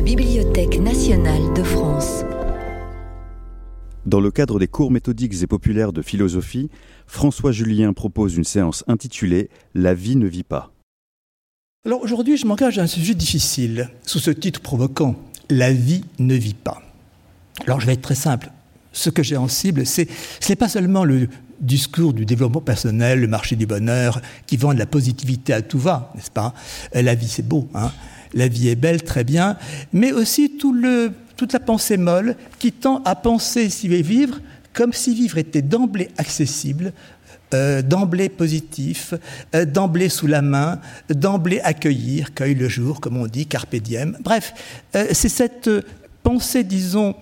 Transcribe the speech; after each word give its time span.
la 0.00 0.06
Bibliothèque 0.06 0.80
nationale 0.80 1.52
de 1.54 1.62
France. 1.62 2.24
Dans 4.06 4.20
le 4.20 4.30
cadre 4.30 4.58
des 4.58 4.66
cours 4.66 4.90
méthodiques 4.90 5.42
et 5.42 5.46
populaires 5.46 5.92
de 5.92 6.00
philosophie, 6.00 6.70
François 7.06 7.52
Julien 7.52 7.92
propose 7.92 8.34
une 8.34 8.44
séance 8.44 8.82
intitulée 8.88 9.50
La 9.74 9.92
vie 9.92 10.16
ne 10.16 10.26
vit 10.26 10.42
pas. 10.42 10.72
Alors 11.84 12.00
aujourd'hui, 12.02 12.38
je 12.38 12.46
m'engage 12.46 12.78
à 12.78 12.82
un 12.84 12.86
sujet 12.86 13.12
difficile, 13.12 13.90
sous 14.00 14.20
ce 14.20 14.30
titre 14.30 14.62
provoquant 14.62 15.16
La 15.50 15.70
vie 15.70 16.02
ne 16.18 16.34
vit 16.34 16.54
pas. 16.54 16.80
Alors 17.66 17.78
je 17.78 17.86
vais 17.86 17.92
être 17.92 18.00
très 18.00 18.14
simple. 18.14 18.50
Ce 18.92 19.10
que 19.10 19.22
j'ai 19.22 19.36
en 19.36 19.48
cible, 19.48 19.84
c'est 19.84 20.08
ce 20.40 20.48
n'est 20.48 20.56
pas 20.56 20.70
seulement 20.70 21.04
le 21.04 21.28
discours 21.60 22.14
du 22.14 22.24
développement 22.24 22.62
personnel, 22.62 23.20
le 23.20 23.28
marché 23.28 23.54
du 23.54 23.66
bonheur, 23.66 24.22
qui 24.46 24.56
vend 24.56 24.72
de 24.72 24.78
la 24.78 24.86
positivité 24.86 25.52
à 25.52 25.60
tout 25.60 25.78
va, 25.78 26.10
n'est-ce 26.14 26.30
pas? 26.30 26.54
Euh, 26.96 27.02
La 27.02 27.14
vie, 27.14 27.28
c'est 27.28 27.46
beau, 27.46 27.68
hein 27.74 27.92
la 28.34 28.48
vie 28.48 28.68
est 28.68 28.76
belle, 28.76 29.02
très 29.02 29.24
bien, 29.24 29.56
mais 29.92 30.12
aussi 30.12 30.58
toute 30.58 31.52
la 31.52 31.60
pensée 31.60 31.96
molle 31.96 32.36
qui 32.58 32.72
tend 32.72 33.02
à 33.04 33.14
penser 33.14 33.70
s'y 33.70 33.88
vivre 33.88 34.40
comme 34.72 34.92
si 34.92 35.14
vivre 35.14 35.38
était 35.38 35.62
d'emblée 35.62 36.10
accessible, 36.16 36.92
euh, 37.52 37.82
d'emblée 37.82 38.28
positif, 38.28 39.14
euh, 39.54 39.64
d'emblée 39.64 40.08
sous 40.08 40.28
la 40.28 40.42
main, 40.42 40.80
d'emblée 41.08 41.60
accueillir, 41.60 42.32
cueille 42.32 42.54
le 42.54 42.68
jour, 42.68 43.00
comme 43.00 43.16
on 43.16 43.26
dit, 43.26 43.46
carpe 43.46 43.74
diem. 43.74 44.16
Bref, 44.20 44.54
euh, 44.94 45.08
c'est 45.12 45.28
cette 45.28 45.68
pensée, 46.22 46.64
disons, 46.64 47.14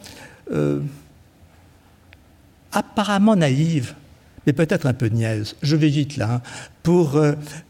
apparemment 2.73 3.37
naïve, 3.37 3.95
mais 4.49 4.55
peut-être 4.55 4.87
un 4.87 4.95
peu 4.95 5.09
niaise, 5.09 5.57
je 5.61 5.77
vais 5.77 5.89
vite 5.89 6.17
là, 6.17 6.37
hein, 6.37 6.43
pour, 6.83 7.21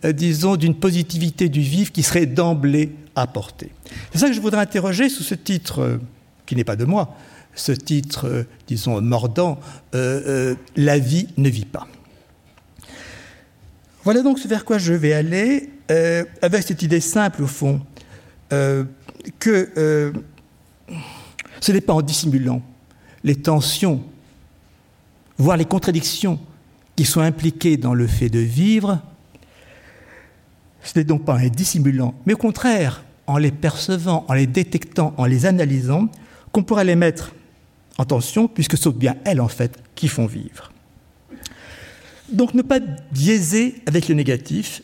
disons, 0.05 0.55
d'une 0.55 0.77
positivité 0.77 1.49
du 1.49 1.61
vivre 1.61 1.91
qui 1.91 2.05
serait 2.05 2.27
d'emblée 2.27 2.95
apportée. 3.17 3.73
C'est 4.13 4.19
ça 4.19 4.29
que 4.29 4.33
je 4.33 4.41
voudrais 4.41 4.61
interroger 4.61 5.09
sous 5.09 5.25
ce 5.25 5.35
titre, 5.35 5.99
qui 6.47 6.55
n'est 6.55 6.63
pas 6.63 6.77
de 6.77 6.85
moi, 6.85 7.17
ce 7.57 7.73
titre, 7.73 8.47
disons, 8.69 9.01
mordant, 9.01 9.59
La 9.93 10.99
vie 11.01 11.27
ne 11.37 11.49
vit 11.49 11.65
pas. 11.65 11.89
Voilà 14.05 14.23
donc 14.23 14.39
vers 14.47 14.65
quoi 14.65 14.79
je 14.79 14.95
vais 14.95 15.13
aller, 15.13 15.69
euh, 15.91 16.25
avec 16.41 16.63
cette 16.63 16.83
idée 16.83 17.01
simple 17.01 17.43
au 17.43 17.47
fond, 17.47 17.81
euh, 18.53 18.85
que 19.39 19.69
euh, 19.77 20.13
ce 21.61 21.73
n'est 21.73 21.81
pas 21.81 21.93
en 21.93 22.03
dissimulant 22.03 22.63
les 23.25 23.37
tensions, 23.37 24.03
voire 25.37 25.57
les 25.57 25.65
contradictions 25.65 26.39
qui 26.99 27.05
sont 27.05 27.21
impliquées 27.21 27.77
dans 27.77 27.95
le 27.95 28.09
fait 28.09 28.29
de 28.29 28.41
vivre, 28.41 29.01
ce 30.83 30.99
n'est 30.99 31.05
donc 31.05 31.25
pas 31.25 31.35
en 31.35 31.37
les 31.37 31.49
dissimulant, 31.49 32.13
mais 32.27 32.35
au 32.35 32.37
contraire, 32.37 33.05
en 33.29 33.39
les 33.39 33.53
percevant, 33.53 34.25
en 34.27 34.33
les 34.33 34.49
détectant, 34.49 35.15
en 35.17 35.25
les 35.25 35.47
analysant, 35.47 36.09
qu'on 36.51 36.65
pourra 36.65 36.83
les 36.83 36.97
mettre 36.97 37.37
en 37.99 38.05
tension, 38.05 38.49
puisque 38.49 38.77
ce 38.77 38.83
sont 38.83 38.91
bien 38.91 39.15
elles, 39.25 39.41
en 39.41 39.47
fait, 39.47 39.79
qui 39.95 40.09
font 40.09 40.27
vivre. 40.27 40.73
Donc 42.33 42.53
ne 42.55 42.63
pas 42.63 42.81
biaiser 43.13 43.81
avec 43.87 44.09
le 44.09 44.17
négatif 44.17 44.83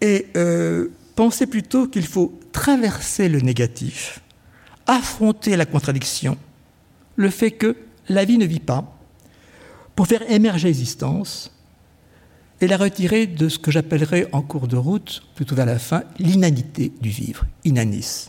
et 0.00 0.26
euh, 0.36 0.88
penser 1.14 1.46
plutôt 1.46 1.86
qu'il 1.86 2.08
faut 2.08 2.36
traverser 2.50 3.28
le 3.28 3.38
négatif, 3.38 4.22
affronter 4.88 5.54
la 5.56 5.66
contradiction, 5.66 6.36
le 7.14 7.30
fait 7.30 7.52
que 7.52 7.76
la 8.08 8.24
vie 8.24 8.38
ne 8.38 8.44
vit 8.44 8.58
pas, 8.58 8.98
pour 9.94 10.06
faire 10.06 10.28
émerger 10.30 10.68
l'existence 10.68 11.50
et 12.60 12.66
la 12.66 12.76
retirer 12.76 13.26
de 13.26 13.48
ce 13.48 13.58
que 13.58 13.70
j'appellerais 13.70 14.28
en 14.32 14.40
cours 14.40 14.68
de 14.68 14.76
route, 14.76 15.22
plutôt 15.34 15.54
vers 15.54 15.66
la 15.66 15.78
fin, 15.78 16.04
l'inanité 16.18 16.92
du 17.00 17.10
vivre, 17.10 17.44
inanis. 17.64 18.28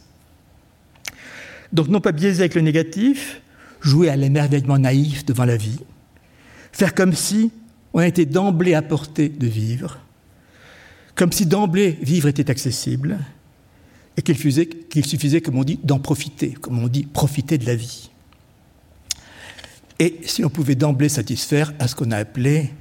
Donc 1.71 1.87
non 1.87 2.01
pas 2.01 2.11
biaiser 2.11 2.41
avec 2.41 2.55
le 2.55 2.61
négatif, 2.61 3.41
jouer 3.81 4.09
à 4.09 4.15
l'émerveillement 4.15 4.79
naïf 4.79 5.25
devant 5.25 5.45
la 5.45 5.57
vie, 5.57 5.79
faire 6.71 6.95
comme 6.95 7.13
si 7.13 7.51
on 7.93 8.01
était 8.01 8.25
d'emblée 8.25 8.73
à 8.73 8.81
portée 8.81 9.29
de 9.29 9.47
vivre, 9.47 9.99
comme 11.15 11.31
si 11.31 11.45
d'emblée 11.45 11.97
vivre 12.01 12.27
était 12.27 12.49
accessible, 12.49 13.19
et 14.17 14.21
qu'il 14.21 14.37
suffisait, 15.05 15.41
comme 15.41 15.57
on 15.57 15.63
dit, 15.63 15.79
d'en 15.83 15.99
profiter, 15.99 16.51
comme 16.53 16.79
on 16.83 16.87
dit, 16.87 17.03
profiter 17.03 17.57
de 17.57 17.65
la 17.65 17.75
vie. 17.75 18.09
Et 20.03 20.19
si 20.25 20.43
on 20.43 20.49
pouvait 20.49 20.75
d'emblée 20.75 21.07
satisfaire 21.07 21.73
à 21.79 21.87
ce 21.87 21.95
qu'on 21.95 22.11
a 22.11 22.17
appelé, 22.17 22.73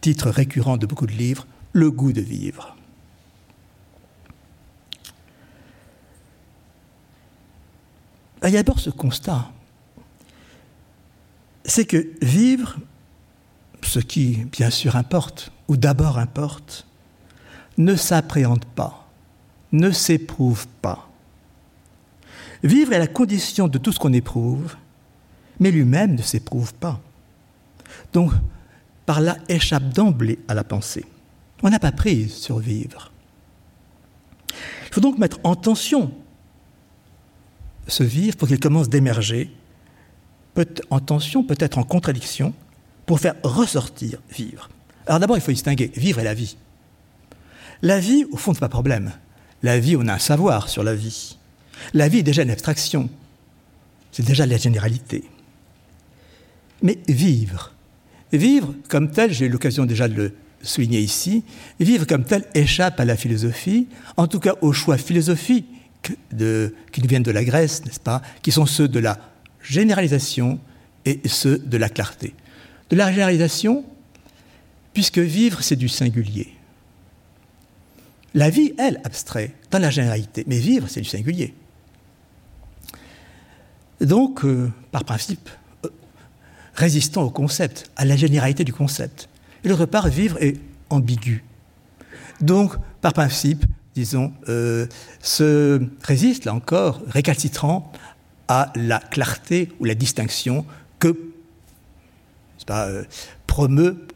titre 0.00 0.30
récurrent 0.30 0.76
de 0.76 0.86
beaucoup 0.86 1.08
de 1.08 1.12
livres, 1.12 1.44
le 1.72 1.90
goût 1.90 2.12
de 2.12 2.20
vivre. 2.20 2.76
Il 8.44 8.50
y 8.50 8.56
a 8.56 8.62
d'abord 8.62 8.78
ce 8.78 8.90
constat, 8.90 9.50
c'est 11.64 11.84
que 11.84 12.12
vivre, 12.22 12.76
ce 13.82 13.98
qui 13.98 14.44
bien 14.52 14.70
sûr 14.70 14.94
importe, 14.94 15.50
ou 15.66 15.76
d'abord 15.76 16.16
importe, 16.16 16.86
ne 17.76 17.96
s'appréhende 17.96 18.64
pas, 18.64 19.10
ne 19.72 19.90
s'éprouve 19.90 20.68
pas. 20.80 21.10
Vivre 22.62 22.92
est 22.92 23.00
la 23.00 23.08
condition 23.08 23.66
de 23.66 23.78
tout 23.78 23.90
ce 23.90 23.98
qu'on 23.98 24.12
éprouve, 24.12 24.76
mais 25.60 25.70
lui-même 25.70 26.14
ne 26.14 26.22
s'éprouve 26.22 26.74
pas. 26.74 27.00
Donc, 28.12 28.32
par 29.06 29.20
là 29.20 29.36
échappe 29.48 29.88
d'emblée 29.90 30.38
à 30.48 30.54
la 30.54 30.64
pensée. 30.64 31.04
On 31.62 31.70
n'a 31.70 31.78
pas 31.78 31.92
prise 31.92 32.34
sur 32.34 32.58
vivre. 32.58 33.10
Il 34.50 34.94
faut 34.94 35.00
donc 35.00 35.18
mettre 35.18 35.38
en 35.44 35.56
tension 35.56 36.12
ce 37.86 38.02
vivre 38.02 38.36
pour 38.36 38.48
qu'il 38.48 38.60
commence 38.60 38.88
d'émerger, 38.88 39.50
en 40.90 41.00
tension, 41.00 41.44
peut-être 41.44 41.78
en 41.78 41.84
contradiction, 41.84 42.52
pour 43.06 43.20
faire 43.20 43.34
ressortir 43.42 44.18
vivre. 44.30 44.68
Alors 45.06 45.20
d'abord, 45.20 45.36
il 45.36 45.40
faut 45.40 45.52
distinguer 45.52 45.90
vivre 45.94 46.18
et 46.18 46.24
la 46.24 46.34
vie. 46.34 46.56
La 47.80 48.00
vie, 48.00 48.26
au 48.32 48.36
fond, 48.36 48.52
n'est 48.52 48.58
pas 48.58 48.68
problème. 48.68 49.12
La 49.62 49.78
vie, 49.78 49.96
on 49.96 50.06
a 50.08 50.14
un 50.14 50.18
savoir 50.18 50.68
sur 50.68 50.82
la 50.82 50.94
vie. 50.94 51.38
La 51.94 52.08
vie 52.08 52.18
est 52.18 52.24
déjà 52.24 52.42
une 52.42 52.50
abstraction. 52.50 53.08
C'est 54.12 54.24
déjà 54.24 54.46
la 54.46 54.56
généralité. 54.56 55.24
Mais 56.82 56.98
vivre, 57.08 57.72
vivre 58.32 58.74
comme 58.88 59.10
tel, 59.10 59.32
j'ai 59.32 59.46
eu 59.46 59.48
l'occasion 59.48 59.84
déjà 59.84 60.08
de 60.08 60.14
le 60.14 60.34
souligner 60.62 61.00
ici, 61.00 61.44
vivre 61.80 62.06
comme 62.06 62.24
tel 62.24 62.44
échappe 62.54 63.00
à 63.00 63.04
la 63.04 63.16
philosophie, 63.16 63.88
en 64.16 64.26
tout 64.26 64.40
cas 64.40 64.54
aux 64.60 64.72
choix 64.72 64.96
philosophiques 64.96 65.66
qui 66.02 67.02
nous 67.02 67.08
viennent 67.08 67.22
de 67.22 67.30
la 67.30 67.44
Grèce, 67.44 67.84
n'est-ce 67.84 68.00
pas, 68.00 68.22
qui 68.42 68.52
sont 68.52 68.66
ceux 68.66 68.88
de 68.88 68.98
la 68.98 69.18
généralisation 69.62 70.58
et 71.04 71.20
ceux 71.26 71.58
de 71.58 71.76
la 71.76 71.88
clarté 71.88 72.34
de 72.90 72.96
la 72.96 73.10
généralisation, 73.10 73.84
puisque 74.92 75.18
vivre, 75.18 75.62
c'est 75.62 75.76
du 75.76 75.88
singulier. 75.88 76.54
La 78.34 78.50
vie, 78.50 78.72
elle, 78.78 79.00
abstrait, 79.04 79.54
dans 79.70 79.78
la 79.78 79.90
généralité, 79.90 80.44
mais 80.46 80.58
vivre, 80.58 80.88
c'est 80.88 81.00
du 81.00 81.08
singulier. 81.08 81.54
Donc, 84.00 84.44
euh, 84.44 84.70
par 84.92 85.04
principe, 85.04 85.48
résistant 86.78 87.22
au 87.22 87.30
concept, 87.30 87.90
à 87.96 88.04
la 88.04 88.16
généralité 88.16 88.64
du 88.64 88.72
concept. 88.72 89.28
Et 89.64 89.68
d'autre 89.68 89.86
part, 89.86 90.08
vivre 90.08 90.40
est 90.40 90.56
ambigu. 90.90 91.44
Donc, 92.40 92.74
par 93.00 93.12
principe, 93.12 93.64
disons, 93.94 94.32
euh, 94.48 94.86
se 95.20 95.82
résiste, 96.02 96.44
là 96.44 96.54
encore, 96.54 97.02
récalcitrant 97.08 97.92
à 98.46 98.72
la 98.76 99.00
clarté 99.00 99.70
ou 99.80 99.84
la 99.84 99.94
distinction 99.94 100.64
que 101.00 101.16
euh, 102.70 103.04
promeut 103.46 104.06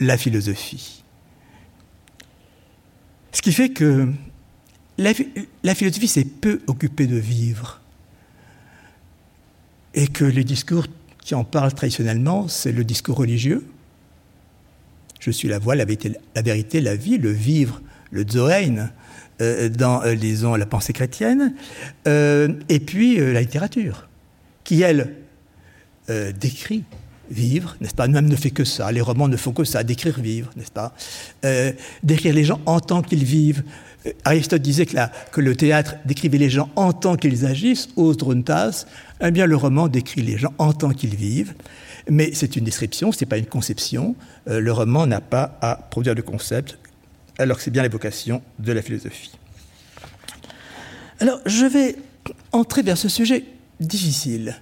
la 0.00 0.16
philosophie. 0.16 1.04
Ce 3.32 3.42
qui 3.42 3.52
fait 3.52 3.70
que 3.70 4.10
la, 4.96 5.12
philosophie 5.74 6.08
s'est 6.08 6.24
peu 6.24 6.60
occupée 6.66 7.06
de 7.06 7.16
vivre 7.16 7.80
et 9.94 10.06
que 10.06 10.24
les 10.24 10.44
discours 10.44 10.86
qui 11.28 11.34
en 11.34 11.44
parlent 11.44 11.74
traditionnellement, 11.74 12.48
c'est 12.48 12.72
le 12.72 12.84
discours 12.84 13.18
religieux. 13.18 13.62
Je 15.20 15.30
suis 15.30 15.46
la 15.46 15.58
voie, 15.58 15.76
la 15.76 15.84
vérité, 15.84 16.80
la, 16.80 16.96
vie, 16.96 17.18
le 17.18 17.30
vivre, 17.30 17.82
le 18.10 18.24
zoein, 18.26 18.88
euh, 19.42 19.68
dans, 19.68 20.02
euh, 20.04 20.56
la 20.56 20.64
pensée 20.64 20.94
chrétienne, 20.94 21.54
et 22.06 22.80
puis 22.80 23.18
la 23.18 23.42
littérature, 23.42 24.08
qui, 24.64 24.80
elle, 24.80 25.16
décrit 26.40 26.84
vivre, 27.30 27.76
n'est-ce 27.80 27.94
pas? 27.94 28.08
Même 28.08 28.26
ne 28.26 28.36
fait 28.36 28.50
que 28.50 28.64
ça. 28.64 28.90
Les 28.92 29.00
romans 29.00 29.28
ne 29.28 29.36
font 29.36 29.52
que 29.52 29.64
ça, 29.64 29.84
décrire 29.84 30.18
vivre, 30.20 30.50
n'est-ce 30.56 30.70
pas? 30.70 30.94
Euh, 31.44 31.72
Décrire 32.02 32.34
les 32.34 32.44
gens 32.44 32.60
en 32.66 32.80
tant 32.80 33.02
qu'ils 33.02 33.24
vivent. 33.24 33.62
Euh, 34.06 34.12
Aristote 34.24 34.62
disait 34.62 34.86
que, 34.86 34.96
que, 35.32 35.40
le 35.40 35.56
théâtre 35.56 35.96
décrivait 36.04 36.38
les 36.38 36.50
gens 36.50 36.70
en 36.76 36.92
tant 36.92 37.16
qu'ils 37.16 37.46
agissent, 37.46 37.88
os 37.96 38.16
druntas. 38.16 38.86
Eh 39.20 39.30
bien, 39.30 39.46
le 39.46 39.56
roman 39.56 39.88
décrit 39.88 40.22
les 40.22 40.38
gens 40.38 40.52
en 40.58 40.72
tant 40.72 40.90
qu'ils 40.90 41.16
vivent. 41.16 41.54
Mais 42.08 42.30
c'est 42.32 42.56
une 42.56 42.64
description, 42.64 43.12
ce 43.12 43.20
n'est 43.20 43.28
pas 43.28 43.38
une 43.38 43.46
conception. 43.46 44.14
Euh, 44.48 44.60
le 44.60 44.72
roman 44.72 45.06
n'a 45.06 45.20
pas 45.20 45.58
à 45.60 45.76
produire 45.76 46.14
de 46.14 46.22
concept, 46.22 46.78
alors 47.38 47.56
que 47.56 47.62
c'est 47.62 47.70
bien 47.70 47.82
l'évocation 47.82 48.42
de 48.58 48.72
la 48.72 48.82
philosophie. 48.82 49.32
Alors, 51.20 51.40
je 51.46 51.66
vais 51.66 51.96
entrer 52.52 52.82
vers 52.82 52.96
ce 52.96 53.08
sujet 53.08 53.44
difficile, 53.80 54.56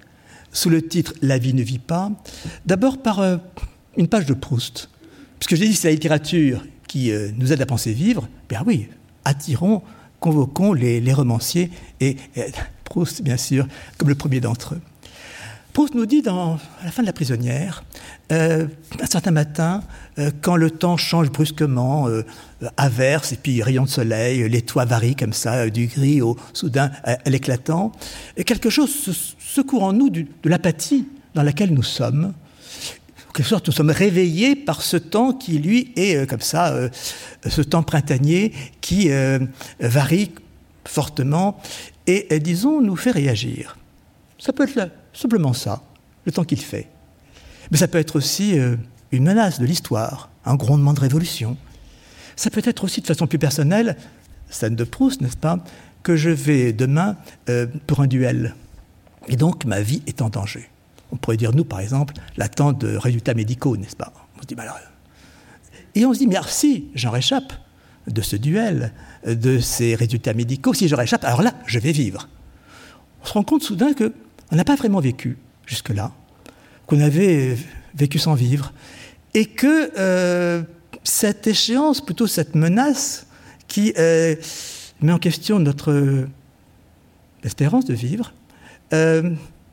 sous 0.51 0.69
le 0.69 0.81
titre 0.81 1.13
La 1.21 1.37
vie 1.37 1.53
ne 1.53 1.61
vit 1.61 1.79
pas, 1.79 2.11
d'abord 2.65 3.01
par 3.01 3.19
euh, 3.19 3.37
une 3.95 4.07
page 4.07 4.25
de 4.25 4.33
Proust. 4.33 4.89
Puisque 5.39 5.55
j'ai 5.55 5.67
dit 5.67 5.73
que 5.73 5.79
c'est 5.79 5.87
la 5.87 5.93
littérature 5.93 6.65
qui 6.87 7.11
nous 7.35 7.51
aide 7.51 7.61
à 7.61 7.65
penser 7.67 7.91
vivre, 7.91 8.27
bien 8.49 8.63
oui, 8.65 8.87
attirons, 9.27 9.81
convoquons 10.19 10.73
les, 10.73 11.13
romanciers, 11.13 11.71
et, 11.99 12.17
Proust, 12.83 13.21
bien 13.21 13.37
sûr, 13.37 13.67
comme 13.97 14.09
le 14.09 14.15
premier 14.15 14.39
d'entre 14.39 14.75
eux. 14.75 14.81
Proust 15.73 15.93
nous 15.93 16.05
dit 16.05 16.23
à 16.25 16.57
la 16.83 16.91
fin 16.91 17.03
de 17.03 17.07
La 17.07 17.13
prisonnière, 17.13 17.83
euh, 18.31 18.65
un 18.99 19.05
certain 19.05 19.31
matin, 19.31 19.83
quand 20.41 20.55
le 20.55 20.71
temps 20.71 20.97
change 20.97 21.29
brusquement, 21.29 22.07
averse 22.77 23.33
et 23.33 23.35
puis 23.35 23.61
rayon 23.61 23.83
de 23.83 23.89
soleil, 23.89 24.49
les 24.49 24.61
toits 24.63 24.85
varient 24.85 25.15
comme 25.15 25.33
ça, 25.33 25.69
du 25.69 25.85
gris 25.85 26.21
au 26.21 26.35
soudain 26.53 26.91
à 27.03 27.29
l'éclatant, 27.29 27.91
quelque 28.45 28.71
chose 28.71 28.89
secoue 29.37 29.79
en 29.79 29.93
nous 29.93 30.09
de 30.09 30.25
l'apathie 30.45 31.07
dans 31.35 31.43
laquelle 31.43 31.73
nous 31.73 31.83
sommes, 31.83 32.33
quelque 33.37 33.49
sorte, 33.49 33.67
nous 33.67 33.73
sommes 33.73 33.91
réveillés 33.91 34.55
par 34.55 34.81
ce 34.81 34.97
temps 34.97 35.31
qui, 35.31 35.59
lui, 35.59 35.93
est 35.95 36.15
euh, 36.15 36.25
comme 36.25 36.41
ça, 36.41 36.73
euh, 36.73 36.89
ce 37.47 37.61
temps 37.61 37.83
printanier 37.83 38.51
qui 38.81 39.11
euh, 39.11 39.37
varie 39.79 40.31
fortement 40.85 41.59
et, 42.07 42.39
disons, 42.39 42.81
nous 42.81 42.95
fait 42.95 43.11
réagir. 43.11 43.77
Ça 44.39 44.53
peut 44.53 44.63
être 44.63 44.89
simplement 45.13 45.53
ça, 45.53 45.83
le 46.25 46.31
temps 46.31 46.45
qu'il 46.45 46.61
fait. 46.61 46.87
Mais 47.69 47.77
ça 47.77 47.87
peut 47.87 47.97
être 47.99 48.15
aussi 48.15 48.57
une 49.11 49.23
menace 49.23 49.59
de 49.59 49.65
l'histoire, 49.65 50.29
un 50.45 50.55
grondement 50.55 50.93
de 50.93 51.01
révolution. 51.01 51.57
Ça 52.37 52.49
peut 52.49 52.61
être 52.63 52.85
aussi 52.85 53.01
de 53.01 53.07
façon 53.07 53.27
plus 53.27 53.39
personnelle, 53.39 53.97
scène 54.49 54.77
de 54.77 54.85
Proust, 54.85 55.19
n'est-ce 55.19 55.35
pas, 55.35 55.59
que 56.01 56.15
je 56.15 56.29
vais 56.29 56.71
demain 56.71 57.17
pour 57.87 57.99
un 57.99 58.07
duel. 58.07 58.55
Et 59.27 59.35
donc 59.35 59.65
ma 59.65 59.81
vie 59.81 60.01
est 60.07 60.21
en 60.21 60.29
danger. 60.29 60.69
On 61.11 61.17
pourrait 61.17 61.37
dire, 61.37 61.53
nous, 61.53 61.63
par 61.63 61.79
exemple, 61.79 62.13
l'attente 62.35 62.79
de 62.81 62.97
résultats 62.97 63.33
médicaux, 63.33 63.77
n'est-ce 63.77 63.95
pas? 63.95 64.13
On 64.37 64.41
se 64.41 64.47
dit, 64.47 64.55
bah 64.55 64.63
alors... 64.63 64.77
Et 65.95 66.05
on 66.05 66.13
se 66.13 66.19
dit, 66.19 66.27
mais 66.27 66.37
si 66.47 66.89
j'en 66.93 67.11
réchappe 67.11 67.53
de 68.07 68.21
ce 68.21 68.35
duel, 68.35 68.93
de 69.25 69.59
ces 69.59 69.95
résultats 69.95 70.33
médicaux, 70.33 70.73
si 70.73 70.87
je 70.87 70.95
réchappe, 70.95 71.23
alors 71.23 71.41
là, 71.41 71.53
je 71.65 71.79
vais 71.79 71.91
vivre. 71.91 72.29
On 73.23 73.25
se 73.25 73.33
rend 73.33 73.43
compte 73.43 73.63
soudain 73.63 73.93
qu'on 73.93 74.55
n'a 74.55 74.63
pas 74.63 74.75
vraiment 74.75 74.99
vécu 74.99 75.37
jusque-là, 75.65 76.11
qu'on 76.85 76.99
avait 76.99 77.57
vécu 77.95 78.19
sans 78.19 78.35
vivre, 78.35 78.73
et 79.33 79.45
que 79.45 79.91
euh, 79.97 80.61
cette 81.03 81.47
échéance, 81.47 82.03
plutôt 82.03 82.27
cette 82.27 82.55
menace 82.55 83.27
qui 83.67 83.93
euh, 83.97 84.35
met 85.01 85.11
en 85.11 85.19
question 85.19 85.59
notre 85.59 86.27
espérance 87.43 87.85
de 87.85 87.93
vivre, 87.93 88.33
euh, 88.93 89.31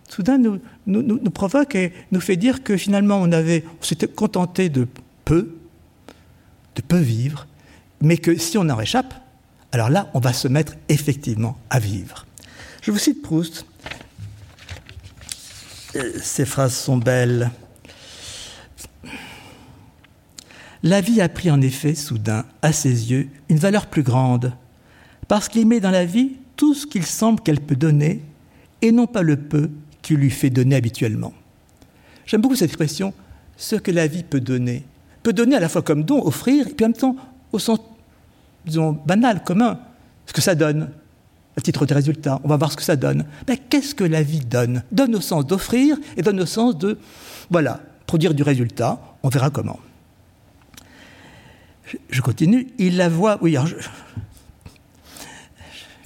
soudain 0.08 0.38
nous, 0.38 1.30
provoque 1.30 1.74
et 1.74 1.92
nous 2.12 2.20
fait 2.20 2.36
dire 2.36 2.62
que 2.62 2.76
finalement 2.76 3.20
on 3.20 3.32
avait, 3.32 3.64
s'était 3.80 4.08
contenté 4.08 4.68
de 4.68 4.86
peu, 5.24 5.56
de 6.76 6.82
peu 6.82 6.98
vivre, 6.98 7.46
mais 8.00 8.16
que 8.16 8.36
si 8.36 8.58
on 8.58 8.68
en 8.68 8.76
réchappe, 8.76 9.14
alors 9.72 9.90
là, 9.90 10.10
on 10.14 10.20
va 10.20 10.32
se 10.32 10.46
mettre 10.46 10.74
effectivement 10.88 11.58
à 11.68 11.80
vivre. 11.80 12.26
Je 12.82 12.90
vous 12.92 12.98
cite 12.98 13.22
Proust. 13.22 13.66
Euh, 15.96 16.12
ces 16.22 16.44
phrases 16.44 16.76
sont 16.76 16.96
belles. 16.96 17.50
La 20.84 21.00
vie 21.00 21.20
a 21.20 21.28
pris 21.28 21.50
en 21.50 21.60
effet, 21.60 21.94
soudain, 21.94 22.44
à 22.62 22.72
ses 22.72 23.10
yeux, 23.10 23.28
une 23.48 23.56
valeur 23.56 23.86
plus 23.86 24.02
grande, 24.02 24.52
parce 25.28 25.48
qu'il 25.48 25.66
met 25.66 25.80
dans 25.80 25.90
la 25.90 26.04
vie 26.04 26.36
tout 26.56 26.74
ce 26.74 26.86
qu'il 26.86 27.06
semble 27.06 27.40
qu'elle 27.40 27.60
peut 27.60 27.74
donner, 27.74 28.22
et 28.82 28.92
non 28.92 29.06
pas 29.06 29.22
le 29.22 29.36
peu 29.36 29.70
qui 30.04 30.14
lui 30.14 30.30
fait 30.30 30.50
donner 30.50 30.76
habituellement. 30.76 31.32
J'aime 32.26 32.42
beaucoup 32.42 32.54
cette 32.54 32.68
expression, 32.68 33.14
ce 33.56 33.74
que 33.76 33.90
la 33.90 34.06
vie 34.06 34.22
peut 34.22 34.40
donner. 34.40 34.84
Peut 35.22 35.32
donner 35.32 35.56
à 35.56 35.60
la 35.60 35.70
fois 35.70 35.80
comme 35.82 36.04
don, 36.04 36.24
offrir, 36.24 36.68
et 36.68 36.74
puis 36.74 36.84
en 36.84 36.90
même 36.90 36.96
temps, 36.96 37.16
au 37.52 37.58
sens, 37.58 37.80
disons, 38.66 38.92
banal, 39.06 39.42
commun, 39.42 39.80
ce 40.26 40.34
que 40.34 40.42
ça 40.42 40.54
donne, 40.54 40.90
à 41.56 41.60
titre 41.62 41.86
de 41.86 41.94
résultat. 41.94 42.38
On 42.44 42.48
va 42.48 42.58
voir 42.58 42.70
ce 42.70 42.76
que 42.76 42.82
ça 42.82 42.96
donne. 42.96 43.24
Mais 43.48 43.56
qu'est-ce 43.56 43.94
que 43.94 44.04
la 44.04 44.22
vie 44.22 44.40
donne? 44.40 44.82
Donne 44.92 45.14
au 45.16 45.22
sens 45.22 45.46
d'offrir 45.46 45.96
et 46.18 46.22
donne 46.22 46.40
au 46.40 46.46
sens 46.46 46.76
de, 46.76 46.98
voilà, 47.48 47.80
produire 48.06 48.34
du 48.34 48.42
résultat. 48.42 49.00
On 49.22 49.30
verra 49.30 49.48
comment. 49.48 49.80
Je, 52.10 52.20
continue. 52.20 52.68
Il 52.78 52.98
la 52.98 53.08
voit, 53.08 53.38
oui, 53.40 53.56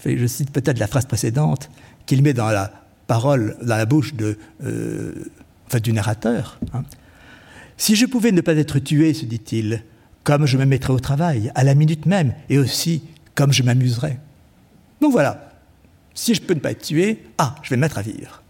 je, 0.04 0.16
je 0.16 0.26
cite 0.26 0.52
peut-être 0.52 0.78
la 0.78 0.86
phrase 0.86 1.06
précédente 1.06 1.68
qu'il 2.06 2.22
met 2.22 2.32
dans 2.32 2.50
la 2.50 2.70
parole 3.08 3.56
dans 3.60 3.76
la 3.76 3.86
bouche 3.86 4.14
de, 4.14 4.38
euh, 4.64 5.12
du 5.82 5.92
narrateur. 5.92 6.60
Hein. 6.72 6.84
Si 7.76 7.96
je 7.96 8.06
pouvais 8.06 8.30
ne 8.30 8.40
pas 8.40 8.54
être 8.54 8.78
tué, 8.78 9.12
se 9.14 9.24
dit-il, 9.24 9.82
comme 10.22 10.46
je 10.46 10.56
me 10.56 10.64
mettrais 10.64 10.92
au 10.92 11.00
travail, 11.00 11.50
à 11.56 11.64
la 11.64 11.74
minute 11.74 12.06
même, 12.06 12.34
et 12.48 12.58
aussi 12.58 13.02
comme 13.34 13.52
je 13.52 13.64
m'amuserais. 13.64 14.20
Donc 15.00 15.12
voilà, 15.12 15.52
si 16.14 16.34
je 16.34 16.42
peux 16.42 16.54
ne 16.54 16.60
pas 16.60 16.72
être 16.72 16.82
tué, 16.82 17.24
ah, 17.38 17.56
je 17.62 17.70
vais 17.70 17.76
me 17.76 17.80
mettre 17.80 17.98
à 17.98 18.02
vivre. 18.02 18.42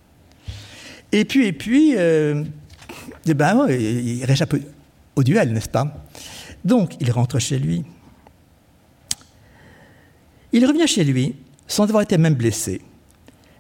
Et 1.13 1.25
puis, 1.25 1.47
et 1.47 1.53
puis, 1.53 1.95
euh, 1.97 2.45
eh 3.27 3.35
ben, 3.35 3.67
il 3.69 4.25
réchappe 4.25 4.55
au 5.17 5.23
duel, 5.23 5.53
n'est-ce 5.53 5.69
pas? 5.69 6.05
Donc, 6.65 6.97
il 7.01 7.11
rentre 7.11 7.39
chez 7.39 7.59
lui. 7.59 7.85
Il 10.53 10.67
revient 10.67 10.87
chez 10.87 11.05
lui 11.05 11.37
sans 11.67 11.85
avoir 11.85 12.03
été 12.03 12.19
même 12.19 12.35
blessé. 12.35 12.81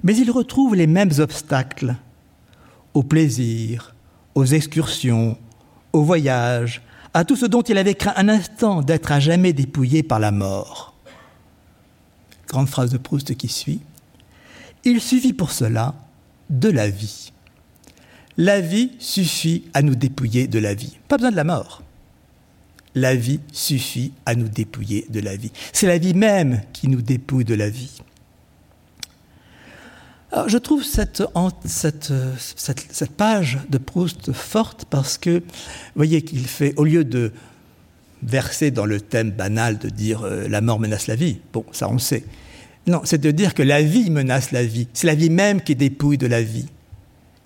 Mais 0.02 0.16
il 0.16 0.30
retrouve 0.30 0.74
les 0.74 0.86
mêmes 0.86 1.12
obstacles 1.18 1.96
au 2.94 3.02
plaisir, 3.02 3.94
aux 4.34 4.44
excursions, 4.44 5.36
au 5.92 6.02
voyage, 6.02 6.82
à 7.14 7.24
tout 7.24 7.36
ce 7.36 7.46
dont 7.46 7.62
il 7.62 7.78
avait 7.78 7.94
craint 7.94 8.14
un 8.16 8.28
instant 8.28 8.82
d'être 8.82 9.12
à 9.12 9.20
jamais 9.20 9.52
dépouillé 9.52 10.02
par 10.02 10.18
la 10.18 10.30
mort. 10.30 10.94
Grande 12.46 12.68
phrase 12.68 12.90
de 12.90 12.98
Proust 12.98 13.34
qui 13.36 13.48
suit. 13.48 13.80
Il 14.84 15.00
suffit 15.00 15.32
pour 15.32 15.50
cela 15.50 15.94
de 16.50 16.70
la 16.70 16.88
vie. 16.88 17.32
La 18.36 18.60
vie 18.60 18.92
suffit 18.98 19.64
à 19.74 19.82
nous 19.82 19.96
dépouiller 19.96 20.46
de 20.46 20.58
la 20.58 20.74
vie. 20.74 20.96
Pas 21.08 21.16
besoin 21.16 21.32
de 21.32 21.36
la 21.36 21.44
mort. 21.44 21.82
La 22.94 23.14
vie 23.14 23.40
suffit 23.52 24.12
à 24.24 24.34
nous 24.34 24.48
dépouiller 24.48 25.06
de 25.10 25.20
la 25.20 25.36
vie. 25.36 25.52
C'est 25.72 25.86
la 25.86 25.98
vie 25.98 26.14
même 26.14 26.62
qui 26.72 26.88
nous 26.88 27.02
dépouille 27.02 27.44
de 27.44 27.54
la 27.54 27.68
vie 27.68 28.00
je 30.46 30.58
trouve 30.58 30.84
cette, 30.84 31.22
page 33.16 33.58
de 33.68 33.78
Proust 33.78 34.32
forte 34.32 34.84
parce 34.90 35.18
que, 35.18 35.38
vous 35.38 35.44
voyez 35.96 36.22
qu'il 36.22 36.46
fait, 36.46 36.74
au 36.76 36.84
lieu 36.84 37.04
de 37.04 37.32
verser 38.22 38.70
dans 38.70 38.84
le 38.84 39.00
thème 39.00 39.30
banal 39.30 39.78
de 39.78 39.88
dire 39.88 40.22
euh, 40.22 40.48
la 40.48 40.60
mort 40.60 40.80
menace 40.80 41.06
la 41.06 41.14
vie, 41.14 41.38
bon, 41.52 41.64
ça 41.72 41.88
on 41.88 41.98
sait. 41.98 42.24
Non, 42.86 43.02
c'est 43.04 43.20
de 43.20 43.30
dire 43.30 43.54
que 43.54 43.62
la 43.62 43.80
vie 43.82 44.10
menace 44.10 44.50
la 44.50 44.64
vie. 44.64 44.88
C'est 44.92 45.06
la 45.06 45.14
vie 45.14 45.30
même 45.30 45.60
qui 45.60 45.76
dépouille 45.76 46.18
de 46.18 46.26
la 46.26 46.42
vie. 46.42 46.66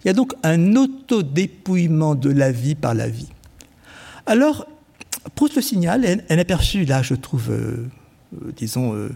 Il 0.03 0.09
y 0.09 0.11
a 0.11 0.15
donc 0.15 0.35
un 0.43 0.77
autodépouillement 0.77 2.15
de 2.15 2.31
la 2.31 2.53
vie 2.53 2.75
par 2.75 2.95
la 2.95 3.09
vie. 3.09 3.29
Alors, 4.27 4.67
Proust 5.35 5.55
le 5.57 5.63
signale, 5.63 6.25
un 6.29 6.39
aperçu 6.39 6.85
là, 6.85 7.03
je 7.03 7.15
trouve, 7.15 7.51
euh, 7.51 7.89
euh, 8.35 8.53
disons, 8.57 9.09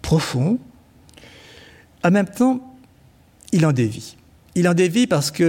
profond. 0.00 0.58
En 2.04 2.10
même 2.10 2.28
temps, 2.28 2.67
il 3.52 3.64
en 3.66 3.72
dévie. 3.72 4.16
Il 4.54 4.68
en 4.68 4.74
dévie 4.74 5.06
parce 5.06 5.30
qu'il 5.30 5.46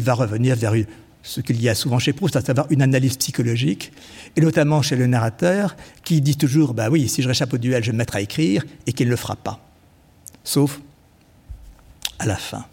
va 0.00 0.14
revenir 0.14 0.56
vers 0.56 0.74
ce 1.22 1.40
qu'il 1.40 1.60
y 1.60 1.68
a 1.68 1.74
souvent 1.74 1.98
chez 1.98 2.12
Proust, 2.12 2.36
à 2.36 2.40
savoir 2.40 2.66
une 2.70 2.82
analyse 2.82 3.16
psychologique, 3.16 3.92
et 4.36 4.40
notamment 4.40 4.82
chez 4.82 4.96
le 4.96 5.06
narrateur, 5.06 5.76
qui 6.04 6.20
dit 6.20 6.36
toujours 6.36 6.74
Bah 6.74 6.88
oui, 6.90 7.08
si 7.08 7.22
je 7.22 7.28
réchappe 7.28 7.52
au 7.52 7.58
duel, 7.58 7.82
je 7.82 7.88
vais 7.90 7.92
me 7.92 7.98
mettre 7.98 8.16
à 8.16 8.20
écrire, 8.20 8.64
et 8.86 8.92
qu'il 8.92 9.06
ne 9.06 9.10
le 9.10 9.16
fera 9.16 9.36
pas. 9.36 9.60
Sauf 10.44 10.80
à 12.18 12.26
la 12.26 12.36
fin. 12.36 12.64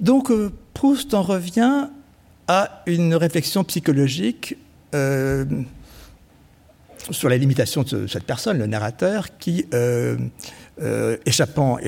Donc 0.00 0.30
euh, 0.30 0.52
Proust 0.74 1.14
en 1.14 1.22
revient 1.22 1.88
à 2.46 2.82
une 2.86 3.14
réflexion 3.14 3.64
psychologique 3.64 4.56
euh, 4.94 5.44
sur 7.10 7.28
la 7.28 7.36
limitation 7.36 7.82
de 7.82 8.06
cette 8.06 8.24
personne, 8.24 8.58
le 8.58 8.66
narrateur, 8.66 9.36
qui 9.38 9.66
euh, 9.74 10.16
euh, 10.80 11.16
échappant 11.26 11.78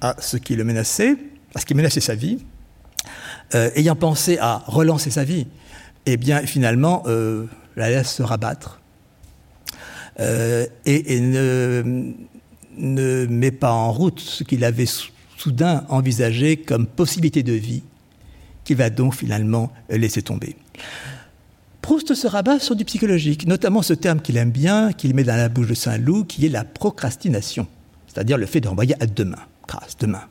à 0.00 0.16
ce 0.18 0.36
qui 0.36 0.56
le 0.56 0.64
menaçait, 0.64 1.16
à 1.54 1.60
ce 1.60 1.66
qui 1.66 1.74
menaçait 1.74 2.00
sa 2.00 2.14
vie, 2.14 2.38
euh, 3.54 3.70
ayant 3.76 3.96
pensé 3.96 4.38
à 4.38 4.62
relancer 4.66 5.10
sa 5.10 5.24
vie, 5.24 5.46
eh 6.04 6.16
bien 6.16 6.40
finalement 6.40 7.04
euh, 7.06 7.46
la 7.76 7.90
laisse 7.90 8.12
se 8.12 8.22
rabattre 8.22 8.80
et, 10.18 11.20
ne, 11.20 12.14
ne, 12.78 13.26
met 13.26 13.50
pas 13.50 13.72
en 13.72 13.92
route 13.92 14.18
ce 14.18 14.44
qu'il 14.44 14.64
avait 14.64 14.86
soudain 15.36 15.84
envisagé 15.90 16.56
comme 16.56 16.86
possibilité 16.86 17.42
de 17.42 17.52
vie, 17.52 17.82
qu'il 18.64 18.76
va 18.76 18.88
donc 18.88 19.14
finalement 19.14 19.70
laisser 19.90 20.22
tomber. 20.22 20.56
Proust 21.86 22.14
se 22.14 22.26
rabat 22.26 22.58
sur 22.58 22.74
du 22.74 22.84
psychologique, 22.84 23.46
notamment 23.46 23.80
ce 23.80 23.92
terme 23.92 24.20
qu'il 24.20 24.38
aime 24.38 24.50
bien, 24.50 24.92
qu'il 24.92 25.14
met 25.14 25.22
dans 25.22 25.36
la 25.36 25.48
bouche 25.48 25.68
de 25.68 25.74
Saint-Loup, 25.74 26.24
qui 26.24 26.44
est 26.44 26.48
la 26.48 26.64
procrastination, 26.64 27.68
c'est-à-dire 28.16 28.38
le 28.38 28.46
fait 28.46 28.62
de 28.62 28.68
à 28.68 29.06
demain, 29.06 29.42
grâce, 29.68 29.98
demain. 29.98 30.22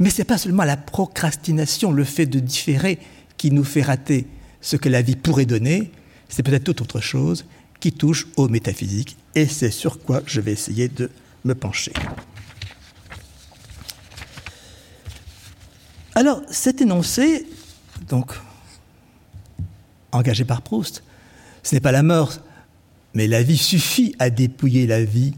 Mais 0.00 0.08
ce 0.08 0.18
n'est 0.18 0.24
pas 0.24 0.38
seulement 0.38 0.64
la 0.64 0.78
procrastination, 0.78 1.92
le 1.92 2.04
fait 2.04 2.24
de 2.24 2.40
différer, 2.40 2.98
qui 3.36 3.50
nous 3.50 3.64
fait 3.64 3.82
rater 3.82 4.26
ce 4.62 4.76
que 4.76 4.88
la 4.88 5.02
vie 5.02 5.16
pourrait 5.16 5.44
donner, 5.44 5.92
c'est 6.30 6.42
peut-être 6.42 6.64
toute 6.64 6.80
autre 6.80 7.00
chose 7.00 7.44
qui 7.80 7.92
touche 7.92 8.28
aux 8.36 8.48
métaphysiques, 8.48 9.18
et 9.34 9.46
c'est 9.46 9.70
sur 9.70 10.02
quoi 10.02 10.22
je 10.24 10.40
vais 10.40 10.52
essayer 10.52 10.88
de 10.88 11.10
me 11.44 11.54
pencher. 11.54 11.92
Alors, 16.14 16.40
cet 16.50 16.80
énoncé, 16.80 17.46
donc, 18.08 18.32
engagé 20.12 20.46
par 20.46 20.62
Proust. 20.62 21.02
Ce 21.62 21.74
n'est 21.74 21.80
pas 21.82 21.92
la 21.92 22.02
mort, 22.02 22.32
mais 23.12 23.26
la 23.26 23.42
vie 23.42 23.58
suffit 23.58 24.14
à 24.18 24.30
dépouiller 24.30 24.86
la 24.86 25.04
vie. 25.04 25.34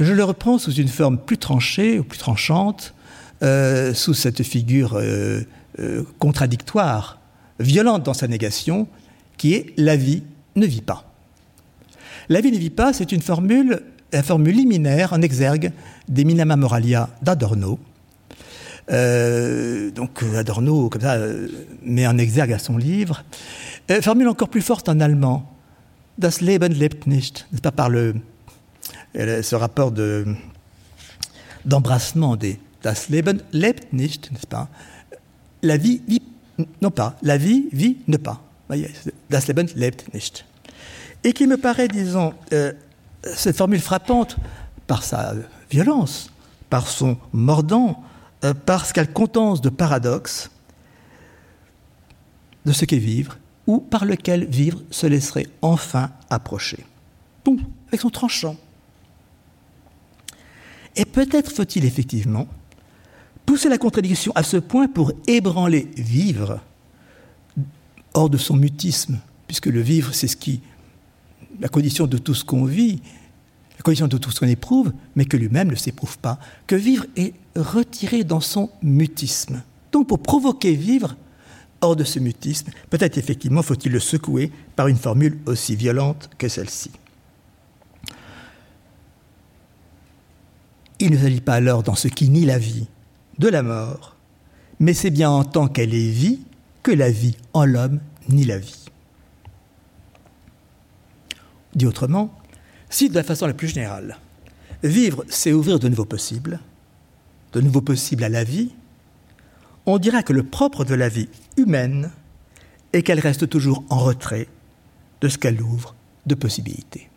Je 0.00 0.14
le 0.14 0.24
reprends 0.24 0.58
sous 0.58 0.72
une 0.72 0.88
forme 0.88 1.18
plus 1.18 1.36
tranchée 1.36 1.98
ou 1.98 2.04
plus 2.04 2.18
tranchante, 2.18 2.94
euh, 3.42 3.92
sous 3.92 4.14
cette 4.14 4.42
figure 4.42 4.94
euh, 4.94 5.42
euh, 5.78 6.04
contradictoire, 6.18 7.20
violente 7.58 8.02
dans 8.02 8.14
sa 8.14 8.26
négation, 8.26 8.88
qui 9.36 9.52
est 9.54 9.74
la 9.76 9.96
vie 9.96 10.22
ne 10.56 10.66
vit 10.66 10.80
pas. 10.80 11.12
La 12.30 12.40
vie 12.40 12.50
ne 12.50 12.58
vit 12.58 12.70
pas, 12.70 12.94
c'est 12.94 13.12
une 13.12 13.20
formule, 13.20 13.82
la 14.12 14.22
formule 14.22 14.56
liminaire 14.56 15.12
en 15.12 15.20
exergue 15.20 15.70
des 16.08 16.24
Minama 16.24 16.56
Moralia 16.56 17.10
d'Adorno. 17.20 17.78
donc 18.88 20.24
Adorno, 20.34 20.88
comme 20.88 21.02
ça, 21.02 21.18
met 21.82 22.06
en 22.06 22.16
exergue 22.16 22.54
à 22.54 22.58
son 22.58 22.78
livre 22.78 23.22
formule 24.00 24.28
encore 24.28 24.48
plus 24.48 24.62
forte 24.62 24.88
en 24.88 25.00
allemand. 25.00 25.50
Das 26.18 26.40
Leben 26.40 26.72
lebt 26.72 27.06
nicht. 27.06 27.46
n'est 27.52 27.60
pas 27.60 27.72
par 27.72 27.88
le, 27.88 28.14
ce 29.14 29.54
rapport 29.54 29.92
de, 29.92 30.24
d'embrassement 31.64 32.36
des 32.36 32.58
Das 32.82 33.10
Leben 33.10 33.42
lebt 33.52 33.92
nicht, 33.92 34.30
n'est-ce 34.32 34.46
pas? 34.46 34.68
La 35.62 35.76
vie 35.76 36.00
vit, 36.08 36.22
non 36.80 36.90
pas. 36.90 37.16
La 37.22 37.36
vie 37.36 37.68
vit 37.72 37.98
ne 38.08 38.16
pas. 38.16 38.40
Das 39.28 39.48
Leben 39.48 39.66
lebt 39.76 40.12
nicht. 40.14 40.46
Et 41.24 41.32
qui 41.32 41.46
me 41.46 41.58
paraît, 41.58 41.88
disons, 41.88 42.32
euh, 42.52 42.72
cette 43.22 43.56
formule 43.56 43.80
frappante 43.80 44.36
par 44.86 45.02
sa 45.02 45.34
violence, 45.70 46.30
par 46.70 46.88
son 46.88 47.18
mordant, 47.32 48.02
euh, 48.44 48.54
parce 48.54 48.92
qu'elle 48.92 49.12
contense 49.12 49.60
de 49.60 49.68
paradoxes 49.68 50.50
de 52.64 52.72
ce 52.72 52.86
qu'est 52.86 52.96
vivre 52.96 53.36
ou 53.66 53.80
par 53.80 54.06
lequel 54.06 54.46
vivre 54.46 54.80
se 54.90 55.06
laisserait 55.06 55.46
enfin 55.60 56.10
approcher. 56.30 56.86
Bon, 57.44 57.58
avec 57.88 58.00
son 58.00 58.10
tranchant. 58.10 58.56
Et 60.96 61.04
peut-être 61.04 61.52
faut-il 61.52 61.84
effectivement 61.84 62.48
pousser 63.46 63.68
la 63.68 63.78
contradiction 63.78 64.32
à 64.34 64.42
ce 64.42 64.56
point 64.56 64.86
pour 64.86 65.12
ébranler 65.26 65.88
vivre 65.96 66.60
hors 68.14 68.30
de 68.30 68.38
son 68.38 68.56
mutisme, 68.56 69.18
puisque 69.46 69.66
le 69.66 69.80
vivre, 69.80 70.14
c'est 70.14 70.28
ce 70.28 70.36
qui, 70.36 70.60
la 71.60 71.68
condition 71.68 72.06
de 72.06 72.18
tout 72.18 72.34
ce 72.34 72.44
qu'on 72.44 72.64
vit, 72.64 73.00
la 73.76 73.82
condition 73.82 74.08
de 74.08 74.18
tout 74.18 74.30
ce 74.30 74.40
qu'on 74.40 74.46
éprouve, 74.46 74.92
mais 75.16 75.24
que 75.24 75.36
lui-même 75.36 75.70
ne 75.70 75.74
s'éprouve 75.74 76.18
pas, 76.18 76.38
que 76.66 76.76
vivre 76.76 77.06
est 77.16 77.34
retiré 77.56 78.24
dans 78.24 78.40
son 78.40 78.70
mutisme. 78.82 79.62
Donc 79.90 80.08
pour 80.08 80.20
provoquer 80.20 80.74
vivre, 80.74 81.16
hors 81.80 81.96
de 81.96 82.04
ce 82.04 82.18
mutisme, 82.18 82.70
peut-être 82.90 83.18
effectivement 83.18 83.62
faut-il 83.62 83.90
le 83.90 84.00
secouer 84.00 84.52
par 84.76 84.88
une 84.88 84.96
formule 84.96 85.38
aussi 85.46 85.76
violente 85.76 86.30
que 86.38 86.48
celle-ci. 86.48 86.90
Il 91.02 91.12
ne 91.12 91.18
s'agit 91.18 91.40
pas 91.40 91.54
alors 91.54 91.82
dans 91.82 91.94
ce 91.94 92.08
qui 92.08 92.28
nie 92.28 92.44
la 92.44 92.58
vie 92.58 92.86
de 93.38 93.48
la 93.48 93.62
mort, 93.62 94.16
mais 94.78 94.92
c'est 94.92 95.10
bien 95.10 95.30
en 95.30 95.44
tant 95.44 95.66
qu'elle 95.66 95.94
est 95.94 96.10
vie 96.10 96.40
que 96.82 96.90
la 96.90 97.10
vie 97.10 97.36
en 97.54 97.64
l'homme 97.64 98.00
nie 98.28 98.44
la 98.44 98.58
vie. 98.58 98.84
Dit 101.74 101.86
autrement, 101.86 102.34
si 102.90 103.08
de 103.08 103.14
la 103.14 103.22
façon 103.22 103.46
la 103.46 103.54
plus 103.54 103.68
générale, 103.68 104.18
vivre 104.82 105.24
c'est 105.28 105.52
ouvrir 105.52 105.78
de 105.78 105.88
nouveaux 105.88 106.04
possibles, 106.04 106.60
de 107.54 107.62
nouveaux 107.62 107.80
possibles 107.80 108.24
à 108.24 108.28
la 108.28 108.44
vie, 108.44 108.70
on 109.86 109.98
dirait 109.98 110.22
que 110.22 110.34
le 110.34 110.42
propre 110.42 110.84
de 110.84 110.94
la 110.94 111.08
vie 111.08 111.28
humaine 111.56 112.10
est 112.92 113.02
qu'elle 113.02 113.20
reste 113.20 113.48
toujours 113.48 113.84
en 113.88 113.98
retrait 113.98 114.48
de 115.22 115.28
ce 115.28 115.38
qu'elle 115.38 115.62
ouvre 115.62 115.94
de 116.26 116.34
possibilités. 116.34 117.09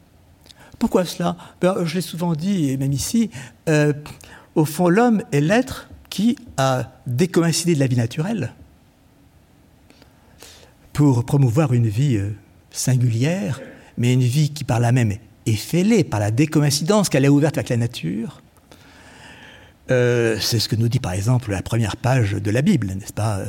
Pourquoi 0.83 1.05
cela? 1.05 1.37
Ben, 1.61 1.85
Je 1.85 1.95
l'ai 1.95 2.01
souvent 2.01 2.33
dit, 2.33 2.69
et 2.69 2.75
même 2.75 2.91
ici, 2.91 3.29
euh, 3.69 3.93
au 4.53 4.65
fond, 4.65 4.89
l'homme 4.89 5.23
est 5.31 5.39
l'être 5.39 5.89
qui 6.09 6.35
a 6.57 6.91
décoïncidé 7.07 7.73
de 7.73 7.79
la 7.79 7.87
vie 7.87 7.95
naturelle 7.95 8.51
pour 10.91 11.23
promouvoir 11.23 11.71
une 11.71 11.87
vie 11.87 12.17
euh, 12.17 12.31
singulière, 12.69 13.61
mais 13.97 14.11
une 14.11 14.23
vie 14.23 14.49
qui 14.49 14.65
par 14.65 14.81
là 14.81 14.91
même 14.91 15.13
est 15.45 15.53
fêlée 15.53 16.03
par 16.03 16.19
la 16.19 16.31
décoïncidence 16.31 17.07
qu'elle 17.07 17.25
a 17.25 17.31
ouverte 17.31 17.57
avec 17.57 17.69
la 17.69 17.77
nature, 17.77 18.41
euh, 19.89 20.37
c'est 20.41 20.59
ce 20.59 20.67
que 20.67 20.75
nous 20.75 20.89
dit 20.89 20.99
par 20.99 21.13
exemple 21.13 21.51
la 21.51 21.61
première 21.61 21.95
page 21.95 22.33
de 22.33 22.51
la 22.51 22.61
Bible, 22.61 22.87
n'est-ce 22.87 23.13
pas? 23.13 23.39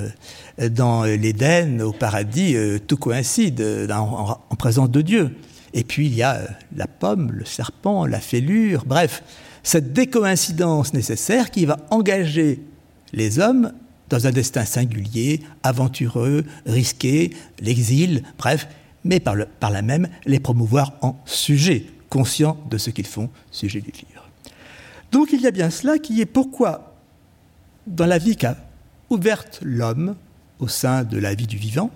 Dans 0.70 1.02
l'Éden, 1.02 1.80
au 1.82 1.92
paradis, 1.92 2.56
tout 2.86 2.96
coïncide 2.96 3.60
en, 3.90 4.38
présence 4.56 4.90
de 4.92 5.00
Dieu. 5.00 5.36
Et 5.74 5.82
puis 5.84 6.06
il 6.06 6.14
y 6.14 6.22
a 6.22 6.40
la 6.74 6.86
pomme, 6.86 7.32
le 7.32 7.44
serpent, 7.44 8.06
la 8.06 8.20
fêlure, 8.20 8.84
bref, 8.86 9.22
cette 9.64 9.92
décoïncidence 9.92 10.94
nécessaire 10.94 11.50
qui 11.50 11.66
va 11.66 11.78
engager 11.90 12.60
les 13.12 13.40
hommes 13.40 13.72
dans 14.08 14.26
un 14.26 14.30
destin 14.30 14.64
singulier, 14.64 15.40
aventureux, 15.62 16.44
risqué, 16.64 17.30
l'exil, 17.60 18.22
bref, 18.38 18.68
mais 19.02 19.18
par, 19.18 19.34
là 19.36 19.82
même 19.82 20.08
les 20.24 20.38
promouvoir 20.38 20.94
en 21.02 21.20
sujets, 21.24 21.86
conscients 22.08 22.56
de 22.70 22.78
ce 22.78 22.90
qu'ils 22.90 23.06
font, 23.06 23.28
sujet 23.50 23.80
du 23.80 23.90
vivre. 23.90 24.28
Donc 25.10 25.32
il 25.32 25.40
y 25.40 25.46
a 25.46 25.50
bien 25.50 25.70
cela 25.70 25.98
qui 25.98 26.20
est 26.20 26.26
pourquoi, 26.26 26.94
dans 27.86 28.06
la 28.06 28.18
vie 28.18 28.36
qu'a 28.36 28.56
ouverte 29.10 29.60
l'homme 29.62 30.14
au 30.58 30.68
sein 30.68 31.02
de 31.02 31.18
la 31.18 31.34
vie 31.34 31.46
du 31.46 31.56
vivant, 31.56 31.90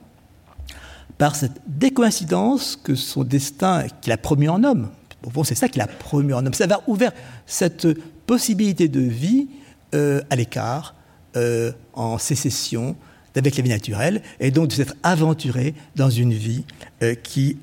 par 1.18 1.34
cette 1.34 1.60
décoïncidence 1.66 2.76
que 2.76 2.94
son 2.94 3.24
destin 3.24 3.86
qu'il 4.00 4.12
a 4.12 4.16
promu 4.16 4.48
en 4.48 4.62
homme, 4.62 4.88
bon, 5.22 5.44
c'est 5.44 5.56
ça 5.56 5.68
qu'il 5.68 5.82
a 5.82 5.88
promu 5.88 6.32
en 6.32 6.46
homme, 6.46 6.54
ça 6.54 6.68
va 6.68 6.80
ouvert 6.86 7.12
cette 7.46 7.88
possibilité 8.26 8.88
de 8.88 9.00
vie 9.00 9.48
euh, 9.94 10.22
à 10.30 10.36
l'écart, 10.36 10.94
euh, 11.36 11.72
en 11.92 12.18
sécession 12.18 12.96
avec 13.34 13.56
la 13.56 13.62
vie 13.62 13.70
naturelle, 13.70 14.22
et 14.40 14.50
donc 14.50 14.68
de 14.68 14.72
s'être 14.72 14.94
aventuré 15.02 15.74
dans 15.94 16.10
une 16.10 16.32
vie 16.32 16.64
euh, 17.02 17.14
qui 17.14 17.56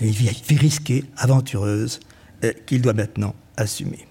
une 0.00 0.58
risquée, 0.58 1.04
aventureuse, 1.16 2.00
qu'il 2.66 2.82
doit 2.82 2.92
maintenant 2.92 3.34
assumer. 3.56 4.08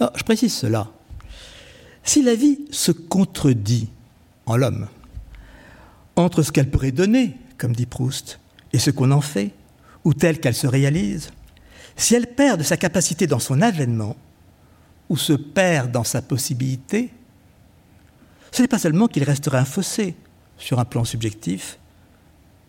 Je 0.00 0.22
précise 0.24 0.52
cela. 0.52 0.88
Si 2.04 2.22
la 2.22 2.34
vie 2.34 2.60
se 2.70 2.92
contredit 2.92 3.88
en 4.46 4.56
l'homme, 4.56 4.88
entre 6.16 6.42
ce 6.42 6.52
qu'elle 6.52 6.70
pourrait 6.70 6.92
donner, 6.92 7.36
comme 7.58 7.74
dit 7.74 7.86
Proust, 7.86 8.40
et 8.72 8.78
ce 8.78 8.90
qu'on 8.90 9.10
en 9.10 9.20
fait, 9.20 9.52
ou 10.04 10.14
telle 10.14 10.40
qu'elle 10.40 10.54
se 10.54 10.66
réalise, 10.66 11.30
si 11.96 12.14
elle 12.14 12.26
perd 12.26 12.58
de 12.58 12.64
sa 12.64 12.76
capacité 12.76 13.26
dans 13.26 13.38
son 13.38 13.60
avènement, 13.60 14.16
ou 15.08 15.16
se 15.16 15.32
perd 15.32 15.90
dans 15.90 16.04
sa 16.04 16.22
possibilité, 16.22 17.10
ce 18.52 18.62
n'est 18.62 18.68
pas 18.68 18.78
seulement 18.78 19.08
qu'il 19.08 19.24
resterait 19.24 19.58
un 19.58 19.64
fossé 19.64 20.14
sur 20.56 20.78
un 20.78 20.84
plan 20.84 21.04
subjectif, 21.04 21.78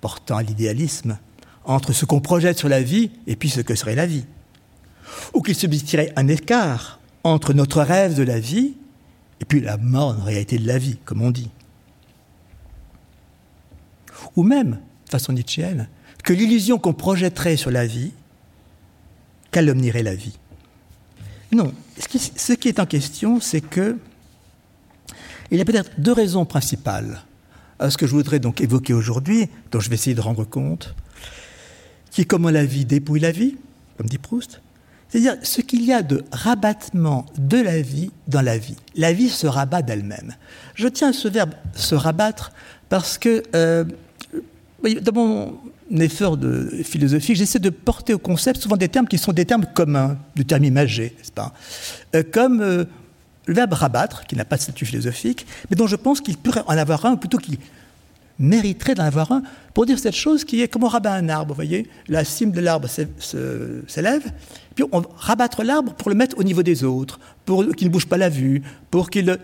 portant 0.02 0.38
à 0.38 0.44
l'idéalisme, 0.44 1.18
entre 1.64 1.94
ce 1.94 2.06
qu'on 2.06 2.22
projette 2.22 2.58
sur 2.58 2.70
la 2.70 2.82
vie 2.82 3.12
et 3.28 3.36
puis 3.36 3.50
ce 3.50 3.62
que 3.62 3.76
serait 3.76 3.96
la 3.96 4.08
vie. 4.08 4.26
Ou 5.34 5.42
qu'il 5.42 5.56
subsisterait 5.56 6.12
un 6.16 6.28
écart 6.28 7.00
entre 7.24 7.54
notre 7.54 7.82
rêve 7.82 8.16
de 8.16 8.24
la 8.24 8.40
vie 8.40 8.76
et 9.42 9.46
puis 9.46 9.60
la 9.60 9.78
mort 9.78 10.16
en 10.20 10.24
réalité 10.24 10.58
de 10.58 10.68
la 10.68 10.78
vie, 10.78 10.98
comme 11.04 11.22
on 11.22 11.32
dit. 11.32 11.50
Ou 14.36 14.44
même, 14.44 14.80
de 15.06 15.10
façon 15.10 15.34
nietzschéenne, 15.34 15.90
que 16.24 16.32
l'illusion 16.32 16.78
qu'on 16.78 16.94
projetterait 16.94 17.58
sur 17.58 17.72
la 17.72 17.86
vie 17.86 18.14
calomnierait 19.50 20.04
la 20.04 20.16
vie. 20.16 20.38
Non, 21.52 21.74
ce 21.98 22.54
qui 22.54 22.70
est 22.70 22.80
en 22.80 22.86
question, 22.86 23.42
c'est 23.42 23.62
que 23.62 23.98
il 25.50 25.58
y 25.58 25.62
a 25.62 25.66
peut-être 25.66 25.92
deux 25.98 26.14
raisons 26.14 26.46
principales 26.46 27.24
à 27.80 27.90
ce 27.90 27.98
que 27.98 28.08
je 28.08 28.14
voudrais 28.14 28.40
donc 28.40 28.62
évoquer 28.62 28.94
aujourd'hui, 28.94 29.50
dont 29.72 29.82
je 29.82 29.90
vais 29.90 29.96
essayer 29.96 30.16
de 30.16 30.22
rendre 30.22 30.46
compte 30.46 30.96
qui, 32.12 32.26
comme 32.26 32.50
la 32.50 32.64
vie, 32.64 32.86
dépouille 32.86 33.20
la 33.20 33.32
vie, 33.32 33.58
comme 33.98 34.08
dit 34.08 34.18
Proust, 34.18 34.62
C'est-à-dire 35.12 35.36
ce 35.44 35.60
qu'il 35.60 35.84
y 35.84 35.92
a 35.92 36.04
de 36.04 36.24
rabattement 36.32 37.26
de 37.38 37.58
la 37.58 37.82
vie 37.82 38.12
dans 38.30 38.42
la 38.42 38.58
vie. 38.58 38.78
La 38.96 39.12
vie 39.12 39.30
se 39.30 39.46
rabat 39.46 39.82
d'elle-même. 39.82 40.36
Je 40.74 40.88
tiens 40.88 41.10
à 41.10 41.14
ce 41.14 41.28
verbe 41.28 41.52
se 41.76 41.96
rabattre 41.96 42.54
parce 42.88 43.18
que 43.18 43.44
euh, 43.54 43.84
dans 45.02 45.14
mon 45.14 45.60
effort 46.00 46.38
de 46.38 46.82
philosophie, 46.84 47.36
j'essaie 47.36 47.60
de 47.60 47.70
porter 47.70 48.14
au 48.14 48.20
concept 48.20 48.62
souvent 48.62 48.78
des 48.78 48.88
termes 48.88 49.08
qui 49.08 49.18
sont 49.18 49.34
des 49.34 49.46
termes 49.46 49.66
communs, 49.66 50.18
du 50.36 50.46
terme 50.46 50.64
imagé, 50.64 51.14
n'est-ce 51.18 51.32
pas? 51.34 51.54
Euh, 52.16 52.24
Comme 52.32 52.62
euh, 52.62 52.86
le 53.48 53.54
verbe 53.54 53.74
rabattre, 53.74 54.26
qui 54.26 54.38
n'a 54.38 54.46
pas 54.46 54.56
de 54.56 54.62
statut 54.62 54.86
philosophique, 54.86 55.46
mais 55.70 55.76
dont 55.76 55.88
je 55.88 55.98
pense 55.98 56.22
qu'il 56.22 56.38
pourrait 56.38 56.64
en 56.68 56.78
avoir 56.78 57.06
un, 57.06 57.14
ou 57.14 57.18
plutôt 57.18 57.38
qu'il 57.38 57.58
mériterait 58.42 58.96
d'en 58.96 59.04
avoir 59.04 59.32
un, 59.32 59.44
pour 59.74 59.86
dire 59.86 60.00
cette 60.00 60.16
chose 60.16 60.44
qui 60.44 60.62
est 60.62 60.68
comme 60.68 60.84
on 60.84 60.88
rabat 60.88 61.14
un 61.14 61.30
arbre, 61.30 61.50
vous 61.50 61.56
voyez 61.56 61.88
La 62.08 62.26
cime 62.26 62.52
de 62.52 62.60
l'arbre 62.60 62.88
s'élève, 62.88 64.32
puis 64.76 64.84
on 64.92 65.02
rabattre 65.16 65.64
l'arbre 65.64 65.94
pour 65.94 66.10
le 66.10 66.16
mettre 66.16 66.38
au 66.38 66.44
niveau 66.44 66.64
des 66.64 66.84
autres, 66.84 67.20
pour 67.46 67.66
qu'il 67.76 67.88
ne 67.88 67.94
bouge 67.94 68.08
pas 68.08 68.18
la 68.18 68.30
vue, 68.30 68.62
pour 68.90 69.10
qu'il... 69.10 69.38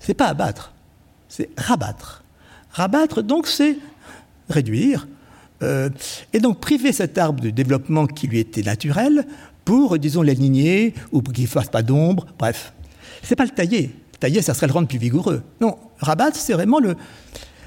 C'est 0.00 0.14
pas 0.14 0.28
abattre, 0.28 0.72
c'est 1.28 1.50
rabattre. 1.58 2.24
Rabattre, 2.70 3.22
donc, 3.22 3.46
c'est 3.46 3.76
réduire, 4.48 5.06
euh, 5.62 5.90
et 6.32 6.40
donc 6.40 6.60
priver 6.60 6.92
cet 6.92 7.18
arbre 7.18 7.40
du 7.40 7.52
développement 7.52 8.06
qui 8.06 8.28
lui 8.28 8.38
était 8.38 8.62
naturel 8.62 9.26
pour, 9.64 9.98
disons, 9.98 10.22
l'aligner, 10.22 10.94
ou 11.12 11.20
pour 11.20 11.34
qu'il 11.34 11.44
ne 11.44 11.48
fasse 11.48 11.68
pas 11.68 11.82
d'ombre, 11.82 12.26
bref. 12.38 12.72
C'est 13.22 13.36
pas 13.36 13.44
le 13.44 13.50
tailler. 13.50 13.90
Tailler, 14.20 14.42
ça 14.42 14.54
serait 14.54 14.66
le 14.66 14.72
rendre 14.72 14.88
plus 14.88 14.98
vigoureux. 14.98 15.42
Non, 15.60 15.76
rabattre, 15.98 16.36
c'est 16.36 16.52
vraiment 16.52 16.78
le... 16.78 16.96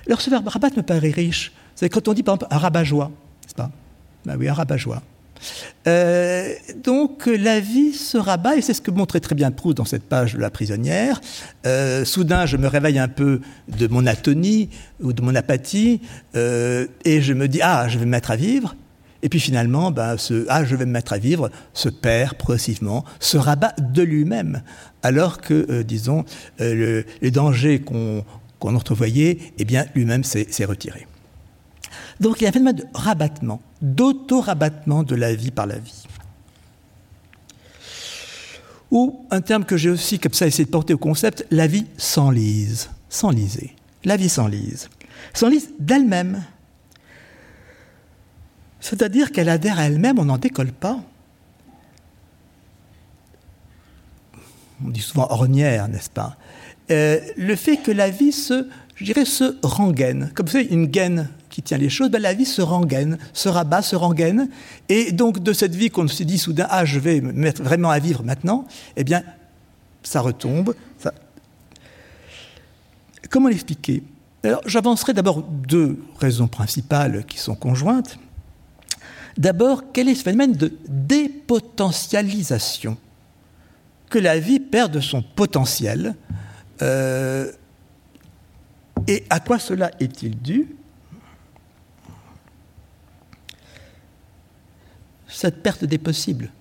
Alors 0.08 0.22
ce 0.22 0.30
verbe 0.30 0.48
rabattre 0.48 0.78
me 0.78 0.84
paraît 0.84 1.12
riche. 1.12 1.52
C'est 1.76 1.90
quand 1.90 2.08
on 2.08 2.14
dit, 2.14 2.24
par 2.24 2.36
exemple, 2.36 2.54
un 2.54 2.58
rabat-joie, 2.58 3.12
n'est-ce 3.44 3.56
pas? 3.56 3.72
Ben 4.26 4.36
oui, 4.38 4.48
un 4.50 4.54
rabat-joie. 4.54 5.02
Euh, 5.88 6.54
donc 6.84 7.26
la 7.26 7.60
vie 7.60 7.94
se 7.94 8.18
rabat, 8.18 8.58
et 8.58 8.62
c'est 8.62 8.74
ce 8.74 8.82
que 8.82 8.92
montrait 8.92 9.20
très 9.20 9.34
bien 9.34 9.50
Proust 9.52 9.78
dans 9.78 9.86
cette 9.86 10.04
page 10.04 10.36
de 10.36 10.40
la 10.40 10.50
prisonnière. 10.50 11.20
Euh, 11.66 12.06
soudain, 12.06 12.46
je 12.46 12.58
me 12.58 12.68
réveille 12.68 13.00
un 13.00 13.08
peu 13.08 13.42
de 13.68 13.88
mon 13.88 14.06
atonie 14.06 14.70
ou 15.02 15.14
de 15.14 15.22
mon 15.22 15.34
apathie, 15.34 16.02
euh, 16.36 16.86
et 17.06 17.22
je 17.22 17.34
me 17.34 17.48
dis, 17.48 17.62
ah, 17.62 17.88
je 17.88 17.98
vais 17.98 18.06
me 18.06 18.12
mettre 18.12 18.32
à 18.32 18.36
vivre. 18.36 18.76
Et 19.24 19.30
puis 19.30 19.40
finalement, 19.40 19.92
ben, 19.92 20.18
ce 20.18 20.46
ah, 20.50 20.64
je 20.64 20.76
vais 20.76 20.86
me 20.86 20.92
mettre 20.92 21.14
à 21.14 21.18
vivre 21.18 21.50
se 21.74 21.90
perd 21.90 22.36
progressivement, 22.36 23.06
se 23.20 23.38
rabat 23.38 23.74
de 23.80 24.02
lui-même, 24.02 24.64
alors 25.04 25.42
que, 25.42 25.84
disons, 25.84 26.26
le, 26.60 27.06
les 27.22 27.32
dangers 27.32 27.82
qu'on 27.82 28.26
entrevoyait, 28.76 29.38
eh 29.58 29.66
bien, 29.66 29.86
lui-même 29.96 30.24
s'est 30.24 30.66
retiré. 30.66 31.08
Donc 32.20 32.40
il 32.40 32.44
y 32.44 32.46
a 32.46 32.50
un 32.50 32.54
phénomène 32.54 32.76
de 32.76 32.86
rabattement, 32.94 33.62
d'auto-rabattement 33.82 35.04
de 35.04 35.16
la 35.16 35.34
vie 35.34 35.52
par 35.52 35.66
la 35.66 35.78
vie. 35.78 36.06
Ou 38.92 39.26
un 39.32 39.42
terme 39.42 39.66
que 39.66 39.78
j'ai 39.78 39.90
aussi 39.90 40.20
comme 40.20 40.34
ça 40.34 40.46
essayé 40.46 40.66
de 40.66 40.70
porter 40.70 40.94
au 40.94 40.98
concept, 40.98 41.46
la 41.50 41.66
vie 41.66 41.86
s'enlise, 41.98 42.90
s'enliser. 43.10 43.76
La 44.04 44.18
vie 44.18 44.30
s'enlise. 44.30 44.90
S'enlise 45.34 45.70
d'elle-même. 45.80 46.44
C'est-à-dire 48.82 49.32
qu'elle 49.32 49.48
adhère 49.48 49.80
à 49.80 49.86
elle-même, 49.86 50.20
on 50.20 50.26
n'en 50.26 50.38
décolle 50.38 50.72
pas. 50.72 51.00
On 54.84 54.90
dit 54.90 55.00
souvent 55.00 55.28
ornière, 55.30 55.88
n'est-ce 55.88 56.10
pas? 56.10 56.36
Euh, 56.90 57.20
Le 57.38 57.56
fait 57.56 57.78
que 57.78 57.92
la 57.92 58.10
vie 58.10 58.32
se, 58.32 58.68
se 58.98 59.66
rengaine, 59.66 60.32
comme 60.34 60.48
vous 60.48 60.54
savez, 60.54 60.68
une 60.70 60.88
gaine 60.88 61.30
qui 61.50 61.62
tient 61.62 61.78
les 61.78 61.90
choses, 61.90 62.10
ben 62.10 62.22
la 62.22 62.34
vie 62.34 62.46
se 62.46 62.62
rengaine, 62.62 63.18
se 63.34 63.50
rabat, 63.50 63.84
se 63.84 63.96
rengaine. 63.96 64.50
Et 64.90 65.12
donc, 65.12 65.44
de 65.44 65.54
cette 65.54 65.76
vie 65.76 65.92
qu'on 65.92 66.08
se 66.08 66.24
dit 66.24 66.40
soudain, 66.40 66.66
ah, 66.70 66.84
je 66.84 66.98
vais 66.98 67.22
me 67.22 67.32
mettre 67.34 67.62
vraiment 67.62 67.92
à 67.92 68.00
vivre 68.00 68.24
maintenant, 68.24 68.66
eh 68.96 69.04
bien, 69.04 69.22
ça 70.02 70.22
retombe. 70.22 70.74
Comment 73.30 73.50
l'expliquer? 73.50 74.04
Alors, 74.44 74.62
j'avancerai 74.66 75.14
d'abord 75.14 75.44
deux 75.44 76.00
raisons 76.20 76.48
principales 76.48 77.24
qui 77.26 77.38
sont 77.38 77.56
conjointes. 77.56 78.18
D'abord, 79.38 79.92
quel 79.94 80.10
est 80.10 80.16
ce 80.16 80.24
phénomène 80.24 80.54
de 80.54 80.74
dépotentialisation 80.88 82.98
Que 84.10 84.20
la 84.20 84.40
vie 84.40 84.60
perd 84.60 84.92
de 84.92 85.00
son 85.00 85.22
potentiel. 85.22 86.16
Euh, 86.82 87.52
et 89.08 89.24
à 89.30 89.40
quoi 89.40 89.60
cela 89.60 89.92
est-il 90.00 90.38
dû? 90.38 90.68
Cette 95.28 95.64
perte 95.64 95.86
des 95.86 95.98
possibles. 95.98 96.52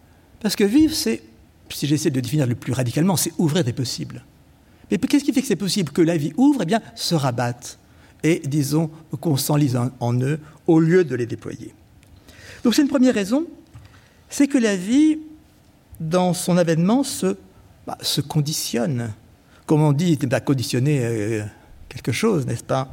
Parce 0.40 0.56
que 0.56 0.64
vivre, 0.64 0.94
c'est, 0.94 1.22
si 1.70 1.86
j'essaie 1.86 2.10
de 2.10 2.20
définir 2.20 2.46
le 2.46 2.54
plus 2.54 2.72
radicalement, 2.72 3.16
c'est 3.16 3.32
ouvrir 3.38 3.64
des 3.64 3.72
possibles. 3.72 4.24
Mais 4.90 4.98
qu'est-ce 4.98 5.24
qui 5.24 5.32
fait 5.32 5.42
que 5.42 5.46
c'est 5.46 5.56
possible 5.56 5.92
que 5.92 6.02
la 6.02 6.16
vie 6.16 6.32
ouvre? 6.36 6.62
Eh 6.62 6.66
bien, 6.66 6.80
se 6.94 7.14
rabatte 7.14 7.78
et, 8.22 8.40
disons, 8.44 8.90
qu'on 9.20 9.36
s'enlise 9.36 9.76
en 9.76 10.20
eux 10.20 10.40
au 10.66 10.80
lieu 10.80 11.04
de 11.04 11.14
les 11.14 11.26
déployer. 11.26 11.74
Donc 12.62 12.74
c'est 12.74 12.82
une 12.82 12.88
première 12.88 13.14
raison, 13.14 13.46
c'est 14.28 14.46
que 14.46 14.58
la 14.58 14.76
vie, 14.76 15.18
dans 15.98 16.32
son 16.34 16.56
avènement, 16.56 17.02
se, 17.02 17.36
bah, 17.86 17.98
conditionne. 18.28 19.12
Comme 19.66 19.82
on 19.82 19.92
dit, 19.92 20.16
bah, 20.22 20.40
conditionner 20.40 21.00
euh, 21.02 21.42
quelque 21.88 22.12
chose, 22.12 22.46
n'est-ce 22.46 22.64
pas? 22.64 22.90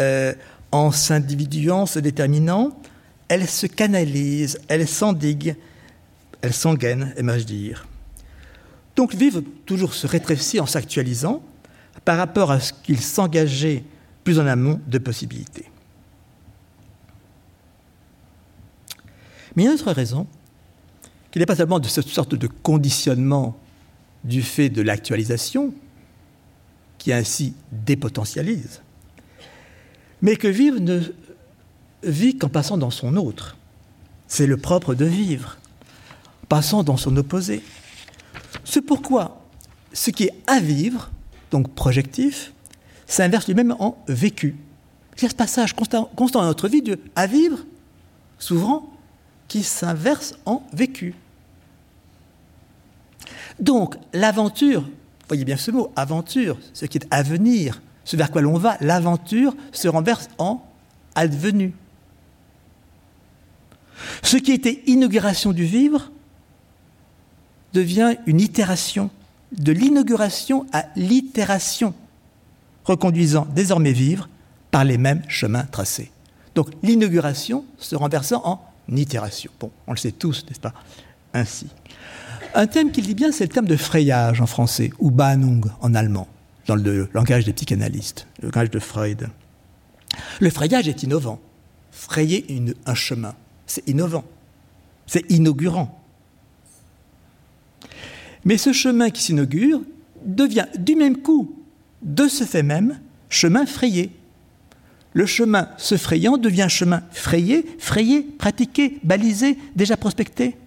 Euh, 0.00 0.32
En 0.72 0.90
s'individuant, 0.90 1.86
se 1.86 1.98
déterminant, 1.98 2.76
elle 3.28 3.48
se 3.48 3.66
canalise, 3.66 4.58
elle 4.68 4.86
s'endigue, 4.86 5.56
elle 6.42 6.52
s'engaine, 6.52 7.12
aimerais-je 7.16 7.44
dire. 7.44 7.86
Donc 8.94 9.14
vivre 9.14 9.42
toujours 9.66 9.94
se 9.94 10.06
rétrécit 10.06 10.58
en 10.58 10.66
s'actualisant 10.66 11.42
par 12.04 12.16
rapport 12.16 12.50
à 12.50 12.60
ce 12.60 12.72
qu'il 12.72 13.00
s'engageait 13.00 13.84
plus 14.24 14.38
en 14.38 14.46
amont 14.46 14.80
de 14.86 14.98
possibilités. 14.98 15.66
Mais 19.56 19.62
il 19.62 19.66
y 19.66 19.68
a 19.68 19.72
une 19.72 19.78
autre 19.78 19.90
raison, 19.90 20.26
qu'il 21.30 21.40
n'est 21.40 21.46
pas 21.46 21.56
seulement 21.56 21.80
de 21.80 21.88
cette 21.88 22.06
sorte 22.06 22.34
de 22.34 22.46
conditionnement 22.46 23.56
du 24.22 24.42
fait 24.42 24.68
de 24.68 24.82
l'actualisation, 24.82 25.72
qui 26.98 27.12
ainsi 27.12 27.54
dépotentialise, 27.72 28.82
mais 30.22 30.36
que 30.36 30.48
vivre 30.48 30.78
ne 30.78 31.00
vit 32.02 32.36
qu'en 32.36 32.48
passant 32.48 32.78
dans 32.78 32.90
son 32.90 33.16
autre. 33.16 33.56
C'est 34.28 34.46
le 34.46 34.56
propre 34.56 34.94
de 34.94 35.04
vivre, 35.04 35.56
passant 36.48 36.82
dans 36.82 36.96
son 36.96 37.16
opposé. 37.16 37.62
C'est 38.64 38.82
pourquoi 38.82 39.42
ce 39.92 40.10
qui 40.10 40.24
est 40.24 40.34
à 40.46 40.60
vivre, 40.60 41.10
donc 41.50 41.72
projectif, 41.74 42.52
s'inverse 43.06 43.46
lui-même 43.46 43.76
en 43.78 44.02
vécu. 44.08 44.56
A 45.22 45.28
ce 45.28 45.34
passage 45.34 45.74
constant, 45.74 46.10
constant 46.16 46.40
dans 46.40 46.46
notre 46.46 46.68
vie 46.68 46.82
de 46.82 46.98
à 47.14 47.26
vivre, 47.26 47.58
souvent, 48.38 48.92
qui 49.48 49.62
s'inverse 49.62 50.34
en 50.44 50.62
vécu. 50.72 51.14
Donc, 53.58 53.96
l'aventure, 54.12 54.88
voyez 55.28 55.44
bien 55.44 55.56
ce 55.56 55.70
mot, 55.70 55.92
aventure, 55.96 56.58
ce 56.72 56.86
qui 56.86 56.98
est 56.98 57.06
à 57.10 57.22
venir, 57.22 57.80
ce 58.04 58.16
vers 58.16 58.30
quoi 58.30 58.42
l'on 58.42 58.58
va, 58.58 58.76
l'aventure 58.80 59.54
se 59.72 59.88
renverse 59.88 60.28
en 60.38 60.62
advenu. 61.14 61.74
Ce 64.22 64.36
qui 64.36 64.52
était 64.52 64.82
inauguration 64.86 65.52
du 65.52 65.64
vivre 65.64 66.10
devient 67.72 68.16
une 68.26 68.40
itération, 68.40 69.10
de 69.52 69.72
l'inauguration 69.72 70.66
à 70.72 70.86
l'itération, 70.96 71.94
reconduisant 72.84 73.46
désormais 73.54 73.92
vivre 73.92 74.28
par 74.70 74.84
les 74.84 74.98
mêmes 74.98 75.22
chemins 75.28 75.64
tracés. 75.64 76.10
Donc 76.54 76.70
l'inauguration 76.82 77.64
se 77.78 77.96
renversant 77.96 78.42
en 78.44 78.60
Bon, 78.88 79.70
on 79.86 79.92
le 79.92 79.96
sait 79.98 80.12
tous, 80.12 80.44
n'est-ce 80.48 80.60
pas? 80.60 80.74
Ainsi. 81.34 81.66
Un 82.54 82.66
thème 82.66 82.92
qu'il 82.92 83.06
dit 83.06 83.14
bien, 83.14 83.32
c'est 83.32 83.44
le 83.44 83.50
terme 83.50 83.66
de 83.66 83.76
frayage 83.76 84.40
en 84.40 84.46
français, 84.46 84.90
ou 84.98 85.10
Bahnung 85.10 85.64
en 85.80 85.94
allemand, 85.94 86.28
dans 86.66 86.76
le 86.76 87.08
langage 87.12 87.44
des 87.44 87.52
psychanalystes, 87.52 88.26
le 88.40 88.48
langage 88.48 88.70
de 88.70 88.78
Freud. 88.78 89.28
Le 90.40 90.50
frayage 90.50 90.88
est 90.88 91.02
innovant. 91.02 91.40
Frayer 91.90 92.46
un 92.84 92.94
chemin. 92.94 93.34
C'est 93.66 93.88
innovant, 93.88 94.24
c'est 95.06 95.28
inaugurant. 95.30 96.00
Mais 98.44 98.58
ce 98.58 98.72
chemin 98.72 99.10
qui 99.10 99.22
s'inaugure 99.22 99.80
devient 100.24 100.66
du 100.78 100.94
même 100.94 101.16
coup, 101.16 101.56
de 102.02 102.28
ce 102.28 102.44
fait 102.44 102.62
même, 102.62 103.00
chemin 103.28 103.66
frayé. 103.66 104.12
Le 105.16 105.24
chemin 105.24 105.70
se 105.78 105.96
frayant 105.96 106.36
devient 106.36 106.66
chemin 106.68 107.02
frayé, 107.10 107.64
frayé, 107.78 108.20
pratiqué, 108.20 108.98
balisé, 109.02 109.56
déjà 109.74 109.96
prospecté. 109.96 110.58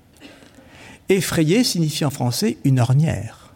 Et 1.07 1.21
frayé 1.21 1.63
signifie 1.63 2.03
en 2.03 2.09
français 2.09 2.57
une 2.63 2.79
ornière. 2.79 3.53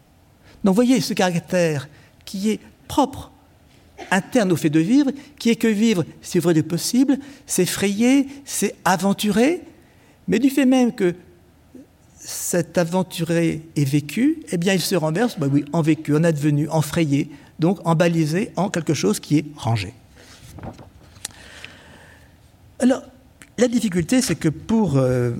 Donc 0.64 0.76
voyez 0.76 1.02
ce 1.02 1.16
caractère 1.16 1.90
qui 2.26 2.52
est 2.52 2.60
propre 2.88 3.32
interne 4.12 4.52
au 4.52 4.56
fait 4.56 4.70
de 4.70 4.82
vivre, 4.82 5.10
qui 5.40 5.50
est 5.50 5.56
que 5.56 5.68
vivre, 5.68 6.06
c'est 6.22 6.38
vrai 6.38 6.54
de 6.54 6.62
possible, 6.62 7.18
c'est 7.48 7.66
frayer, 7.66 8.28
c'est 8.46 8.76
aventurer, 8.86 9.62
mais 10.28 10.38
du 10.38 10.52
fait 10.52 10.68
même 10.68 10.94
que 10.94 11.16
cet 12.20 12.78
aventuré 12.78 13.64
est 13.76 13.84
vécu, 13.84 14.44
eh 14.52 14.58
bien 14.58 14.76
il 14.76 14.82
se 14.82 14.94
renverse, 14.94 15.40
bah 15.40 15.48
oui, 15.52 15.66
en 15.74 15.82
vécu, 15.82 16.16
en 16.16 16.24
advenu, 16.24 16.70
en 16.70 16.84
frayé, 16.84 17.32
donc 17.58 17.80
en 17.84 17.96
balisé, 17.96 18.52
en 18.58 18.70
quelque 18.70 18.94
chose 18.94 19.20
qui 19.20 19.40
est 19.40 19.46
rangé. 19.56 19.92
Alors, 22.80 23.04
la 23.58 23.68
difficulté, 23.68 24.22
c'est 24.22 24.36
que 24.36 24.50
pour... 24.50 24.98
Euh, 24.98 25.32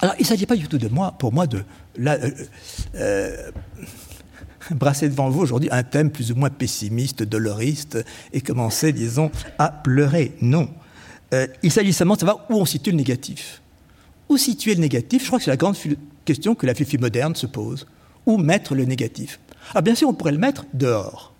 alors, 0.00 0.14
il 0.18 0.22
ne 0.22 0.26
s'agit 0.26 0.46
pas 0.46 0.56
du 0.56 0.66
tout 0.66 0.78
de 0.78 0.88
moi, 0.88 1.12
pour 1.18 1.32
moi, 1.32 1.46
de 1.46 1.64
là, 1.96 2.14
euh, 2.14 2.30
euh, 2.96 3.50
brasser 4.72 5.08
devant 5.08 5.30
vous 5.30 5.40
aujourd'hui 5.40 5.68
un 5.70 5.82
thème 5.82 6.10
plus 6.10 6.32
ou 6.32 6.34
moins 6.34 6.50
pessimiste, 6.50 7.22
doloriste, 7.22 8.04
et 8.32 8.40
commencer, 8.40 8.92
disons, 8.92 9.30
à 9.58 9.68
pleurer. 9.68 10.34
Non. 10.40 10.68
il 11.62 11.70
s'agit 11.70 11.92
seulement 11.92 12.14
de 12.14 12.20
savoir 12.20 12.46
où 12.50 12.54
on 12.54 12.64
situe 12.64 12.90
le 12.90 12.96
négatif. 12.96 13.62
Où 14.28 14.36
situer 14.36 14.74
le 14.74 14.80
négatif? 14.80 15.22
Je 15.22 15.26
crois 15.28 15.38
que 15.38 15.44
c'est 15.44 15.50
la 15.50 15.56
grande 15.56 15.76
question 16.24 16.54
que 16.54 16.66
la 16.66 16.74
philosophie 16.74 16.98
moderne 16.98 17.34
se 17.34 17.46
pose. 17.46 17.86
Où 18.26 18.38
mettre 18.38 18.74
le 18.74 18.86
négatif? 18.86 19.38
Alors, 19.70 19.82
bien 19.82 19.94
sûr, 19.94 20.08
on 20.08 20.14
pourrait 20.14 20.32
le 20.32 20.38
mettre 20.38 20.64
dehors. 20.72 21.33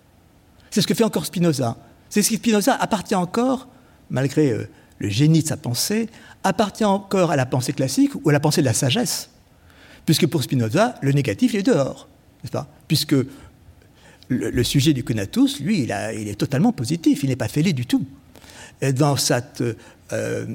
C'est 0.75 0.81
ce 0.81 0.87
que 0.87 0.93
fait 0.93 1.05
encore 1.05 1.25
Spinoza. 1.25 1.77
C'est 2.09 2.21
ce 2.21 2.31
que 2.31 2.35
Spinoza 2.35 2.73
appartient 2.73 3.15
encore 3.15 3.69
malgré 4.09 4.51
euh, 4.51 4.67
le 4.99 5.07
génie 5.07 5.41
de 5.41 5.47
sa 5.47 5.55
pensée, 5.55 6.09
appartient 6.43 6.83
encore 6.83 7.31
à 7.31 7.37
la 7.37 7.45
pensée 7.45 7.71
classique 7.71 8.11
ou 8.13 8.29
à 8.29 8.33
la 8.33 8.41
pensée 8.41 8.59
de 8.59 8.65
la 8.65 8.73
sagesse. 8.73 9.29
Puisque 10.05 10.27
pour 10.27 10.43
Spinoza, 10.43 10.95
le 11.01 11.13
négatif 11.13 11.55
est 11.55 11.63
dehors, 11.63 12.09
n'est-ce 12.43 12.51
pas? 12.51 12.67
Puisque 12.89 13.15
le, 14.27 14.63
sujet 14.65 14.91
du 14.91 15.05
conatus, 15.05 15.61
lui, 15.61 15.83
il, 15.83 15.91
est 15.91 16.37
totalement 16.37 16.73
positif, 16.73 17.23
il 17.23 17.29
n'est 17.29 17.37
pas 17.37 17.47
fêlé 17.47 17.71
du 17.71 17.85
tout. 17.85 18.05
dans 18.81 19.15
cette 19.15 19.63
euh, 20.11 20.45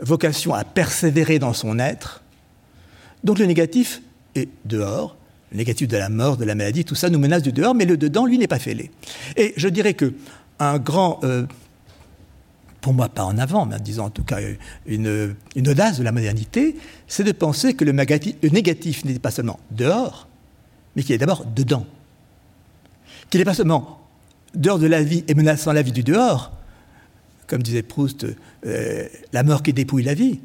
vocation 0.00 0.52
à 0.52 0.64
persévérer 0.64 1.38
dans 1.38 1.54
son 1.54 1.78
être, 1.78 2.22
donc 3.24 3.38
le 3.38 3.46
négatif 3.46 4.02
est 4.34 4.50
dehors, 4.66 5.16
négatif 5.52 5.88
de 5.88 5.96
la 5.96 6.08
mort, 6.08 6.36
de 6.36 6.44
la 6.44 6.54
maladie, 6.54 6.84
tout 6.84 6.94
ça 6.94 7.10
nous 7.10 7.18
menace 7.18 7.42
du 7.42 7.52
dehors, 7.52 7.74
mais 7.74 7.84
le 7.84 7.96
dedans, 7.96 8.26
lui, 8.26 8.38
n'est 8.38 8.46
pas 8.46 8.58
fêlé. 8.58 8.90
Et 9.36 9.52
je 9.56 9.68
dirais 9.68 9.94
que 9.94 10.14
un 10.58 10.78
grand 10.78 11.20
euh, 11.24 11.46
pour 12.80 12.94
moi 12.94 13.08
pas 13.08 13.24
en 13.24 13.38
avant, 13.38 13.66
mais 13.66 13.78
disons 13.80 14.04
en 14.04 14.10
tout 14.10 14.24
cas 14.24 14.38
une, 14.86 15.36
audace 15.56 15.98
de 15.98 16.02
la 16.02 16.12
modernité, 16.12 16.76
c'est 17.06 17.24
de 17.24 17.32
penser 17.32 17.74
que 17.74 17.84
le, 17.84 17.92
négatif 17.92 19.04
n'est 19.04 19.18
pas 19.18 19.30
seulement 19.30 19.60
dehors, 19.70 20.28
mais 20.96 21.02
qu'il 21.02 21.14
est 21.14 21.18
d'abord 21.18 21.44
dedans. 21.44 21.86
Qu'il 23.28 23.38
n'est 23.40 23.44
pas 23.44 23.54
seulement 23.54 24.00
dehors 24.54 24.78
de 24.78 24.86
la 24.86 25.02
vie 25.02 25.24
et 25.28 25.34
menaçant 25.34 25.72
la 25.72 25.82
vie 25.82 25.92
du 25.92 26.02
dehors, 26.02 26.52
comme 27.46 27.62
disait 27.62 27.82
Proust, 27.82 28.26
euh, 28.66 29.08
la 29.32 29.42
mort 29.42 29.62
qui 29.62 29.72
dépouille 29.72 30.02
la 30.02 30.14
vie. 30.14 30.40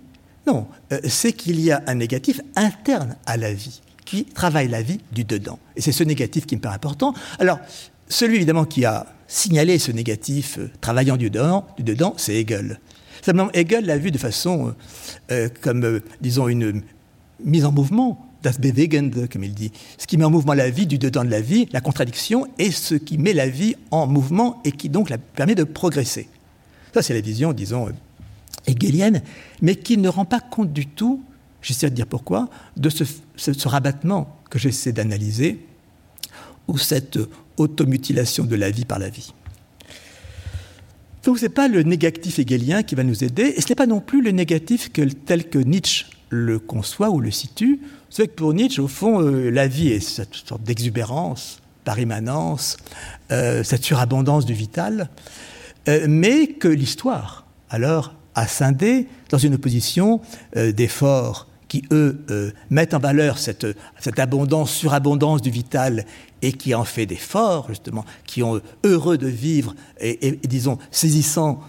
Non, 0.47 0.67
euh, 0.91 0.99
c'est 1.05 1.33
qu'il 1.33 1.59
y 1.59 1.71
a 1.71 1.81
un 1.87 1.95
négatif 1.95 2.41
interne 2.55 3.15
à 3.25 3.37
la 3.37 3.53
vie, 3.53 3.81
qui 4.05 4.25
travaille 4.25 4.67
la 4.67 4.81
vie 4.81 4.99
du 5.11 5.23
dedans. 5.23 5.59
Et 5.75 5.81
c'est 5.81 5.91
ce 5.91 6.03
négatif 6.03 6.45
qui 6.45 6.55
me 6.55 6.61
paraît 6.61 6.75
important. 6.75 7.13
Alors, 7.39 7.59
celui 8.07 8.35
évidemment 8.35 8.65
qui 8.65 8.85
a 8.85 9.07
signalé 9.27 9.79
ce 9.79 9.91
négatif 9.91 10.59
euh, 10.59 10.69
travaillant 10.81 11.17
du 11.17 11.29
dedans, 11.29 11.65
du 11.77 11.83
dedans 11.83 12.13
c'est 12.17 12.35
Hegel. 12.35 12.79
Simplement, 13.21 13.49
Hegel 13.53 13.85
l'a 13.85 13.97
vu 13.97 14.11
de 14.11 14.17
façon 14.17 14.67
euh, 14.67 14.71
euh, 15.31 15.49
comme, 15.61 16.01
disons, 16.21 16.47
une 16.47 16.83
mise 17.43 17.65
en 17.65 17.71
mouvement, 17.71 18.29
das 18.43 18.59
Bewegende, 18.59 19.27
comme 19.31 19.43
il 19.43 19.53
dit. 19.53 19.71
Ce 19.97 20.05
qui 20.05 20.17
met 20.17 20.23
en 20.23 20.29
mouvement 20.29 20.53
la 20.53 20.69
vie 20.69 20.85
du 20.85 20.99
dedans 20.99 21.25
de 21.25 21.31
la 21.31 21.41
vie, 21.41 21.67
la 21.71 21.81
contradiction, 21.81 22.47
et 22.59 22.69
ce 22.69 22.93
qui 22.93 23.17
met 23.17 23.33
la 23.33 23.47
vie 23.47 23.75
en 23.89 24.05
mouvement 24.05 24.61
et 24.63 24.71
qui 24.71 24.89
donc 24.89 25.09
la 25.09 25.17
permet 25.17 25.55
de 25.55 25.63
progresser. 25.63 26.29
Ça, 26.93 27.01
c'est 27.01 27.15
la 27.15 27.21
vision, 27.21 27.51
disons, 27.51 27.89
hegelienne, 28.67 29.21
mais 29.61 29.75
qui 29.75 29.97
ne 29.97 30.07
rend 30.07 30.25
pas 30.25 30.39
compte 30.39 30.71
du 30.71 30.85
tout, 30.85 31.23
j'essaie 31.65 31.89
de 31.89 31.95
dire 31.95 32.06
pourquoi, 32.06 32.47
de 32.78 32.89
ce, 32.89 33.67
rabattement 33.67 34.39
que 34.49 34.60
j'essaie 34.60 34.91
d'analyser, 34.91 35.65
ou 36.67 36.78
cette 36.78 37.19
automutilation 37.58 38.45
de 38.45 38.56
la 38.56 38.69
vie 38.69 38.86
par 38.86 38.99
la 38.99 39.10
vie. 39.10 39.34
Donc 41.23 41.39
ce 41.39 41.43
n'est 41.43 41.49
pas 41.49 41.67
le 41.67 41.82
négatif 41.82 42.38
hegelien 42.38 42.84
qui 42.84 42.93
va 42.93 43.04
nous 43.04 43.23
aider, 43.23 43.54
et 43.58 43.62
ce 43.62 43.69
n'est 43.69 43.75
pas 43.75 43.88
non 43.88 43.99
plus 43.99 44.21
le 44.21 44.32
négatif 44.32 44.91
tel 45.25 45.49
que 45.49 45.58
Nietzsche 45.58 46.06
le 46.30 46.60
conçoit 46.60 47.10
ou 47.10 47.19
le 47.19 47.32
situe. 47.32 47.80
C'est 48.10 48.28
que 48.28 48.36
pour 48.36 48.54
Nietzsche, 48.54 48.82
au 48.82 48.88
fond, 48.88 49.21
euh, 49.21 49.49
la 49.49 49.67
vie 49.67 49.89
est 49.89 49.99
cette 49.99 50.36
sorte 50.36 50.62
d'exubérance, 50.63 51.62
par 51.84 51.99
immanence, 51.99 52.78
euh, 53.32 53.63
cette 53.63 53.84
surabondance 53.84 54.45
du 54.45 54.54
vital, 54.54 55.10
euh, 55.88 56.06
mais 56.08 56.47
que 56.47 56.67
l'histoire, 56.67 57.47
alors, 57.69 58.13
a 58.36 58.47
scindé 58.47 59.08
dans 59.30 59.38
une 59.38 59.56
opposition 59.56 60.19
d'efforts 60.54 61.47
qui, 61.67 61.84
eux, 61.91 62.54
mettent 62.69 62.93
en 62.93 62.99
valeur 62.99 63.38
cette, 63.38 63.65
abondance, 64.17 64.71
surabondance 64.71 65.41
du 65.41 65.49
vital 65.49 66.06
et 66.41 66.54
qui 66.54 66.75
en 66.75 66.84
fait 66.84 67.06
des 67.06 67.15
forts, 67.15 67.67
justement, 67.69 68.06
qui 68.25 68.43
ont 68.43 68.62
heureux 68.84 69.17
de 69.17 69.28
vivre 69.28 69.73
et, 69.99 70.39
disons, 70.43 70.78
saisissant 70.91 71.62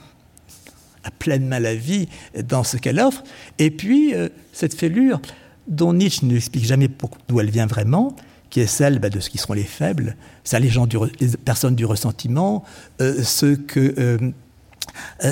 à 1.02 1.10
pleine 1.10 1.46
main 1.46 1.60
la 1.60 1.74
vie 1.74 2.08
dans 2.44 2.64
ce 2.64 2.76
qu'elle 2.76 3.00
offre. 3.00 3.22
Et 3.58 3.70
puis, 3.70 4.14
euh, 4.14 4.28
cette 4.52 4.74
fêlure 4.74 5.20
dont 5.68 5.92
Nietzsche 5.92 6.26
ne 6.26 6.38
jamais 6.64 6.88
d'où 7.28 7.40
elle 7.40 7.50
vient 7.50 7.66
vraiment, 7.66 8.14
qui 8.50 8.60
est 8.60 8.66
celle 8.66 8.98
bah, 8.98 9.10
de 9.10 9.20
ce 9.20 9.30
qui 9.30 9.38
seront 9.38 9.54
les 9.54 9.64
faibles, 9.64 10.16
ça, 10.44 10.58
les 10.58 10.68
gens, 10.68 10.86
du, 10.86 10.96
les 11.20 11.28
personnes 11.44 11.74
du 11.74 11.84
ressentiment, 11.84 12.64
euh, 13.00 13.22
ceux 13.22 13.56
que 13.56 13.94
euh, 13.98 14.18
euh, 14.18 14.30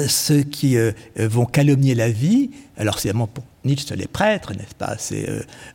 ceux 0.09 0.43
qui 0.43 0.77
euh, 0.77 0.93
vont 1.17 1.47
calomnier 1.47 1.95
la 1.95 2.11
vie, 2.11 2.51
alors 2.77 2.99
c'est 2.99 3.09
vraiment 3.09 3.27
pour 3.27 3.45
Nietzsche 3.65 3.95
les 3.97 4.07
prêtres, 4.07 4.53
n'est-ce 4.55 4.75
pas 4.75 4.97
C'est 4.99 5.29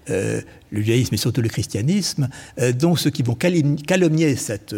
euh, 0.09 0.41
le 0.71 0.81
judaïsme 0.81 1.15
et 1.15 1.17
surtout 1.17 1.41
le 1.41 1.49
christianisme. 1.49 2.29
donc 2.75 2.99
ceux 2.99 3.09
qui 3.09 3.23
vont 3.23 3.35
calomnier 3.35 4.35
cet 4.35 4.75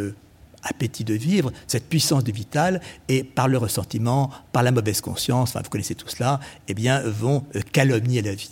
appétit 0.63 1.04
de 1.04 1.13
vivre, 1.13 1.52
cette 1.67 1.89
puissance 1.89 2.24
de 2.24 2.32
vital, 2.32 2.82
et 3.10 3.24
par 3.24 3.47
le 3.47 3.58
ressentiment, 3.58 4.30
par 4.54 4.63
la 4.63 4.71
mauvaise 4.71 5.02
conscience, 5.02 5.50
enfin 5.50 5.62
vous 5.63 5.69
connaissez 5.69 5.95
tout 5.95 6.08
cela, 6.08 6.39
eh 6.67 6.74
bien 6.74 7.02
vont 7.02 7.43
calomnier 7.71 8.21
la 8.21 8.34
vie. 8.34 8.52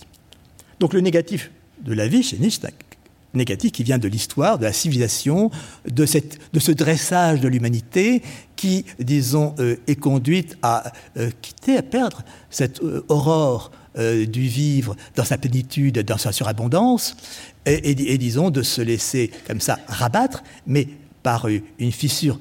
Donc 0.80 0.94
le 0.94 1.02
négatif 1.02 1.52
de 1.82 1.94
la 1.94 2.08
vie 2.08 2.24
chez 2.24 2.38
Nietzsche, 2.38 2.68
négatif 3.34 3.72
qui 3.72 3.84
vient 3.84 3.98
de 3.98 4.08
l'histoire, 4.08 4.58
de 4.58 4.66
la 4.66 4.74
civilisation, 4.74 5.52
de, 5.88 6.06
cette, 6.06 6.40
de 6.54 6.60
ce 6.60 6.72
dressage 6.72 7.40
de 7.42 7.48
l'humanité 7.48 8.22
qui, 8.56 8.86
disons, 9.00 9.56
euh, 9.60 9.78
est 9.88 9.96
conduite 9.96 10.58
à 10.62 10.92
euh, 11.18 11.30
quitter, 11.42 11.78
à 11.78 11.82
perdre 11.82 12.24
cette 12.50 12.82
euh, 12.84 13.06
aurore 13.10 13.72
du 13.98 14.48
vivre 14.48 14.96
dans 15.16 15.26
sa 15.26 15.38
plénitude, 15.38 16.00
dans 16.06 16.20
sa 16.20 16.32
surabondance, 16.32 17.18
et, 17.66 18.14
et, 18.14 18.18
disons, 18.18 18.50
de 18.50 18.62
se 18.62 18.82
laisser 18.82 19.30
comme 19.46 19.60
ça 19.60 19.78
rabattre, 19.88 20.44
mais 20.68 20.88
par 21.22 21.48
une 21.48 21.92
fissure 21.92 22.40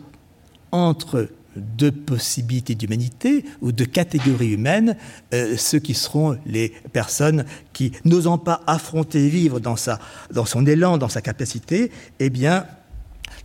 entre 0.70 1.28
de 1.76 1.90
possibilités 1.90 2.74
d'humanité 2.74 3.44
ou 3.60 3.72
de 3.72 3.84
catégories 3.84 4.52
humaines, 4.52 4.96
euh, 5.34 5.56
ceux 5.56 5.78
qui 5.78 5.94
seront 5.94 6.38
les 6.46 6.70
personnes 6.92 7.44
qui, 7.72 7.92
n'osant 8.04 8.38
pas 8.38 8.62
affronter 8.66 9.28
vivre 9.28 9.60
dans, 9.60 9.76
sa, 9.76 9.98
son 10.46 10.66
élan, 10.66 10.98
dans 10.98 11.08
sa 11.08 11.20
capacité, 11.20 11.90
eh 12.18 12.30
bien, 12.30 12.66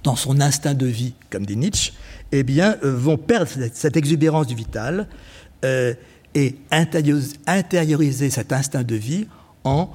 dans 0.03 0.15
son 0.15 0.41
instinct 0.41 0.73
de 0.73 0.85
vie, 0.85 1.13
comme 1.29 1.45
dit 1.45 1.57
Nietzsche, 1.57 1.93
eh 2.31 2.43
bien, 2.43 2.77
euh, 2.83 2.95
vont 2.95 3.17
perdre 3.17 3.49
cette, 3.73 3.97
exubérance 3.97 4.47
du 4.47 4.55
vital 4.55 5.07
euh, 5.63 5.93
et 6.35 6.55
intérioriser 6.71 8.29
cet 8.29 8.51
instinct 8.51 8.83
de 8.83 8.95
vie 8.95 9.27
en, 9.63 9.89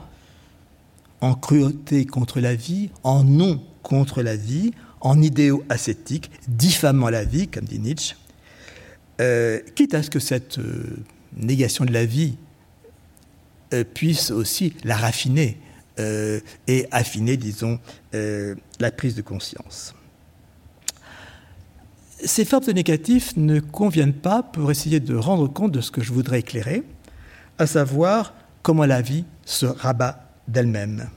en 1.21 1.35
cruauté 1.35 2.07
contre 2.07 2.41
la 2.41 2.55
vie, 2.55 2.91
en 3.03 3.25
non 3.25 3.61
contre 3.83 4.23
la 4.23 4.37
vie, 4.37 4.73
en 5.01 5.21
idéaux 5.21 5.65
ascétiques, 5.69 6.31
diffamant 6.49 7.11
la 7.11 7.25
vie, 7.25 7.49
comme 7.49 7.65
dit 7.65 7.79
Nietzsche, 7.79 8.17
euh, 9.21 9.61
quitte 9.75 9.95
à 9.95 10.03
ce 10.03 10.11
que 10.11 10.21
cette 10.21 10.59
euh, 10.59 10.85
négation 11.37 11.85
de 11.85 11.93
la 11.93 12.05
vie 12.05 12.37
euh, 13.75 13.85
puisse 13.85 14.31
aussi 14.31 14.75
la 14.85 14.97
raffiner 14.97 15.59
et 16.69 16.87
affiner, 16.93 17.37
disons, 17.37 17.81
la 18.13 18.91
prise 18.93 19.17
de 19.17 19.21
conscience. 19.21 19.97
Ces 22.25 22.45
formes 22.45 22.67
de 22.67 23.41
ne 23.41 23.59
conviennent 23.59 24.13
pas 24.13 24.45
pour 24.45 24.71
essayer 24.71 25.01
de 25.01 25.17
rendre 25.17 25.49
compte 25.49 25.73
de 25.73 25.81
ce 25.81 25.91
que 25.91 26.01
je 26.01 26.13
voudrais 26.13 26.39
éclairer, 26.39 26.85
à 27.59 27.67
savoir 27.67 28.33
comment 28.63 28.85
la 28.85 29.03
vie 29.03 29.25
se 29.45 29.67
rabat 29.67 30.31
d'elle-même. 30.47 31.09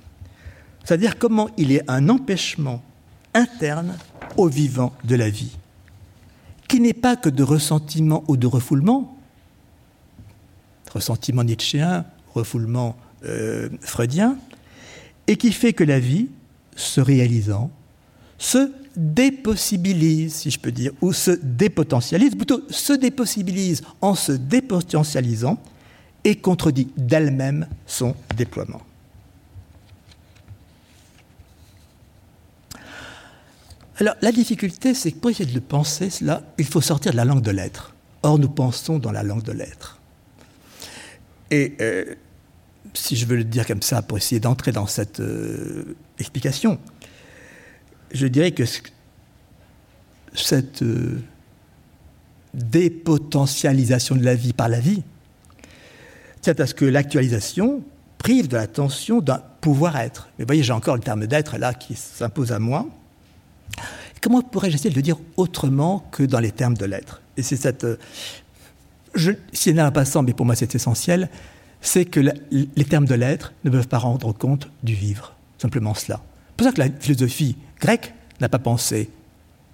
C'est-à-dire 0.84 1.20
comment 1.20 1.52
il 1.58 1.72
est 1.72 1.84
un 1.88 2.10
empêchement 2.10 2.84
interne 3.34 3.98
au 4.38 4.48
vivant 4.48 4.94
de 5.04 5.16
la 5.16 5.30
vie, 5.30 5.58
qui 6.68 6.80
n'est 6.80 6.94
pas 6.94 7.16
que 7.16 7.30
de 7.30 7.44
ressentiment 7.44 8.24
ou 8.28 8.38
de 8.38 8.48
refoulement, 8.48 9.18
ressentiment 10.94 11.44
nietzschéen, 11.44 12.06
refoulement 12.34 12.96
euh, 13.26 13.70
freudien, 13.82 14.38
et 15.28 15.38
qui 15.38 15.52
fait 15.52 15.74
que 15.74 15.84
la 15.84 16.00
vie, 16.00 16.28
se 16.76 17.02
réalisant, 17.02 17.70
se 18.38 18.72
dépossibilise, 18.96 20.34
si 20.34 20.52
je 20.52 20.60
peux 20.60 20.72
dire, 20.72 20.92
ou 21.02 21.14
se 21.14 21.32
dépotentialise, 21.32 22.36
plutôt 22.36 22.62
se 22.70 22.94
dépossibilise 22.94 23.82
en 24.02 24.16
se 24.16 24.32
dépotentialisant, 24.32 25.58
et 26.24 26.36
contredit 26.36 26.88
d'elle-même 26.98 27.68
son 27.88 28.16
déploiement. 28.38 28.82
Alors, 34.02 34.16
la 34.24 34.32
difficulté, 34.32 34.96
c'est 34.96 35.12
que 35.12 35.20
pour 35.20 35.30
essayer 35.30 35.48
de 35.48 35.54
le 35.54 35.62
penser, 35.62 36.10
cela, 36.10 36.42
il 36.58 36.66
faut 36.66 36.82
sortir 36.82 37.12
de 37.12 37.18
la 37.18 37.24
langue 37.24 37.44
de 37.44 37.52
l'être. 37.52 37.94
Or, 38.24 38.40
nous 38.40 38.50
pensons 38.50 38.98
dans 38.98 39.12
la 39.12 39.22
langue 39.22 39.44
de 39.44 39.52
l'être. 39.52 40.00
Et 41.52 41.76
euh, 41.82 42.16
si 42.96 43.16
je 43.16 43.28
veux 43.28 43.36
le 43.36 43.44
dire 43.44 43.68
comme 43.68 43.84
ça, 43.84 44.02
pour 44.02 44.18
essayer 44.18 44.40
d'entrer 44.40 44.72
dans 44.72 44.88
cette 44.88 45.20
euh, 45.20 45.96
explication, 46.18 46.80
je 48.12 48.26
dirais 48.26 48.54
que 48.54 48.64
cette 50.34 50.82
euh, 50.82 51.22
dépotentialisation 52.56 54.16
de 54.16 54.26
la 54.26 54.34
vie 54.34 54.54
par 54.54 54.68
la 54.68 54.80
vie 54.80 55.04
tient 56.42 56.56
à 56.58 56.66
ce 56.66 56.74
que 56.74 56.86
l'actualisation 56.86 57.84
prive 58.18 58.48
de 58.48 58.56
l'attention 58.56 59.20
d'un 59.20 59.44
pouvoir-être. 59.62 60.30
Mais 60.40 60.46
vous 60.46 60.48
voyez, 60.48 60.64
j'ai 60.64 60.74
encore 60.74 60.96
le 60.96 61.04
terme 61.04 61.28
d'être 61.28 61.60
là 61.60 61.76
qui 61.76 61.94
s'impose 61.94 62.52
à 62.52 62.58
moi. 62.58 62.88
Comment 64.22 64.42
pourrais-je 64.42 64.76
essayer 64.76 64.90
de 64.90 64.96
le 64.96 65.02
dire 65.02 65.18
autrement 65.38 66.06
que 66.12 66.24
dans 66.24 66.40
les 66.40 66.52
termes 66.52 66.76
de 66.76 66.86
l'être? 66.86 67.22
Et 67.38 67.44
c'est 67.44 67.56
cette. 67.56 67.84
Euh, 67.84 67.98
je, 69.16 69.32
si 69.52 69.78
un 69.78 69.92
passant, 69.92 70.24
mais 70.24 70.34
pour 70.34 70.46
moi 70.46 70.56
c'est 70.56 70.76
essentiel, 70.76 71.30
c'est 71.82 72.06
que 72.06 72.20
les 72.20 72.86
termes 72.86 73.06
de 73.06 73.16
l'être 73.16 73.54
ne 73.64 73.70
peuvent 73.70 73.88
pas 73.88 73.98
rendre 73.98 74.32
compte 74.34 74.70
du 74.84 74.94
vivre. 74.94 75.34
Simplement 75.58 75.94
cela. 75.94 76.22
C'est 76.50 76.56
pour 76.58 76.68
ça 76.68 76.74
que 76.74 76.80
la 76.80 76.90
philosophie 77.00 77.58
grecque 77.80 78.14
n'a 78.40 78.50
pas 78.50 78.60
pensé 78.60 79.10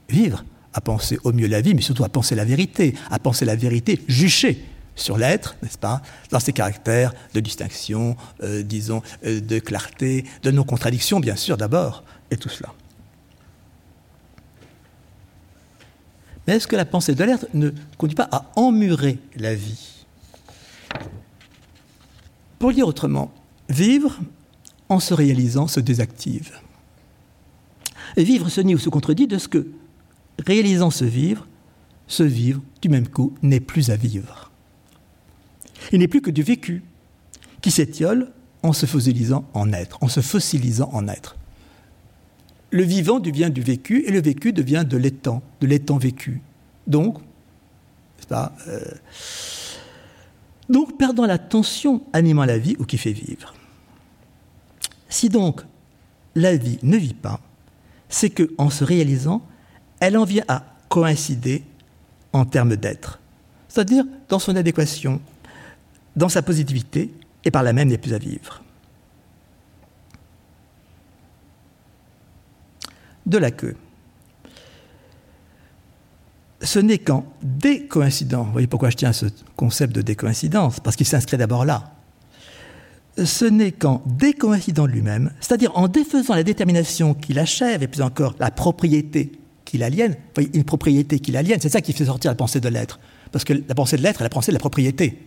vivre, 0.09 0.45
a 0.73 0.81
pensé 0.81 1.19
au 1.23 1.33
mieux 1.33 1.47
la 1.47 1.61
vie, 1.61 1.73
mais 1.73 1.81
surtout 1.81 2.05
à 2.05 2.09
penser 2.09 2.33
la 2.35 2.45
vérité, 2.45 2.95
à 3.11 3.19
penser 3.19 3.45
la 3.45 3.55
vérité 3.55 4.01
juchée 4.07 4.63
sur 4.95 5.17
l'être, 5.17 5.55
n'est-ce 5.61 5.77
pas, 5.77 6.01
dans 6.31 6.39
ses 6.39 6.53
caractères 6.53 7.13
de 7.33 7.39
distinction, 7.39 8.15
euh, 8.41 8.63
disons, 8.63 9.01
euh, 9.25 9.39
de 9.41 9.59
clarté, 9.59 10.25
de 10.43 10.51
non-contradiction, 10.51 11.19
bien 11.19 11.35
sûr, 11.35 11.57
d'abord, 11.57 12.03
et 12.31 12.37
tout 12.37 12.49
cela. 12.49 12.73
Mais 16.47 16.55
est-ce 16.55 16.67
que 16.67 16.77
la 16.77 16.85
pensée 16.85 17.13
de 17.13 17.25
ne 17.53 17.71
conduit 17.97 18.15
pas 18.15 18.29
à 18.31 18.49
emmurer 18.55 19.19
la 19.35 19.53
vie? 19.53 20.05
Pour 22.57 22.71
dire 22.71 22.87
autrement, 22.87 23.31
vivre 23.69 24.17
en 24.89 24.99
se 24.99 25.13
réalisant 25.13 25.67
se 25.67 25.81
désactive. 25.81 26.59
Et 28.15 28.23
vivre 28.23 28.49
se 28.49 28.61
nie 28.61 28.73
ou 28.73 28.79
se 28.79 28.89
contredit 28.89 29.27
de 29.27 29.37
ce 29.37 29.49
que, 29.49 29.67
réalisant 30.45 30.89
ce 30.89 31.03
vivre, 31.03 31.45
ce 32.07 32.23
vivre, 32.23 32.61
du 32.81 32.87
même 32.87 33.07
coup, 33.07 33.33
n'est 33.41 33.59
plus 33.59 33.89
à 33.89 33.97
vivre. 33.97 34.49
Il 35.91 35.99
n'est 35.99 36.07
plus 36.07 36.21
que 36.21 36.31
du 36.31 36.43
vécu, 36.43 36.83
qui 37.61 37.69
s'étiole 37.69 38.31
en 38.63 38.71
se 38.71 38.85
fossilisant 38.85 39.45
en 39.53 39.73
être, 39.73 39.97
en 40.01 40.07
se 40.07 40.21
fossilisant 40.21 40.89
en 40.93 41.07
être 41.09 41.35
le 42.69 42.83
vivant 42.83 43.19
devient 43.19 43.49
du 43.51 43.61
vécu 43.61 44.03
et 44.05 44.11
le 44.11 44.21
vécu 44.21 44.53
devient 44.53 44.83
de 44.87 44.97
l'étang, 44.97 45.41
de 45.61 45.67
l'étang 45.67 45.97
vécu. 45.97 46.41
Donc, 46.85 47.19
pas, 48.27 48.53
euh, 48.67 48.81
donc 50.69 50.97
perdant 50.97 51.25
la 51.25 51.37
tension 51.37 52.03
animant 52.13 52.45
la 52.45 52.57
vie 52.57 52.75
ou 52.79 52.85
qui 52.85 52.97
fait 52.97 53.13
vivre. 53.13 53.53
Si 55.09 55.29
donc 55.29 55.61
la 56.35 56.55
vie 56.57 56.79
ne 56.83 56.97
vit 56.97 57.13
pas, 57.13 57.39
c'est 58.09 58.29
que 58.29 58.53
en 58.57 58.69
se 58.69 58.83
réalisant, 58.83 59.41
elle 59.99 60.17
en 60.17 60.25
vient 60.25 60.43
à 60.47 60.63
coïncider 60.89 61.63
en 62.33 62.45
termes 62.45 62.75
d'être, 62.75 63.19
c'est-à-dire 63.67 64.05
dans 64.29 64.39
son 64.39 64.55
adéquation, 64.55 65.21
dans 66.15 66.29
sa 66.29 66.41
positivité, 66.41 67.13
et 67.45 67.51
par 67.51 67.63
là 67.63 67.73
même 67.73 67.87
n'est 67.87 67.97
plus 67.97 68.13
à 68.13 68.17
vivre. 68.17 68.61
De 73.27 73.37
la 73.37 73.51
queue. 73.51 73.75
Ce 76.61 76.79
n'est 76.79 76.97
qu'en 76.97 77.25
décoïncidant, 77.43 78.43
vous 78.43 78.51
voyez 78.51 78.67
pourquoi 78.67 78.89
je 78.89 78.95
tiens 78.95 79.09
à 79.09 79.13
ce 79.13 79.27
concept 79.55 79.93
de 79.93 80.01
décoïncidence, 80.01 80.79
parce 80.79 80.95
qu'il 80.95 81.05
s'inscrit 81.05 81.37
d'abord 81.37 81.65
là. 81.65 81.93
Ce 83.23 83.45
n'est 83.45 83.71
qu'en 83.71 84.01
décoïncidant 84.05 84.85
lui-même, 84.85 85.31
c'est-à-dire 85.39 85.71
en 85.77 85.87
défaisant 85.87 86.33
la 86.33 86.43
détermination 86.43 87.13
qu'il 87.13 87.37
achève, 87.37 87.83
et 87.83 87.87
plus 87.87 88.01
encore 88.01 88.35
la 88.39 88.49
propriété 88.49 89.33
qu'il 89.65 89.83
aliène, 89.83 90.15
une 90.53 90.63
propriété 90.63 91.19
qu'il 91.19 91.37
aliène, 91.37 91.59
c'est 91.59 91.69
ça 91.69 91.81
qui 91.81 91.93
fait 91.93 92.05
sortir 92.05 92.31
la 92.31 92.35
pensée 92.35 92.59
de 92.59 92.69
l'être. 92.69 92.99
Parce 93.31 93.43
que 93.43 93.53
la 93.53 93.75
pensée 93.75 93.97
de 93.97 94.01
l'être 94.01 94.21
est 94.21 94.23
la 94.23 94.29
pensée 94.29 94.51
de 94.51 94.55
la 94.55 94.59
propriété. 94.59 95.21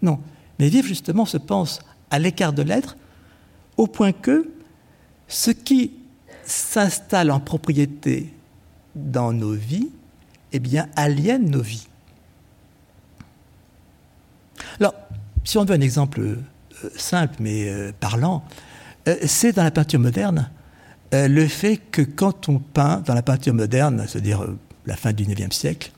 Non. 0.00 0.20
Mais 0.58 0.68
vivre, 0.68 0.86
justement, 0.86 1.26
se 1.26 1.36
pense 1.36 1.80
à 2.10 2.18
l'écart 2.18 2.52
de 2.52 2.62
l'être, 2.62 2.96
au 3.76 3.86
point 3.86 4.12
que 4.12 4.48
ce 5.28 5.50
qui 5.50 5.92
s'installe 6.46 7.30
en 7.30 7.40
propriété 7.40 8.32
dans 8.94 9.32
nos 9.32 9.52
vies, 9.52 9.90
eh 10.52 10.58
bien, 10.58 10.88
aliène 10.96 11.50
nos 11.50 11.60
vies. 11.60 11.88
Alors, 14.80 14.94
si 15.44 15.58
on 15.58 15.64
veut 15.64 15.74
un 15.74 15.80
exemple 15.80 16.20
euh, 16.20 16.38
simple 16.96 17.36
mais 17.40 17.68
euh, 17.68 17.92
parlant, 17.98 18.44
euh, 19.08 19.16
c'est 19.26 19.52
dans 19.52 19.64
la 19.64 19.70
peinture 19.70 20.00
moderne 20.00 20.50
le 21.12 21.46
fait 21.46 21.78
que 21.78 22.02
quand 22.02 22.48
on 22.48 22.58
peint 22.58 23.00
dans 23.06 23.14
la 23.14 23.22
peinture 23.22 23.54
moderne, 23.54 24.04
c'est-à-dire 24.06 24.44
la 24.84 24.96
fin 24.96 25.12
du 25.12 25.24
XIXe 25.24 25.56
siècle, 25.56 25.92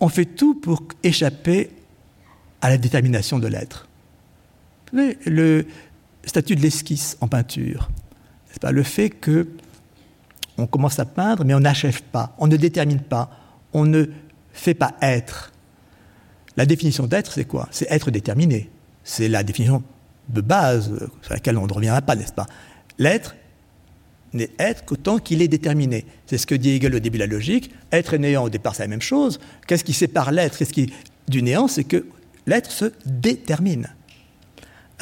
on 0.00 0.08
fait 0.08 0.24
tout 0.24 0.54
pour 0.54 0.84
échapper 1.02 1.70
à 2.62 2.70
la 2.70 2.78
détermination 2.78 3.38
de 3.40 3.48
l'être. 3.48 3.88
Le 4.92 5.66
statut 6.24 6.54
de 6.56 6.62
l'esquisse 6.62 7.18
en 7.20 7.28
peinture, 7.28 7.90
pas 8.60 8.72
le 8.72 8.82
fait 8.82 9.10
que 9.10 9.48
on 10.58 10.66
commence 10.66 10.98
à 10.98 11.04
peindre, 11.04 11.44
mais 11.44 11.54
on 11.54 11.60
n'achève 11.60 12.02
pas, 12.02 12.34
on 12.38 12.46
ne 12.46 12.56
détermine 12.56 13.00
pas, 13.00 13.30
on 13.72 13.84
ne 13.86 14.06
fait 14.52 14.74
pas 14.74 14.94
être. 15.00 15.52
La 16.56 16.66
définition 16.66 17.06
d'être, 17.06 17.32
c'est 17.32 17.46
quoi? 17.46 17.68
C'est 17.70 17.90
être 17.90 18.10
déterminé. 18.10 18.70
C'est 19.04 19.28
la 19.28 19.42
définition 19.42 19.82
de 20.28 20.40
base 20.40 20.92
sur 21.22 21.32
laquelle 21.32 21.56
on 21.56 21.66
ne 21.66 21.72
reviendra 21.72 22.02
pas, 22.02 22.14
n'est-ce 22.14 22.32
pas? 22.32 22.46
L'être 22.98 23.34
n'est 24.34 24.50
être 24.58 24.84
qu'autant 24.84 25.18
qu'il 25.18 25.42
est 25.42 25.48
déterminé. 25.48 26.04
C'est 26.26 26.38
ce 26.38 26.46
que 26.46 26.54
dit 26.54 26.70
Hegel 26.70 26.94
au 26.94 27.00
début 27.00 27.18
de 27.18 27.24
la 27.24 27.26
logique. 27.26 27.70
Être 27.90 28.14
et 28.14 28.18
néant, 28.18 28.44
au 28.44 28.50
départ, 28.50 28.74
c'est 28.74 28.82
la 28.82 28.88
même 28.88 29.02
chose. 29.02 29.40
Qu'est-ce 29.66 29.84
qui 29.84 29.92
sépare 29.92 30.30
l'être? 30.30 30.56
Qu'est-ce 30.56 30.72
qui 30.72 30.92
du 31.28 31.42
néant? 31.42 31.68
C'est 31.68 31.84
que 31.84 32.06
l'être 32.46 32.70
se 32.70 32.92
détermine 33.06 33.88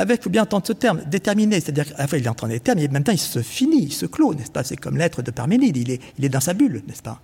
avec, 0.01 0.21
il 0.21 0.25
faut 0.25 0.31
bien 0.31 0.43
entendre 0.43 0.67
ce 0.67 0.73
terme, 0.73 1.03
déterminé, 1.07 1.61
c'est-à-dire 1.61 1.87
qu'à 1.87 1.99
la 1.99 2.07
fois 2.07 2.19
il 2.19 2.25
est 2.25 2.29
en 2.29 2.35
train 2.35 2.49
de 2.49 2.59
termes, 2.59 2.79
mais 2.79 2.89
en 2.89 2.93
même 2.93 3.05
temps 3.05 3.13
il 3.13 3.19
se 3.19 3.43
finit, 3.43 3.85
il 3.85 3.93
se 3.93 4.07
clôt, 4.07 4.35
n'est-ce 4.35 4.51
pas? 4.51 4.65
C'est 4.65 4.77
comme 4.77 4.97
l'être 4.97 5.23
de 5.23 5.31
Parménide, 5.31 5.77
il 5.77 5.91
est, 5.91 6.29
dans 6.29 6.41
sa 6.41 6.55
bulle, 6.55 6.83
n'est-ce 6.89 7.03
pas? 7.03 7.21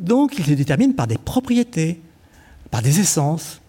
Donc 0.00 0.38
il 0.38 0.44
se 0.44 0.52
détermine 0.52 0.94
par 0.94 1.06
des 1.06 1.18
propriétés, 1.18 2.00
par 2.70 2.82
des 2.82 3.00
essences. 3.00 3.60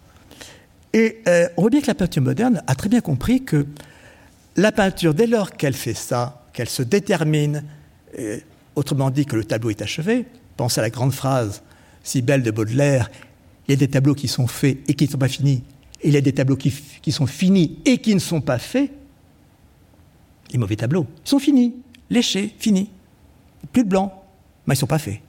Et 0.94 1.22
euh, 1.28 1.48
on 1.58 1.62
voit 1.62 1.70
bien 1.70 1.82
que 1.82 1.88
la 1.88 1.96
peinture 1.96 2.22
moderne 2.22 2.62
a 2.68 2.76
très 2.76 2.90
bien 2.90 3.02
compris 3.02 3.44
que 3.44 3.66
la 4.56 4.72
peinture, 4.72 5.14
dès 5.14 5.28
lors 5.28 5.52
qu'elle 5.52 5.74
fait 5.74 5.94
ça, 5.94 6.46
qu'elle 6.54 6.70
se 6.70 6.84
détermine, 6.84 7.64
autrement 8.76 9.10
dit 9.10 9.26
que 9.26 9.36
le 9.36 9.44
tableau 9.44 9.70
est 9.70 9.82
achevé, 9.82 10.26
pensez 10.56 10.80
à 10.80 10.84
la 10.84 10.90
grande 10.90 11.14
phrase 11.14 11.62
si 12.04 12.22
belle 12.22 12.42
de 12.42 12.52
Baudelaire, 12.52 13.12
il 13.68 13.72
y 13.72 13.74
a 13.74 13.78
des 13.78 13.90
tableaux 13.90 14.16
qui 14.16 14.28
sont 14.28 14.48
faits 14.48 14.78
et 14.88 14.94
qui 14.94 15.06
ne 15.06 15.12
sont 15.12 15.18
pas 15.18 15.28
finis, 15.28 15.64
il 16.04 16.14
y 16.14 16.18
a 16.18 16.22
des 16.22 16.34
tableaux 16.34 16.56
qui, 16.56 17.12
sont 17.12 17.28
finis 17.28 17.80
et 17.86 17.98
qui 17.98 18.14
ne 18.14 18.20
sont 18.20 18.42
pas 18.42 18.60
faits. 18.60 18.92
Les 20.52 20.58
mauvais 20.58 20.76
tableaux, 20.76 21.08
ils 21.26 21.30
sont 21.30 21.40
finis, 21.40 21.76
léchés, 22.10 22.56
finis. 22.60 22.90
Plus 23.74 23.84
de 23.84 23.90
blanc, 23.90 24.24
mais 24.66 24.74
ils 24.74 24.78
ne 24.78 24.80
sont 24.80 24.88
pas 24.88 25.00
faits. 25.00 25.20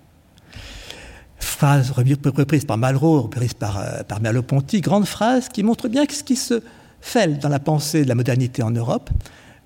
Phrase 1.38 1.90
reprise 1.90 2.64
par 2.64 2.78
Malraux, 2.78 3.22
reprise 3.22 3.54
par, 3.54 3.78
euh, 3.78 4.02
par 4.02 4.20
Merleau-Ponty, 4.20 4.80
grande 4.80 5.06
phrase 5.06 5.48
qui 5.48 5.62
montre 5.62 5.88
bien 5.88 6.04
ce 6.08 6.22
qui 6.22 6.36
se 6.36 6.62
fait 7.00 7.38
dans 7.38 7.48
la 7.48 7.58
pensée 7.58 8.04
de 8.04 8.08
la 8.08 8.14
modernité 8.14 8.62
en 8.62 8.70
Europe, 8.70 9.10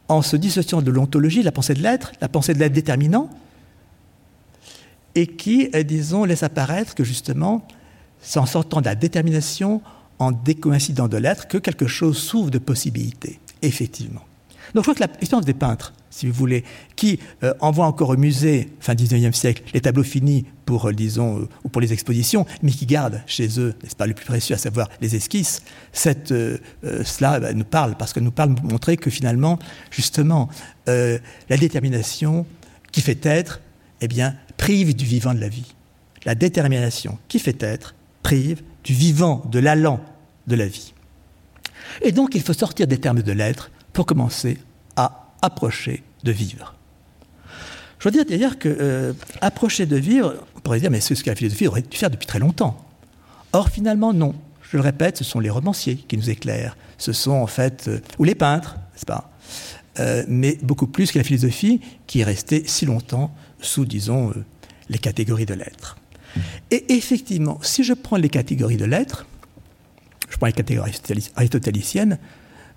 en 0.09 0.23
se 0.23 0.37
dissociant 0.37 0.83
de 0.83 0.91
l'ontologie, 0.91 1.43
la 1.43 1.53
pensée 1.53 1.75
de 1.75 1.83
l'être, 1.83 2.13
la 2.21 2.29
pensée 2.29 2.55
de 2.55 2.59
l'être 2.59 2.73
déterminant, 2.73 3.29
et 5.15 5.27
qui, 5.27 5.71
euh, 5.75 5.83
disons, 5.83 6.25
laisse 6.25 6.43
apparaître 6.43 6.95
que 6.95 7.05
justement, 7.05 7.67
c'est 8.21 8.39
en 8.39 8.47
sortant 8.47 8.81
de 8.81 8.87
la 8.87 8.95
détermination, 8.95 9.83
en 10.23 10.33
décoïncidant 10.33 11.09
de 11.09 11.17
l'être 11.17 11.49
que 11.49 11.59
quelque 11.59 11.87
chose 11.87 12.19
s'ouvre 12.19 12.51
de 12.51 12.59
possibilités, 12.59 13.41
effectivement. 13.63 14.23
Donc 14.75 14.85
je 14.85 14.91
crois 14.91 14.95
que 14.95 15.13
l'expérience 15.13 15.45
des 15.45 15.55
peintres, 15.55 15.93
si 16.11 16.27
vous 16.27 16.33
voulez, 16.33 16.65
qui 16.97 17.19
euh, 17.43 17.53
envoient 17.61 17.87
encore 17.87 18.11
au 18.11 18.17
musée, 18.17 18.71
fin 18.81 18.95
19e 18.95 19.33
siècle, 19.33 19.63
les 19.75 19.81
tableaux 19.81 20.03
finis 20.03 20.47
pour, 20.65 20.87
euh, 20.87 20.93
disons, 20.93 21.41
euh, 21.41 21.49
ou 21.65 21.69
pour 21.69 21.81
les 21.81 21.93
expositions, 21.93 22.47
mais 22.63 22.71
qui 22.71 22.87
gardent 22.87 23.21
chez 23.27 23.59
eux, 23.59 23.75
n'est-ce 23.83 23.97
pas, 23.97 24.07
le 24.07 24.15
plus 24.15 24.25
précieux, 24.25 24.55
à 24.55 24.59
savoir 24.59 24.89
les 25.01 25.17
esquisses, 25.17 25.63
cette, 25.93 26.29
cela 26.29 27.41
bah, 27.41 27.53
nous 27.53 27.65
parle, 27.65 27.97
parce 27.97 28.13
que 28.13 28.21
nous 28.21 28.31
parle 28.31 28.55
de 28.55 28.61
montrer 28.63 28.97
que 28.97 29.11
finalement, 29.11 29.59
justement, 29.91 30.49
la 30.87 31.57
détermination 31.59 32.47
qui 32.93 33.01
fait 33.01 33.25
être, 33.27 33.61
eh 34.01 34.09
bien, 34.09 34.35
prive 34.57 34.95
du 34.95 35.05
vivant 35.05 35.35
de 35.35 35.41
la 35.41 35.49
vie. 35.49 35.75
La 36.25 36.35
détermination 36.35 37.19
qui 37.29 37.39
fait 37.39 37.63
être 37.63 37.95
prive 38.23 38.63
du 38.85 38.95
vivant, 38.95 39.45
de 39.51 39.59
l'allant 39.59 40.01
de 40.47 40.57
la 40.57 40.67
vie. 40.67 40.93
Et 42.01 42.13
donc 42.13 42.35
il 42.35 42.43
faut 42.43 42.53
sortir 42.53 42.87
des 42.87 42.99
termes 42.99 43.23
de 43.23 43.33
l'être 43.33 43.71
pour 43.93 44.07
commencer 44.07 44.59
à 44.97 45.33
approcher 45.43 46.03
de 46.25 46.33
vivre. 46.33 46.75
Je 47.99 48.09
veux 48.09 48.13
dire 48.13 48.25
d'ailleurs 48.25 48.59
que 48.59 48.69
euh, 48.69 49.13
approcher 49.41 49.87
de 49.87 49.97
vivre, 49.97 50.35
on 50.57 50.61
pourrait 50.61 50.81
dire, 50.81 50.91
mais 50.91 51.01
c'est 51.01 51.15
ce 51.15 51.23
que 51.23 51.31
la 51.31 51.37
philosophie 51.37 51.67
aurait 51.69 51.83
dû 51.83 51.97
faire 51.97 52.11
depuis 52.11 52.27
très 52.27 52.41
longtemps. 52.41 52.85
Or, 53.53 53.69
finalement, 53.69 54.13
non. 54.13 54.35
Je 54.63 54.77
le 54.77 54.83
répète, 54.83 55.19
ce 55.19 55.25
sont 55.25 55.39
les 55.39 55.51
romanciers 55.51 55.97
qui 55.97 56.17
nous 56.17 56.31
éclairent. 56.31 56.77
Ce 56.99 57.13
sont 57.13 57.33
en 57.33 57.47
fait, 57.47 57.87
euh, 57.89 58.01
ou 58.19 58.25
les 58.25 58.35
peintres, 58.35 58.77
n'est-ce 58.93 59.07
pas? 59.07 59.31
Euh, 60.01 60.25
Mais 60.27 60.59
beaucoup 60.63 60.87
plus 60.87 61.13
que 61.13 61.19
la 61.19 61.25
philosophie 61.25 61.81
qui 62.07 62.21
est 62.21 62.25
restée 62.25 62.65
si 62.67 62.87
longtemps 62.87 63.35
sous, 63.61 63.85
disons, 63.85 64.33
les 64.89 64.99
catégories 64.99 65.47
de 65.47 65.55
l'être. 65.55 65.97
Et 66.71 66.95
effectivement, 66.95 67.61
si 67.63 67.85
je 67.85 67.93
prends 67.93 68.17
les 68.17 68.31
catégories 68.31 68.79
de 68.79 68.87
l'être, 68.87 69.27
je 70.33 70.39
prends 70.39 70.47
les 70.47 70.53
catégories 70.53 70.93
aristotéliciennes, 71.37 72.19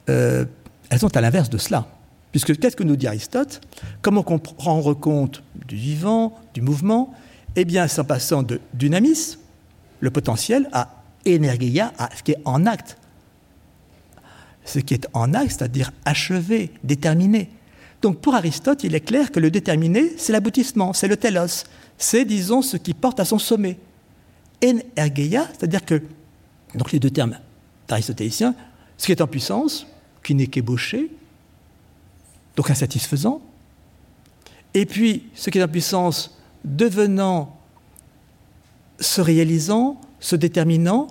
elles 0.07 0.99
sont 0.99 1.15
à 1.15 1.21
l'inverse 1.21 1.49
de 1.49 1.57
cela. 1.57 1.87
Puisque 2.31 2.59
qu'est-ce 2.59 2.75
que 2.75 2.83
nous 2.83 2.97
dit 2.97 3.07
Aristote? 3.07 3.61
Comment 4.01 4.25
on 4.27 4.41
rendre 4.57 4.93
compte 4.93 5.41
du 5.67 5.77
vivant, 5.77 6.37
du 6.53 6.61
mouvement? 6.61 7.13
Eh 7.55 7.63
bien, 7.63 7.87
c'est 7.87 8.01
en 8.01 8.03
passant 8.03 8.43
de 8.43 8.59
dynamis, 8.73 9.37
le 10.01 10.11
potentiel, 10.11 10.67
à 10.73 11.01
énergia, 11.23 11.93
à 11.97 12.09
ce 12.13 12.21
qui 12.23 12.33
est 12.33 12.41
en 12.43 12.65
acte. 12.65 12.97
Ce 14.65 14.79
qui 14.79 14.93
est 14.93 15.07
en 15.13 15.33
acte, 15.33 15.51
c'est-à-dire 15.51 15.91
achevé, 16.03 16.71
déterminé. 16.83 17.49
Donc 18.01 18.19
pour 18.19 18.35
Aristote, 18.35 18.83
il 18.83 18.93
est 18.93 18.99
clair 18.99 19.31
que 19.31 19.39
le 19.39 19.49
déterminé, 19.49 20.11
c'est 20.17 20.33
l'aboutissement, 20.33 20.91
c'est 20.91 21.07
le 21.07 21.15
telos, 21.15 21.63
c'est, 21.97 22.25
disons, 22.25 22.61
ce 22.61 22.75
qui 22.75 22.93
porte 22.93 23.21
à 23.21 23.25
son 23.25 23.39
sommet. 23.39 23.79
Energeia, 24.61 25.47
c'est-à-dire 25.57 25.85
que, 25.85 26.01
donc 26.75 26.91
les 26.91 26.99
deux 26.99 27.09
termes 27.11 27.37
d'aristotélicien, 27.87 28.55
ce 28.97 29.05
qui 29.05 29.11
est 29.11 29.21
en 29.21 29.27
puissance, 29.27 29.87
qui 30.23 30.35
n'est 30.35 30.47
qu'ébauché, 30.47 31.11
donc 32.55 32.69
insatisfaisant. 32.69 33.41
Et 34.73 34.85
puis, 34.85 35.23
ce 35.35 35.49
qui 35.49 35.59
est 35.59 35.63
en 35.63 35.67
puissance 35.67 36.37
devenant, 36.63 37.57
se 38.99 39.21
réalisant, 39.21 39.99
se 40.19 40.35
déterminant, 40.35 41.07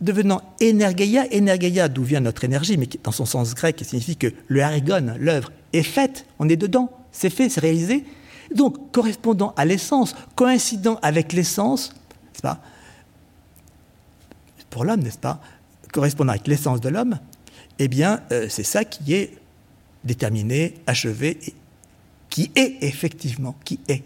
devenant 0.00 0.42
énergeia, 0.60 1.26
énergeia 1.32 1.88
d'où 1.88 2.04
vient 2.04 2.20
notre 2.20 2.44
énergie, 2.44 2.76
mais 2.76 2.88
dans 3.02 3.12
son 3.12 3.26
sens 3.26 3.54
grec, 3.54 3.76
qui 3.76 3.84
signifie 3.84 4.16
que 4.16 4.32
le 4.48 4.62
arigon, 4.62 5.14
l'œuvre, 5.18 5.52
est 5.72 5.82
faite, 5.82 6.26
on 6.38 6.48
est 6.48 6.56
dedans, 6.56 6.90
c'est 7.12 7.30
fait, 7.30 7.48
c'est 7.48 7.60
réalisé. 7.60 8.04
Donc, 8.54 8.92
correspondant 8.92 9.54
à 9.56 9.64
l'essence, 9.64 10.14
coïncidant 10.34 10.98
avec 11.02 11.32
l'essence, 11.32 11.90
n'est-ce 11.90 12.42
pas 12.42 12.60
Pour 14.68 14.84
l'homme, 14.84 15.02
n'est-ce 15.02 15.18
pas 15.18 15.40
Correspondant 15.92 16.32
avec 16.32 16.46
l'essence 16.46 16.80
de 16.80 16.88
l'homme, 16.88 17.18
eh 17.78 17.88
bien, 17.88 18.20
euh, 18.30 18.46
c'est 18.48 18.62
ça 18.62 18.84
qui 18.84 19.14
est 19.14 19.38
déterminé, 20.04 20.74
achevé, 20.86 21.38
qui 22.28 22.50
est 22.54 22.76
effectivement, 22.82 23.56
qui 23.64 23.80
est. 23.88 24.02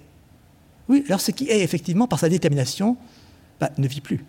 Oui, 0.89 1.05
alors 1.07 1.21
ce 1.21 1.31
qui 1.31 1.49
est 1.49 1.63
effectivement, 1.63 2.07
par 2.07 2.19
sa 2.19 2.29
détermination, 2.29 2.97
bah, 3.61 3.71
ne 3.79 3.87
vit 3.87 4.01
plus. 4.01 4.25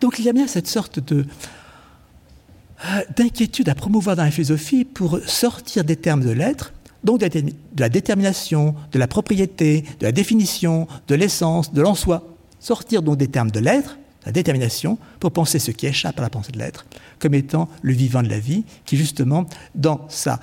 Donc 0.00 0.18
il 0.18 0.24
y 0.24 0.28
a 0.28 0.32
bien 0.32 0.46
cette 0.46 0.66
sorte 0.66 0.98
de 0.98 1.24
euh, 2.84 3.02
d'inquiétude 3.16 3.68
à 3.68 3.74
promouvoir 3.74 4.16
dans 4.16 4.24
la 4.24 4.30
philosophie 4.30 4.84
pour 4.84 5.20
sortir 5.26 5.84
des 5.84 5.96
termes 5.96 6.22
de 6.22 6.30
l'être, 6.30 6.72
donc 7.04 7.20
de 7.20 7.52
la 7.78 7.88
détermination, 7.88 8.74
de 8.90 8.98
la 8.98 9.06
propriété, 9.06 9.84
de 10.00 10.06
la 10.06 10.12
définition, 10.12 10.88
de 11.06 11.14
l'essence, 11.14 11.72
de 11.72 11.80
l'en-soi. 11.80 12.36
Sortir 12.58 13.02
donc 13.02 13.18
des 13.18 13.28
termes 13.28 13.50
de 13.50 13.60
l'être, 13.60 13.98
la 14.26 14.32
détermination, 14.32 14.98
pour 15.20 15.32
penser 15.32 15.58
ce 15.58 15.70
qui 15.70 15.86
échappe 15.86 16.18
à 16.18 16.22
la 16.22 16.30
pensée 16.30 16.52
de 16.52 16.58
l'être, 16.58 16.86
comme 17.18 17.34
étant 17.34 17.68
le 17.82 17.92
vivant 17.92 18.22
de 18.22 18.28
la 18.28 18.38
vie, 18.38 18.64
qui 18.84 18.96
justement, 18.96 19.46
dans 19.74 20.06
sa... 20.08 20.38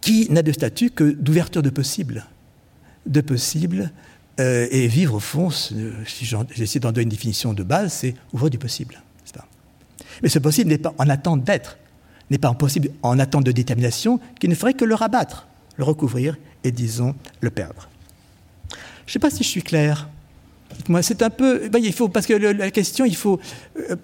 qui 0.00 0.30
n'a 0.30 0.42
de 0.42 0.52
statut 0.52 0.90
que 0.90 1.04
d'ouverture 1.04 1.62
de 1.62 1.70
possible. 1.70 2.26
De 3.06 3.20
possible, 3.20 3.90
euh, 4.40 4.66
et 4.70 4.86
vivre 4.86 5.14
au 5.14 5.20
fond, 5.20 5.50
si 5.50 5.74
j'essaie 6.54 6.78
d'en 6.78 6.92
donner 6.92 7.04
une 7.04 7.08
définition 7.08 7.52
de 7.52 7.62
base, 7.62 7.92
c'est 7.92 8.14
ouvrir 8.32 8.50
du 8.50 8.58
possible. 8.58 9.02
Mais 10.22 10.28
ce 10.28 10.38
possible 10.38 10.70
n'est 10.70 10.78
pas 10.78 10.94
en 10.98 11.08
attente 11.08 11.42
d'être, 11.44 11.78
n'est 12.30 12.38
pas 12.38 12.52
possible 12.54 12.90
en 13.02 13.18
attente 13.18 13.44
de 13.44 13.52
détermination, 13.52 14.20
qui 14.38 14.48
ne 14.48 14.54
ferait 14.54 14.74
que 14.74 14.84
le 14.84 14.94
rabattre, 14.94 15.46
le 15.76 15.84
recouvrir 15.84 16.36
et, 16.64 16.70
disons, 16.70 17.14
le 17.40 17.50
perdre. 17.50 17.88
Je 19.06 19.10
ne 19.10 19.12
sais 19.12 19.18
pas 19.18 19.30
si 19.30 19.42
je 19.42 19.48
suis 19.48 19.62
clair. 19.62 20.08
Moi, 20.88 21.02
c'est 21.02 21.22
un 21.22 21.30
peu. 21.30 21.68
Ben, 21.68 21.78
il 21.82 21.92
faut, 21.92 22.08
parce 22.08 22.26
que 22.26 22.34
la 22.34 22.70
question, 22.70 23.04
il 23.04 23.16
faut 23.16 23.40
euh, 23.78 23.96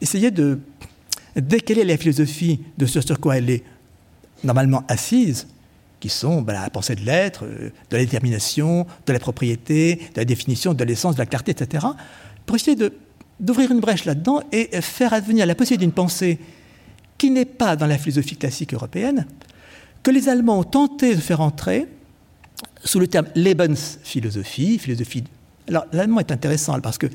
essayer 0.00 0.30
de 0.30 0.58
décaler 1.36 1.84
la 1.84 1.96
philosophie 1.96 2.60
de 2.78 2.86
ce 2.86 3.00
sur 3.00 3.20
quoi 3.20 3.38
elle 3.38 3.50
est 3.50 3.64
normalement 4.42 4.84
assise, 4.88 5.46
qui 6.00 6.08
sont 6.08 6.42
ben, 6.42 6.54
la 6.54 6.70
pensée 6.70 6.94
de 6.94 7.02
l'être, 7.02 7.44
euh, 7.44 7.70
de 7.90 7.96
la 7.96 8.04
détermination, 8.04 8.86
de 9.06 9.12
la 9.12 9.18
propriété, 9.18 9.96
de 9.96 10.20
la 10.20 10.24
définition, 10.24 10.74
de 10.74 10.84
l'essence, 10.84 11.14
de 11.14 11.20
la 11.20 11.26
clarté, 11.26 11.52
etc., 11.52 11.86
pour 12.46 12.56
essayer 12.56 12.76
d'ouvrir 13.38 13.70
une 13.70 13.80
brèche 13.80 14.04
là-dedans 14.04 14.42
et 14.50 14.80
faire 14.80 15.12
advenir 15.12 15.46
la 15.46 15.54
possibilité 15.54 15.84
d'une 15.84 15.94
pensée 15.94 16.38
qui 17.16 17.30
n'est 17.30 17.44
pas 17.44 17.76
dans 17.76 17.86
la 17.86 17.98
philosophie 17.98 18.36
classique 18.36 18.72
européenne, 18.74 19.26
que 20.02 20.10
les 20.10 20.28
Allemands 20.28 20.60
ont 20.60 20.64
tenté 20.64 21.14
de 21.14 21.20
faire 21.20 21.40
entrer 21.40 21.86
sous 22.82 22.98
le 22.98 23.06
terme 23.06 23.26
Lebensphilosophie, 23.34 24.78
philosophie. 24.78 25.24
Alors 25.70 25.86
l'allemand 25.92 26.20
est 26.20 26.32
intéressant 26.32 26.78
parce 26.80 26.98
que 26.98 27.06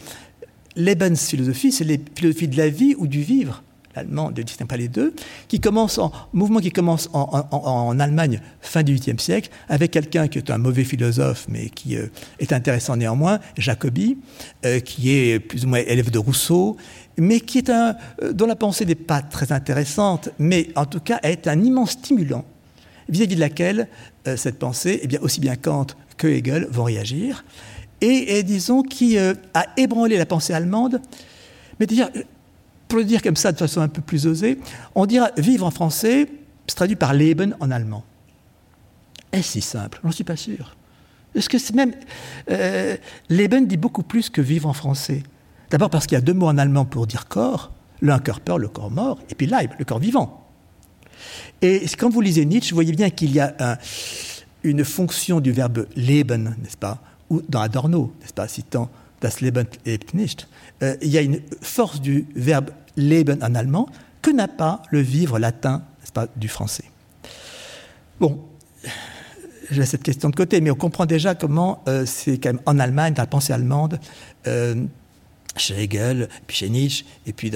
Lebensphilosophie, 0.77 1.71
c'est 1.71 1.83
les 1.83 1.99
philosophies 2.15 2.47
de 2.47 2.57
la 2.57 2.69
vie 2.69 2.95
ou 2.97 3.05
du 3.05 3.21
vivre. 3.21 3.61
L'allemand 3.95 4.29
ne 4.29 4.41
distingue 4.41 4.67
pas 4.67 4.77
les 4.77 4.89
deux, 4.89 5.13
qui 5.47 5.61
commence 5.61 5.97
en 5.97 6.11
mouvement 6.33 6.59
qui 6.59 6.71
commence 6.71 7.09
en, 7.13 7.97
Allemagne 7.99 8.41
fin 8.59 8.83
du 8.83 8.93
VIIIe 8.93 9.19
siècle 9.19 9.49
avec 9.69 9.91
quelqu'un 9.91 10.27
qui 10.27 10.37
est 10.37 10.51
un 10.51 10.57
mauvais 10.57 10.83
philosophe 10.83 11.45
mais 11.47 11.69
qui 11.69 11.95
euh, 11.95 12.07
est 12.39 12.51
intéressant 12.51 12.97
néanmoins, 12.97 13.39
Jacobi, 13.57 14.17
euh, 14.65 14.79
qui 14.79 15.11
est 15.11 15.39
plus 15.39 15.63
ou 15.63 15.69
moins 15.69 15.79
élève 15.79 16.11
de 16.11 16.17
Rousseau, 16.17 16.75
mais 17.17 17.39
qui 17.39 17.59
est 17.59 17.69
un 17.69 17.95
euh, 18.21 18.33
dont 18.33 18.47
la 18.47 18.57
pensée 18.57 18.85
n'est 18.85 18.95
pas 18.95 19.21
très 19.21 19.53
intéressante, 19.53 20.29
mais 20.39 20.69
en 20.75 20.85
tout 20.85 20.99
cas 20.99 21.19
est 21.23 21.47
un 21.47 21.61
immense 21.61 21.91
stimulant 21.91 22.43
vis-à-vis 23.07 23.35
de 23.35 23.39
laquelle 23.39 23.87
cette 24.35 24.57
pensée, 24.57 24.99
eh 25.03 25.07
bien 25.07 25.19
aussi 25.21 25.39
bien 25.39 25.55
Kant 25.55 25.85
que 26.17 26.27
Hegel 26.27 26.67
vont 26.71 26.85
réagir 26.85 27.45
et, 28.01 28.43
disons, 28.43 28.83
qui 28.83 29.17
euh, 29.17 29.33
a 29.53 29.65
ébranlé 29.77 30.17
la 30.17 30.25
pensée 30.25 30.53
allemande. 30.53 31.01
Mais 31.79 31.87
pour 32.87 32.99
le 32.99 33.05
dire 33.05 33.21
comme 33.21 33.35
ça 33.35 33.51
de 33.51 33.57
façon 33.57 33.81
un 33.81 33.87
peu 33.87 34.01
plus 34.01 34.27
osée, 34.27 34.59
on 34.93 35.05
dira 35.05 35.29
vivre 35.37 35.65
en 35.65 35.71
français 35.71 36.27
se 36.67 36.75
traduit 36.75 36.95
par 36.95 37.13
Leben 37.13 37.55
en 37.59 37.71
allemand. 37.71 38.03
Est-ce 39.31 39.53
si 39.53 39.61
simple? 39.61 39.99
Je 40.01 40.07
n'en 40.07 40.11
suis 40.11 40.23
pas 40.23 40.35
sûr. 40.35 40.75
Est-ce 41.33 41.49
que 41.49 41.57
c'est 41.57 41.75
même. 41.75 41.93
Euh, 42.49 42.95
Leben 43.29 43.67
dit 43.67 43.77
beaucoup 43.77 44.03
plus 44.03 44.29
que 44.29 44.41
vivre 44.41 44.69
en 44.69 44.73
français? 44.73 45.23
D'abord 45.69 45.89
parce 45.89 46.07
qu'il 46.07 46.15
y 46.15 46.19
a 46.19 46.21
deux 46.21 46.33
mots 46.33 46.47
en 46.47 46.57
allemand 46.57 46.85
pour 46.85 47.07
dire 47.07 47.27
corps 47.27 47.71
l'un 48.01 48.19
Körper, 48.19 48.57
le 48.59 48.67
corps 48.67 48.91
mort, 48.91 49.19
et 49.29 49.35
puis 49.35 49.47
Leib, 49.47 49.71
le 49.79 49.85
corps 49.85 49.99
vivant. 49.99 50.45
Et 51.61 51.85
quand 51.97 52.09
vous 52.09 52.21
lisez 52.21 52.45
Nietzsche, 52.45 52.71
vous 52.71 52.75
voyez 52.75 52.91
bien 52.91 53.09
qu'il 53.09 53.31
y 53.31 53.39
a 53.39 53.79
une 54.63 54.83
fonction 54.83 55.39
du 55.39 55.51
verbe 55.51 55.87
leben, 55.95 56.55
n'est-ce 56.61 56.77
pas? 56.77 57.01
Ou 57.29 57.41
dans 57.47 57.61
Adorno, 57.61 58.13
n'est-ce 58.21 58.33
pas, 58.33 58.47
citant 58.47 58.89
Das 59.21 59.41
Leben 59.41 59.65
lebt 59.85 60.13
nicht, 60.13 60.47
euh, 60.83 60.95
il 61.01 61.09
y 61.09 61.17
a 61.17 61.21
une 61.21 61.41
force 61.61 62.01
du 62.01 62.27
verbe 62.35 62.69
leben 62.97 63.41
en 63.41 63.55
allemand 63.55 63.89
que 64.21 64.31
n'a 64.31 64.47
pas 64.47 64.81
le 64.91 64.99
vivre 64.99 65.39
latin, 65.39 65.83
n'est-ce 65.99 66.11
pas, 66.11 66.27
du 66.35 66.47
français. 66.47 66.85
Bon, 68.19 68.39
j'ai 69.71 69.85
cette 69.85 70.03
question 70.03 70.29
de 70.29 70.35
côté, 70.35 70.61
mais 70.61 70.69
on 70.69 70.75
comprend 70.75 71.05
déjà 71.05 71.33
comment 71.33 71.81
euh, 71.87 72.05
c'est 72.05 72.37
quand 72.37 72.49
même 72.49 72.61
en 72.65 72.77
Allemagne, 72.77 73.13
dans 73.13 73.23
la 73.23 73.27
pensée 73.27 73.53
allemande, 73.53 73.99
euh, 74.47 74.75
chez 75.57 75.81
Hegel, 75.81 76.27
puis 76.45 76.57
chez 76.57 76.69
Nietzsche, 76.69 77.05
et 77.25 77.31
puis 77.31 77.49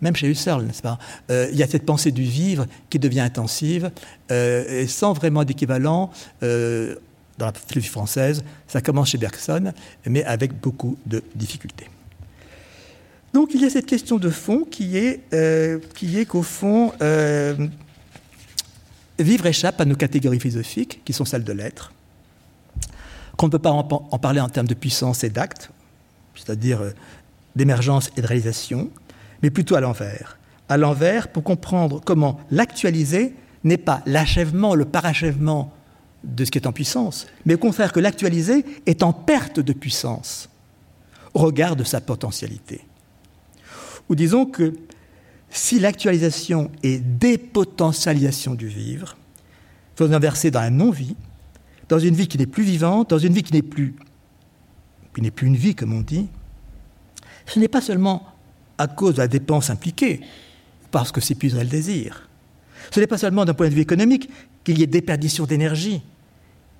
même 0.00 0.16
chez 0.16 0.26
Husserl, 0.28 0.64
n'est-ce 0.64 0.82
pas 0.82 0.98
Il 1.30 1.56
y 1.56 1.62
a 1.62 1.68
cette 1.68 1.86
pensée 1.86 2.10
du 2.10 2.24
vivre 2.24 2.66
qui 2.90 2.98
devient 2.98 3.20
intensive, 3.20 3.92
et 4.30 4.86
sans 4.88 5.12
vraiment 5.12 5.44
d'équivalent 5.44 6.10
dans 7.38 7.46
la 7.46 7.52
philosophie 7.52 7.92
française. 7.92 8.44
Ça 8.66 8.80
commence 8.80 9.10
chez 9.10 9.18
Bergson, 9.18 9.72
mais 10.06 10.24
avec 10.24 10.60
beaucoup 10.60 10.96
de 11.06 11.22
difficultés. 11.34 11.88
Donc 13.32 13.50
il 13.52 13.60
y 13.62 13.64
a 13.64 13.70
cette 13.70 13.86
question 13.86 14.18
de 14.18 14.30
fond 14.30 14.64
qui 14.64 14.96
est, 14.96 15.20
euh, 15.32 15.80
qu'au 16.28 16.42
fond, 16.42 16.92
euh, 17.02 17.66
vivre 19.18 19.46
échappe 19.46 19.80
à 19.80 19.84
nos 19.84 19.96
catégories 19.96 20.38
philosophiques, 20.38 21.02
qui 21.04 21.12
sont 21.12 21.24
celles 21.24 21.42
de 21.42 21.52
l'être, 21.52 21.92
qu'on 23.36 23.46
ne 23.46 23.50
peut 23.50 23.58
pas 23.58 23.72
en, 23.72 23.82
parler 23.82 24.40
en 24.40 24.48
termes 24.48 24.68
de 24.68 24.74
puissance 24.74 25.24
et 25.24 25.30
d'acte, 25.30 25.70
c'est-à-dire 26.36 26.80
euh, 26.80 26.90
d'émergence 27.56 28.10
et 28.16 28.22
de 28.22 28.26
réalisation, 28.26 28.88
mais 29.42 29.50
plutôt 29.50 29.74
à 29.74 29.80
l'envers. 29.80 30.38
À 30.68 30.76
l'envers, 30.76 31.26
pour 31.26 31.42
comprendre 31.42 32.00
comment 32.04 32.38
l'actualiser 32.52 33.34
n'est 33.64 33.78
pas 33.78 34.00
l'achèvement, 34.06 34.76
le 34.76 34.84
parachèvement 34.84 35.72
de 36.24 36.44
ce 36.44 36.50
qui 36.50 36.58
est 36.58 36.66
en 36.66 36.72
puissance, 36.72 37.26
mais 37.44 37.54
au 37.54 37.58
contraire 37.58 37.92
que 37.92 38.00
l'actualiser 38.00 38.64
est 38.86 39.02
en 39.02 39.12
perte 39.12 39.60
de 39.60 39.72
puissance 39.72 40.48
au 41.34 41.40
regard 41.40 41.76
de 41.76 41.84
sa 41.84 42.00
potentialité. 42.00 42.80
Ou 44.08 44.14
disons 44.14 44.46
que 44.46 44.74
si 45.50 45.78
l'actualisation 45.78 46.70
est 46.82 46.98
dépotentialisation 46.98 48.54
du 48.54 48.66
vivre, 48.66 49.16
faut 49.96 50.12
inverser 50.12 50.50
dans 50.50 50.60
la 50.60 50.70
non-vie, 50.70 51.16
dans 51.88 51.98
une 51.98 52.14
vie 52.14 52.26
qui 52.26 52.38
n'est 52.38 52.46
plus 52.46 52.64
vivante, 52.64 53.10
dans 53.10 53.18
une 53.18 53.32
vie 53.32 53.42
qui 53.42 53.52
n'est 53.52 53.62
plus, 53.62 53.94
qui 55.14 55.20
n'est 55.20 55.30
plus 55.30 55.46
une 55.46 55.56
vie, 55.56 55.74
comme 55.74 55.92
on 55.92 56.00
dit, 56.00 56.26
ce 57.46 57.58
n'est 57.60 57.68
pas 57.68 57.80
seulement 57.80 58.26
à 58.78 58.88
cause 58.88 59.14
de 59.14 59.18
la 59.18 59.28
dépense 59.28 59.70
impliquée, 59.70 60.20
parce 60.90 61.12
que 61.12 61.20
s'épuiserait 61.20 61.64
le 61.64 61.70
désir. 61.70 62.28
Ce 62.90 63.00
n'est 63.00 63.06
pas 63.06 63.18
seulement 63.18 63.44
d'un 63.44 63.54
point 63.54 63.68
de 63.68 63.74
vue 63.74 63.80
économique 63.80 64.28
qu'il 64.64 64.78
y 64.78 64.82
ait 64.82 64.88
déperdition 64.88 65.44
d'énergie 65.44 66.02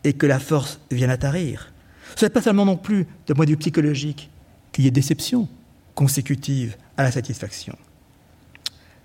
et 0.04 0.12
que 0.12 0.26
la 0.26 0.38
force 0.38 0.78
vienne 0.90 1.10
à 1.10 1.16
tarir. 1.16 1.72
Ce 2.16 2.24
n'est 2.24 2.30
pas 2.30 2.42
seulement 2.42 2.64
non 2.64 2.76
plus 2.76 3.06
d'un 3.26 3.34
point 3.34 3.46
de 3.46 3.50
vue 3.50 3.56
psychologique 3.56 4.30
qu'il 4.70 4.84
y 4.84 4.88
ait 4.88 4.92
déception 4.92 5.48
consécutive 5.94 6.76
à 6.96 7.02
la 7.02 7.10
satisfaction. 7.10 7.76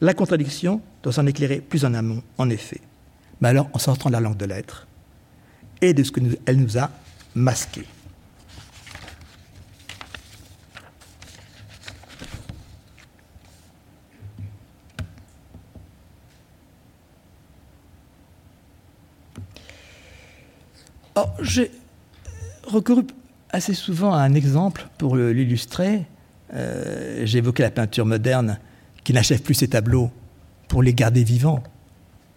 La 0.01 0.13
contradiction 0.13 0.81
doit 1.03 1.13
s'en 1.13 1.25
éclairer 1.25 1.59
plus 1.59 1.85
en 1.85 1.93
amont, 1.93 2.23
en 2.37 2.49
effet, 2.49 2.81
mais 3.41 3.49
alors 3.49 3.69
en 3.73 3.79
sortant 3.79 4.09
de 4.09 4.13
la 4.13 4.19
langue 4.19 4.37
de 4.37 4.45
l'être 4.45 4.87
et 5.81 5.93
de 5.93 6.03
ce 6.03 6.11
qu'elle 6.11 6.57
nous 6.57 6.77
a 6.77 6.91
masqué. 7.35 7.85
J'ai 21.41 21.71
recouru 22.65 23.03
assez 23.49 23.73
souvent 23.73 24.13
à 24.13 24.19
un 24.19 24.33
exemple 24.33 24.87
pour 24.97 25.15
l'illustrer. 25.15 26.05
Euh, 26.53 27.21
j'ai 27.25 27.39
évoqué 27.39 27.63
la 27.63 27.71
peinture 27.71 28.05
moderne 28.05 28.59
qui 29.03 29.13
n'achève 29.13 29.41
plus 29.41 29.53
ses 29.53 29.67
tableaux 29.67 30.11
pour 30.67 30.83
les 30.83 30.93
garder 30.93 31.23
vivants. 31.23 31.63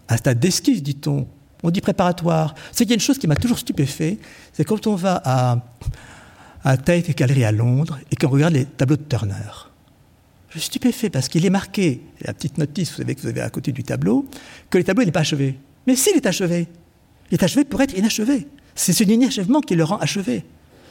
À 0.09 0.17
stade 0.17 0.41
d'esquisse, 0.41 0.83
dit-on. 0.83 1.27
On 1.63 1.71
dit 1.71 1.81
préparatoire. 1.81 2.55
C'est 2.73 2.85
qu'il 2.85 2.91
y 2.91 2.93
a 2.93 2.95
une 2.95 3.01
chose 3.01 3.19
qui 3.19 3.27
m'a 3.27 3.37
toujours 3.37 3.59
stupéfait, 3.59 4.19
c'est 4.53 4.65
quand 4.65 4.87
on 4.87 4.97
va 4.97 5.21
à, 5.25 5.59
à 6.65 6.77
Tate 6.77 7.17
Gallery 7.17 7.45
à 7.45 7.53
Londres 7.53 7.99
et 8.11 8.17
qu'on 8.17 8.29
regarde 8.29 8.55
les 8.55 8.65
tableaux 8.65 8.97
de 8.97 9.03
Turner. 9.03 9.35
Je 10.49 10.59
suis 10.59 10.67
stupéfait 10.67 11.09
parce 11.09 11.29
qu'il 11.29 11.47
est 11.47 11.51
marqué, 11.51 12.03
la 12.21 12.35
petite 12.35 12.59
notice 12.59 12.91
que 12.91 13.21
vous 13.21 13.27
avez 13.27 13.41
à 13.41 13.49
côté 13.49 13.73
du 13.73 13.85
tableau, 13.85 14.27
que 14.69 14.77
le 14.77 14.85
tableau 14.85 15.05
n'est 15.05 15.13
pas 15.13 15.21
achevé. 15.21 15.57
Mais 15.87 15.97
s'il 15.97 16.17
est 16.17 16.27
achevé, 16.27 16.69
il 17.31 17.35
est 17.35 17.43
achevé 17.43 17.65
pour 17.65 17.81
être 17.81 17.97
inachevé. 17.97 18.47
C'est 18.75 18.93
ce 18.93 19.05
inachèvement 19.05 19.61
qui 19.61 19.75
le 19.75 19.85
rend 19.85 19.99
achevé. 19.99 20.45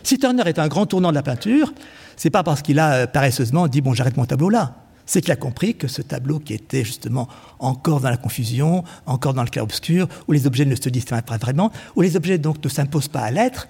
Si 0.03 0.17
Turner 0.17 0.43
est 0.45 0.59
un 0.59 0.67
grand 0.67 0.86
tournant 0.86 1.09
de 1.09 1.15
la 1.15 1.23
peinture, 1.23 1.73
c'est 2.15 2.29
pas 2.29 2.43
parce 2.43 2.61
qu'il 2.61 2.79
a 2.79 2.93
euh, 2.93 3.07
paresseusement 3.07 3.67
dit 3.67 3.82
bon 3.82 3.93
j'arrête 3.93 4.17
mon 4.17 4.25
tableau 4.25 4.49
là. 4.49 4.75
C'est 5.05 5.21
qu'il 5.21 5.32
a 5.32 5.36
compris 5.36 5.75
que 5.75 5.88
ce 5.88 6.01
tableau 6.01 6.39
qui 6.39 6.53
était 6.53 6.84
justement 6.86 7.27
encore 7.59 7.99
dans 7.99 8.09
la 8.09 8.17
confusion, 8.17 8.84
encore 9.05 9.34
dans 9.34 9.43
le 9.43 9.49
clair-obscur, 9.49 10.07
où 10.27 10.32
les 10.32 10.47
objets 10.47 10.63
ne 10.63 10.75
se 10.75 10.89
distinguent 10.89 11.23
pas 11.23 11.38
vraiment, 11.38 11.71
où 11.95 12.01
les 12.01 12.15
objets 12.15 12.38
donc 12.38 12.63
ne 12.63 12.69
s'imposent 12.69 13.09
pas 13.09 13.21
à 13.21 13.32
l'être, 13.32 13.67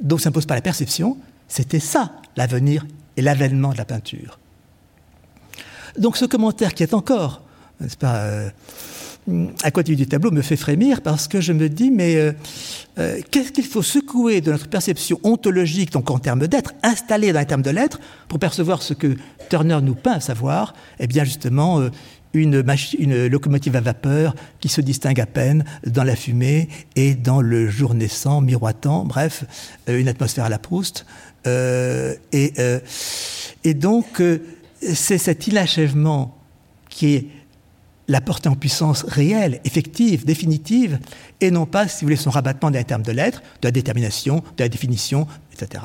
donc 0.00 0.18
ne 0.18 0.24
s'imposent 0.24 0.46
pas 0.46 0.54
à 0.54 0.58
la 0.58 0.62
perception, 0.62 1.16
c'était 1.48 1.80
ça 1.80 2.12
l'avenir 2.36 2.84
et 3.16 3.22
l'avènement 3.22 3.72
de 3.72 3.78
la 3.78 3.84
peinture. 3.84 4.38
Donc 5.98 6.16
ce 6.16 6.24
commentaire 6.24 6.74
qui 6.74 6.82
est 6.82 6.92
encore, 6.92 7.42
n'est-ce 7.80 7.96
pas, 7.96 8.16
euh, 8.16 8.50
à 9.62 9.70
côté 9.70 9.96
du 9.96 10.06
tableau 10.06 10.30
me 10.30 10.42
fait 10.42 10.56
frémir 10.56 11.00
parce 11.00 11.28
que 11.28 11.40
je 11.40 11.52
me 11.52 11.68
dis, 11.68 11.90
mais 11.90 12.16
euh, 12.16 12.32
euh, 12.98 13.20
qu'est-ce 13.30 13.52
qu'il 13.52 13.64
faut 13.64 13.82
secouer 13.82 14.40
de 14.40 14.52
notre 14.52 14.68
perception 14.68 15.18
ontologique, 15.22 15.92
donc 15.92 16.10
en 16.10 16.18
termes 16.18 16.46
d'être, 16.46 16.74
installée 16.82 17.32
dans 17.32 17.40
les 17.40 17.46
termes 17.46 17.62
de 17.62 17.70
l'être, 17.70 18.00
pour 18.28 18.38
percevoir 18.38 18.82
ce 18.82 18.92
que 18.92 19.16
Turner 19.48 19.78
nous 19.82 19.94
peint 19.94 20.12
à 20.12 20.20
savoir? 20.20 20.74
Eh 21.00 21.06
bien, 21.06 21.24
justement, 21.24 21.80
euh, 21.80 21.90
une, 22.34 22.64
une, 22.98 23.26
locomotive 23.28 23.76
à 23.76 23.80
vapeur 23.80 24.34
qui 24.60 24.68
se 24.68 24.80
distingue 24.80 25.20
à 25.20 25.26
peine 25.26 25.64
dans 25.86 26.04
la 26.04 26.16
fumée 26.16 26.68
et 26.96 27.14
dans 27.14 27.40
le 27.40 27.70
jour 27.70 27.94
naissant, 27.94 28.40
miroitant, 28.40 29.04
bref, 29.04 29.44
une 29.86 30.08
atmosphère 30.08 30.44
à 30.44 30.48
la 30.48 30.58
Proust. 30.58 31.06
et, 31.46 32.52
et 33.62 33.74
donc, 33.74 34.20
c'est 34.82 35.18
cet 35.18 35.46
inachèvement 35.46 36.36
qui 36.90 37.14
est 37.14 37.26
la 38.08 38.20
portée 38.20 38.48
en 38.48 38.54
puissance 38.54 39.04
réelle, 39.04 39.60
effective, 39.64 40.24
définitive, 40.24 40.98
et 41.40 41.50
non 41.50 41.66
pas, 41.66 41.88
si 41.88 42.00
vous 42.00 42.06
voulez, 42.06 42.16
son 42.16 42.30
rabattement 42.30 42.70
dans 42.70 42.78
les 42.78 42.84
termes 42.84 43.02
de 43.02 43.12
l'être, 43.12 43.40
de 43.62 43.68
la 43.68 43.70
détermination, 43.70 44.42
de 44.56 44.62
la 44.62 44.68
définition, 44.68 45.26
etc. 45.52 45.84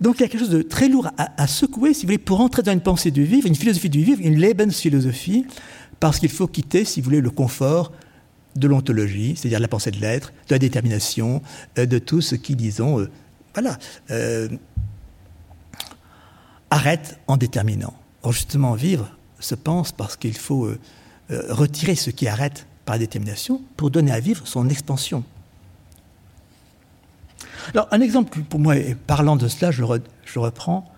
Donc 0.00 0.16
il 0.18 0.22
y 0.22 0.24
a 0.24 0.28
quelque 0.28 0.40
chose 0.40 0.50
de 0.50 0.62
très 0.62 0.88
lourd 0.88 1.08
à, 1.16 1.46
secouer, 1.46 1.94
si 1.94 2.02
vous 2.02 2.08
voulez, 2.08 2.18
pour 2.18 2.40
entrer 2.40 2.62
dans 2.62 2.72
une 2.72 2.80
pensée 2.80 3.10
du 3.10 3.24
vivre, 3.24 3.46
une 3.46 3.54
philosophie 3.54 3.90
du 3.90 4.02
vivre, 4.02 4.20
une 4.22 4.38
Lebensphilosophie, 4.40 5.46
parce 6.00 6.18
qu'il 6.18 6.30
faut 6.30 6.46
quitter, 6.46 6.84
si 6.84 7.00
vous 7.00 7.04
voulez, 7.04 7.20
le 7.20 7.30
confort 7.30 7.92
de 8.56 8.68
l'ontologie, 8.68 9.34
c'est-à-dire 9.36 9.58
de 9.58 9.62
la 9.62 9.68
pensée 9.68 9.90
de 9.90 10.00
l'être, 10.00 10.32
de 10.48 10.54
la 10.54 10.58
détermination, 10.58 11.42
euh, 11.78 11.86
de 11.86 11.98
tout 11.98 12.20
ce 12.20 12.34
qui, 12.34 12.56
disons, 12.56 13.00
euh, 13.00 13.10
voilà, 13.52 13.78
euh, 14.10 14.48
arrête 16.70 17.18
en 17.26 17.36
déterminant. 17.36 17.94
Or, 18.22 18.32
justement, 18.32 18.74
vivre, 18.74 19.16
se 19.44 19.54
pense 19.54 19.92
parce 19.92 20.16
qu'il 20.16 20.36
faut 20.36 20.66
euh, 20.66 20.80
euh, 21.30 21.42
retirer 21.50 21.94
ce 21.94 22.10
qui 22.10 22.26
arrête 22.26 22.66
par 22.84 22.98
détermination 22.98 23.62
pour 23.76 23.90
donner 23.90 24.12
à 24.12 24.20
vivre 24.20 24.46
son 24.46 24.68
expansion. 24.68 25.24
Alors, 27.72 27.88
un 27.92 28.00
exemple 28.00 28.40
pour 28.42 28.60
moi, 28.60 28.74
parlant 29.06 29.36
de 29.36 29.48
cela, 29.48 29.70
je, 29.70 29.82
je 30.24 30.38
reprends. 30.38 30.90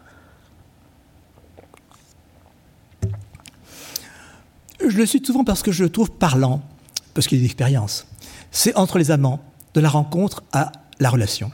Je 4.81 4.97
le 4.97 5.07
cite 5.07 5.27
souvent 5.27 5.45
parce 5.45 5.63
que 5.63 5.73
je 5.73 5.85
le 5.85 5.91
trouve 5.91 6.11
parlant, 6.11 6.63
parce 7.15 7.27
qu'il 7.27 7.39
y 7.39 7.41
a 7.41 7.43
des 7.43 7.47
expériences. 7.47 8.07
C'est 8.51 8.75
entre 8.77 8.99
les 8.99 9.11
amants, 9.11 9.41
de 9.75 9.81
la 9.81 9.89
rencontre 9.89 10.43
à 10.53 10.73
la 10.99 11.11
relation. 11.11 11.53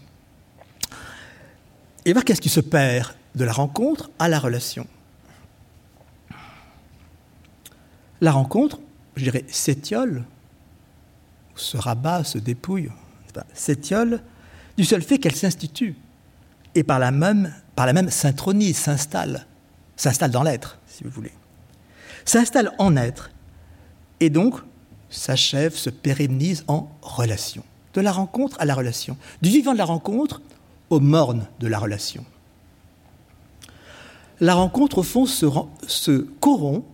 Et 2.04 2.12
voir 2.12 2.24
qu'est-ce 2.24 2.40
qui 2.40 2.48
se 2.48 2.60
perd 2.60 3.14
de 3.34 3.44
la 3.44 3.52
rencontre 3.52 4.10
à 4.18 4.28
la 4.28 4.38
relation. 4.38 4.86
La 8.22 8.30
rencontre, 8.30 8.78
je 9.16 9.24
dirais, 9.24 9.44
s'étiole, 9.48 10.22
se 11.56 11.76
rabat, 11.76 12.22
se 12.22 12.38
dépouille, 12.38 12.88
s'étiole 13.52 14.22
du 14.76 14.84
seul 14.84 15.02
fait 15.02 15.18
qu'elle 15.18 15.34
s'institue 15.34 15.96
et 16.76 16.84
par 16.84 17.00
la 17.00 17.10
même, 17.10 17.52
par 17.74 17.88
s'installe, 18.12 19.46
s'installe 19.96 20.30
dans 20.30 20.44
l'être, 20.44 20.78
si 20.86 21.02
vous 21.02 21.10
voulez. 21.10 21.32
S'installe 22.24 22.70
en 22.78 22.96
être 22.96 23.32
et 24.20 24.30
donc 24.30 24.54
s'achève, 25.10 25.74
se 25.74 25.90
pérennise 25.90 26.62
en 26.68 26.88
relation. 27.02 27.64
De 27.92 28.00
la 28.00 28.12
rencontre 28.12 28.56
à 28.60 28.64
la 28.64 28.76
relation. 28.76 29.16
Du 29.42 29.48
vivant 29.50 29.72
de 29.72 29.78
la 29.78 29.84
rencontre 29.84 30.42
au 30.90 31.00
morne 31.00 31.48
de 31.58 31.66
la 31.66 31.80
relation. 31.80 32.24
La 34.38 34.54
rencontre, 34.54 34.98
au 34.98 35.02
fond, 35.02 35.26
se 35.26 36.20
corrompt 36.38 36.86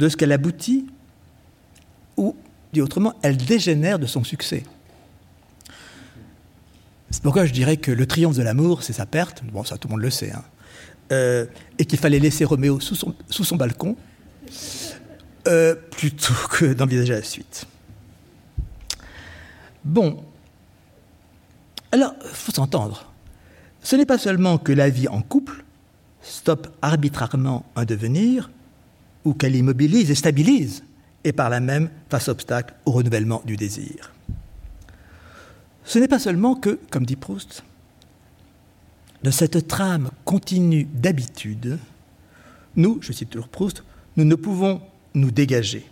de 0.00 0.08
ce 0.08 0.16
qu'elle 0.16 0.32
aboutit, 0.32 0.86
ou, 2.16 2.34
dit 2.72 2.80
autrement, 2.80 3.14
elle 3.22 3.36
dégénère 3.36 3.98
de 3.98 4.06
son 4.06 4.24
succès. 4.24 4.64
C'est 7.10 7.22
pourquoi 7.22 7.44
je 7.44 7.52
dirais 7.52 7.76
que 7.76 7.90
le 7.90 8.06
triomphe 8.06 8.36
de 8.36 8.42
l'amour, 8.42 8.82
c'est 8.82 8.94
sa 8.94 9.04
perte, 9.04 9.44
bon 9.44 9.62
ça 9.62 9.76
tout 9.76 9.88
le 9.88 9.92
monde 9.92 10.02
le 10.02 10.10
sait, 10.10 10.32
hein. 10.32 10.42
euh, 11.12 11.44
et 11.78 11.84
qu'il 11.84 11.98
fallait 11.98 12.18
laisser 12.18 12.46
Roméo 12.46 12.80
sous 12.80 12.94
son, 12.94 13.56
balcon, 13.56 13.94
euh, 15.46 15.74
plutôt 15.74 16.34
que 16.50 16.72
d'envisager 16.72 17.12
la 17.12 17.22
suite. 17.22 17.66
Bon, 19.84 20.24
alors, 21.92 22.14
il 22.22 22.30
faut 22.30 22.52
s'entendre. 22.52 23.12
Ce 23.82 23.96
n'est 23.96 24.06
pas 24.06 24.18
seulement 24.18 24.56
que 24.56 24.72
la 24.72 24.88
vie 24.88 25.08
en 25.08 25.20
couple 25.20 25.64
stoppe 26.22 26.68
arbitrairement 26.80 27.66
un 27.76 27.84
devenir, 27.84 28.50
ou 29.24 29.34
qu'elle 29.34 29.56
immobilise 29.56 30.10
et 30.10 30.14
stabilise, 30.14 30.82
et 31.24 31.32
par 31.32 31.50
là 31.50 31.60
même 31.60 31.90
fasse 32.08 32.28
obstacle 32.28 32.74
au 32.86 32.92
renouvellement 32.92 33.42
du 33.44 33.56
désir. 33.56 34.12
Ce 35.84 35.98
n'est 35.98 36.08
pas 36.08 36.18
seulement 36.18 36.54
que, 36.54 36.78
comme 36.90 37.04
dit 37.04 37.16
Proust, 37.16 37.64
de 39.22 39.30
cette 39.30 39.68
trame 39.68 40.10
continue 40.24 40.84
d'habitude, 40.84 41.78
nous, 42.76 42.98
je 43.02 43.12
cite 43.12 43.30
toujours 43.30 43.48
Proust, 43.48 43.82
nous 44.16 44.24
ne 44.24 44.34
pouvons 44.34 44.80
nous 45.14 45.30
dégager. 45.30 45.84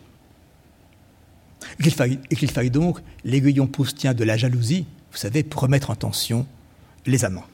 Et 1.78 1.82
qu'il 1.82 1.92
faille, 1.92 2.18
faille, 2.52 2.70
donc 2.70 3.00
l'aiguillon 3.24 3.66
proustien 3.66 4.14
de 4.14 4.24
la 4.24 4.36
jalousie, 4.36 4.86
vous 5.10 5.18
savez, 5.18 5.42
pour 5.42 5.62
remettre 5.62 5.90
en 5.90 5.96
tension 5.96 6.46
les 7.06 7.24
amants. 7.24 7.44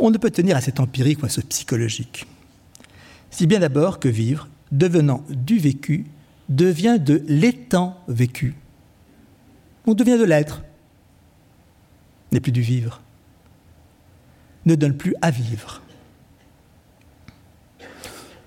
On 0.00 0.10
ne 0.10 0.18
peut 0.18 0.30
tenir 0.30 0.56
à 0.56 0.60
cet 0.60 0.80
empirique 0.80 1.22
ou 1.22 1.26
à 1.26 1.28
ce 1.28 1.40
psychologique. 1.42 2.26
Si 3.30 3.46
bien 3.46 3.60
d'abord 3.60 4.00
que 4.00 4.08
vivre, 4.08 4.48
devenant 4.72 5.22
du 5.28 5.58
vécu, 5.58 6.06
devient 6.48 6.98
de 6.98 7.22
l'étant 7.28 8.02
vécu. 8.08 8.54
On 9.86 9.94
devient 9.94 10.18
de 10.18 10.24
l'être, 10.24 10.62
n'est 12.32 12.40
plus 12.40 12.52
du 12.52 12.62
vivre, 12.62 13.00
ne 14.66 14.74
donne 14.74 14.96
plus 14.96 15.14
à 15.22 15.30
vivre. 15.30 15.82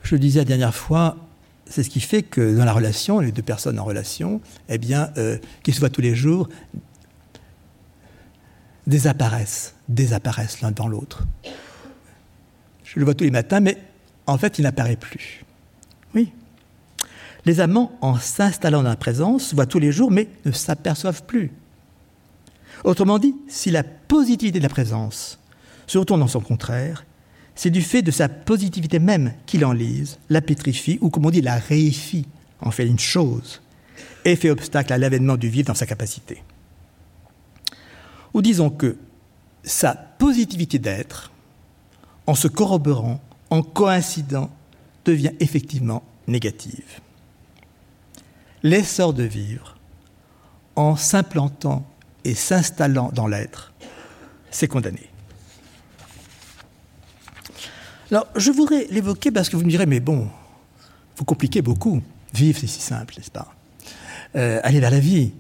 Je 0.04 0.16
le 0.16 0.20
disais 0.20 0.40
la 0.40 0.46
dernière 0.46 0.76
fois, 0.76 1.18
c'est 1.66 1.84
ce 1.84 1.90
qui 1.90 2.02
fait 2.02 2.24
que 2.24 2.56
dans 2.58 2.66
la 2.66 2.74
relation, 2.74 3.20
les 3.20 3.32
deux 3.32 3.42
personnes 3.42 3.80
en 3.80 3.84
relation, 3.84 4.42
eh 4.70 4.78
bien, 4.78 5.12
euh, 5.18 5.38
qui 5.64 5.72
se 5.72 5.80
voient 5.80 5.90
tous 5.90 6.02
les 6.02 6.16
jours, 6.16 6.50
désapparaissent, 8.88 9.76
désapparaissent 9.88 10.62
l'un 10.62 10.72
dans 10.72 10.88
l'autre. 10.88 11.24
Je 12.84 13.00
le 13.00 13.06
vois 13.06 13.14
tous 13.14 13.24
les 13.24 13.32
matins, 13.32 13.60
mais 13.60 13.78
en 14.28 14.38
fait, 14.38 14.60
il 14.60 14.64
n'apparaît 14.64 14.96
plus. 14.96 15.44
Oui. 16.14 16.32
Les 17.46 17.60
amants, 17.60 17.98
en 18.02 18.18
s'installant 18.18 18.84
dans 18.84 18.90
la 18.90 18.96
présence, 18.96 19.48
se 19.48 19.56
voient 19.56 19.66
tous 19.66 19.80
les 19.80 19.92
jours, 19.92 20.12
mais 20.12 20.28
ne 20.46 20.52
s'aperçoivent 20.52 21.24
plus. 21.24 21.52
Autrement 22.84 23.20
dit, 23.20 23.36
si 23.48 23.72
la 23.72 23.84
positivité 23.84 24.60
de 24.60 24.64
la 24.64 24.70
présence 24.70 25.40
se 25.88 25.98
retourne 25.98 26.20
dans 26.20 26.28
son 26.28 26.42
contraire, 26.42 27.06
c'est 27.56 27.70
du 27.70 27.82
fait 27.82 28.02
de 28.02 28.12
sa 28.12 28.30
positivité 28.30 29.00
même 29.00 29.34
qui 29.46 29.58
l'enlise, 29.58 30.18
la 30.30 30.42
pétrifie, 30.42 30.98
ou 31.02 31.10
comme 31.10 31.26
on 31.26 31.32
dit, 31.32 31.42
la 31.42 31.58
réifie, 31.58 32.26
en 32.62 32.72
fait 32.72 32.88
une 32.88 33.00
chose, 33.00 33.62
et 34.26 34.36
fait 34.36 34.50
obstacle 34.50 34.94
à 34.94 34.98
l'avènement 34.98 35.38
du 35.38 35.50
vivre 35.50 35.68
dans 35.68 35.74
sa 35.74 35.86
capacité. 35.86 36.42
Ou 38.34 38.42
disons 38.42 38.70
que 38.70 38.98
sa 39.64 39.94
positivité 39.94 40.80
d'être, 40.80 41.32
en 42.28 42.36
se 42.36 42.48
corroborant, 42.48 43.22
en 43.50 43.62
coïncidant, 43.62 44.50
devient 45.06 45.34
effectivement 45.40 46.04
négative. 46.28 47.02
L'essor 48.64 49.14
de 49.14 49.24
vivre, 49.24 49.78
en 50.76 50.96
s'implantant 50.96 51.86
et 52.24 52.34
s'installant 52.34 53.12
dans 53.14 53.28
l'être, 53.28 53.74
c'est 54.50 54.68
condamné. 54.68 55.10
Alors, 58.12 58.28
je 58.36 58.52
voudrais 58.52 58.86
l'évoquer 58.90 59.32
parce 59.32 59.50
que 59.50 59.56
vous 59.56 59.64
me 59.64 59.70
direz, 59.70 59.86
mais 59.86 60.00
bon, 60.00 60.30
vous 61.18 61.26
compliquez 61.26 61.62
beaucoup. 61.62 62.02
Vivre, 62.34 62.60
c'est 62.60 62.68
si 62.68 62.80
simple, 62.80 63.16
n'est-ce 63.18 63.32
pas? 63.32 63.54
Euh, 64.36 64.60
Aller 64.64 64.80
vers 64.80 64.92
la 64.92 65.00
vie. 65.00 65.34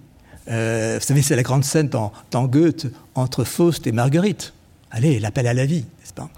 Euh, 0.49 0.97
vous 0.99 1.05
savez, 1.05 1.21
c'est 1.21 1.35
la 1.35 1.43
grande 1.43 1.63
scène 1.63 1.89
dans, 1.89 2.11
Goethe 2.47 2.87
entre 3.15 3.43
Faust 3.43 3.87
et 3.87 3.91
Marguerite. 3.91 4.53
Allez, 4.91 5.19
l'appel 5.19 5.47
à 5.47 5.53
la 5.53 5.65
vie, 5.65 5.85
n'est-ce 5.99 6.13
pas? 6.13 6.29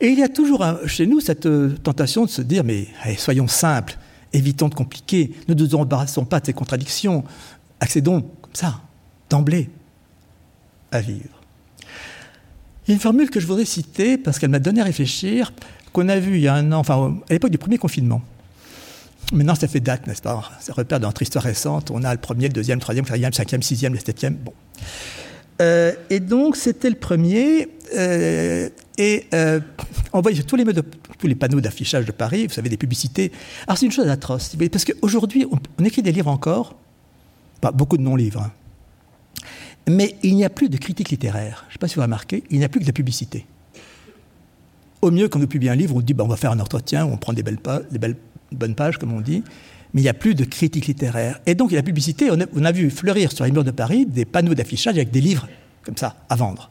Et 0.00 0.08
il 0.08 0.18
y 0.18 0.22
a 0.22 0.28
toujours 0.28 0.64
chez 0.86 1.06
nous 1.06 1.20
cette 1.20 1.46
euh, 1.46 1.76
tentation 1.82 2.24
de 2.24 2.30
se 2.30 2.42
dire, 2.42 2.64
mais 2.64 2.88
soyons 3.18 3.48
simples, 3.48 3.98
évitons 4.32 4.68
de 4.68 4.74
compliquer, 4.74 5.32
ne 5.48 5.54
nous 5.54 5.74
embarrassons 5.74 6.24
pas 6.24 6.40
de 6.40 6.46
ces 6.46 6.52
contradictions, 6.52 7.24
accédons 7.80 8.22
comme 8.22 8.54
ça, 8.54 8.80
d'emblée, 9.28 9.68
à 10.90 11.00
vivre. 11.00 11.40
Il 12.86 12.90
y 12.90 12.92
a 12.92 12.94
une 12.94 13.00
formule 13.00 13.30
que 13.30 13.38
je 13.38 13.46
voudrais 13.46 13.64
citer 13.64 14.18
parce 14.18 14.38
qu'elle 14.38 14.50
m'a 14.50 14.58
donné 14.58 14.80
à 14.80 14.84
réfléchir, 14.84 15.52
qu'on 15.92 16.08
a 16.08 16.18
vue 16.18 16.36
il 16.36 16.42
y 16.42 16.48
a 16.48 16.54
un 16.54 16.72
an, 16.72 16.78
enfin 16.78 17.18
à 17.28 17.32
l'époque 17.32 17.50
du 17.50 17.58
premier 17.58 17.78
confinement. 17.78 18.22
Maintenant, 19.32 19.54
ça 19.54 19.66
fait 19.66 19.80
date, 19.80 20.06
n'est-ce 20.06 20.20
pas? 20.20 20.50
Ça 20.60 20.74
repère 20.74 21.00
dans 21.00 21.08
notre 21.08 21.22
histoire 21.22 21.44
récente. 21.44 21.90
On 21.90 22.04
a 22.04 22.12
le 22.12 22.20
premier, 22.20 22.48
le 22.48 22.52
deuxième, 22.52 22.78
le 22.78 22.82
troisième, 22.82 23.04
le 23.04 23.08
quatrième, 23.08 23.30
le 23.30 23.34
cinquième, 23.34 23.60
le 23.60 23.64
sixième, 23.64 23.94
le 23.94 23.98
septième. 23.98 24.34
Bon. 24.34 24.52
Euh, 25.62 25.92
et 26.10 26.20
donc, 26.20 26.56
c'était 26.56 26.90
le 26.90 26.96
premier. 26.96 27.68
Euh, 27.96 28.68
et 28.98 29.26
euh, 29.32 29.60
on 30.12 30.20
voit 30.20 30.32
tous 30.32 30.56
les, 30.56 31.34
panneaux 31.34 31.60
d'affichage 31.62 32.04
de 32.04 32.12
Paris, 32.12 32.46
vous 32.46 32.52
savez, 32.52 32.68
des 32.68 32.76
publicités. 32.76 33.32
Alors, 33.66 33.78
c'est 33.78 33.86
une 33.86 33.92
chose 33.92 34.08
atroce. 34.08 34.54
Parce 34.70 34.84
qu'aujourd'hui, 34.84 35.46
on, 35.50 35.84
écrit 35.84 36.02
des 36.02 36.12
livres 36.12 36.28
encore, 36.30 36.76
pas 37.62 37.72
beaucoup 37.72 37.96
de 37.96 38.02
non-livres, 38.02 38.42
hein. 38.42 38.52
Mais 39.88 40.14
il 40.22 40.36
n'y 40.36 40.44
a 40.44 40.50
plus 40.50 40.68
de 40.68 40.76
critique 40.76 41.10
littéraire. 41.10 41.64
Je 41.64 41.70
ne 41.70 41.72
sais 41.72 41.78
pas 41.80 41.88
si 41.88 41.96
vous 41.96 42.02
avez 42.02 42.06
remarqué, 42.06 42.44
il 42.50 42.58
n'y 42.58 42.64
a 42.64 42.68
plus 42.68 42.78
que 42.78 42.84
de 42.84 42.88
la 42.88 42.92
publicité. 42.92 43.46
Au 45.00 45.10
mieux, 45.10 45.28
quand 45.28 45.40
on 45.42 45.46
publie 45.46 45.68
un 45.68 45.74
livre, 45.74 45.96
on 45.96 46.00
dit 46.00 46.14
bah, 46.14 46.22
on 46.22 46.28
va 46.28 46.36
faire 46.36 46.52
un 46.52 46.60
entretien, 46.60 47.04
on 47.04 47.16
prend 47.16 47.32
des 47.32 47.42
belles, 47.42 47.58
des 47.90 47.98
belles 47.98 48.14
bonnes 48.54 48.74
pages, 48.74 48.98
comme 48.98 49.12
on 49.12 49.20
dit, 49.20 49.42
mais 49.94 50.00
il 50.00 50.04
n'y 50.04 50.10
a 50.10 50.14
plus 50.14 50.34
de 50.34 50.44
critique 50.44 50.86
littéraire. 50.86 51.40
Et 51.46 51.54
donc, 51.54 51.72
la 51.72 51.82
publicité, 51.82 52.30
on 52.30 52.40
a, 52.40 52.44
on 52.54 52.64
a 52.64 52.72
vu 52.72 52.90
fleurir 52.90 53.32
sur 53.32 53.44
les 53.44 53.50
murs 53.50 53.64
de 53.64 53.70
Paris 53.70 54.06
des 54.06 54.24
panneaux 54.24 54.54
d'affichage 54.54 54.94
avec 54.94 55.10
des 55.10 55.20
livres, 55.20 55.48
comme 55.82 55.96
ça, 55.96 56.16
à 56.28 56.36
vendre. 56.36 56.70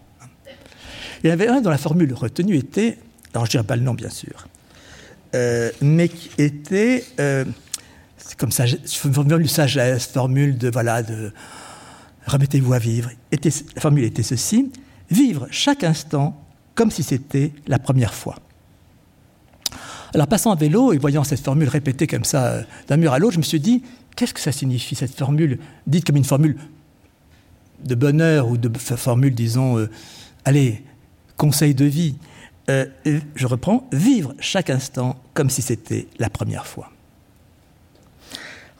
Il 1.24 1.28
y 1.28 1.30
en 1.30 1.34
avait 1.34 1.48
un 1.48 1.62
dont 1.62 1.70
la 1.70 1.78
formule 1.78 2.14
retenue 2.14 2.56
était, 2.56 2.98
alors 3.34 3.46
je 3.46 3.50
ne 3.50 3.52
dirai 3.52 3.64
pas 3.64 3.76
le 3.76 3.84
nom, 3.84 3.94
bien 3.94 4.10
sûr, 4.10 4.48
euh, 5.36 5.70
mais 5.82 6.10
qui 6.10 6.30
était, 6.42 7.06
euh, 7.20 7.46
c'est 8.18 8.38
comme 8.38 8.52
ça, 8.52 8.66
formule 8.86 9.44
de 9.44 9.48
sagesse, 9.48 10.08
formule 10.08 10.58
de, 10.58 10.70
voilà, 10.70 11.04
de 11.04 11.32
remettez-vous 12.26 12.74
à 12.74 12.80
vivre. 12.80 13.12
la 13.32 13.82
formule 13.82 14.04
était 14.04 14.24
ceci 14.24 14.72
vivre 15.10 15.48
chaque 15.52 15.84
instant 15.84 16.42
comme 16.74 16.90
si 16.90 17.04
c'était 17.04 17.52
la 17.68 17.80
première 17.80 18.14
fois. 18.14 18.38
Alors, 20.14 20.28
passant 20.28 20.52
à 20.52 20.56
vélo 20.56 20.92
et 20.92 20.98
voyant 20.98 21.24
cette 21.24 21.40
formule 21.40 21.70
répétée 21.70 22.06
comme 22.06 22.26
ça 22.26 22.48
euh, 22.48 22.64
d'un 22.88 22.98
mur 22.98 23.14
à 23.14 23.20
l'autre, 23.20 23.34
je 23.34 23.38
me 23.40 23.44
suis 23.44 23.60
dit 23.60 23.84
qu'est-ce 24.16 24.34
que 24.34 24.42
ça 24.42 24.52
signifie, 24.52 24.96
cette 24.96 25.16
formule, 25.16 25.60
dite 25.88 26.06
comme 26.06 26.18
une 26.18 26.26
formule 26.26 26.58
de 27.84 27.96
bonheur 27.96 28.50
ou 28.50 28.58
de 28.58 28.78
formule, 28.78 29.34
disons, 29.34 29.78
euh, 29.80 29.90
allez, 30.44 30.84
conseil 31.38 31.74
de 31.74 31.86
vie 31.86 32.16
euh, 32.70 32.86
Je 33.36 33.48
reprends 33.48 33.88
vivre 33.94 34.36
chaque 34.40 34.70
instant 34.70 35.18
comme 35.34 35.50
si 35.50 35.62
c'était 35.62 36.08
la 36.20 36.30
première 36.30 36.68
fois. 36.68 36.92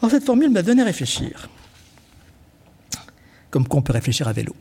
Alors, 0.02 0.12
cette 0.12 0.26
formule 0.26 0.50
m'a 0.50 0.64
donné 0.64 0.82
à 0.82 0.86
réfléchir 0.86 1.50
comme 3.52 3.68
qu'on 3.68 3.82
peut 3.82 3.94
réfléchir 3.94 4.28
à 4.28 4.34
vélo. 4.34 4.56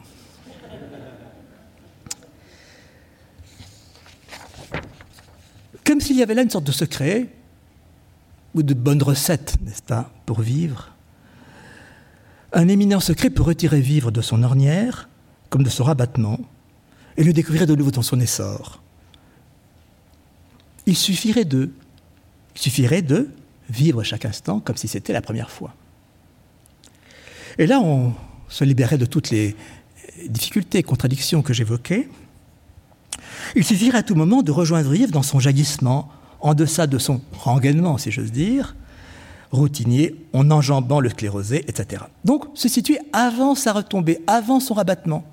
Comme 5.91 6.01
s'il 6.01 6.16
y 6.16 6.22
avait 6.22 6.34
là 6.34 6.43
une 6.43 6.51
sorte 6.51 6.62
de 6.62 6.70
secret 6.70 7.26
ou 8.55 8.62
de 8.62 8.74
bonne 8.74 9.03
recette, 9.03 9.57
n'est-ce 9.61 9.82
pas, 9.82 10.12
pour 10.24 10.41
vivre. 10.41 10.95
Un 12.53 12.68
éminent 12.68 13.01
secret 13.01 13.28
pour 13.28 13.47
retirer 13.47 13.80
vivre 13.80 14.12
de 14.12 14.20
son 14.20 14.45
ornière, 14.45 15.09
comme 15.49 15.64
de 15.64 15.68
son 15.68 15.82
rabattement, 15.82 16.38
et 17.16 17.24
le 17.24 17.32
découvrir 17.32 17.66
de 17.66 17.74
nouveau 17.74 17.91
dans 17.91 18.03
son 18.03 18.20
essor. 18.20 18.80
Il 20.86 20.95
suffirait 20.95 21.45
de, 21.45 21.72
il 22.55 22.61
suffirait 22.61 23.03
de 23.03 23.28
vivre 23.68 24.05
chaque 24.05 24.26
instant 24.26 24.61
comme 24.61 24.76
si 24.76 24.86
c'était 24.86 25.12
la 25.12 25.22
première 25.22 25.51
fois. 25.51 25.74
Et 27.59 27.66
là, 27.66 27.80
on, 27.80 28.14
se 28.49 28.62
libérer 28.62 28.97
de 28.97 29.07
toutes 29.07 29.30
les 29.30 29.57
difficultés 30.28 30.78
et 30.78 30.82
contradictions 30.84 31.43
que 31.43 31.53
j'évoquais, 31.53 32.09
il 33.57 33.64
suffirait 33.64 33.98
à 33.98 34.03
tout 34.03 34.14
moment 34.14 34.42
de 34.42 34.51
rejoindre 34.51 34.94
Yves 34.94 35.11
dans 35.11 35.22
son 35.22 35.40
jaillissement, 35.40 36.11
en 36.40 36.55
deçà 36.55 36.86
de 36.86 36.98
son 36.98 37.20
rengaînement, 37.32 37.98
si 37.98 38.11
j'ose 38.11 38.32
dire, 38.32 38.74
routinier, 39.51 40.14
en 40.32 40.51
enjambant 40.51 41.01
le 41.01 41.11
sclérosé, 41.11 41.64
etc. 41.68 42.05
Donc, 42.24 42.44
se 42.55 42.68
situer 42.68 42.98
avant 43.12 43.55
sa 43.55 43.72
retombée, 43.72 44.20
avant 44.26 44.61
son 44.61 44.74
rabattement. 44.74 45.24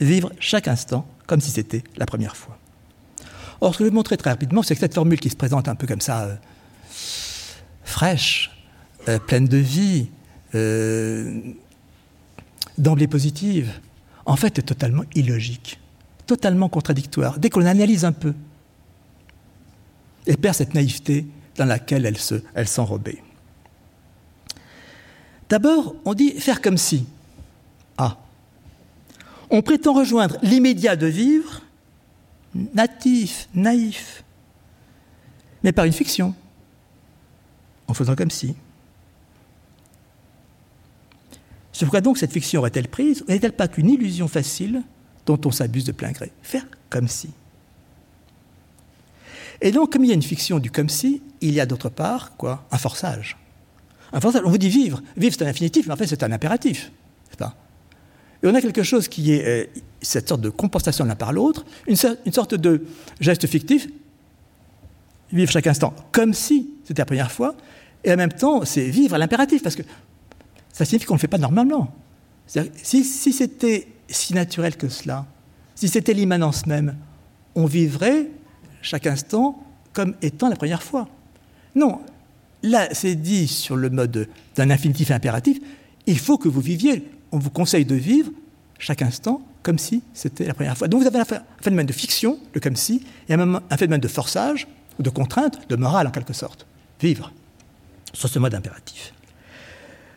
Vivre 0.00 0.32
chaque 0.38 0.68
instant 0.68 1.06
comme 1.26 1.40
si 1.40 1.50
c'était 1.50 1.82
la 1.96 2.06
première 2.06 2.36
fois. 2.36 2.58
Or, 3.60 3.72
ce 3.72 3.78
que 3.78 3.84
je 3.84 3.90
vais 3.90 3.94
montrer 3.94 4.16
très 4.16 4.30
rapidement, 4.30 4.62
c'est 4.62 4.74
que 4.74 4.80
cette 4.80 4.94
formule 4.94 5.20
qui 5.20 5.30
se 5.30 5.36
présente 5.36 5.68
un 5.68 5.74
peu 5.74 5.86
comme 5.86 6.00
ça, 6.00 6.22
euh, 6.22 6.34
fraîche, 7.84 8.50
euh, 9.08 9.18
pleine 9.18 9.46
de 9.46 9.56
vie, 9.56 10.08
euh, 10.54 11.40
d'emblée 12.78 13.06
positive, 13.06 13.72
en 14.26 14.36
fait, 14.36 14.58
est 14.58 14.62
totalement 14.62 15.04
illogique, 15.14 15.78
totalement 16.32 16.70
contradictoire, 16.70 17.38
dès 17.38 17.50
qu'on 17.50 17.66
analyse 17.66 18.06
un 18.06 18.12
peu. 18.12 18.32
Elle 20.26 20.38
perd 20.38 20.54
cette 20.54 20.72
naïveté 20.72 21.26
dans 21.56 21.66
laquelle 21.66 22.06
elle, 22.06 22.16
se, 22.16 22.36
s'enrobait. 22.64 23.22
D'abord, 25.50 25.94
on 26.06 26.14
dit 26.14 26.30
faire 26.32 26.62
comme 26.62 26.78
si. 26.78 27.04
Ah. 27.98 28.16
On 29.50 29.60
prétend 29.60 29.92
rejoindre 29.92 30.38
l'immédiat 30.42 30.96
de 30.96 31.06
vivre, 31.06 31.60
natif, 32.54 33.50
naïf, 33.54 34.24
mais 35.62 35.72
par 35.72 35.84
une 35.84 35.92
fiction, 35.92 36.34
en 37.88 37.92
faisant 37.92 38.16
comme 38.16 38.30
si. 38.30 38.54
C'est 41.74 41.84
pourquoi 41.84 42.00
donc 42.00 42.16
cette 42.16 42.32
fiction 42.32 42.60
aurait-elle 42.60 42.88
prise? 42.88 43.22
N'est-elle 43.28 43.52
pas 43.52 43.68
qu'une 43.68 43.90
illusion 43.90 44.28
facile? 44.28 44.82
Dont 45.26 45.40
on 45.44 45.50
s'abuse 45.50 45.84
de 45.84 45.92
plein 45.92 46.12
gré 46.12 46.32
Faire 46.42 46.66
comme 46.90 47.08
si. 47.08 47.30
Et 49.60 49.70
donc, 49.70 49.92
comme 49.92 50.04
il 50.04 50.08
y 50.08 50.12
a 50.12 50.14
une 50.14 50.22
fiction 50.22 50.58
du 50.58 50.70
comme 50.70 50.88
si, 50.88 51.22
il 51.40 51.54
y 51.54 51.60
a 51.60 51.66
d'autre 51.66 51.88
part, 51.88 52.36
quoi 52.36 52.66
Un 52.72 52.78
forçage. 52.78 53.36
Un 54.12 54.20
forçage. 54.20 54.42
On 54.44 54.50
vous 54.50 54.58
dit 54.58 54.68
vivre. 54.68 55.00
Vivre, 55.16 55.34
c'est 55.38 55.44
un 55.44 55.48
infinitif, 55.48 55.86
mais 55.86 55.92
en 55.92 55.96
fait, 55.96 56.06
c'est 56.06 56.22
un 56.22 56.32
impératif. 56.32 56.90
Pas 57.38 57.56
et 58.42 58.48
on 58.48 58.54
a 58.54 58.60
quelque 58.60 58.82
chose 58.82 59.08
qui 59.08 59.32
est 59.32 59.46
euh, 59.46 59.66
cette 60.00 60.28
sorte 60.28 60.40
de 60.40 60.50
compensation 60.50 61.04
l'un 61.04 61.14
par 61.14 61.32
l'autre, 61.32 61.64
une, 61.86 61.96
sorte 61.96 62.54
de 62.54 62.84
geste 63.20 63.46
fictif, 63.46 63.88
vivre 65.32 65.50
chaque 65.50 65.66
instant 65.66 65.94
comme 66.10 66.34
si 66.34 66.70
c'était 66.84 67.02
la 67.02 67.06
première 67.06 67.30
fois, 67.30 67.54
et 68.04 68.12
en 68.12 68.16
même 68.16 68.32
temps, 68.32 68.64
c'est 68.64 68.88
vivre 68.88 69.14
à 69.14 69.18
l'impératif, 69.18 69.62
parce 69.62 69.76
que 69.76 69.82
ça 70.72 70.84
signifie 70.84 71.06
qu'on 71.06 71.14
ne 71.14 71.18
le 71.18 71.20
fait 71.20 71.28
pas 71.28 71.38
normalement. 71.38 71.94
Si, 72.46 73.04
si 73.04 73.32
c'était 73.32 73.86
si 74.12 74.34
naturel 74.34 74.76
que 74.76 74.88
cela, 74.88 75.26
si 75.74 75.88
c'était 75.88 76.14
l'immanence 76.14 76.66
même, 76.66 76.96
on 77.54 77.66
vivrait 77.66 78.28
chaque 78.82 79.06
instant 79.06 79.62
comme 79.92 80.14
étant 80.22 80.48
la 80.48 80.56
première 80.56 80.82
fois. 80.82 81.08
Non, 81.74 82.00
là, 82.62 82.88
c'est 82.92 83.14
dit 83.14 83.48
sur 83.48 83.76
le 83.76 83.90
mode 83.90 84.28
d'un 84.56 84.70
infinitif 84.70 85.10
impératif, 85.10 85.58
il 86.06 86.18
faut 86.18 86.38
que 86.38 86.48
vous 86.48 86.60
viviez, 86.60 87.08
on 87.30 87.38
vous 87.38 87.50
conseille 87.50 87.84
de 87.84 87.94
vivre 87.94 88.30
chaque 88.78 89.02
instant 89.02 89.42
comme 89.62 89.78
si 89.78 90.02
c'était 90.12 90.44
la 90.44 90.54
première 90.54 90.76
fois. 90.76 90.88
Donc 90.88 91.02
vous 91.02 91.06
avez 91.06 91.20
un 91.20 91.42
phénomène 91.60 91.86
de 91.86 91.92
fiction, 91.92 92.38
le 92.52 92.60
comme 92.60 92.76
si, 92.76 93.04
et 93.28 93.34
un 93.34 93.76
phénomène 93.76 94.00
de 94.00 94.08
forçage, 94.08 94.66
de 94.98 95.10
contrainte, 95.10 95.68
de 95.68 95.76
morale 95.76 96.06
en 96.06 96.10
quelque 96.10 96.32
sorte. 96.32 96.66
Vivre, 97.00 97.32
sur 98.12 98.28
ce 98.28 98.38
mode 98.38 98.54
impératif. 98.54 99.12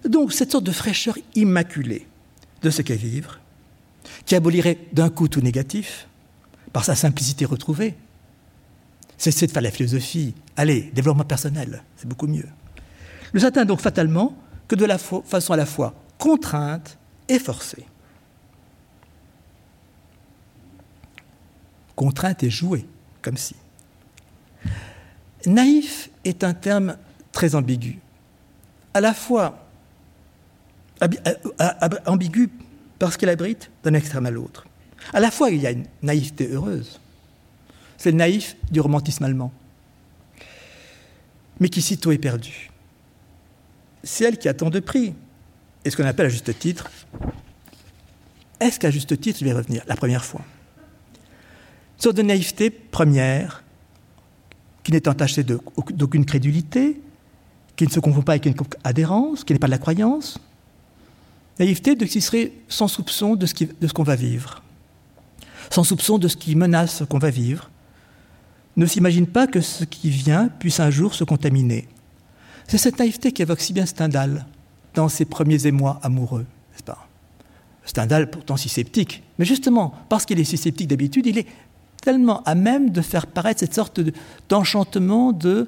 Donc 0.07 0.33
cette 0.33 0.51
sorte 0.51 0.63
de 0.63 0.71
fraîcheur 0.71 1.17
immaculée 1.35 2.07
de 2.61 2.69
ce 2.69 2.81
qu'est 2.81 2.95
vivre, 2.95 3.39
qui 4.25 4.35
abolirait 4.35 4.79
d'un 4.91 5.09
coup 5.09 5.27
tout 5.27 5.41
négatif, 5.41 6.07
par 6.73 6.83
sa 6.83 6.95
simplicité 6.95 7.45
retrouvée. 7.45 7.95
Cessez 9.17 9.47
de 9.47 9.51
faire 9.51 9.61
la 9.61 9.71
philosophie. 9.71 10.35
Allez, 10.57 10.91
développement 10.93 11.23
personnel, 11.23 11.83
c'est 11.95 12.07
beaucoup 12.07 12.27
mieux. 12.27 12.47
Ne 13.33 13.39
s'atteint 13.39 13.65
donc 13.65 13.81
fatalement 13.81 14.35
que 14.67 14.75
de 14.75 14.85
la 14.85 14.97
façon 14.97 15.53
à 15.53 15.57
la 15.57 15.65
fois 15.65 15.93
contrainte 16.17 16.97
et 17.29 17.39
forcée. 17.39 17.85
Contrainte 21.95 22.43
et 22.43 22.49
jouée, 22.49 22.85
comme 23.21 23.37
si. 23.37 23.55
Naïf 25.45 26.09
est 26.25 26.43
un 26.43 26.53
terme 26.53 26.97
très 27.31 27.55
ambigu. 27.55 27.99
À 28.93 29.01
la 29.01 29.13
fois 29.13 29.65
euh, 31.03 31.07
euh, 31.61 31.89
ambigu 32.05 32.49
parce 32.99 33.17
qu'il 33.17 33.29
abrite 33.29 33.69
d'un 33.83 33.93
extrême 33.93 34.25
à 34.25 34.31
l'autre. 34.31 34.65
À 35.13 35.19
la 35.19 35.31
fois, 35.31 35.49
il 35.49 35.61
y 35.61 35.67
a 35.67 35.71
une 35.71 35.85
naïveté 36.01 36.47
heureuse. 36.47 36.99
C'est 37.97 38.11
le 38.11 38.17
naïf 38.17 38.55
du 38.71 38.79
romantisme 38.79 39.23
allemand, 39.23 39.51
mais 41.59 41.69
qui 41.69 41.81
sitôt 41.81 42.11
est 42.11 42.17
perdu. 42.17 42.69
C'est 44.03 44.25
elle 44.25 44.37
qui 44.37 44.47
a 44.47 44.53
tant 44.53 44.69
de 44.69 44.79
prix. 44.79 45.13
Et 45.83 45.89
ce 45.89 45.97
qu'on 45.97 46.05
appelle 46.05 46.25
à 46.25 46.29
juste 46.29 46.57
titre, 46.57 46.89
est-ce 48.59 48.79
qu'à 48.79 48.91
juste 48.91 49.19
titre, 49.19 49.39
je 49.39 49.45
vais 49.45 49.53
revenir 49.53 49.83
la 49.87 49.95
première 49.95 50.25
fois? 50.25 50.41
Une 51.97 52.01
sorte 52.01 52.17
de 52.17 52.21
naïveté 52.21 52.69
première, 52.69 53.63
qui 54.83 54.91
n'est 54.91 55.07
entachée 55.07 55.43
d'aucune 55.43 56.25
crédulité, 56.25 57.01
qui 57.75 57.85
ne 57.85 57.89
se 57.89 57.99
confond 57.99 58.21
pas 58.21 58.33
avec 58.33 58.45
une 58.45 58.55
adhérence, 58.83 59.43
qui 59.43 59.53
n'est 59.53 59.59
pas 59.59 59.67
de 59.67 59.71
la 59.71 59.77
croyance. 59.77 60.39
Naïveté 61.59 61.95
de 61.95 62.05
qui 62.05 62.21
serait 62.21 62.51
sans 62.67 62.87
soupçon 62.87 63.35
de 63.35 63.45
ce 63.45 63.93
qu'on 63.93 64.03
va 64.03 64.15
vivre. 64.15 64.61
Sans 65.69 65.83
soupçon 65.83 66.17
de 66.17 66.27
ce 66.27 66.35
qui 66.35 66.55
menace 66.55 67.03
qu'on 67.09 67.17
va 67.17 67.29
vivre, 67.29 67.69
ne 68.75 68.85
s'imagine 68.85 69.25
pas 69.25 69.47
que 69.47 69.61
ce 69.61 69.85
qui 69.85 70.09
vient 70.09 70.49
puisse 70.59 70.79
un 70.79 70.89
jour 70.89 71.15
se 71.15 71.23
contaminer. 71.23 71.87
C'est 72.67 72.77
cette 72.77 72.99
naïveté 72.99 73.31
qui 73.31 73.41
évoque 73.41 73.61
si 73.61 73.73
bien 73.73 73.85
Stendhal 73.85 74.45
dans 74.93 75.07
ses 75.07 75.25
premiers 75.25 75.65
émois 75.65 75.99
amoureux, 76.03 76.45
n'est-ce 76.71 76.83
pas? 76.83 77.07
Stendhal, 77.85 78.29
pourtant 78.29 78.57
si 78.57 78.67
sceptique, 78.67 79.23
mais 79.37 79.45
justement, 79.45 79.93
parce 80.09 80.25
qu'il 80.25 80.39
est 80.39 80.43
si 80.43 80.57
sceptique 80.57 80.87
d'habitude, 80.87 81.25
il 81.27 81.37
est 81.37 81.47
tellement 82.01 82.43
à 82.43 82.55
même 82.55 82.89
de 82.89 83.01
faire 83.01 83.27
paraître 83.27 83.59
cette 83.59 83.73
sorte 83.73 84.01
d'enchantement 84.49 85.31
de 85.31 85.67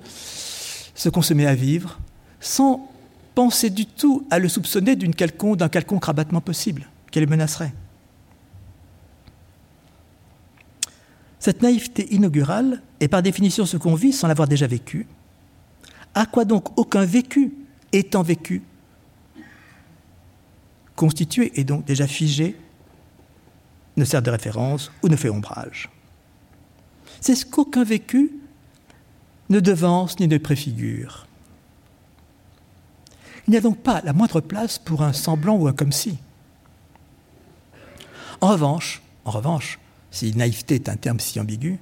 ce 0.95 1.09
qu'on 1.09 1.21
se 1.21 1.33
met 1.33 1.45
à 1.45 1.55
vivre, 1.55 1.99
sans 2.39 2.89
penser 3.37 3.69
du 3.69 3.85
tout 3.85 4.25
à 4.31 4.39
le 4.39 4.49
soupçonner 4.49 4.95
d'un 4.95 5.11
quelconque, 5.11 6.05
rabattement 6.05 6.41
possible, 6.41 6.87
qu'elle 7.11 7.29
menacerait. 7.29 7.71
Cette 11.37 11.61
naïveté 11.61 12.11
inaugurale 12.11 12.81
est 12.99 13.07
par 13.07 13.21
définition 13.21 13.67
ce 13.67 13.77
qu'on 13.77 13.93
vit 13.93 14.11
sans 14.11 14.27
l'avoir 14.27 14.47
déjà 14.47 14.65
vécu. 14.65 15.05
À 16.15 16.25
quoi 16.25 16.45
donc 16.45 16.79
aucun 16.79 17.05
vécu 17.05 17.53
étant 17.93 18.23
vécu, 18.23 18.63
constitué 20.95 21.51
et 21.59 21.63
donc 21.63 21.85
déjà 21.85 22.07
figé, 22.07 22.57
ne 23.97 24.03
sert 24.03 24.23
de 24.23 24.31
référence 24.31 24.91
ou 25.03 25.09
ne 25.09 25.15
fait 25.15 25.29
ombrage. 25.29 25.91
C'est 27.21 27.35
ce 27.35 27.45
qu'aucun 27.45 27.83
vécu 27.83 28.31
ne 29.49 29.59
devance 29.59 30.19
ni 30.19 30.27
ne 30.27 30.39
préfigure. 30.39 31.26
Il 33.47 33.51
n'y 33.51 33.57
a 33.57 33.61
donc 33.61 33.77
pas 33.77 34.01
la 34.03 34.13
moindre 34.13 34.41
place 34.41 34.77
pour 34.77 35.03
un 35.03 35.13
semblant 35.13 35.55
ou 35.55 35.67
un 35.67 35.73
comme 35.73 35.93
si. 35.93 36.17
En 38.41 38.49
revanche, 38.49 39.01
en 39.25 39.31
revanche, 39.31 39.79
si 40.11 40.35
naïveté 40.35 40.75
est 40.75 40.89
un 40.89 40.97
terme 40.97 41.19
si 41.19 41.39
ambigu, 41.39 41.79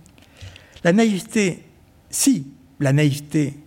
la 0.84 0.94
naïveté, 0.94 1.64
si 2.10 2.48
la 2.80 2.94
naïveté 2.94 3.58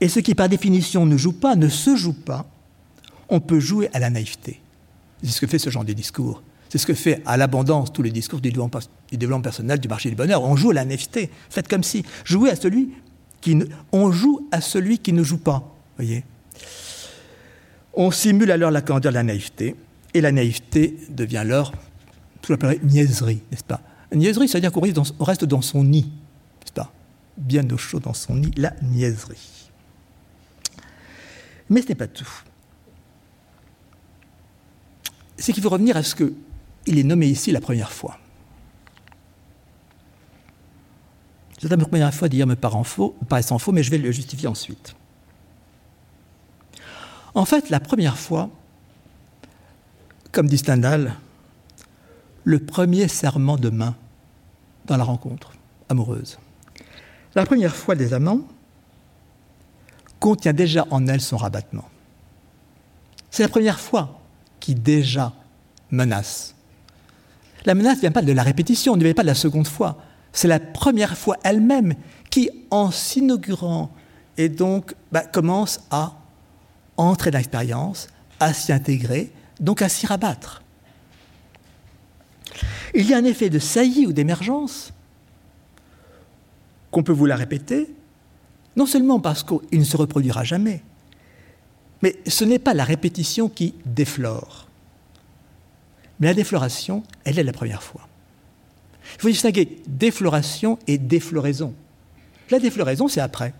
est 0.00 0.08
ce 0.08 0.20
qui 0.20 0.34
par 0.34 0.48
définition 0.48 1.06
ne 1.06 1.16
joue 1.16 1.32
pas, 1.32 1.56
ne 1.56 1.68
se 1.68 1.96
joue 1.96 2.12
pas, 2.12 2.46
on 3.30 3.40
peut 3.40 3.60
jouer 3.60 3.88
à 3.92 3.98
la 3.98 4.10
naïveté. 4.10 4.60
C'est 5.22 5.30
ce 5.30 5.40
que 5.40 5.46
fait 5.46 5.58
ce 5.58 5.70
genre 5.70 5.84
de 5.84 5.92
discours. 5.92 6.42
C'est 6.68 6.78
ce 6.78 6.86
que 6.86 6.94
fait 6.94 7.22
à 7.24 7.38
l'abondance 7.38 7.92
tous 7.92 8.02
les 8.02 8.10
discours 8.10 8.40
du 8.40 8.50
développement 8.50 9.40
personnel, 9.40 9.80
du 9.80 9.88
marché 9.88 10.10
du 10.10 10.16
bonheur. 10.16 10.42
On 10.42 10.54
joue 10.54 10.70
à 10.70 10.74
la 10.74 10.84
naïveté. 10.84 11.30
Faites 11.48 11.66
comme 11.66 11.82
si. 11.82 12.04
Jouez 12.24 12.50
à 12.50 12.56
celui 12.56 12.90
qui 13.40 13.58
on 13.90 14.12
joue 14.12 14.46
à 14.52 14.60
celui 14.60 14.98
qui 14.98 15.14
ne 15.14 15.22
joue 15.22 15.38
pas. 15.38 15.74
Voyez 15.96 16.24
On 18.00 18.12
simule 18.12 18.52
alors 18.52 18.70
la 18.70 18.80
candeur 18.80 19.10
de 19.10 19.16
la 19.16 19.24
naïveté, 19.24 19.74
et 20.14 20.20
la 20.20 20.30
naïveté 20.30 20.96
devient 21.10 21.38
alors, 21.38 21.72
tout 22.40 22.52
l'appellerait 22.52 22.78
niaiserie, 22.84 23.42
n'est-ce 23.50 23.64
pas? 23.64 23.80
Niaiserie, 24.14 24.48
c'est-à-dire 24.48 24.70
qu'on 24.70 24.80
reste 24.80 25.44
dans 25.44 25.60
son 25.62 25.82
nid, 25.82 26.08
c'est 26.64 26.72
pas? 26.72 26.92
Bien 27.36 27.68
au 27.70 27.76
chaud 27.76 27.98
dans 27.98 28.14
son 28.14 28.36
nid, 28.36 28.52
la 28.56 28.72
niaiserie. 28.82 29.68
Mais 31.68 31.82
ce 31.82 31.88
n'est 31.88 31.96
pas 31.96 32.06
tout. 32.06 32.30
C'est 35.36 35.52
qu'il 35.52 35.64
faut 35.64 35.68
revenir 35.68 35.96
à 35.96 36.04
ce 36.04 36.14
qu'il 36.14 36.98
est 36.98 37.02
nommé 37.02 37.26
ici 37.26 37.50
la 37.50 37.60
première 37.60 37.90
fois. 37.90 38.16
Cette 41.60 41.74
première 41.76 42.14
fois 42.14 42.28
dire 42.28 42.46
me 42.46 42.54
sans 43.42 43.58
faux, 43.58 43.72
mais 43.72 43.82
je 43.82 43.90
vais 43.90 43.98
le 43.98 44.12
justifier 44.12 44.46
ensuite. 44.46 44.94
En 47.34 47.44
fait, 47.44 47.70
la 47.70 47.80
première 47.80 48.18
fois, 48.18 48.50
comme 50.32 50.48
dit 50.48 50.58
Stendhal, 50.58 51.14
le 52.44 52.58
premier 52.58 53.08
serment 53.08 53.56
de 53.56 53.70
main 53.70 53.94
dans 54.86 54.96
la 54.96 55.04
rencontre 55.04 55.52
amoureuse. 55.88 56.38
La 57.34 57.44
première 57.44 57.76
fois 57.76 57.94
des 57.94 58.14
amants 58.14 58.40
contient 60.18 60.52
déjà 60.52 60.86
en 60.90 61.06
elle 61.06 61.20
son 61.20 61.36
rabattement. 61.36 61.88
C'est 63.30 63.42
la 63.42 63.48
première 63.48 63.78
fois 63.78 64.20
qui 64.60 64.74
déjà 64.74 65.32
menace. 65.90 66.54
La 67.64 67.74
menace 67.74 67.96
ne 67.96 68.00
vient 68.02 68.12
pas 68.12 68.22
de 68.22 68.32
la 68.32 68.42
répétition, 68.42 68.96
ne 68.96 69.04
vient 69.04 69.14
pas 69.14 69.22
de 69.22 69.28
la 69.28 69.34
seconde 69.34 69.68
fois. 69.68 69.98
C'est 70.32 70.48
la 70.48 70.60
première 70.60 71.16
fois 71.16 71.36
elle-même 71.42 71.94
qui, 72.30 72.50
en 72.70 72.90
s'inaugurant, 72.90 73.90
et 74.36 74.48
donc 74.48 74.94
bah, 75.12 75.22
commence 75.22 75.80
à 75.90 76.17
entrer 76.98 77.30
dans 77.30 77.38
l'expérience, 77.38 78.08
à 78.40 78.52
s'y 78.52 78.72
intégrer, 78.72 79.32
donc 79.60 79.82
à 79.82 79.88
s'y 79.88 80.06
rabattre. 80.06 80.62
Il 82.94 83.08
y 83.08 83.14
a 83.14 83.16
un 83.16 83.24
effet 83.24 83.50
de 83.50 83.58
saillie 83.58 84.06
ou 84.06 84.12
d'émergence 84.12 84.92
qu'on 86.90 87.02
peut 87.02 87.12
vous 87.12 87.26
la 87.26 87.36
répéter, 87.36 87.88
non 88.76 88.86
seulement 88.86 89.20
parce 89.20 89.42
qu'il 89.42 89.78
ne 89.78 89.84
se 89.84 89.96
reproduira 89.96 90.44
jamais, 90.44 90.82
mais 92.02 92.16
ce 92.26 92.44
n'est 92.44 92.58
pas 92.58 92.74
la 92.74 92.84
répétition 92.84 93.48
qui 93.48 93.74
déflore. 93.84 94.68
Mais 96.20 96.28
la 96.28 96.34
défloration, 96.34 97.02
elle 97.24 97.38
est 97.38 97.44
la 97.44 97.52
première 97.52 97.82
fois. 97.82 98.08
Il 99.16 99.20
faut 99.22 99.28
distinguer 99.28 99.80
défloration 99.86 100.78
et 100.86 100.98
défloraison. 100.98 101.74
La 102.50 102.58
défloraison, 102.58 103.08
c'est 103.08 103.20
après. 103.20 103.52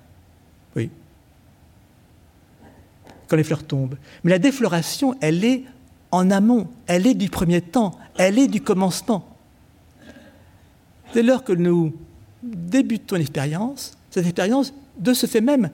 Oui. 0.77 0.91
Quand 3.29 3.37
les 3.37 3.45
fleurs 3.45 3.65
tombent. 3.65 3.97
Mais 4.25 4.31
la 4.31 4.39
défloration, 4.39 5.15
elle 5.21 5.45
est 5.45 5.65
en 6.11 6.31
amont, 6.31 6.67
elle 6.87 7.07
est 7.07 7.15
du 7.15 7.29
premier 7.29 7.61
temps, 7.61 7.93
elle 8.17 8.39
est 8.39 8.49
du 8.49 8.61
commencement. 8.63 9.29
Dès 11.13 11.23
lors 11.23 11.45
que 11.45 11.53
nous 11.53 11.95
débutons 12.43 13.17
l'expérience, 13.17 13.97
cette 14.11 14.25
expérience, 14.25 14.73
de 14.99 15.13
ce 15.13 15.27
fait 15.27 15.41
même, 15.41 15.71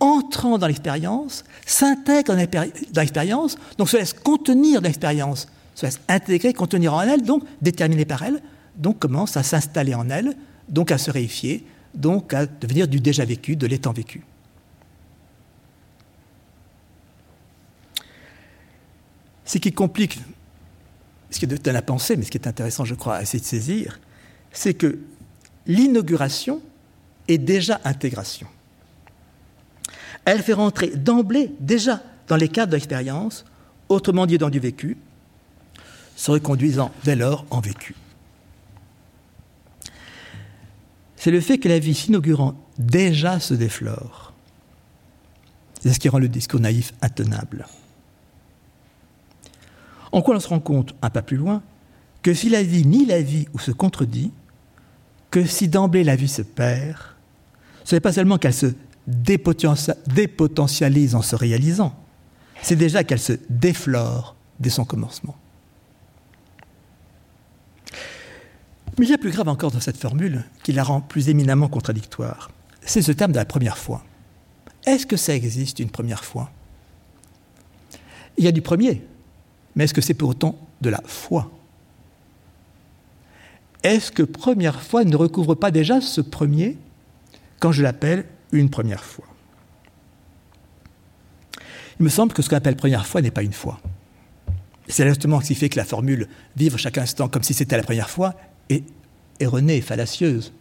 entrant 0.00 0.58
dans 0.58 0.66
l'expérience, 0.66 1.44
s'intègre 1.64 2.34
dans 2.34 3.00
l'expérience, 3.00 3.56
donc 3.78 3.88
se 3.88 3.96
laisse 3.96 4.12
contenir 4.12 4.80
dans 4.82 4.88
l'expérience, 4.88 5.48
se 5.74 5.86
laisse 5.86 6.00
intégrer, 6.08 6.52
contenir 6.52 6.94
en 6.94 7.02
elle, 7.02 7.22
donc 7.22 7.44
déterminer 7.60 8.04
par 8.04 8.22
elle, 8.22 8.42
donc 8.76 8.98
commence 8.98 9.36
à 9.36 9.42
s'installer 9.42 9.94
en 9.94 10.10
elle, 10.10 10.36
donc 10.68 10.90
à 10.90 10.98
se 10.98 11.10
réifier, 11.10 11.64
donc 11.94 12.34
à 12.34 12.46
devenir 12.46 12.88
du 12.88 13.00
déjà 13.00 13.24
vécu, 13.24 13.56
de 13.56 13.66
l'étant 13.66 13.92
vécu. 13.92 14.24
Ce 19.52 19.58
qui 19.58 19.70
complique, 19.70 20.18
ce 21.28 21.38
qui 21.38 21.44
est 21.44 21.62
de 21.62 21.70
la 21.70 21.82
pensée, 21.82 22.16
mais 22.16 22.24
ce 22.24 22.30
qui 22.30 22.38
est 22.38 22.48
intéressant, 22.48 22.86
je 22.86 22.94
crois, 22.94 23.16
à 23.16 23.22
essayer 23.22 23.38
de 23.38 23.44
saisir, 23.44 24.00
c'est 24.50 24.72
que 24.72 24.98
l'inauguration 25.66 26.62
est 27.28 27.36
déjà 27.36 27.78
intégration. 27.84 28.46
Elle 30.24 30.42
fait 30.42 30.54
rentrer 30.54 30.96
d'emblée, 30.96 31.52
déjà, 31.60 32.02
dans 32.28 32.36
les 32.36 32.48
cadres 32.48 32.70
de 32.70 32.76
l'expérience, 32.76 33.44
autrement 33.90 34.24
dit 34.24 34.38
dans 34.38 34.48
du 34.48 34.58
vécu, 34.58 34.96
se 36.16 36.30
reconduisant 36.30 36.90
dès 37.04 37.14
lors 37.14 37.44
en 37.50 37.60
vécu. 37.60 37.94
C'est 41.16 41.30
le 41.30 41.42
fait 41.42 41.58
que 41.58 41.68
la 41.68 41.78
vie 41.78 41.92
s'inaugurant 41.92 42.54
déjà 42.78 43.38
se 43.38 43.52
déflore. 43.52 44.32
C'est 45.82 45.92
ce 45.92 45.98
qui 45.98 46.08
rend 46.08 46.18
le 46.18 46.28
discours 46.28 46.60
naïf 46.60 46.94
intenable. 47.02 47.66
En 50.12 50.22
quoi 50.22 50.36
on 50.36 50.40
se 50.40 50.48
rend 50.48 50.60
compte, 50.60 50.94
un 51.02 51.10
pas 51.10 51.22
plus 51.22 51.36
loin, 51.36 51.62
que 52.22 52.34
si 52.34 52.48
la 52.48 52.62
vie 52.62 52.86
nie 52.86 53.06
la 53.06 53.22
vie 53.22 53.48
ou 53.52 53.58
se 53.58 53.72
contredit, 53.72 54.30
que 55.30 55.44
si 55.44 55.68
d'emblée 55.68 56.04
la 56.04 56.14
vie 56.14 56.28
se 56.28 56.42
perd, 56.42 56.98
ce 57.84 57.96
n'est 57.96 58.00
pas 58.00 58.12
seulement 58.12 58.38
qu'elle 58.38 58.54
se 58.54 58.74
dépotentialise 59.06 61.14
en 61.14 61.22
se 61.22 61.34
réalisant, 61.34 61.96
c'est 62.62 62.76
déjà 62.76 63.02
qu'elle 63.02 63.18
se 63.18 63.32
déflore 63.48 64.36
dès 64.60 64.70
son 64.70 64.84
commencement. 64.84 65.36
Mais 68.98 69.06
il 69.06 69.10
y 69.10 69.14
a 69.14 69.18
plus 69.18 69.30
grave 69.30 69.48
encore 69.48 69.70
dans 69.70 69.80
cette 69.80 69.96
formule 69.96 70.44
qui 70.62 70.72
la 70.72 70.84
rend 70.84 71.00
plus 71.00 71.30
éminemment 71.30 71.68
contradictoire. 71.68 72.50
C'est 72.82 73.02
ce 73.02 73.12
terme 73.12 73.32
de 73.32 73.38
la 73.38 73.46
première 73.46 73.78
fois. 73.78 74.04
Est-ce 74.84 75.06
que 75.06 75.16
ça 75.16 75.34
existe 75.34 75.78
une 75.78 75.90
première 75.90 76.24
fois? 76.24 76.50
Il 78.36 78.44
y 78.44 78.48
a 78.48 78.52
du 78.52 78.62
premier, 78.62 79.02
mais 79.74 79.84
est-ce 79.84 79.94
que 79.94 80.00
c'est 80.00 80.14
pour 80.14 80.30
autant 80.30 80.56
de 80.80 80.90
la 80.90 81.00
foi? 81.04 81.50
Est-ce 83.82 84.12
que 84.12 84.22
première 84.22 84.82
fois 84.82 85.04
ne 85.04 85.16
recouvre 85.16 85.54
pas 85.54 85.70
déjà 85.70 86.00
ce 86.00 86.20
premier 86.20 86.76
quand 87.58 87.72
je 87.72 87.82
l'appelle 87.82 88.26
une 88.52 88.70
première 88.70 89.04
fois 89.04 89.26
Il 91.98 92.04
me 92.04 92.08
semble 92.08 92.32
que 92.32 92.42
ce 92.42 92.48
qu'on 92.48 92.56
appelle 92.56 92.76
première 92.76 93.06
fois 93.06 93.22
n'est 93.22 93.30
pas 93.30 93.42
une 93.42 93.52
fois. 93.52 93.80
C'est 94.88 95.08
justement 95.08 95.40
ce 95.40 95.48
qui 95.48 95.54
fait 95.54 95.68
que 95.68 95.78
la 95.78 95.84
formule 95.84 96.28
vivre 96.56 96.78
chaque 96.78 96.98
instant 96.98 97.28
comme 97.28 97.42
si 97.42 97.54
c'était 97.54 97.76
la 97.76 97.82
première 97.82 98.10
fois 98.10 98.34
est 98.68 98.84
erronée, 99.40 99.80
fallacieuse. 99.80 100.52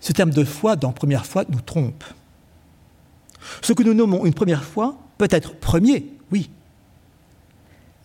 Ce 0.00 0.12
terme 0.12 0.30
de 0.30 0.44
foi 0.44 0.76
dans 0.76 0.92
première 0.92 1.26
fois 1.26 1.44
nous 1.48 1.60
trompe. 1.60 2.04
Ce 3.62 3.72
que 3.72 3.82
nous 3.82 3.94
nommons 3.94 4.24
une 4.24 4.34
première 4.34 4.64
fois 4.64 4.98
peut 5.18 5.28
être 5.30 5.54
premier, 5.54 6.06
oui, 6.30 6.50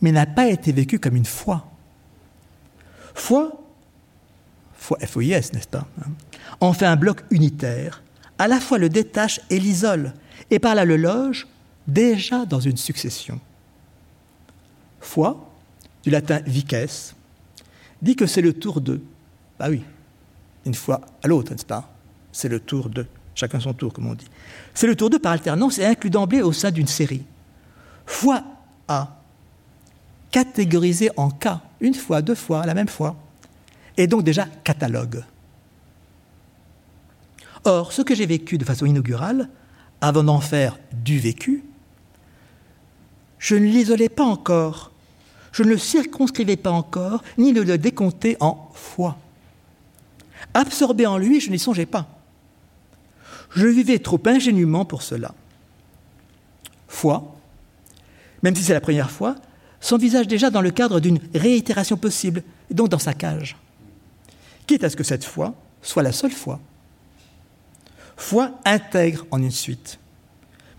mais 0.05 0.11
n'a 0.11 0.27
pas 0.27 0.47
été 0.49 0.71
vécu 0.71 0.99
comme 0.99 1.15
une 1.15 1.25
foi. 1.25 1.65
Foi, 3.15 3.59
foi 4.75 4.99
F-O-I-S, 5.01 5.51
n'est-ce 5.51 5.67
pas 5.67 5.87
hein, 5.99 6.11
En 6.59 6.73
fait 6.73 6.85
un 6.85 6.95
bloc 6.95 7.23
unitaire, 7.31 8.03
à 8.37 8.47
la 8.47 8.59
fois 8.59 8.77
le 8.77 8.87
détache 8.87 9.41
et 9.49 9.59
l'isole, 9.59 10.13
et 10.51 10.59
par 10.59 10.75
là 10.75 10.85
le 10.85 10.95
loge 10.95 11.47
déjà 11.87 12.45
dans 12.45 12.59
une 12.59 12.77
succession. 12.77 13.39
Foi, 14.99 15.49
du 16.03 16.11
latin 16.11 16.39
vices, 16.45 17.15
dit 17.99 18.15
que 18.15 18.27
c'est 18.27 18.43
le 18.43 18.53
tour 18.53 18.81
de. 18.81 19.01
Bah 19.57 19.69
oui, 19.71 19.81
une 20.67 20.75
fois 20.75 21.01
à 21.23 21.27
l'autre, 21.27 21.51
n'est-ce 21.51 21.65
pas 21.65 21.91
C'est 22.31 22.49
le 22.49 22.59
tour 22.59 22.89
de. 22.89 23.07
Chacun 23.33 23.59
son 23.59 23.73
tour, 23.73 23.91
comme 23.91 24.05
on 24.05 24.13
dit. 24.13 24.27
C'est 24.75 24.85
le 24.85 24.95
tour 24.95 25.09
de 25.09 25.17
par 25.17 25.31
alternance 25.31 25.79
et 25.79 25.85
inclus 25.85 26.11
d'emblée 26.11 26.43
au 26.43 26.53
sein 26.53 26.69
d'une 26.69 26.85
série. 26.85 27.25
Fois 28.05 28.43
A, 28.87 29.14
catégorisé 30.35 31.09
en 31.15 31.29
cas, 31.29 31.61
une 31.79 31.93
fois, 31.93 32.21
deux 32.21 32.35
fois, 32.35 32.65
la 32.65 32.73
même 32.73 32.89
fois, 32.89 33.15
et 33.95 34.05
donc 34.05 34.25
déjà 34.25 34.45
catalogue. 34.65 35.23
Or, 37.63 37.93
ce 37.93 38.01
que 38.01 38.13
j'ai 38.13 38.25
vécu 38.25 38.57
de 38.57 38.65
façon 38.65 38.85
inaugurale, 38.85 39.47
avant 40.01 40.25
d'en 40.25 40.41
faire 40.41 40.77
du 40.91 41.19
vécu, 41.19 41.63
je 43.39 43.55
ne 43.55 43.65
l'isolais 43.65 44.09
pas 44.09 44.25
encore 44.25 44.91
je 45.55 45.63
ne 45.63 45.69
le 45.69 45.77
circonscrivais 45.77 46.57
pas 46.57 46.71
encore, 46.71 47.23
ni 47.37 47.53
ne 47.53 47.61
le 47.61 47.77
décomptais 47.77 48.35
en 48.41 48.69
foi. 48.73 49.17
Absorbé 50.53 51.05
en 51.05 51.17
lui, 51.17 51.39
je 51.39 51.49
n'y 51.49 51.59
songeais 51.59 51.85
pas. 51.85 52.09
Je 53.51 53.65
vivais 53.65 53.99
trop 53.99 54.19
ingénument 54.25 54.83
pour 54.83 55.01
cela. 55.01 55.33
Foi, 56.89 57.37
même 58.43 58.53
si 58.53 58.63
c'est 58.63 58.73
la 58.73 58.81
première 58.81 59.09
fois, 59.09 59.37
s'envisage 59.85 60.27
déjà 60.27 60.49
dans 60.49 60.61
le 60.61 60.71
cadre 60.71 60.99
d'une 60.99 61.19
réitération 61.35 61.95
possible, 61.95 62.41
donc 62.71 62.89
dans 62.89 62.99
sa 62.99 63.13
cage. 63.13 63.55
Quitte 64.65 64.83
à 64.83 64.89
ce 64.89 64.95
que 64.95 65.03
cette 65.03 65.23
foi 65.23 65.53
soit 65.83 66.01
la 66.01 66.11
seule 66.11 66.31
foi. 66.31 66.59
Foi 68.17 68.51
intègre 68.65 69.27
en 69.29 69.39
une 69.39 69.51
suite, 69.51 69.99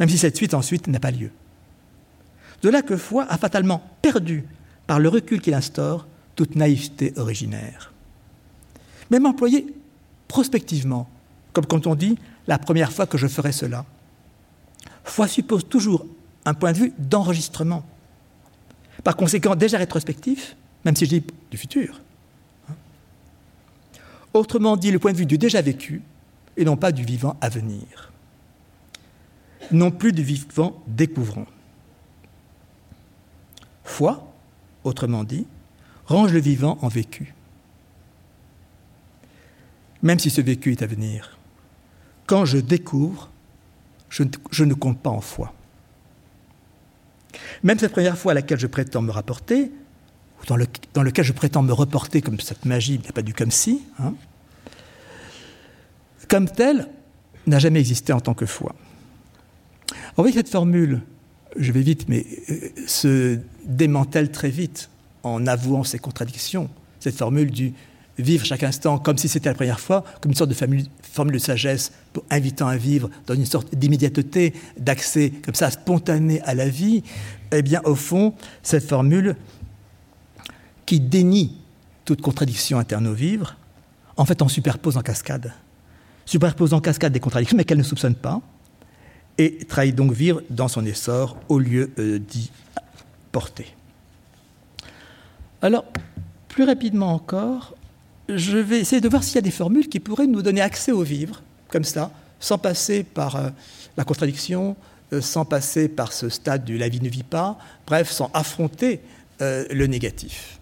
même 0.00 0.08
si 0.08 0.18
cette 0.18 0.36
suite 0.36 0.54
ensuite 0.54 0.88
n'a 0.88 0.98
pas 0.98 1.12
lieu. 1.12 1.30
De 2.62 2.68
là 2.68 2.82
que 2.82 2.96
foi 2.96 3.26
a 3.28 3.38
fatalement 3.38 3.88
perdu 4.02 4.44
par 4.88 4.98
le 4.98 5.08
recul 5.08 5.40
qu'il 5.40 5.54
instaure, 5.54 6.08
toute 6.34 6.56
naïveté 6.56 7.12
originaire. 7.16 7.92
Même 9.10 9.26
employé 9.26 9.72
prospectivement, 10.26 11.08
comme 11.52 11.66
quand 11.66 11.86
on 11.86 11.94
dit 11.94 12.18
la 12.48 12.58
première 12.58 12.92
fois 12.92 13.06
que 13.06 13.18
je 13.18 13.28
ferai 13.28 13.52
cela. 13.52 13.84
Foi 15.04 15.28
suppose 15.28 15.68
toujours 15.68 16.06
un 16.44 16.54
point 16.54 16.72
de 16.72 16.78
vue 16.78 16.92
d'enregistrement. 16.98 17.84
Par 19.06 19.14
conséquent, 19.14 19.54
déjà 19.54 19.78
rétrospectif, 19.78 20.56
même 20.84 20.96
si 20.96 21.04
je 21.04 21.10
dis 21.10 21.22
du 21.52 21.56
futur. 21.56 22.00
Autrement 24.34 24.76
dit, 24.76 24.90
le 24.90 24.98
point 24.98 25.12
de 25.12 25.16
vue 25.16 25.26
du 25.26 25.38
déjà 25.38 25.62
vécu 25.62 26.02
et 26.56 26.64
non 26.64 26.76
pas 26.76 26.90
du 26.90 27.04
vivant 27.04 27.36
à 27.40 27.48
venir. 27.48 28.10
Non 29.70 29.92
plus 29.92 30.10
du 30.10 30.24
vivant 30.24 30.82
découvrant. 30.88 31.46
Foi, 33.84 34.28
autrement 34.82 35.22
dit, 35.22 35.46
range 36.06 36.32
le 36.32 36.40
vivant 36.40 36.76
en 36.82 36.88
vécu. 36.88 37.32
Même 40.02 40.18
si 40.18 40.30
ce 40.30 40.40
vécu 40.40 40.72
est 40.72 40.82
à 40.82 40.86
venir, 40.88 41.38
quand 42.26 42.44
je 42.44 42.58
découvre, 42.58 43.30
je, 44.08 44.64
ne 44.64 44.74
compte 44.74 44.98
pas 44.98 45.10
en 45.10 45.20
foi. 45.20 45.54
Même 47.62 47.78
cette 47.78 47.92
première 47.92 48.18
fois 48.18 48.32
à 48.32 48.34
laquelle 48.34 48.58
je 48.58 48.66
prétends 48.66 49.02
me 49.02 49.10
rapporter, 49.10 49.70
ou 50.40 50.46
dans, 50.46 50.56
le, 50.56 50.66
dans 50.94 51.02
lequel 51.02 51.24
je 51.24 51.32
prétends 51.32 51.62
me 51.62 51.72
reporter 51.72 52.22
comme 52.22 52.40
cette 52.40 52.64
magie, 52.64 52.94
il 52.94 53.00
n'y 53.00 53.08
a 53.08 53.12
pas 53.12 53.22
du 53.22 53.34
comme 53.34 53.50
si, 53.50 53.82
hein, 53.98 54.14
comme 56.28 56.48
telle, 56.48 56.88
n'a 57.46 57.58
jamais 57.58 57.80
existé 57.80 58.12
en 58.12 58.20
tant 58.20 58.34
que 58.34 58.46
foi. 58.46 58.74
Vous 59.88 60.22
voyez 60.22 60.32
cette 60.32 60.48
formule 60.48 61.02
je 61.58 61.72
vais 61.72 61.80
vite, 61.80 62.08
mais 62.08 62.26
euh, 62.50 62.68
se 62.86 63.38
démantèle 63.64 64.30
très 64.30 64.50
vite 64.50 64.90
en 65.22 65.46
avouant 65.46 65.84
ses 65.84 65.98
contradictions. 65.98 66.68
Cette 67.00 67.16
formule 67.16 67.50
du 67.50 67.72
vivre 68.18 68.44
chaque 68.44 68.62
instant 68.62 68.98
comme 68.98 69.18
si 69.18 69.28
c'était 69.28 69.48
la 69.48 69.54
première 69.54 69.80
fois, 69.80 70.04
comme 70.20 70.32
une 70.32 70.36
sorte 70.36 70.50
de 70.50 70.54
formule, 70.54 70.86
de 71.32 71.38
sagesse 71.38 71.92
pour 72.12 72.24
invitant 72.30 72.68
à 72.68 72.76
vivre 72.76 73.10
dans 73.26 73.34
une 73.34 73.46
sorte 73.46 73.74
d'immédiateté, 73.74 74.54
d'accès 74.78 75.32
comme 75.44 75.54
ça 75.54 75.70
spontané 75.70 76.40
à 76.42 76.54
la 76.54 76.68
vie, 76.68 77.02
eh 77.52 77.62
bien 77.62 77.80
au 77.84 77.94
fond, 77.94 78.34
cette 78.62 78.84
formule 78.84 79.36
qui 80.84 81.00
dénie 81.00 81.56
toute 82.04 82.22
contradiction 82.22 82.78
interne 82.78 83.06
au 83.06 83.14
vivre, 83.14 83.56
en 84.16 84.24
fait 84.24 84.40
en 84.42 84.48
superpose 84.48 84.96
en 84.96 85.02
cascade. 85.02 85.52
Superpose 86.24 86.72
en 86.72 86.80
cascade 86.80 87.12
des 87.12 87.20
contradictions, 87.20 87.56
mais 87.56 87.64
qu'elle 87.64 87.78
ne 87.78 87.82
soupçonne 87.82 88.14
pas, 88.14 88.40
et 89.38 89.58
trahit 89.68 89.94
donc 89.94 90.12
vivre 90.12 90.42
dans 90.50 90.68
son 90.68 90.84
essor 90.86 91.36
au 91.48 91.58
lieu 91.58 91.90
euh, 91.98 92.18
d'y 92.18 92.50
porter. 93.32 93.66
Alors, 95.62 95.84
plus 96.48 96.64
rapidement 96.64 97.12
encore, 97.12 97.75
je 98.28 98.58
vais 98.58 98.80
essayer 98.80 99.00
de 99.00 99.08
voir 99.08 99.22
s'il 99.22 99.36
y 99.36 99.38
a 99.38 99.42
des 99.42 99.50
formules 99.50 99.88
qui 99.88 100.00
pourraient 100.00 100.26
nous 100.26 100.42
donner 100.42 100.60
accès 100.60 100.92
au 100.92 101.02
vivre, 101.02 101.42
comme 101.68 101.84
ça, 101.84 102.10
sans 102.40 102.58
passer 102.58 103.02
par 103.02 103.36
euh, 103.36 103.50
la 103.96 104.04
contradiction, 104.04 104.76
euh, 105.12 105.20
sans 105.20 105.44
passer 105.44 105.88
par 105.88 106.12
ce 106.12 106.28
stade 106.28 106.64
de 106.64 106.76
la 106.76 106.88
vie 106.88 107.00
ne 107.00 107.08
vit 107.08 107.22
pas, 107.22 107.58
bref, 107.86 108.10
sans 108.10 108.30
affronter 108.34 109.00
le 109.38 109.84
négatif. 109.84 110.58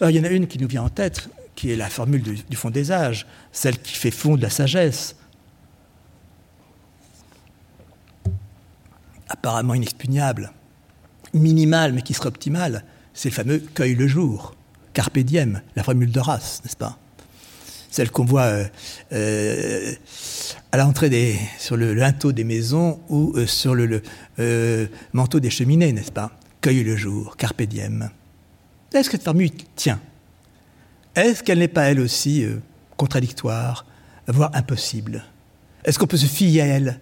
Alors, 0.00 0.08
il 0.08 0.16
y 0.16 0.20
en 0.20 0.24
a 0.24 0.30
une 0.30 0.46
qui 0.46 0.58
nous 0.58 0.66
vient 0.66 0.82
en 0.82 0.88
tête, 0.88 1.28
qui 1.54 1.70
est 1.70 1.76
la 1.76 1.90
formule 1.90 2.22
du, 2.22 2.36
du 2.48 2.56
fond 2.56 2.70
des 2.70 2.90
âges, 2.90 3.26
celle 3.52 3.78
qui 3.78 3.92
fait 3.92 4.10
fond 4.10 4.34
de 4.34 4.40
la 4.40 4.48
sagesse, 4.48 5.14
apparemment 9.28 9.74
inexpugnable, 9.74 10.52
minimal 11.34 11.92
mais 11.92 12.02
qui 12.02 12.14
serait 12.14 12.28
optimal, 12.28 12.84
c'est 13.14 13.30
le 13.30 13.34
fameux 13.34 13.58
cueille 13.58 13.94
le 13.94 14.06
jour, 14.06 14.54
carpe 14.92 15.18
diem, 15.18 15.62
la 15.76 15.82
formule 15.82 16.10
d'Horace, 16.10 16.60
n'est-ce 16.64 16.76
pas? 16.76 16.98
Celle 17.90 18.10
qu'on 18.10 18.24
voit 18.24 18.44
euh, 18.44 18.64
euh, 19.12 19.92
à 20.72 20.78
l'entrée 20.78 21.38
sur 21.58 21.76
le 21.76 21.92
linteau 21.92 22.32
des 22.32 22.44
maisons 22.44 23.00
ou 23.08 23.34
euh, 23.36 23.46
sur 23.46 23.74
le, 23.74 24.02
manteau 25.12 25.40
des 25.40 25.50
cheminées, 25.50 25.92
n'est-ce 25.92 26.12
pas? 26.12 26.32
Cueille 26.60 26.84
le 26.84 26.96
jour, 26.96 27.36
carpe 27.36 27.62
diem. 27.62 28.08
Est-ce 28.94 29.10
que 29.10 29.16
cette 29.16 29.24
formule 29.24 29.50
tient? 29.76 30.00
Est-ce 31.14 31.42
qu'elle 31.42 31.58
n'est 31.58 31.68
pas 31.68 31.82
elle 31.82 32.00
aussi 32.00 32.46
contradictoire, 32.96 33.84
voire 34.26 34.50
impossible? 34.54 35.24
Est-ce 35.84 35.98
qu'on 35.98 36.06
peut 36.06 36.16
se 36.16 36.26
fier 36.26 36.62
à 36.62 36.66
elle? 36.66 37.00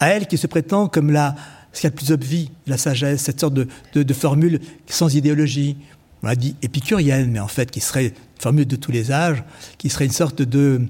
À 0.00 0.08
elle 0.08 0.26
qui 0.26 0.38
se 0.38 0.46
prétend 0.46 0.88
comme 0.88 1.10
la, 1.10 1.34
ce 1.72 1.80
qu'il 1.80 1.86
y 1.86 1.88
a 1.88 1.90
de 1.90 1.96
plus 1.96 2.12
obvi, 2.12 2.50
la 2.66 2.78
sagesse, 2.78 3.22
cette 3.22 3.40
sorte 3.40 3.54
de, 3.54 3.68
de, 3.94 4.14
formule 4.14 4.60
sans 4.86 5.14
idéologie. 5.14 5.76
On 6.22 6.28
a 6.28 6.34
dit 6.34 6.56
épicurienne, 6.62 7.30
mais 7.30 7.40
en 7.40 7.48
fait 7.48 7.70
qui 7.70 7.80
serait 7.80 8.12
formule 8.38 8.66
de 8.66 8.76
tous 8.76 8.92
les 8.92 9.12
âges, 9.12 9.42
qui 9.78 9.88
serait 9.88 10.06
une 10.06 10.12
sorte 10.12 10.42
de 10.42 10.82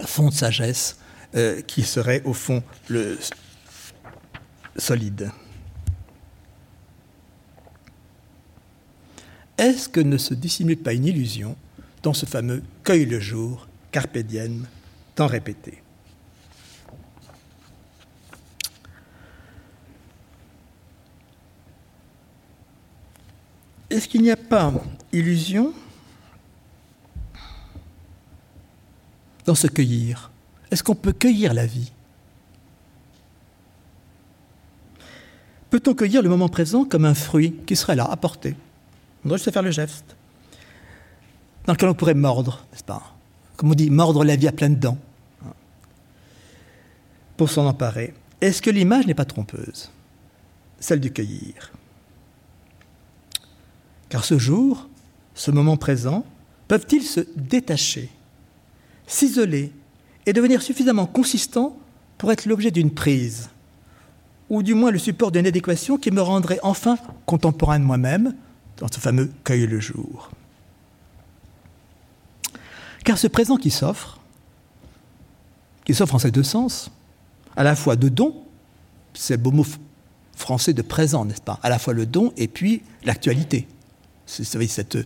fond 0.00 0.28
de 0.28 0.34
sagesse, 0.34 0.98
euh, 1.34 1.60
qui 1.62 1.82
serait 1.82 2.22
au 2.24 2.32
fond 2.32 2.62
le 2.88 3.18
solide. 4.76 5.30
Est-ce 9.58 9.88
que 9.88 10.00
ne 10.00 10.16
se 10.18 10.34
dissimule 10.34 10.78
pas 10.78 10.92
une 10.92 11.06
illusion 11.06 11.56
dans 12.02 12.14
ce 12.14 12.26
fameux 12.26 12.62
cueille 12.84 13.06
le 13.06 13.18
jour, 13.18 13.68
carpe 13.90 14.18
diem, 14.18 14.66
tant 15.14 15.26
répété 15.26 15.82
Est-ce 23.90 24.06
qu'il 24.06 24.22
n'y 24.22 24.30
a 24.30 24.36
pas 24.36 24.72
illusion 25.12 25.72
dans 29.46 29.54
ce 29.54 29.66
cueillir? 29.66 30.30
Est-ce 30.70 30.82
qu'on 30.82 30.94
peut 30.94 31.12
cueillir 31.12 31.54
la 31.54 31.64
vie? 31.64 31.90
Peut-on 35.70 35.94
cueillir 35.94 36.22
le 36.22 36.28
moment 36.28 36.48
présent 36.48 36.84
comme 36.84 37.04
un 37.04 37.14
fruit 37.14 37.54
qui 37.66 37.76
serait 37.76 37.96
là, 37.96 38.04
à 38.04 38.16
portée 38.16 38.56
On 39.24 39.28
doit 39.28 39.38
juste 39.38 39.50
faire 39.50 39.62
le 39.62 39.70
geste. 39.70 40.16
Dans 41.66 41.74
lequel 41.74 41.88
on 41.88 41.94
pourrait 41.94 42.14
mordre, 42.14 42.64
n'est-ce 42.72 42.84
pas? 42.84 43.14
Comme 43.56 43.70
on 43.70 43.74
dit, 43.74 43.90
mordre 43.90 44.24
la 44.24 44.36
vie 44.36 44.48
à 44.48 44.52
pleines 44.52 44.76
dents. 44.76 44.98
Pour 47.36 47.50
s'en 47.50 47.66
emparer. 47.66 48.14
Est-ce 48.40 48.62
que 48.62 48.70
l'image 48.70 49.06
n'est 49.06 49.14
pas 49.14 49.24
trompeuse? 49.24 49.90
Celle 50.80 51.00
du 51.00 51.12
cueillir. 51.12 51.72
Car 54.08 54.24
ce 54.24 54.38
jour, 54.38 54.88
ce 55.34 55.50
moment 55.50 55.76
présent, 55.76 56.24
peuvent-ils 56.66 57.02
se 57.02 57.20
détacher, 57.36 58.10
s'isoler 59.06 59.72
et 60.26 60.32
devenir 60.32 60.62
suffisamment 60.62 61.06
consistants 61.06 61.78
pour 62.16 62.32
être 62.32 62.46
l'objet 62.46 62.70
d'une 62.70 62.90
prise, 62.90 63.48
ou 64.50 64.62
du 64.62 64.74
moins 64.74 64.90
le 64.90 64.98
support 64.98 65.30
d'une 65.30 65.46
adéquation 65.46 65.98
qui 65.98 66.10
me 66.10 66.20
rendrait 66.20 66.58
enfin 66.62 66.98
contemporain 67.26 67.78
de 67.78 67.84
moi-même 67.84 68.34
dans 68.78 68.88
ce 68.90 68.98
fameux 68.98 69.30
cueil 69.44 69.66
le 69.66 69.80
jour. 69.80 70.30
Car 73.04 73.18
ce 73.18 73.26
présent 73.26 73.56
qui 73.56 73.70
s'offre, 73.70 74.18
qui 75.84 75.94
s'offre 75.94 76.14
en 76.14 76.18
ces 76.18 76.30
deux 76.30 76.42
sens, 76.42 76.90
à 77.56 77.62
la 77.62 77.74
fois 77.76 77.96
de 77.96 78.08
don, 78.08 78.44
c'est 79.14 79.36
beau 79.36 79.50
mot 79.50 79.64
français 80.36 80.72
de 80.72 80.82
présent, 80.82 81.24
n'est-ce 81.24 81.40
pas? 81.40 81.58
À 81.62 81.68
la 81.68 81.78
fois 81.78 81.92
le 81.94 82.06
don 82.06 82.32
et 82.36 82.48
puis 82.48 82.82
l'actualité 83.04 83.66
c'est 84.28 84.44
cette 84.44 84.98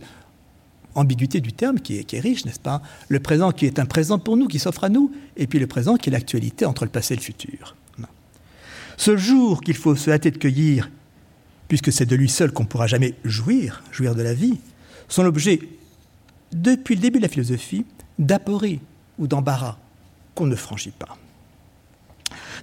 ambiguïté 0.95 1.41
du 1.41 1.53
terme 1.53 1.79
qui 1.79 1.97
est, 1.97 2.19
riche, 2.19 2.45
n'est-ce 2.45 2.59
pas? 2.59 2.81
Le 3.07 3.19
présent 3.19 3.51
qui 3.51 3.65
est 3.65 3.79
un 3.79 3.85
présent 3.85 4.19
pour 4.19 4.37
nous, 4.37 4.47
qui 4.47 4.59
s'offre 4.59 4.83
à 4.83 4.89
nous, 4.89 5.11
et 5.37 5.47
puis 5.47 5.59
le 5.59 5.67
présent 5.67 5.95
qui 5.95 6.09
est 6.09 6.11
l'actualité 6.11 6.65
entre 6.65 6.83
le 6.83 6.91
passé 6.91 7.13
et 7.13 7.17
le 7.17 7.21
futur. 7.21 7.75
Ce 8.95 9.17
jour 9.17 9.61
qu'il 9.61 9.75
faut 9.75 9.95
se 9.95 10.11
hâter 10.11 10.29
de 10.29 10.37
cueillir, 10.37 10.91
puisque 11.67 11.91
c'est 11.91 12.05
de 12.05 12.15
lui 12.15 12.29
seul 12.29 12.51
qu'on 12.51 12.63
ne 12.63 12.67
pourra 12.67 12.85
jamais 12.85 13.15
jouir, 13.23 13.81
jouir 13.91 14.13
de 14.13 14.21
la 14.21 14.35
vie, 14.35 14.59
sont 15.07 15.23
l'objet, 15.23 15.59
depuis 16.51 16.93
le 16.95 17.01
début 17.01 17.17
de 17.17 17.23
la 17.23 17.29
philosophie, 17.29 17.85
d'aporie 18.19 18.79
ou 19.17 19.25
d'embarras 19.25 19.77
qu'on 20.35 20.45
ne 20.45 20.55
franchit 20.55 20.91
pas. 20.91 21.17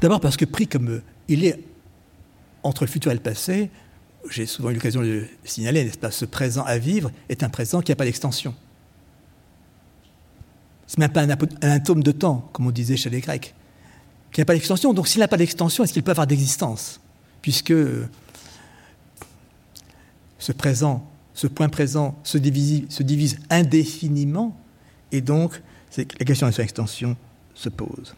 D'abord 0.00 0.20
parce 0.20 0.36
que 0.36 0.44
pris 0.44 0.68
comme 0.68 1.02
il 1.26 1.44
est 1.44 1.58
entre 2.62 2.84
le 2.84 2.90
futur 2.90 3.10
et 3.10 3.14
le 3.14 3.20
passé, 3.20 3.70
j'ai 4.28 4.46
souvent 4.46 4.70
eu 4.70 4.74
l'occasion 4.74 5.00
de 5.00 5.06
le 5.06 5.28
signaler, 5.44 5.84
n'est-ce 5.84 5.98
pas, 5.98 6.10
ce 6.10 6.24
présent 6.24 6.62
à 6.64 6.78
vivre 6.78 7.10
est 7.28 7.42
un 7.42 7.48
présent 7.48 7.80
qui 7.80 7.90
n'a 7.90 7.96
pas 7.96 8.04
d'extension. 8.04 8.54
Ce 10.86 10.98
n'est 10.98 11.08
même 11.08 11.12
pas 11.12 11.22
un, 11.22 11.70
atome 11.70 12.02
de 12.02 12.12
temps, 12.12 12.48
comme 12.52 12.66
on 12.66 12.70
disait 12.70 12.96
chez 12.96 13.10
les 13.10 13.20
Grecs, 13.20 13.54
qui 14.32 14.40
n'a 14.40 14.44
pas 14.44 14.54
d'extension. 14.54 14.92
Donc 14.92 15.08
s'il 15.08 15.20
n'a 15.20 15.28
pas 15.28 15.36
d'extension, 15.36 15.84
est-ce 15.84 15.92
qu'il 15.92 16.02
peut 16.02 16.10
avoir 16.10 16.26
d'existence? 16.26 17.00
Puisque 17.42 17.72
ce 20.38 20.52
présent, 20.52 21.08
ce 21.34 21.46
point 21.46 21.68
présent 21.68 22.18
se 22.24 22.38
divise, 22.38 22.84
se 22.88 23.02
divise 23.02 23.38
indéfiniment, 23.50 24.56
et 25.12 25.20
donc 25.20 25.62
la 25.96 26.24
question 26.24 26.46
de 26.46 26.52
son 26.52 26.62
extension 26.62 27.16
se 27.54 27.68
pose. 27.68 28.14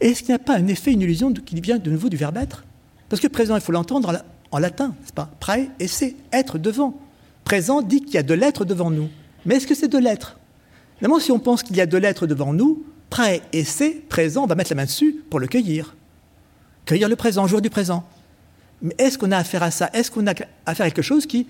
Est-ce 0.00 0.20
qu'il 0.20 0.30
n'y 0.30 0.34
a 0.34 0.38
pas 0.38 0.56
un 0.56 0.66
effet, 0.66 0.92
une 0.92 1.02
illusion 1.02 1.32
qui 1.32 1.60
vient 1.60 1.78
de 1.78 1.90
nouveau 1.90 2.08
du 2.08 2.16
verbe 2.16 2.36
être? 2.36 2.64
Parce 3.08 3.20
que 3.20 3.28
présent, 3.28 3.54
il 3.54 3.62
faut 3.62 3.72
l'entendre 3.72 4.22
en 4.50 4.58
latin, 4.58 4.94
n'est-ce 5.00 5.12
pas? 5.12 5.30
Prae 5.40 5.68
et 5.78 5.88
c'est 5.88 6.16
être 6.32 6.58
devant. 6.58 6.94
Présent 7.44 7.82
dit 7.82 8.02
qu'il 8.02 8.14
y 8.14 8.18
a 8.18 8.22
de 8.22 8.34
l'être 8.34 8.64
devant 8.64 8.90
nous. 8.90 9.08
Mais 9.46 9.56
est-ce 9.56 9.66
que 9.66 9.74
c'est 9.74 9.88
de 9.88 9.98
l'être? 9.98 10.38
Évidemment, 10.96 11.20
si 11.20 11.32
on 11.32 11.38
pense 11.38 11.62
qu'il 11.62 11.76
y 11.76 11.80
a 11.80 11.86
de 11.86 11.96
l'être 11.96 12.26
devant 12.26 12.52
nous, 12.52 12.84
prêt 13.10 13.42
et 13.52 13.64
c'est 13.64 13.90
présent, 14.08 14.44
on 14.44 14.46
va 14.46 14.54
mettre 14.54 14.70
la 14.70 14.76
main 14.76 14.84
dessus 14.84 15.22
pour 15.30 15.40
le 15.40 15.46
cueillir. 15.46 15.94
Cueillir 16.84 17.08
le 17.08 17.16
présent, 17.16 17.46
jour 17.46 17.60
du 17.60 17.70
présent. 17.70 18.04
Mais 18.82 18.94
est-ce 18.98 19.18
qu'on 19.18 19.32
a 19.32 19.38
affaire 19.38 19.62
à 19.62 19.70
ça? 19.70 19.90
Est-ce 19.92 20.10
qu'on 20.10 20.26
a 20.26 20.34
affaire 20.66 20.86
à 20.86 20.90
quelque 20.90 21.02
chose 21.02 21.26
qui 21.26 21.46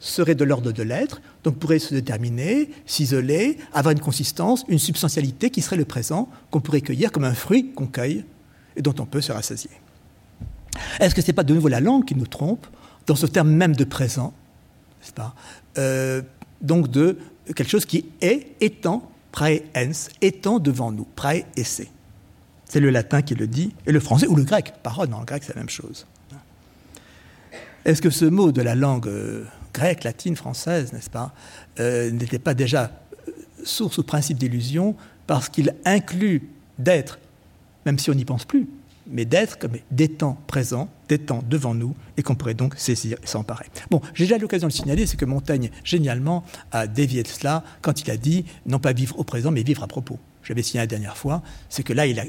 serait 0.00 0.34
de 0.34 0.44
l'ordre 0.44 0.72
de 0.72 0.82
l'être, 0.82 1.22
donc 1.44 1.58
pourrait 1.58 1.78
se 1.78 1.94
déterminer, 1.94 2.70
s'isoler, 2.86 3.58
avoir 3.72 3.92
une 3.92 4.00
consistance, 4.00 4.64
une 4.68 4.80
substantialité 4.80 5.50
qui 5.50 5.62
serait 5.62 5.76
le 5.76 5.84
présent, 5.84 6.28
qu'on 6.50 6.60
pourrait 6.60 6.80
cueillir 6.80 7.12
comme 7.12 7.24
un 7.24 7.34
fruit 7.34 7.70
qu'on 7.72 7.86
cueille 7.86 8.24
et 8.74 8.82
dont 8.82 8.94
on 8.98 9.06
peut 9.06 9.20
se 9.20 9.30
rassasier? 9.30 9.70
Est-ce 11.00 11.14
que 11.14 11.22
ce 11.22 11.28
n'est 11.28 11.32
pas 11.32 11.44
de 11.44 11.54
nouveau 11.54 11.68
la 11.68 11.80
langue 11.80 12.04
qui 12.04 12.14
nous 12.14 12.26
trompe 12.26 12.66
dans 13.06 13.16
ce 13.16 13.26
terme 13.26 13.50
même 13.50 13.74
de 13.74 13.84
présent 13.84 14.32
pas 15.10 15.34
euh, 15.78 16.22
Donc 16.60 16.90
de 16.90 17.18
quelque 17.46 17.68
chose 17.68 17.86
qui 17.86 18.06
est 18.20 18.46
étant, 18.60 19.10
praeens, 19.32 20.08
étant 20.20 20.58
devant 20.58 20.92
nous, 20.92 21.06
prae 21.16 21.44
esse. 21.56 21.82
C'est 22.66 22.80
le 22.80 22.90
latin 22.90 23.20
qui 23.22 23.34
le 23.34 23.46
dit, 23.46 23.74
et 23.86 23.92
le 23.92 24.00
français, 24.00 24.26
ou 24.28 24.36
le 24.36 24.44
grec. 24.44 24.72
Parole, 24.82 25.08
dans 25.08 25.18
le 25.18 25.26
grec, 25.26 25.42
c'est 25.44 25.54
la 25.54 25.60
même 25.60 25.68
chose. 25.68 26.06
Est-ce 27.84 28.00
que 28.00 28.10
ce 28.10 28.24
mot 28.24 28.52
de 28.52 28.62
la 28.62 28.74
langue 28.74 29.08
euh, 29.08 29.44
grecque, 29.74 30.04
latine, 30.04 30.36
française, 30.36 30.92
n'est-ce 30.92 31.10
pas, 31.10 31.34
euh, 31.80 32.10
n'était 32.10 32.38
pas 32.38 32.54
déjà 32.54 32.92
source 33.64 33.98
ou 33.98 34.02
principe 34.04 34.38
d'illusion 34.38 34.94
parce 35.26 35.48
qu'il 35.48 35.74
inclut 35.84 36.48
d'être, 36.78 37.18
même 37.84 37.98
si 37.98 38.10
on 38.10 38.14
n'y 38.14 38.24
pense 38.24 38.44
plus, 38.44 38.68
mais 39.06 39.24
d'être 39.24 39.58
comme 39.58 39.72
des 39.90 40.08
temps 40.08 40.38
présents, 40.46 40.88
des 41.08 41.18
temps 41.18 41.42
devant 41.48 41.74
nous, 41.74 41.94
et 42.16 42.22
qu'on 42.22 42.34
pourrait 42.34 42.54
donc 42.54 42.74
saisir 42.76 43.18
et 43.22 43.26
s'emparer. 43.26 43.66
Bon, 43.90 44.00
j'ai 44.14 44.24
déjà 44.24 44.38
l'occasion 44.38 44.68
de 44.68 44.72
le 44.72 44.76
signaler, 44.76 45.06
c'est 45.06 45.16
que 45.16 45.24
Montaigne, 45.24 45.70
génialement, 45.84 46.44
a 46.70 46.86
dévié 46.86 47.22
de 47.22 47.28
cela 47.28 47.64
quand 47.80 48.00
il 48.02 48.10
a 48.10 48.16
dit 48.16 48.44
non 48.66 48.78
pas 48.78 48.92
vivre 48.92 49.18
au 49.18 49.24
présent, 49.24 49.50
mais 49.50 49.62
vivre 49.62 49.82
à 49.82 49.86
propos. 49.86 50.18
J'avais 50.42 50.62
signé 50.62 50.80
la 50.80 50.86
dernière 50.86 51.16
fois, 51.16 51.42
c'est 51.68 51.82
que 51.82 51.92
là, 51.92 52.06
il 52.06 52.18
a 52.18 52.24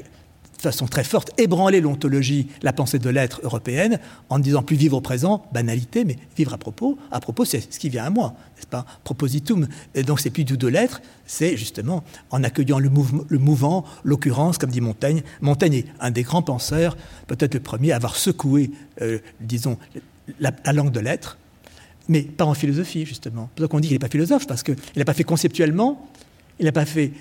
façon 0.64 0.86
très 0.86 1.04
forte, 1.04 1.30
ébranler 1.38 1.80
l'ontologie, 1.80 2.48
la 2.62 2.72
pensée 2.72 2.98
de 2.98 3.08
l'être 3.10 3.40
européenne, 3.42 3.98
en 4.28 4.38
ne 4.38 4.42
disant 4.42 4.62
plus 4.62 4.76
vivre 4.76 4.96
au 4.96 5.00
présent, 5.00 5.46
banalité, 5.52 6.04
mais 6.04 6.16
vivre 6.36 6.52
à 6.52 6.58
propos. 6.58 6.98
À 7.10 7.20
propos, 7.20 7.44
c'est 7.44 7.72
ce 7.72 7.78
qui 7.78 7.88
vient 7.88 8.04
à 8.04 8.10
moi, 8.10 8.34
n'est-ce 8.56 8.66
pas? 8.66 8.84
Propositum. 9.04 9.68
Et 9.94 10.02
donc, 10.02 10.20
c'est 10.20 10.30
plus 10.30 10.44
du 10.44 10.56
de 10.56 10.68
l'être, 10.68 11.02
c'est 11.26 11.56
justement 11.56 12.04
en 12.30 12.42
accueillant 12.44 12.78
le, 12.78 12.90
le 13.28 13.38
mouvant, 13.38 13.84
l'occurrence, 14.04 14.58
comme 14.58 14.70
dit 14.70 14.80
Montaigne. 14.80 15.22
Montaigne 15.40 15.74
est 15.74 15.86
un 16.00 16.10
des 16.10 16.22
grands 16.22 16.42
penseurs, 16.42 16.96
peut-être 17.26 17.54
le 17.54 17.60
premier 17.60 17.92
à 17.92 17.96
avoir 17.96 18.16
secoué, 18.16 18.70
euh, 19.02 19.18
disons, 19.40 19.78
la, 20.40 20.52
langue 20.72 20.92
de 20.92 21.00
l'être, 21.00 21.38
mais 22.08 22.22
pas 22.22 22.44
en 22.44 22.54
philosophie, 22.54 23.06
justement. 23.06 23.48
C'est 23.50 23.56
pour 23.56 23.64
ça 23.64 23.68
qu'on 23.68 23.80
dit 23.80 23.88
qu'il 23.88 23.94
n'est 23.94 24.00
pas 24.00 24.08
philosophe, 24.08 24.46
parce 24.46 24.62
qu'il 24.62 24.76
n'a 24.96 25.04
pas 25.04 25.14
fait 25.14 25.24
conceptuellement, 25.24 26.08
il 26.58 26.66
n'a 26.66 26.72
pas 26.72 26.84
fait 26.86 27.12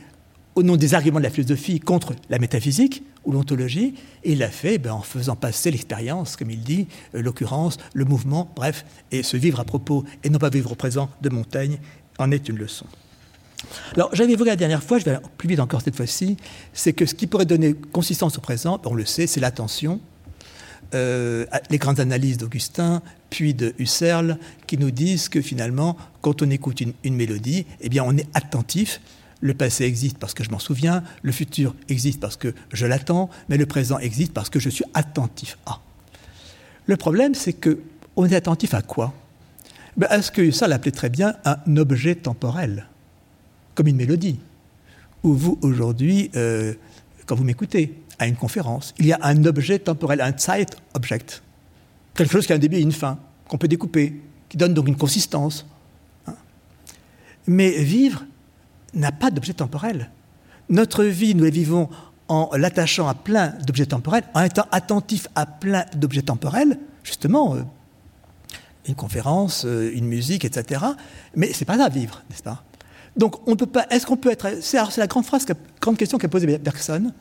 au 0.56 0.64
nom 0.64 0.76
des 0.76 0.94
arguments 0.94 1.20
de 1.20 1.24
la 1.24 1.30
philosophie 1.30 1.80
contre 1.80 2.14
la 2.30 2.40
métaphysique 2.40 3.04
ou 3.26 3.32
l'ontologie, 3.32 3.96
et 4.24 4.34
il 4.34 4.40
l'a 4.40 4.50
fait 4.50 4.78
ben, 4.78 4.94
en 4.94 5.02
faisant 5.02 5.36
passer 5.36 5.72
l'expérience, 5.72 6.36
comme 6.36 6.52
il 6.52 6.62
dit, 6.62 6.88
euh, 7.16 7.22
l'occurrence, 7.22 7.78
le 7.94 8.06
mouvement, 8.06 8.52
bref, 8.56 8.86
et 9.12 9.24
se 9.24 9.38
vivre 9.38 9.60
à 9.60 9.66
propos 9.66 10.04
et 10.24 10.30
non 10.30 10.40
pas 10.40 10.50
vivre 10.50 10.72
au 10.72 10.76
présent 10.76 11.10
de 11.22 11.30
Montaigne 11.30 11.80
en 12.20 12.32
est 12.32 12.50
une 12.50 12.58
leçon. 12.58 12.86
Alors, 13.96 14.14
j'avais 14.14 14.34
évoqué 14.34 14.50
la 14.50 14.56
dernière 14.58 14.84
fois, 14.84 15.00
je 15.00 15.06
vais 15.06 15.18
plus 15.38 15.48
vite 15.48 15.60
encore 15.60 15.82
cette 15.82 15.96
fois-ci, 15.96 16.38
c'est 16.74 16.94
que 16.94 17.06
ce 17.06 17.16
qui 17.16 17.28
pourrait 17.28 17.46
donner 17.46 17.74
consistance 17.74 18.38
au 18.38 18.42
présent, 18.42 18.80
on 18.86 18.94
le 18.94 19.06
sait, 19.06 19.26
c'est 19.26 19.40
l'attention. 19.40 20.02
Euh, 20.94 21.46
les 21.72 21.80
grandes 21.80 22.00
analyses 22.00 22.38
d'Augustin, 22.38 23.02
puis 23.32 23.56
de 23.56 23.74
Husserl, 23.80 24.38
qui 24.68 24.78
nous 24.78 24.92
disent 24.92 25.28
que 25.28 25.42
finalement, 25.42 25.98
quand 26.22 26.44
on 26.44 26.50
écoute 26.52 26.82
une, 26.82 26.94
une 27.04 27.16
mélodie, 27.16 27.66
eh 27.82 27.90
bien, 27.90 28.04
on 28.06 28.16
est 28.16 28.28
attentif 28.36 29.02
le 29.44 29.54
passé 29.54 29.84
existe 29.84 30.18
parce 30.18 30.34
que 30.34 30.44
je 30.44 30.50
m'en 30.50 30.60
souviens, 30.60 31.04
le 31.22 31.34
futur 31.34 31.76
existe 31.90 32.22
parce 32.22 32.38
que 32.38 32.56
je 32.72 32.86
l'attends, 32.86 33.30
mais 33.50 33.58
le 33.58 33.66
présent 33.66 34.00
existe 34.00 34.32
parce 34.32 34.50
que 34.50 34.58
je 34.58 34.70
suis 34.70 34.86
attentif 34.94 35.58
à. 35.66 35.82
Le 36.86 36.96
problème, 36.96 37.36
c'est 37.36 37.52
que 37.52 37.82
on 38.16 38.26
est 38.26 38.36
attentif 38.36 38.74
à 38.74 38.82
quoi? 38.82 39.14
Ben, 39.98 40.08
À 40.10 40.22
ce 40.22 40.32
que 40.32 40.50
ça 40.52 40.68
l'appelait 40.68 40.92
très 40.92 41.10
bien 41.10 41.36
un 41.44 41.76
objet 41.76 42.16
temporel, 42.16 42.88
comme 43.76 43.88
une 43.88 43.98
mélodie. 43.98 44.40
Ou 45.24 45.34
vous, 45.34 45.60
aujourd'hui, 45.62 46.32
euh, 46.38 46.74
quand 47.26 47.36
vous 47.36 47.44
m'écoutez, 47.44 48.00
à 48.20 48.28
une 48.28 48.36
conférence. 48.38 48.94
Il 48.98 49.08
y 49.08 49.12
a 49.12 49.20
un 49.24 49.44
objet 49.44 49.78
temporel, 49.80 50.22
un 50.22 50.38
Zeit-Object. 50.38 51.44
Quelque 52.16 52.32
chose 52.32 52.46
qui 52.46 52.54
a 52.54 52.56
un 52.56 52.60
début 52.60 52.78
et 52.78 52.82
une 52.82 52.94
fin, 52.94 53.20
qu'on 53.50 53.58
peut 53.58 53.68
découper, 53.68 54.22
qui 54.48 54.56
donne 54.56 54.74
donc 54.74 54.88
une 54.88 54.96
consistance. 54.96 55.66
Hein. 56.28 56.36
Mais 57.46 57.72
vivre 57.84 58.24
n'a 58.94 59.12
pas 59.12 59.32
d'objet 59.32 59.54
temporel. 59.54 60.10
Notre 60.70 61.04
vie, 61.04 61.36
nous 61.36 61.44
la 61.44 61.50
vivons 61.50 61.90
en 62.28 62.50
l'attachant 62.56 63.08
à 63.08 63.14
plein 63.14 63.50
d'objets 63.66 63.86
temporels, 63.86 64.24
en 64.34 64.42
étant 64.42 64.66
attentif 64.72 65.28
à 65.36 65.46
plein 65.46 65.86
d'objets 65.96 66.22
temporels, 66.22 66.80
justement, 67.04 67.56
euh, 67.56 67.62
une 68.88 68.96
conférence, 68.96 69.66
euh, 69.66 69.92
une 69.94 70.06
musique, 70.06 70.46
etc. 70.46 70.84
Mais 71.36 71.52
c'est 71.54 71.66
pas 71.66 71.78
ça 71.78 71.90
vivre, 71.90 72.24
n'est-ce 72.30 72.44
pas? 72.44 72.64
Donc, 73.16 73.48
on 73.48 73.56
peut 73.56 73.68
pas. 73.68 73.86
Est-ce 73.90 74.06
qu'on 74.06 74.18
peut 74.18 74.32
être 74.32 74.48
C'est 74.62 74.78
la 74.98 75.08
grande 75.08 75.26
phrase, 75.26 75.46
grande 75.80 75.98
question 75.98 76.18
qu'a 76.18 76.28
posée 76.28 76.58
Bergson 76.58 77.12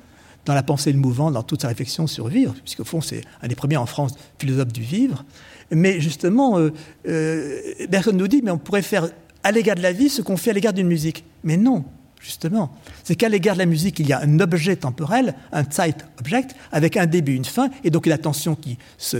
dans 0.44 0.54
la 0.54 0.62
pensée 0.62 0.92
le 0.92 0.98
mouvant, 0.98 1.30
dans 1.30 1.42
toute 1.42 1.62
sa 1.62 1.68
réflexion 1.68 2.06
sur 2.06 2.28
vivre, 2.28 2.54
puisqu'au 2.64 2.84
fond, 2.84 3.00
c'est 3.00 3.22
un 3.42 3.48
des 3.48 3.54
premiers 3.54 3.76
en 3.76 3.86
France 3.86 4.12
philosophes 4.38 4.72
du 4.72 4.82
vivre. 4.82 5.24
Mais 5.70 6.00
justement, 6.00 6.58
euh, 6.58 6.72
euh, 7.06 7.60
Bergson 7.88 8.12
nous 8.12 8.28
dit, 8.28 8.42
mais 8.42 8.50
on 8.50 8.58
pourrait 8.58 8.82
faire 8.82 9.08
à 9.42 9.52
l'égard 9.52 9.76
de 9.76 9.82
la 9.82 9.92
vie 9.92 10.08
ce 10.08 10.22
qu'on 10.22 10.36
à 10.36 10.52
l'égard 10.52 10.72
d'une 10.72 10.86
musique. 10.86 11.24
Mais 11.44 11.56
non, 11.56 11.84
justement. 12.20 12.74
C'est 13.04 13.16
qu'à 13.16 13.28
l'égard 13.28 13.54
de 13.54 13.60
la 13.60 13.66
musique, 13.66 13.98
il 13.98 14.08
y 14.08 14.12
a 14.12 14.20
un 14.20 14.40
objet 14.40 14.76
temporel, 14.76 15.34
un 15.52 15.64
Zeit-Object, 15.64 16.54
avec 16.70 16.96
un 16.96 17.06
début, 17.06 17.34
une 17.34 17.44
fin, 17.44 17.70
et 17.84 17.90
donc 17.90 18.06
une 18.06 18.12
attention 18.12 18.54
qui 18.54 18.78
se 18.98 19.18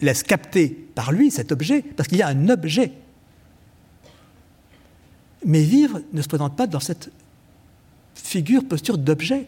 laisse 0.00 0.22
capter 0.22 0.68
par 0.94 1.12
lui 1.12 1.30
cet 1.30 1.52
objet, 1.52 1.82
parce 1.82 2.08
qu'il 2.08 2.18
y 2.18 2.22
a 2.22 2.28
un 2.28 2.48
objet. 2.48 2.92
Mais 5.44 5.62
vivre 5.62 6.00
ne 6.12 6.22
se 6.22 6.28
présente 6.28 6.56
pas 6.56 6.66
dans 6.66 6.80
cette 6.80 7.10
figure, 8.14 8.64
posture 8.64 8.98
d'objet, 8.98 9.46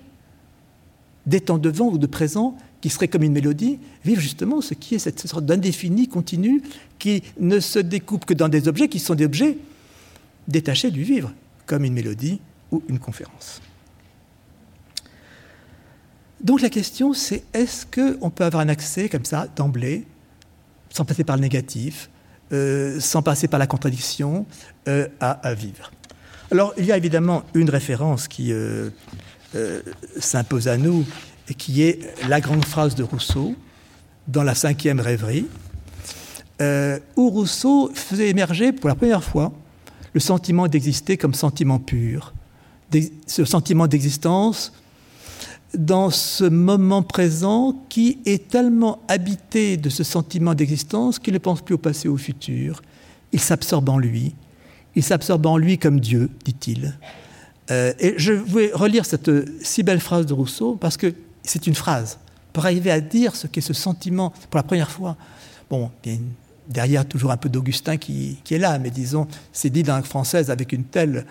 d'étant 1.24 1.58
devant 1.58 1.86
ou 1.86 1.98
de 1.98 2.06
présent, 2.06 2.56
qui 2.80 2.90
serait 2.90 3.08
comme 3.08 3.22
une 3.22 3.32
mélodie, 3.32 3.78
vivre 4.04 4.20
justement 4.20 4.60
ce 4.60 4.74
qui 4.74 4.94
est 4.94 4.98
cette 4.98 5.26
sorte 5.26 5.44
d'indéfini 5.44 6.08
continu 6.08 6.62
qui 6.98 7.22
ne 7.40 7.58
se 7.58 7.78
découpe 7.78 8.24
que 8.24 8.34
dans 8.34 8.48
des 8.48 8.68
objets 8.68 8.88
qui 8.88 9.00
sont 9.00 9.14
des 9.14 9.24
objets 9.24 9.58
détachés 10.48 10.90
du 10.90 11.02
vivre, 11.02 11.32
comme 11.66 11.84
une 11.84 11.94
mélodie 11.94 12.40
ou 12.70 12.82
une 12.88 12.98
conférence. 12.98 13.60
Donc 16.40 16.60
la 16.60 16.70
question 16.70 17.12
c'est 17.12 17.44
est-ce 17.54 17.86
qu'on 17.86 18.30
peut 18.30 18.44
avoir 18.44 18.62
un 18.62 18.68
accès 18.68 19.08
comme 19.08 19.24
ça 19.24 19.48
d'emblée 19.56 20.04
sans 20.90 21.04
passer 21.04 21.24
par 21.24 21.36
le 21.36 21.42
négatif, 21.42 22.08
euh, 22.52 23.00
sans 23.00 23.22
passer 23.22 23.48
par 23.48 23.58
la 23.58 23.66
contradiction, 23.66 24.46
euh, 24.88 25.08
à, 25.20 25.52
vivre? 25.54 25.90
Alors, 26.50 26.72
il 26.78 26.86
y 26.86 26.92
a 26.92 26.96
évidemment 26.96 27.42
une 27.54 27.68
référence 27.68 28.28
qui 28.28 28.52
euh, 28.52 28.90
s'impose 30.18 30.68
à 30.68 30.78
nous, 30.78 31.04
qui 31.58 31.82
est 31.82 32.00
la 32.28 32.40
grande 32.40 32.64
phrase 32.64 32.94
de 32.94 33.02
Rousseau, 33.02 33.54
dans 34.28 34.42
la 34.42 34.54
cinquième 34.54 35.00
rêverie, 35.00 35.46
où 37.16 37.30
Rousseau 37.30 37.90
faisait 37.94 38.28
émerger 38.28 38.72
pour 38.72 38.88
la 38.88 38.94
première 38.94 39.22
fois 39.22 39.52
le 40.16 40.20
sentiment 40.20 40.66
d'exister 40.66 41.18
comme 41.18 41.34
sentiment 41.34 41.78
pur, 41.78 42.32
ce 43.26 43.44
sentiment 43.44 43.86
d'existence 43.86 44.72
dans 45.76 46.08
ce 46.08 46.44
moment 46.44 47.02
présent 47.02 47.84
qui 47.90 48.20
est 48.24 48.48
tellement 48.48 49.02
habité 49.08 49.76
de 49.76 49.90
ce 49.90 50.04
sentiment 50.04 50.54
d'existence 50.54 51.18
qu'il 51.18 51.34
ne 51.34 51.38
pense 51.38 51.60
plus 51.60 51.74
au 51.74 51.78
passé 51.78 52.08
ou 52.08 52.14
au 52.14 52.16
futur. 52.16 52.80
Il 53.32 53.40
s'absorbe 53.40 53.90
en 53.90 53.98
lui. 53.98 54.34
Il 54.94 55.02
s'absorbe 55.02 55.44
en 55.44 55.58
lui 55.58 55.76
comme 55.76 56.00
Dieu, 56.00 56.30
dit-il. 56.46 56.98
Euh, 57.70 57.92
et 57.98 58.14
je 58.16 58.32
vais 58.32 58.70
relire 58.72 59.04
cette 59.04 59.30
si 59.62 59.82
belle 59.82 60.00
phrase 60.00 60.24
de 60.24 60.32
Rousseau 60.32 60.76
parce 60.76 60.96
que 60.96 61.12
c'est 61.42 61.66
une 61.66 61.74
phrase. 61.74 62.18
Pour 62.54 62.64
arriver 62.64 62.90
à 62.90 63.02
dire 63.02 63.36
ce 63.36 63.46
qu'est 63.48 63.60
ce 63.60 63.74
sentiment 63.74 64.32
pour 64.48 64.56
la 64.56 64.62
première 64.62 64.90
fois, 64.90 65.14
bon, 65.68 65.90
bien, 66.02 66.20
derrière 66.68 67.06
toujours 67.06 67.30
un 67.30 67.36
peu 67.36 67.48
d'Augustin 67.48 67.96
qui, 67.96 68.38
est 68.50 68.58
là, 68.58 68.78
mais 68.78 68.90
disons, 68.90 69.26
c'est 69.52 69.70
dit 69.70 69.82
dans 69.82 69.92
la 69.92 69.98
langue 69.98 70.06
française 70.06 70.50
avec 70.50 70.72
une 70.72 70.84
telle 70.84 71.26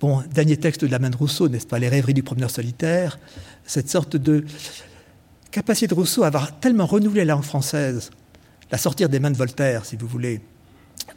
Bon, 0.00 0.22
dernier 0.32 0.56
texte 0.56 0.84
de 0.84 0.90
la 0.92 1.00
main 1.00 1.10
de 1.10 1.16
Rousseau, 1.16 1.48
n'est-ce 1.48 1.66
pas, 1.66 1.80
Les 1.80 1.88
rêveries 1.88 2.14
du 2.14 2.22
promeneur 2.22 2.50
solitaire, 2.50 3.18
cette 3.64 3.90
sorte 3.90 4.14
de 4.14 4.44
capacité 5.50 5.88
de 5.88 5.94
Rousseau 5.94 6.22
à 6.22 6.28
avoir 6.28 6.60
tellement 6.60 6.86
renouvelé 6.86 7.24
la 7.24 7.34
langue 7.34 7.42
française, 7.42 8.10
la 8.70 8.78
sortir 8.78 9.08
des 9.08 9.18
mains 9.18 9.32
de 9.32 9.36
Voltaire, 9.36 9.84
si 9.84 9.96
vous 9.96 10.06
voulez, 10.06 10.40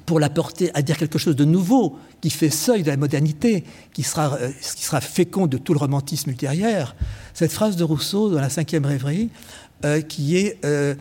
pour 0.05 0.19
la 0.19 0.29
porter 0.29 0.71
à 0.73 0.81
dire 0.81 0.97
quelque 0.97 1.19
chose 1.19 1.35
de 1.35 1.45
nouveau, 1.45 1.99
qui 2.21 2.31
fait 2.31 2.49
seuil 2.49 2.81
de 2.81 2.89
la 2.89 2.97
modernité, 2.97 3.65
qui 3.93 4.01
sera, 4.01 4.33
euh, 4.35 4.51
qui 4.51 4.83
fécond 5.01 5.47
de 5.47 5.57
tout 5.57 5.73
le 5.73 5.79
romantisme 5.79 6.31
ultérieur. 6.31 6.95
Cette 7.33 7.51
phrase 7.51 7.75
de 7.75 7.83
Rousseau 7.83 8.29
dans 8.31 8.41
la 8.41 8.49
cinquième 8.49 8.85
rêverie, 8.85 9.29
euh, 9.85 10.01
qui 10.01 10.37
est 10.37 10.57
euh, 10.65 10.95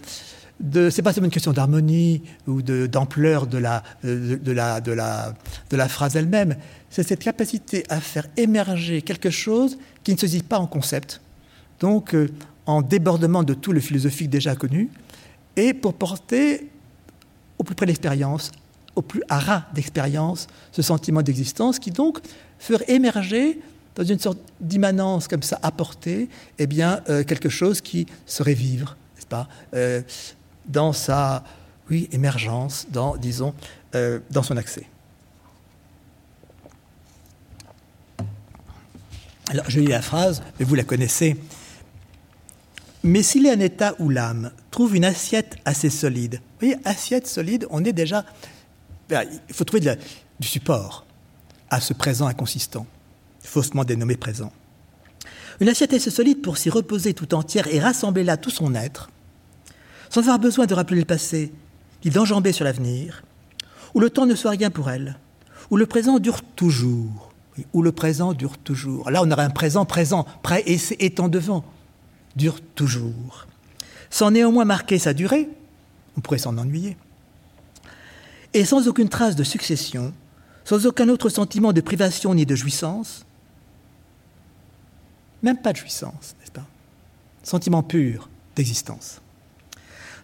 de, 0.61 0.91
c'est 0.91 1.03
pas 1.03 1.13
seulement 1.13 1.27
une 1.27 1.33
question 1.33 1.53
d'harmonie 1.53 2.23
ou 2.47 2.63
d'ampleur 2.63 3.47
de, 3.47 3.59
la, 3.59 3.83
de, 4.05 4.53
la, 4.53 4.81
de, 4.81 4.93
la, 4.93 5.35
de 5.71 5.77
la 5.77 5.89
phrase 5.89 6.17
elle-même, 6.17 6.57
c'est 6.91 7.07
cette 7.07 7.23
capacité 7.23 7.85
à 7.89 8.01
faire 8.01 8.27
émerger 8.37 9.03
quelque 9.03 9.31
chose 9.31 9.79
qui 10.05 10.13
ne 10.13 10.19
se 10.19 10.27
dit 10.27 10.43
pas 10.43 10.59
en 10.59 10.67
concept, 10.67 11.21
donc 11.81 12.15
euh, 12.15 12.29
en 12.67 12.83
débordement 12.83 13.43
de 13.43 13.55
tout 13.55 13.73
le 13.73 13.81
philosophique 13.81 14.31
déjà 14.31 14.55
connu, 14.55 14.91
et 15.57 15.75
pour 15.75 15.95
porter 15.95 16.69
au 17.59 17.65
plus 17.65 17.75
près 17.75 17.87
de 17.87 17.91
l'expérience, 17.91 18.53
au 18.95 19.03
plus 19.03 19.23
à 19.29 19.39
ras 19.39 19.65
d'expérience, 19.75 20.47
ce 20.73 20.83
sentiment 20.83 21.23
d'existence 21.23 21.79
qui 21.79 21.91
donc 21.91 22.19
ferait 22.59 22.85
émerger 22.89 23.61
dans 23.95 24.05
une 24.05 24.19
sorte 24.19 24.39
d'immanence 24.61 25.29
comme 25.29 25.43
ça 25.43 25.59
apportée, 25.63 26.29
eh 26.59 26.67
bien, 26.67 27.01
euh, 27.09 27.25
quelque 27.25 27.49
chose 27.49 27.81
qui 27.81 28.07
serait 28.27 28.55
vivre, 28.55 28.97
n'est-ce 29.17 29.27
pas, 29.27 29.49
euh, 29.75 30.03
dans 30.71 30.93
sa, 30.93 31.45
oui, 31.91 32.09
émergence, 32.13 32.87
dans, 32.91 33.17
disons, 33.17 33.55
dans 33.93 34.43
son 34.43 34.57
accès. 34.57 34.87
Alors, 39.49 39.69
je 39.69 39.81
lis 39.81 39.89
la 39.89 40.01
phrase, 40.01 40.43
mais 40.59 40.65
vous 40.65 40.77
la 40.77 40.85
connaissez. 40.85 41.37
Mais 43.03 43.23
s'il 43.23 43.47
est 43.47 43.53
un 43.53 43.61
état 43.61 43.95
où 43.99 44.09
l'âme 44.09 44.53
trouve 44.71 44.95
une 44.95 45.05
assiette 45.05 45.57
assez 45.65 45.91
solide, 45.91 46.35
vous 46.35 46.69
voyez, 46.69 46.77
assiette 46.85 47.27
solide, 47.27 47.67
on 47.71 47.85
est 47.85 47.93
déjà. 47.93 48.25
Ben, 49.09 49.27
il 49.49 49.55
faut 49.55 49.65
trouver 49.65 49.97
du 50.39 50.47
support 50.47 51.05
à 51.69 51.81
ce 51.81 51.95
présent 51.95 52.27
inconsistant, 52.27 52.87
faussement 53.43 53.85
dénommé 53.85 54.17
présent. 54.17 54.53
Une 55.59 55.69
assiette 55.69 55.95
assez 55.95 56.11
solide 56.11 56.43
pour 56.43 56.57
s'y 56.57 56.71
reposer 56.71 57.13
tout 57.13 57.35
entière 57.35 57.67
et 57.67 57.81
rassembler 57.81 58.23
là 58.23 58.37
tout 58.37 58.51
son 58.51 58.75
être, 58.75 59.11
sans 60.11 60.21
avoir 60.21 60.39
besoin 60.39 60.67
de 60.67 60.75
rappeler 60.75 60.99
le 60.99 61.07
passé, 61.07 61.53
ni 62.05 62.11
d'enjamber 62.11 62.53
sur 62.53 62.65
l'avenir, 62.65 63.23
où 63.95 64.01
le 64.01 64.11
temps 64.11 64.27
ne 64.27 64.35
soit 64.35 64.51
rien 64.51 64.71
pour 64.71 64.91
elle, 64.91 65.17
où 65.71 65.77
le 65.77 65.87
présent 65.87 66.19
dure 66.19 66.43
toujours, 66.43 67.33
où 67.73 67.83
le 67.83 67.93
présent 67.93 68.33
dure 68.33 68.59
toujours. 68.59 69.11
Là, 69.11 69.23
on 69.23 69.31
aurait 69.31 69.45
un 69.45 69.51
présent 69.51 69.85
présent, 69.85 70.27
prêt 70.43 70.63
et 70.67 70.79
étant 70.99 71.29
devant, 71.29 71.65
dure 72.37 72.61
toujours. 72.75 73.47
Sans 74.11 74.33
néanmoins 74.33 74.65
marquer 74.65 74.99
sa 74.99 75.15
durée, 75.15 75.49
on 76.17 76.21
pourrait 76.21 76.39
s'en 76.39 76.59
ennuyer. 76.59 76.97
Et 78.53 78.65
sans 78.65 78.89
aucune 78.89 79.09
trace 79.09 79.37
de 79.37 79.45
succession, 79.45 80.13
sans 80.65 80.87
aucun 80.87 81.09
autre 81.09 81.29
sentiment 81.29 81.73
de 81.73 81.81
privation 81.81 82.35
ni 82.35 82.45
de 82.47 82.57
jouissance, 82.57 83.25
même 85.43 85.59
pas 85.59 85.73
de 85.73 85.79
jouissance, 85.79 86.35
n'est-ce 86.41 86.51
pas? 86.51 86.67
Sentiment 87.43 87.83
pur 87.83 88.29
d'existence. 88.57 89.21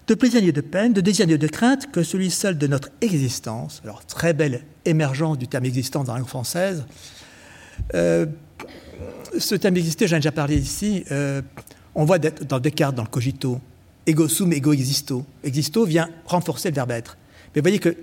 De 0.07 0.15
plaisir 0.15 0.41
ni 0.41 0.53
de 0.53 0.61
peine, 0.61 0.93
de 0.93 1.01
désir 1.01 1.27
ni 1.27 1.37
de 1.37 1.47
crainte, 1.49 1.91
que 1.91 2.03
celui 2.03 2.31
seul 2.31 2.57
de 2.57 2.67
notre 2.67 2.91
existence, 3.01 3.81
alors 3.83 4.05
très 4.07 4.33
belle 4.33 4.63
émergence 4.85 5.37
du 5.37 5.49
terme 5.49 5.65
existence 5.65 6.07
dans 6.07 6.13
la 6.13 6.21
langue 6.21 6.29
française, 6.29 6.85
euh, 7.95 8.27
ce 9.39 9.55
thème 9.55 9.77
existait, 9.77 10.07
j'en 10.07 10.17
ai 10.17 10.21
déjà 10.21 10.33
parlé 10.33 10.57
ici. 10.57 11.05
Euh, 11.11 11.43
on 11.95 12.05
voit 12.05 12.19
dans 12.19 12.61
Descartes, 12.61 12.95
dans 12.95 13.03
le 13.03 13.09
cogito, 13.09 13.61
ego 14.07 14.29
sum, 14.29 14.53
ego 14.53 14.73
existo. 14.73 15.25
Existo 15.43 15.85
vient 15.85 16.09
renforcer 16.27 16.71
le 16.71 16.75
verbe 16.75 16.93
être. 16.93 17.19
Mais 17.55 17.61
vous 17.61 17.65
voyez 17.65 17.79
que 17.79 17.97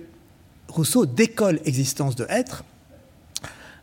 Rousseau 0.68 1.06
décolle 1.06 1.60
existence 1.64 2.16
de 2.16 2.26
être 2.28 2.64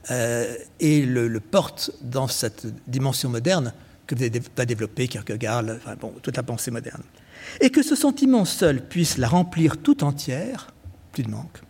euh, 0.09 0.55
et 0.79 1.03
le, 1.05 1.39
porte 1.39 1.91
dans 2.01 2.27
cette 2.27 2.67
dimension 2.87 3.29
moderne 3.29 3.73
que 4.07 4.15
va 4.55 4.65
développer 4.65 5.07
Kierkegaard, 5.07 5.63
enfin, 5.75 5.95
bon, 5.99 6.13
toute 6.21 6.35
la 6.35 6.43
pensée 6.43 6.71
moderne. 6.71 7.03
Et 7.59 7.69
que 7.69 7.83
ce 7.83 7.95
sentiment 7.95 8.45
seul 8.45 8.81
puisse 8.81 9.17
la 9.17 9.27
remplir 9.27 9.77
tout 9.77 10.03
entière, 10.03 10.73
plus 11.11 11.23
de 11.23 11.29
manque. 11.29 11.61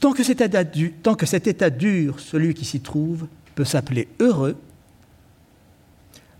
Tant 0.00 0.12
que, 0.12 0.22
cet 0.22 0.40
état, 0.40 0.64
tant 1.02 1.14
que 1.14 1.26
cet 1.26 1.46
état 1.46 1.70
dure, 1.70 2.20
celui 2.20 2.54
qui 2.54 2.64
s'y 2.64 2.80
trouve 2.80 3.26
peut 3.54 3.64
s'appeler 3.64 4.08
heureux, 4.20 4.56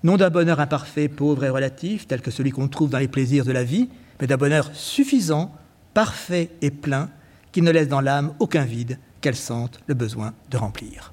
non 0.02 0.16
d'un 0.16 0.30
bonheur 0.30 0.60
imparfait, 0.60 1.08
pauvre 1.08 1.44
et 1.44 1.50
relatif, 1.50 2.06
tel 2.06 2.22
que 2.22 2.30
celui 2.30 2.52
qu'on 2.52 2.68
trouve 2.68 2.88
dans 2.88 2.98
les 2.98 3.08
plaisirs 3.08 3.44
de 3.44 3.52
la 3.52 3.64
vie, 3.64 3.90
mais 4.20 4.26
d'un 4.26 4.38
bonheur 4.38 4.70
suffisant, 4.72 5.54
parfait 5.92 6.50
et 6.62 6.70
plein, 6.70 7.10
qui 7.52 7.60
ne 7.60 7.70
laisse 7.70 7.88
dans 7.88 8.00
l'âme 8.00 8.32
aucun 8.38 8.64
vide 8.64 8.98
qu'elle 9.20 9.36
sente 9.36 9.80
le 9.86 9.94
besoin 9.94 10.32
de 10.50 10.56
remplir. 10.56 11.12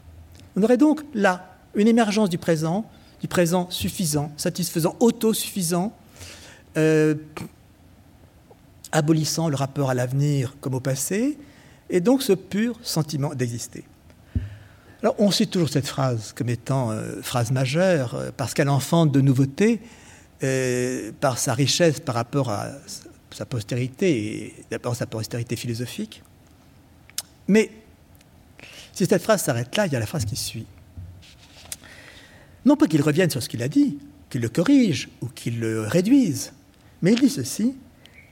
On 0.55 0.64
aurait 0.64 0.78
donc 0.78 1.01
là 1.14 1.58
une 1.76 1.88
émergence 1.88 2.30
du 2.30 2.38
présent 2.38 2.89
du 3.22 3.28
présent 3.28 3.68
suffisant, 3.70 4.32
satisfaisant, 4.38 4.95
autosuffisant, 4.99 5.93
euh, 6.78 7.15
abolissant 8.91 9.49
le 9.49 9.55
rapport 9.55 9.89
à 9.89 9.93
l'avenir 9.93 10.55
comme 10.61 10.75
au 10.75 10.80
passé, 10.80 11.38
et 11.89 12.01
donc 12.01 12.21
ce 12.21 12.34
pur 12.34 12.80
sentiment 12.84 13.34
d'exister. 13.34 13.84
Alors 15.01 15.15
on 15.19 15.32
cite 15.32 15.51
toujours 15.51 15.69
cette 15.69 15.88
phrase 15.88 16.34
comme 16.34 16.49
étant 16.49 16.91
euh, 16.91 17.21
phrase 17.21 17.51
majeure, 17.51 18.15
euh, 18.15 18.30
parce 18.36 18.53
qu'elle 18.53 18.69
enfante 18.69 19.11
de 19.11 19.21
nouveautés, 19.21 19.82
par 21.19 21.39
sa 21.39 21.55
richesse 21.55 21.99
par 21.99 22.13
rapport 22.13 22.51
à 22.51 22.67
sa 23.32 23.47
postérité, 23.47 24.36
et 24.36 24.55
d'abord 24.69 24.95
sa 24.95 25.07
postérité 25.07 25.55
philosophique. 25.55 26.21
Mais 27.47 27.71
si 28.93 29.07
cette 29.07 29.23
phrase 29.23 29.41
s'arrête 29.41 29.75
là, 29.75 29.88
il 29.88 29.93
y 29.93 29.95
a 29.95 29.99
la 29.99 30.05
phrase 30.05 30.25
qui 30.25 30.36
suit. 30.36 30.67
Non 32.65 32.75
pas 32.75 32.86
qu'il 32.86 33.01
revienne 33.01 33.32
sur 33.32 33.41
ce 33.41 33.49
qu'il 33.49 33.63
a 33.63 33.67
dit, 33.67 33.97
qu'il 34.30 34.41
le 34.41 34.49
corrige 34.49 35.09
ou 35.21 35.28
qu'il 35.28 35.59
le 35.59 35.88
réduise, 35.88 36.53
mais 37.02 37.14
il 37.14 37.20
dit 37.20 37.30
ceci. 37.30 37.76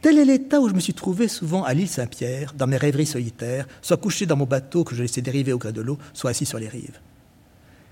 Tel 0.02 0.20
est 0.20 0.26
l'état 0.26 0.62
où 0.62 0.70
je 0.70 0.74
me 0.74 0.80
suis 0.80 0.94
trouvé 0.94 1.28
souvent 1.28 1.64
à 1.64 1.74
l'île 1.74 1.90
Saint-Pierre, 1.90 2.54
dans 2.54 2.68
mes 2.68 2.78
rêveries 2.78 3.08
solitaires, 3.08 3.68
soit 3.82 3.98
couché 3.98 4.26
dans 4.26 4.36
mon 4.36 4.46
bateau 4.46 4.84
que 4.84 4.94
je 4.94 5.02
laissais 5.02 5.22
dériver 5.22 5.52
au 5.52 5.58
gré 5.58 5.72
de 5.74 5.82
l'eau, 5.82 5.98
soit 6.14 6.30
assis 6.30 6.46
sur 6.46 6.60
les 6.60 6.68
rives. 6.68 7.00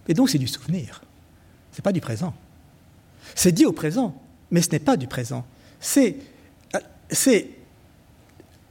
Mais 0.07 0.13
donc 0.13 0.29
c'est 0.29 0.37
du 0.37 0.47
souvenir, 0.47 1.01
ce 1.71 1.77
n'est 1.77 1.83
pas 1.83 1.91
du 1.91 2.01
présent. 2.01 2.35
C'est 3.35 3.51
dit 3.51 3.65
au 3.65 3.71
présent, 3.71 4.21
mais 4.51 4.61
ce 4.61 4.69
n'est 4.69 4.79
pas 4.79 4.97
du 4.97 5.07
présent. 5.07 5.45
C'est, 5.79 6.17
c'est 7.09 7.49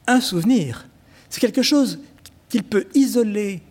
un 0.06 0.20
souvenir. 0.20 0.86
C'est 1.28 1.40
quelque 1.40 1.62
chose 1.62 1.98
qu'il 2.48 2.62
peut 2.62 2.86
isoler 2.94 3.62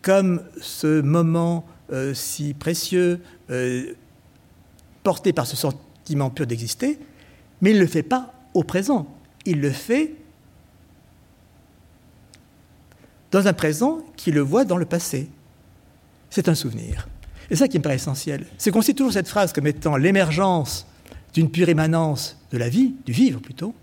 comme 0.00 0.42
ce 0.60 1.00
moment 1.00 1.66
euh, 1.92 2.14
si 2.14 2.54
précieux, 2.54 3.20
euh, 3.50 3.94
porté 5.02 5.32
par 5.32 5.46
ce 5.46 5.56
sentiment 5.56 6.30
pur 6.30 6.46
d'exister, 6.46 6.98
mais 7.60 7.70
il 7.70 7.76
ne 7.76 7.82
le 7.82 7.86
fait 7.86 8.02
pas 8.02 8.34
au 8.54 8.62
présent. 8.62 9.06
Il 9.44 9.60
le 9.60 9.70
fait 9.70 10.14
dans 13.30 13.46
un 13.46 13.52
présent 13.52 14.00
qui 14.16 14.30
le 14.30 14.40
voit 14.40 14.64
dans 14.64 14.76
le 14.76 14.86
passé. 14.86 15.28
C'est 16.30 16.48
un 16.48 16.54
souvenir. 16.54 17.08
Et 17.50 17.56
ça 17.56 17.68
qui 17.68 17.78
me 17.78 17.82
paraît 17.82 17.96
essentiel, 17.96 18.46
c'est 18.58 18.70
qu'on 18.70 18.82
cite 18.82 18.98
toujours 18.98 19.12
cette 19.12 19.28
phrase 19.28 19.52
comme 19.52 19.66
étant 19.66 19.96
l'émergence 19.96 20.86
d'une 21.32 21.50
pure 21.50 21.68
émanence 21.68 22.38
de 22.50 22.58
la 22.58 22.68
vie, 22.68 22.94
du 23.06 23.12
vivre 23.12 23.40
plutôt, 23.40 23.74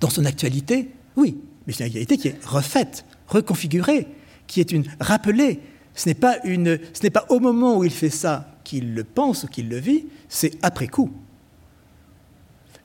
dans 0.00 0.10
son 0.10 0.24
actualité, 0.24 0.90
oui, 1.16 1.38
mais 1.66 1.72
c'est 1.72 1.84
une 1.84 1.86
actualité 1.86 2.16
qui 2.16 2.28
est 2.28 2.44
refaite, 2.44 3.04
reconfigurée, 3.28 4.08
qui 4.46 4.60
est 4.60 4.72
une 4.72 4.84
rappelée. 4.98 5.60
Ce 5.94 6.08
n'est 6.08 6.14
pas, 6.14 6.38
une, 6.44 6.78
ce 6.92 7.02
n'est 7.02 7.10
pas 7.10 7.26
au 7.28 7.38
moment 7.38 7.78
où 7.78 7.84
il 7.84 7.92
fait 7.92 8.10
ça 8.10 8.48
qu'il 8.64 8.94
le 8.94 9.04
pense 9.04 9.44
ou 9.44 9.46
qu'il 9.46 9.68
le 9.68 9.78
vit, 9.78 10.06
c'est 10.28 10.52
après 10.62 10.88
coup. 10.88 11.12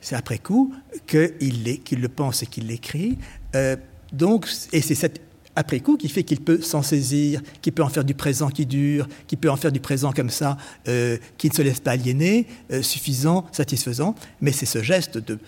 C'est 0.07 0.15
après 0.15 0.37
coup 0.37 0.73
qu'il, 1.05 1.81
le 1.99 2.07
pense 2.07 2.41
et 2.41 2.45
qu'il 2.45 2.67
l'écrit. 2.67 3.17
Euh, 3.55 3.75
donc, 4.13 4.47
et 4.71 4.79
c'est 4.79 4.95
cet 4.95 5.19
après 5.53 5.81
coup 5.81 5.97
qui 5.97 6.07
fait 6.07 6.23
qu'il 6.23 6.39
peut 6.39 6.61
s'en 6.61 6.81
saisir, 6.81 7.41
qu'il 7.61 7.73
peut 7.73 7.83
en 7.83 7.89
faire 7.89 8.05
du 8.05 8.13
présent 8.13 8.47
qui 8.47 8.65
dure, 8.65 9.05
qu'il 9.27 9.37
peut 9.37 9.51
en 9.51 9.57
faire 9.57 9.73
du 9.73 9.81
présent 9.81 10.13
comme 10.13 10.29
ça, 10.29 10.55
euh, 10.87 11.17
qui 11.37 11.49
ne 11.49 11.53
se 11.53 11.61
laisse 11.61 11.81
pas 11.81 11.91
aliéner, 11.91 12.47
euh, 12.71 12.81
suffisant, 12.81 13.47
satisfaisant. 13.51 14.15
Mais 14.39 14.53
c'est 14.53 14.65
ce 14.65 14.81
geste 14.81 15.17
de, 15.17 15.39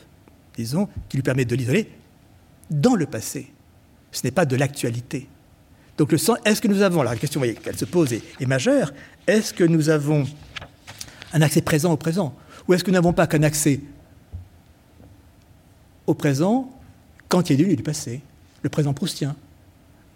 disons, 0.57 0.89
qui 1.07 1.16
lui 1.16 1.24
permet 1.24 1.45
de 1.45 1.55
l'isoler 1.55 1.89
dans 2.70 2.95
le 2.95 3.05
passé. 3.05 3.53
Ce 4.12 4.28
n'est 4.28 4.32
pas 4.32 4.45
de 4.45 4.57
l'actualité. 4.57 5.30
Donc, 5.97 6.12
est-ce 6.12 6.60
que 6.60 6.68
nous 6.68 6.82
avons, 6.82 7.01
la 7.01 7.16
question 7.16 7.39
qu'elle 7.39 7.78
se 7.78 7.86
pose 7.86 8.12
est, 8.12 8.45
majeure, 8.45 8.91
est-ce 9.26 9.53
que 9.53 9.64
nous 9.64 9.88
avons 9.88 10.28
un 11.32 11.41
accès 11.41 11.62
présent 11.62 11.93
au 11.93 11.97
présent 11.97 12.36
Ou 12.68 12.74
est-ce 12.74 12.84
que 12.84 12.91
nous 12.91 12.95
n'avons 12.95 13.14
pas 13.14 13.26
qu'un 13.26 13.43
accès 13.43 13.80
au 16.10 16.16
présent 16.16 16.68
quand 17.28 17.49
il 17.49 17.62
y 17.62 17.72
a 17.72 17.76
du 17.76 17.84
passé 17.84 18.22
Le 18.64 18.70
présent 18.70 18.93
proustien, 18.95 19.36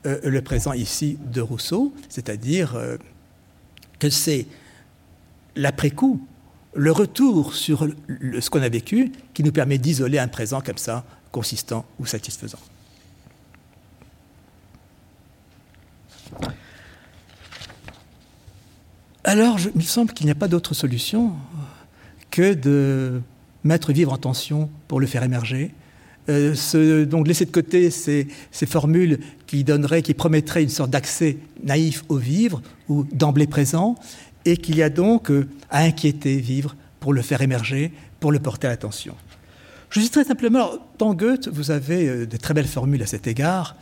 euh, 0.07 0.19
le 0.23 0.41
présent 0.41 0.73
ici 0.73 1.19
de 1.31 1.39
Rousseau, 1.39 1.93
c'est-à-dire 2.09 2.75
euh, 2.75 2.97
que 3.99 4.09
c'est 4.09 4.47
l'après-coup, 5.55 6.25
le 6.73 6.91
retour 6.91 7.53
sur 7.53 7.87
ce 8.39 8.49
qu'on 8.49 8.63
a 8.63 8.69
vécu 8.69 9.11
qui 9.35 9.43
nous 9.43 9.51
permet 9.51 9.77
d'isoler 9.77 10.17
un 10.17 10.27
présent 10.27 10.61
comme 10.61 10.79
ça, 10.79 11.05
consistant 11.31 11.85
ou 11.99 12.07
satisfaisant. 12.07 12.57
Alors, 19.23 19.59
il 19.59 19.77
me 19.77 19.81
semble 19.81 20.11
qu'il 20.13 20.25
n'y 20.25 20.31
a 20.31 20.35
pas 20.35 20.47
d'autre 20.47 20.73
solution 20.73 21.33
que 22.31 22.55
de 22.55 23.21
mettre 23.63 23.93
vivre 23.93 24.11
en 24.11 24.17
tension 24.17 24.71
pour 24.87 24.99
le 24.99 25.05
faire 25.05 25.21
émerger. 25.21 25.71
Euh, 26.29 27.05
donc 27.05 27.27
laisser 27.27 27.45
de 27.45 27.51
côté 27.51 27.89
ces, 27.89 28.27
formules 28.65 29.19
qui 29.45 29.63
donneraient, 29.63 30.01
qui 30.01 30.13
promettraient 30.13 30.63
une 30.63 30.69
sorte 30.69 30.89
d'accès 30.89 31.37
naïf 31.63 32.03
au 32.07 32.15
vivre 32.15 32.61
ou 32.87 33.03
d'emblée 33.11 33.47
présent, 33.47 33.95
et 34.45 34.57
qu'il 34.57 34.77
y 34.77 34.83
a 34.83 34.89
donc 34.89 35.31
euh, 35.31 35.47
à 35.69 35.83
inquiéter 35.83 36.37
vivre 36.37 36.75
pour 36.99 37.13
le 37.13 37.21
faire 37.21 37.41
émerger, 37.41 37.91
pour 38.19 38.31
le 38.31 38.39
porter 38.39 38.67
à 38.67 38.69
l'attention. 38.69 39.15
Je 39.89 39.99
citerai 39.99 40.23
simplement, 40.23 40.71
dans 40.97 41.13
Goethe, 41.13 41.49
vous 41.49 41.71
avez 41.71 42.07
euh, 42.07 42.25
de 42.25 42.37
très 42.37 42.53
belles 42.53 42.67
formules 42.67 43.03
à 43.03 43.07
cet 43.07 43.27
égard. 43.27 43.75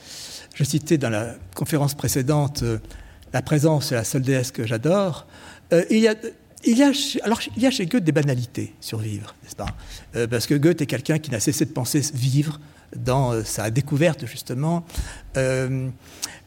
Je 0.56 0.64
citais 0.64 0.98
dans 0.98 1.10
la 1.10 1.36
conférence 1.56 1.94
précédente 1.94 2.64
la 3.34 3.42
présence 3.42 3.92
la 3.92 4.04
seule 4.04 4.24
déesse 4.24 4.52
que 4.52 4.66
j'adore. 4.66 5.26
Il, 5.90 6.00
y 6.00 6.10
a, 6.10 6.16
il, 6.66 6.78
y 6.78 6.84
a, 6.84 6.92
alors, 7.24 7.40
il 7.56 7.64
y 7.64 7.68
a 7.68 7.72
chez 7.72 7.86
Goethe 7.86 8.04
des 8.04 8.12
banalités 8.12 8.74
sur 8.80 9.00
vivre, 9.00 9.36
n'est-ce 9.44 9.56
pas? 9.56 9.68
Euh, 10.16 10.28
Parce 10.28 10.48
que 10.48 10.56
Goethe 10.56 10.82
est 10.82 10.86
quelqu'un 10.86 11.20
qui 11.20 11.32
n'a 11.32 11.40
cessé 11.40 11.66
de 11.66 11.72
penser 11.72 12.02
vivre 12.14 12.60
dans 12.96 13.44
sa 13.46 13.70
découverte, 13.72 14.26
justement 14.26 14.86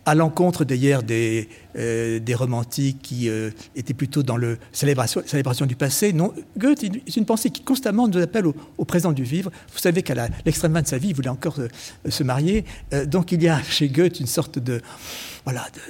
à 0.07 0.15
l'encontre 0.15 0.65
d'ailleurs 0.65 1.03
des, 1.03 1.49
euh, 1.77 2.19
des 2.19 2.35
romantiques 2.35 3.01
qui 3.03 3.29
euh, 3.29 3.51
étaient 3.75 3.95
plutôt 3.95 4.23
dans 4.23 4.37
la 4.37 4.55
célébration, 4.73 5.23
célébration 5.25 5.67
du 5.67 5.77
passé. 5.77 6.13
Non, 6.13 6.33
Goethe, 6.59 6.85
c'est 7.07 7.17
une 7.17 7.25
pensée 7.25 7.51
qui 7.51 7.63
constamment 7.63 8.09
nous 8.09 8.21
appelle 8.21 8.47
au, 8.47 8.85
présent 8.85 9.13
du 9.13 9.25
vivre. 9.25 9.51
Vous 9.73 9.79
savez 9.79 10.03
qu'à 10.03 10.29
l'extrême 10.45 10.75
fin 10.75 10.83
de 10.83 10.87
sa 10.87 10.99
vie, 10.99 11.09
il 11.09 11.15
voulait 11.15 11.29
encore 11.29 11.59
euh, 11.59 11.69
se 12.09 12.23
marier. 12.23 12.65
donc 13.07 13.33
il 13.33 13.43
y 13.43 13.49
a 13.49 13.63
chez 13.63 13.89
Goethe 13.89 14.21
une 14.21 14.27
sorte 14.27 14.59
de, 14.59 14.81
voilà, 15.45 15.67
de, 15.75 15.81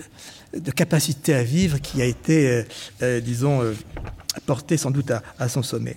capacité 0.74 1.35
à 1.35 1.43
vivre 1.43 1.81
qui 1.81 2.02
a 2.02 2.05
été, 2.05 2.64
disons, 3.22 3.62
portée 4.47 4.76
sans 4.76 4.90
doute 4.90 5.12
à, 5.39 5.48
son 5.48 5.62
sommet. 5.62 5.97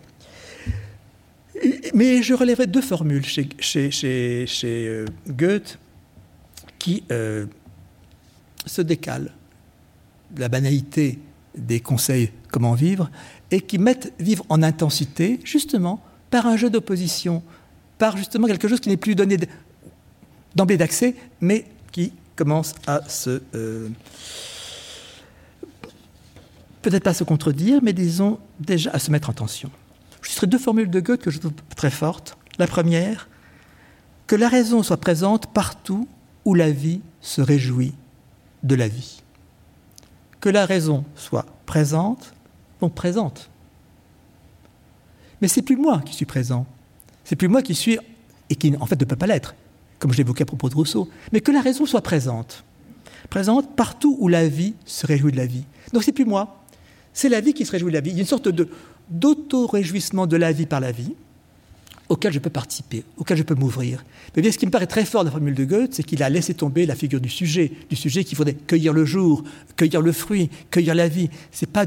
Mais 1.94 2.22
je 2.22 2.34
relèverai 2.34 2.68
deux 2.68 2.82
formules 2.82 3.26
chez, 3.26 3.50
chez, 3.92 5.06
Goethe 5.28 5.80
qui 6.80 7.04
se 8.66 8.82
décalent 8.82 9.32
de 10.32 10.42
la 10.42 10.50
banalité 10.50 11.20
des 11.58 11.80
conseils 11.80 12.32
comment 12.52 12.74
vivre 12.74 13.10
et 13.52 13.62
qui 13.62 13.78
mettent 13.78 14.14
vivre 14.20 14.46
en 14.50 14.64
intensité 14.64 15.40
justement 15.44 16.02
par 16.30 16.46
un 16.48 16.58
jeu 16.58 16.70
d'opposition, 16.70 17.42
par 17.98 18.18
justement 18.18 18.48
quelque 18.48 18.68
chose 18.68 18.80
qui 18.80 18.90
n'est 18.90 18.98
plus 18.98 19.16
donné 19.16 19.38
d'emblée 20.56 20.78
d'accès, 20.78 21.16
mais 21.42 21.66
commence 22.38 22.74
à 22.86 23.02
se... 23.10 23.42
Euh, 23.54 23.90
peut-être 26.82 27.04
pas 27.04 27.14
se 27.14 27.26
contredire, 27.26 27.82
mais 27.84 27.92
disons 27.92 28.40
déjà 28.62 28.92
à 28.92 29.00
se 29.00 29.12
mettre 29.12 29.30
en 29.30 29.34
tension. 29.34 29.70
Je 30.22 30.30
citerai 30.30 30.48
deux 30.48 30.58
formules 30.58 30.90
de 30.90 31.02
Goethe 31.02 31.22
que 31.22 31.32
je 31.32 31.40
trouve 31.40 31.52
très 31.76 31.92
fortes. 31.92 32.38
La 32.60 32.68
première, 32.68 33.28
que 34.28 34.36
la 34.36 34.48
raison 34.48 34.84
soit 34.84 34.98
présente 34.98 35.52
partout 35.52 36.08
où 36.46 36.54
la 36.54 36.72
vie 36.72 37.02
se 37.20 37.42
réjouit 37.42 37.94
de 38.64 38.76
la 38.76 38.88
vie. 38.88 39.22
Que 40.40 40.50
la 40.50 40.66
raison 40.66 41.04
soit 41.16 41.46
présente, 41.66 42.34
donc 42.80 42.94
présente. 42.94 43.50
Mais 45.42 45.48
c'est 45.48 45.62
plus 45.62 45.76
moi 45.76 46.02
qui 46.06 46.14
suis 46.14 46.26
présent. 46.26 46.66
C'est 47.24 47.36
plus 47.36 47.48
moi 47.48 47.62
qui 47.62 47.76
suis, 47.76 48.00
et 48.50 48.56
qui 48.56 48.74
en 48.80 48.86
fait 48.86 49.00
ne 49.00 49.06
peut 49.06 49.16
pas 49.16 49.28
l'être, 49.28 49.56
comme 50.00 50.12
je 50.12 50.18
l'évoquais 50.18 50.44
à 50.44 50.46
propos 50.46 50.70
de 50.70 50.76
Rousseau, 50.76 51.10
mais 51.32 51.42
que 51.42 51.52
la 51.52 51.62
raison 51.62 51.86
soit 51.86 52.02
présente. 52.02 52.64
Présente 53.30 53.76
partout 53.76 54.16
où 54.20 54.28
la 54.28 54.48
vie 54.48 54.74
se 54.86 55.06
réjouit 55.06 55.32
de 55.32 55.38
la 55.38 55.46
vie. 55.46 55.66
Donc 55.94 56.04
c'est 56.04 56.12
plus 56.12 56.26
moi, 56.26 56.64
c'est 57.14 57.30
la 57.30 57.42
vie 57.42 57.54
qui 57.54 57.66
se 57.66 57.72
réjouit 57.72 57.92
de 57.92 57.96
la 57.96 58.02
vie. 58.02 58.12
Il 58.12 58.16
y 58.16 58.20
a 58.20 58.22
une 58.22 58.28
sorte 58.28 58.50
d'auto-réjouissement 59.10 60.28
de 60.28 60.38
la 60.38 60.52
vie 60.52 60.66
par 60.66 60.80
la 60.80 60.92
vie, 60.92 61.14
auquel 62.10 62.32
je 62.32 62.40
peux 62.40 62.50
participer, 62.50 63.04
auquel 63.18 63.38
je 63.38 63.44
peux 63.44 63.56
m'ouvrir. 63.56 64.04
Mais 64.36 64.52
ce 64.52 64.58
qui 64.58 64.66
me 64.66 64.72
paraît 64.72 64.88
très 64.88 65.04
fort 65.04 65.24
dans 65.24 65.30
la 65.30 65.32
formule 65.32 65.56
de 65.56 65.66
Goethe, 65.66 65.94
c'est 65.94 66.04
qu'il 66.04 66.24
a 66.24 66.30
laissé 66.30 66.54
tomber 66.54 66.86
la 66.86 66.96
figure 66.96 67.20
du 67.20 67.30
sujet, 67.30 67.72
du 67.90 67.96
sujet 67.96 68.24
qu'il 68.24 68.38
faudrait 68.38 68.54
cueillir 68.54 68.94
le 68.94 69.04
jour, 69.04 69.44
cueillir 69.76 70.02
le 70.02 70.12
fruit, 70.12 70.50
cueillir 70.72 70.96
la 70.96 71.08
vie. 71.08 71.30
C'est 71.52 71.70
pas 71.70 71.86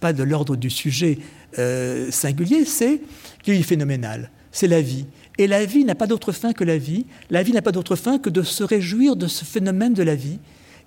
pas 0.00 0.12
de 0.12 0.22
l'ordre 0.22 0.56
du 0.56 0.70
sujet 0.70 1.18
euh, 1.58 2.10
singulier, 2.10 2.64
c'est 2.64 3.00
qu'il 3.42 3.54
est 3.54 3.62
phénoménal. 3.62 4.30
C'est 4.50 4.68
la 4.68 4.80
vie. 4.80 5.06
Et 5.38 5.46
la 5.46 5.64
vie 5.64 5.84
n'a 5.84 5.94
pas 5.94 6.06
d'autre 6.06 6.32
fin 6.32 6.52
que 6.52 6.64
la 6.64 6.78
vie. 6.78 7.06
La 7.30 7.42
vie 7.42 7.52
n'a 7.52 7.62
pas 7.62 7.72
d'autre 7.72 7.96
fin 7.96 8.18
que 8.18 8.30
de 8.30 8.42
se 8.42 8.62
réjouir 8.62 9.16
de 9.16 9.26
ce 9.26 9.44
phénomène 9.44 9.94
de 9.94 10.02
la 10.02 10.14
vie. 10.14 10.38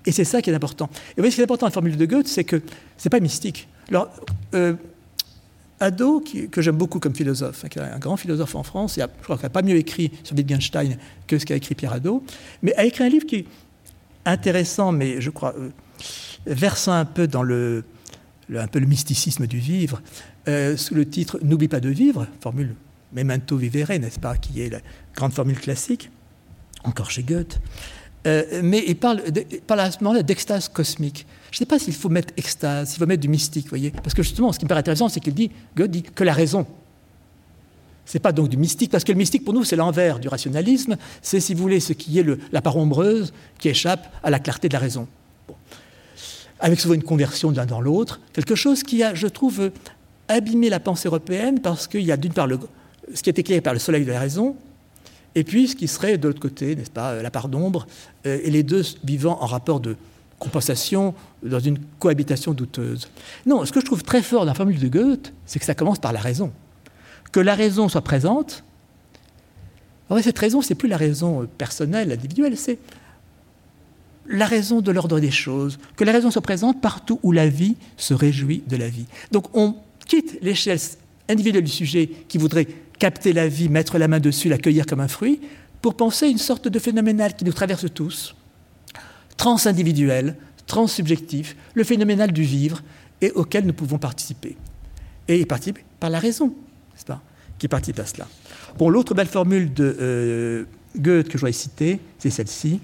Et 0.06 0.12
c'est 0.12 0.24
ça 0.24 0.42
qui 0.42 0.50
est 0.50 0.54
important. 0.54 0.86
Et 0.86 0.98
vous 1.18 1.24
voyez, 1.24 1.32
ce 1.32 1.36
qui 1.36 1.42
est 1.42 1.44
important 1.44 1.66
dans 1.66 1.70
la 1.70 1.74
formule 1.74 1.98
de 1.98 2.06
Goethe, 2.06 2.28
c'est 2.28 2.46
que 2.46 2.62
c'est 2.98 3.10
pas 3.10 3.20
mystique. 3.20 3.68
Alors, 3.90 4.10
euh, 4.54 4.74
Hadot, 5.80 6.24
que 6.50 6.62
j'aime 6.62 6.78
beaucoup 6.78 7.00
comme 7.00 7.14
philosophe, 7.14 7.66
hein, 7.66 7.68
qui 7.68 7.78
est 7.78 7.82
un 7.82 8.00
grand 8.00 8.16
philosophe 8.16 8.56
en 8.56 8.64
France, 8.64 8.98
je 8.98 9.24
crois 9.24 9.36
qu'il 9.36 9.44
n'a 9.44 9.50
pas 9.50 9.62
mieux 9.62 9.76
écrit 9.76 10.12
sur 10.24 10.36
Wittgenstein 10.36 10.98
que 11.28 11.38
ce 11.38 11.46
qu'a 11.46 11.56
écrit 11.56 11.76
Pierre 11.76 11.94
Hadot, 11.94 12.24
mais 12.64 12.74
a 12.76 12.86
écrit 12.86 13.04
un 13.04 13.10
livre 13.10 13.26
qui 13.26 13.36
est 13.36 13.46
intéressant, 14.26 14.92
mais 14.92 15.22
je 15.22 15.30
crois 15.30 15.54
euh, 15.58 15.70
versant 16.46 16.94
un 16.94 17.06
peu 17.06 17.28
dans 17.28 17.44
le, 17.44 17.84
un 18.56 18.68
peu 18.68 18.80
le 18.80 18.88
mysticisme 18.88 19.46
du 19.46 19.60
vivre, 19.60 20.02
euh, 20.48 20.78
sous 20.78 20.96
le 20.96 21.08
titre 21.08 21.38
N'oublie 21.44 21.68
pas 21.68 21.80
de 21.80 21.90
vivre, 21.90 22.28
formule 22.40 22.76
Memento 23.14 23.58
vivere, 23.58 24.00
n'est-ce 24.00 24.20
pas, 24.20 24.38
qui 24.38 24.62
est 24.62 24.70
la 24.70 24.80
grande 25.16 25.34
formule 25.34 25.60
classique, 25.60 26.10
encore 26.84 27.10
chez 27.10 27.24
Goethe. 27.24 27.60
Euh, 28.26 28.62
mais 28.64 28.84
il 28.86 28.98
parle, 28.98 29.22
à 29.70 29.92
ce 29.92 30.04
moment-là 30.04 30.24
d'extase 30.24 30.68
cosmique. 30.68 31.26
Je 31.52 31.56
ne 31.56 31.60
sais 31.60 31.66
pas 31.66 31.80
s'il 31.80 31.94
faut 31.94 32.10
mettre 32.10 32.34
extase, 32.36 32.90
s'il 32.90 33.00
faut 33.00 33.06
mettre 33.06 33.22
du 33.22 33.30
mystique, 33.30 33.70
voyez. 33.70 33.92
Parce 33.92 34.14
que 34.14 34.24
justement, 34.24 34.52
ce 34.52 34.60
qui 34.60 34.66
me 34.66 34.70
paraît 34.70 34.80
intéressant, 34.80 35.08
c'est 35.08 35.20
qu'il 35.20 35.34
dit, 35.34 35.52
Goethe 35.76 35.92
dit 35.92 36.04
que 36.04 36.24
la 36.24 36.34
raison. 36.34 36.68
Ce 38.06 38.18
n'est 38.18 38.22
pas 38.22 38.32
donc 38.32 38.50
du 38.50 38.58
mystique, 38.58 38.92
parce 38.92 39.04
que 39.04 39.12
le 39.12 39.18
mystique, 39.18 39.46
pour 39.46 39.54
nous, 39.54 39.64
c'est 39.64 39.76
l'envers 39.76 40.20
du 40.20 40.28
rationalisme. 40.28 40.98
C'est, 41.22 41.40
si 41.40 41.54
vous 41.54 41.62
voulez, 41.62 41.80
ce 41.80 41.94
qui 41.94 42.20
est 42.20 42.24
le, 42.24 42.40
la 42.52 42.62
part 42.62 42.78
ombreuse 42.78 43.34
qui 43.60 43.70
échappe 43.70 44.14
à 44.24 44.30
la 44.30 44.40
clarté 44.40 44.68
de 44.68 44.74
la 44.74 44.80
raison. 44.80 45.08
Avec 46.60 46.80
souvent 46.80 46.96
une 46.96 47.04
conversion 47.04 47.52
de 47.52 47.58
l'un 47.58 47.66
dans 47.66 47.82
l'autre. 47.82 48.20
Quelque 48.34 48.56
chose 48.56 48.84
qui 48.84 49.04
a, 49.04 49.14
je 49.14 49.28
trouve, 49.28 49.72
abîmé 50.28 50.70
la 50.70 50.80
pensée 50.80 51.08
européenne, 51.08 51.60
parce 51.62 51.88
qu'il 51.88 52.02
y 52.02 52.12
a 52.12 52.18
d'une 52.18 52.34
part 52.34 52.48
ce 53.14 53.22
qui 53.22 53.30
est 53.30 53.40
éclairé 53.40 53.62
par 53.62 53.74
le 53.74 53.80
soleil 53.80 54.06
de 54.06 54.12
la 54.12 54.20
raison, 54.20 54.56
et 55.36 55.44
puis 55.44 55.68
ce 55.68 55.76
qui 55.76 55.88
serait 55.88 56.18
de 56.18 56.28
l'autre 56.28 56.40
côté, 56.40 56.76
n'est-ce 56.76 56.92
pas, 56.92 57.22
la 57.22 57.32
part 57.32 57.48
d'ombre, 57.48 57.88
euh, 58.26 58.40
et 58.44 58.50
les 58.50 58.64
deux 58.64 58.84
vivant 59.04 59.38
en 59.42 59.46
rapport 59.46 59.80
de 59.80 59.96
compensation 60.40 61.14
dans 61.44 61.60
une 61.60 61.80
cohabitation 62.00 62.54
douteuse. 62.54 63.08
Non, 63.46 63.66
ce 63.66 63.72
que 63.72 63.80
je 63.80 63.86
trouve 63.86 64.04
très 64.04 64.22
fort 64.22 64.42
dans 64.42 64.52
la 64.52 64.54
formule 64.54 64.80
de 64.80 64.88
Goethe, 64.88 65.34
c'est 65.46 65.60
que 65.60 65.66
ça 65.66 65.76
commence 65.76 66.00
par 66.00 66.14
la 66.14 66.20
raison. 66.20 66.52
Que 67.32 67.40
la 67.40 67.56
raison 67.56 67.90
soit 67.90 68.04
présente, 68.04 68.64
en 70.10 70.16
fait, 70.16 70.24
cette 70.24 70.40
raison, 70.40 70.62
c'est 70.62 70.76
plus 70.76 70.88
la 70.88 70.98
raison 70.98 71.44
euh, 71.44 71.46
personnelle, 71.46 72.12
individuelle, 72.12 72.58
c'est 72.58 72.80
la 74.28 74.46
raison 74.46 74.82
de 74.82 74.92
l'ordre 74.92 75.20
des 75.20 75.32
choses, 75.32 75.80
que 75.96 76.04
la 76.04 76.12
raison 76.12 76.32
soit 76.32 76.42
présente 76.42 76.82
partout 76.82 77.20
où 77.24 77.32
la 77.32 77.48
vie 77.48 77.76
se 77.96 78.14
réjouit 78.14 78.64
de 78.68 78.76
la 78.76 78.90
vie. 78.90 79.06
Donc 79.32 79.56
on 79.56 79.76
quitte 80.06 80.38
l'échelle 80.42 80.80
individuelle 81.30 81.64
du 81.64 81.72
sujet 81.72 82.10
qui 82.28 82.38
voudrait 82.38 82.68
capter 83.00 83.34
la 83.34 83.48
vie, 83.48 83.70
mettre 83.70 83.98
la 83.98 84.08
main 84.08 84.20
dessus, 84.20 84.50
l'accueillir 84.50 84.86
comme 84.86 85.00
un 85.00 85.08
fruit, 85.08 85.40
pour 85.82 85.96
penser 85.96 86.28
une 86.28 86.38
sorte 86.38 86.68
de 86.68 86.80
phénoménal 86.80 87.36
qui 87.36 87.46
nous 87.46 87.54
traverse 87.54 87.86
tous, 87.94 88.36
trans-individuel, 89.38 90.36
trans-subjectif, 90.66 91.56
le 91.74 91.84
phénoménal 91.84 92.32
du 92.32 92.44
vivre 92.44 92.82
et 93.22 93.32
auquel 93.32 93.66
nous 93.66 93.74
pouvons 93.74 93.98
participer. 93.98 94.58
Et 95.28 95.40
il 95.40 95.48
participe 95.48 95.80
par 96.00 96.10
la 96.10 96.20
raison, 96.20 96.48
n'est-ce 96.48 97.06
pas, 97.06 97.22
qui 97.58 97.68
participe 97.68 98.00
à 98.00 98.06
cela. 98.06 98.28
Bon, 98.78 98.90
l'autre 98.90 99.14
belle 99.14 99.28
formule 99.28 99.74
de 99.74 99.98
euh, 100.00 100.66
Goethe 100.96 101.28
que 101.28 101.34
je 101.34 101.38
voudrais 101.38 101.52
citer, 101.52 102.00
c'est 102.20 102.30
celle-ci. 102.30 102.80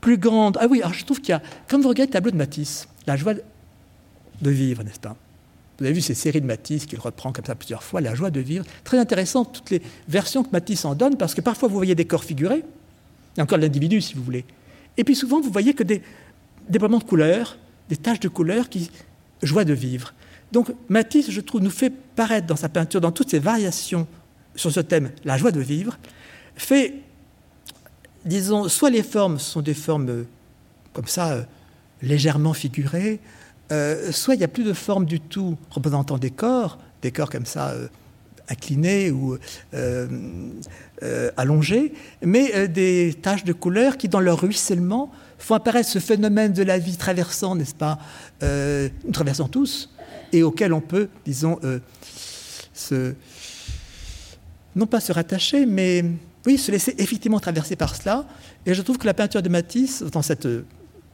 Plus 0.00 0.18
grande. 0.18 0.56
Ah 0.60 0.66
oui, 0.68 0.80
alors 0.80 0.94
je 0.94 1.04
trouve 1.04 1.20
qu'il 1.20 1.30
y 1.30 1.32
a, 1.32 1.42
quand 1.68 1.80
vous 1.80 1.88
regardez 1.88 2.08
le 2.08 2.12
tableau 2.12 2.30
de 2.30 2.36
Matisse, 2.36 2.88
la 3.06 3.16
joie 3.16 3.34
de 3.34 4.50
vivre, 4.50 4.82
n'est-ce 4.82 5.00
pas? 5.00 5.16
Vous 5.80 5.86
avez 5.86 5.94
vu 5.94 6.02
ces 6.02 6.14
séries 6.14 6.42
de 6.42 6.46
Matisse 6.46 6.84
qu'il 6.84 6.98
reprend 6.98 7.32
comme 7.32 7.44
ça 7.44 7.54
plusieurs 7.54 7.82
fois, 7.82 8.02
la 8.02 8.14
joie 8.14 8.30
de 8.30 8.40
vivre. 8.40 8.66
Très 8.84 8.98
intéressant, 8.98 9.46
toutes 9.46 9.70
les 9.70 9.80
versions 10.08 10.44
que 10.44 10.50
Matisse 10.52 10.84
en 10.84 10.94
donne, 10.94 11.16
parce 11.16 11.34
que 11.34 11.40
parfois 11.40 11.68
vous 11.68 11.76
voyez 11.76 11.94
des 11.94 12.04
corps 12.04 12.24
figurés, 12.24 12.62
et 13.38 13.40
encore 13.40 13.58
l'individu 13.58 14.00
si 14.00 14.14
vous 14.14 14.22
voulez. 14.22 14.44
Et 14.98 15.04
puis 15.04 15.16
souvent 15.16 15.40
vous 15.40 15.50
voyez 15.50 15.72
que 15.72 15.82
des 15.82 16.02
déploiements 16.68 16.98
de 16.98 17.04
couleurs, 17.04 17.56
des 17.88 17.96
taches 17.96 18.20
de 18.20 18.28
couleurs 18.28 18.68
qui 18.68 18.90
joie 19.42 19.64
de 19.64 19.72
vivre. 19.72 20.12
Donc 20.52 20.68
Matisse, 20.88 21.30
je 21.30 21.40
trouve, 21.40 21.62
nous 21.62 21.70
fait 21.70 21.90
paraître 21.90 22.46
dans 22.46 22.56
sa 22.56 22.68
peinture, 22.68 23.00
dans 23.00 23.12
toutes 23.12 23.30
ses 23.30 23.38
variations 23.38 24.06
sur 24.54 24.70
ce 24.70 24.80
thème, 24.80 25.10
la 25.24 25.38
joie 25.38 25.52
de 25.52 25.60
vivre, 25.60 25.96
fait, 26.56 26.94
disons, 28.24 28.68
soit 28.68 28.90
les 28.90 29.02
formes 29.02 29.38
sont 29.38 29.62
des 29.62 29.74
formes 29.74 30.08
euh, 30.08 30.26
comme 30.92 31.06
ça, 31.06 31.32
euh, 31.32 31.42
légèrement 32.02 32.52
figurées, 32.52 33.20
euh, 33.72 34.10
soit 34.10 34.34
il 34.34 34.38
n'y 34.38 34.44
a 34.44 34.48
plus 34.48 34.64
de 34.64 34.72
forme 34.72 35.04
du 35.04 35.20
tout 35.20 35.56
représentant 35.70 36.18
des 36.18 36.30
corps, 36.30 36.78
des 37.02 37.12
corps 37.12 37.30
comme 37.30 37.46
ça 37.46 37.70
euh, 37.70 37.88
inclinés 38.48 39.12
ou 39.12 39.38
euh, 39.74 40.08
allongés, 41.36 41.94
mais 42.20 42.66
des 42.66 43.14
taches 43.22 43.44
de 43.44 43.52
couleur 43.52 43.96
qui, 43.96 44.08
dans 44.08 44.18
leur 44.18 44.40
ruissellement, 44.40 45.12
font 45.38 45.54
apparaître 45.54 45.88
ce 45.88 46.00
phénomène 46.00 46.52
de 46.52 46.64
la 46.64 46.78
vie 46.78 46.96
traversant, 46.96 47.54
n'est-ce 47.54 47.76
pas, 47.76 48.00
nous 48.42 49.12
traversons 49.12 49.46
tous, 49.46 49.88
et 50.32 50.42
auquel 50.42 50.72
on 50.72 50.80
peut, 50.80 51.08
disons, 51.24 51.60
non 54.74 54.86
pas 54.86 54.98
se 54.98 55.12
rattacher, 55.12 55.64
mais 55.64 56.04
oui, 56.44 56.58
se 56.58 56.72
laisser 56.72 56.96
effectivement 56.98 57.38
traverser 57.38 57.76
par 57.76 57.94
cela. 57.94 58.26
Et 58.66 58.74
je 58.74 58.82
trouve 58.82 58.98
que 58.98 59.06
la 59.06 59.14
peinture 59.14 59.42
de 59.42 59.48
Matisse, 59.48 60.02
dans 60.02 60.22
cette 60.22 60.48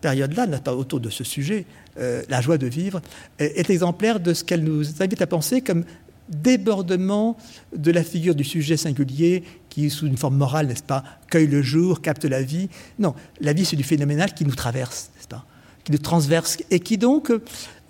période-là, 0.00 0.46
autour 0.72 1.00
de 1.00 1.10
ce 1.10 1.24
sujet, 1.24 1.64
euh, 1.98 2.22
la 2.28 2.40
joie 2.40 2.58
de 2.58 2.66
vivre, 2.66 3.00
est 3.38 3.70
exemplaire 3.70 4.20
de 4.20 4.34
ce 4.34 4.44
qu'elle 4.44 4.62
nous 4.62 5.02
invite 5.02 5.22
à 5.22 5.26
penser 5.26 5.60
comme 5.60 5.84
débordement 6.28 7.36
de 7.74 7.90
la 7.90 8.02
figure 8.02 8.34
du 8.34 8.44
sujet 8.44 8.76
singulier 8.76 9.44
qui, 9.68 9.90
sous 9.90 10.06
une 10.06 10.16
forme 10.16 10.36
morale, 10.36 10.66
n'est-ce 10.66 10.82
pas, 10.82 11.04
cueille 11.28 11.46
le 11.46 11.62
jour, 11.62 12.00
capte 12.00 12.24
la 12.24 12.42
vie. 12.42 12.68
Non, 12.98 13.14
la 13.40 13.52
vie, 13.52 13.64
c'est 13.64 13.76
du 13.76 13.84
phénoménal 13.84 14.34
qui 14.34 14.44
nous 14.44 14.54
traverse, 14.54 15.10
n'est-ce 15.16 15.28
pas, 15.28 15.44
qui 15.84 15.92
nous 15.92 15.98
transverse 15.98 16.58
et 16.70 16.80
qui 16.80 16.98
donc, 16.98 17.30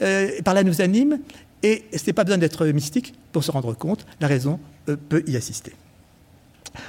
euh, 0.03 0.43
par 0.43 0.55
là, 0.55 0.63
nous 0.65 0.81
anime. 0.81 1.19
Et 1.63 1.85
ce 1.97 2.07
n'est 2.07 2.13
pas 2.13 2.25
besoin 2.25 2.39
d'être 2.39 2.67
mystique 2.67 3.15
pour 3.33 3.43
se 3.43 3.51
rendre 3.51 3.75
compte, 3.75 4.07
la 4.21 4.27
raison 4.27 4.61
euh, 4.89 4.97
peut 5.09 5.23
y 5.27 5.37
assister. 5.37 5.73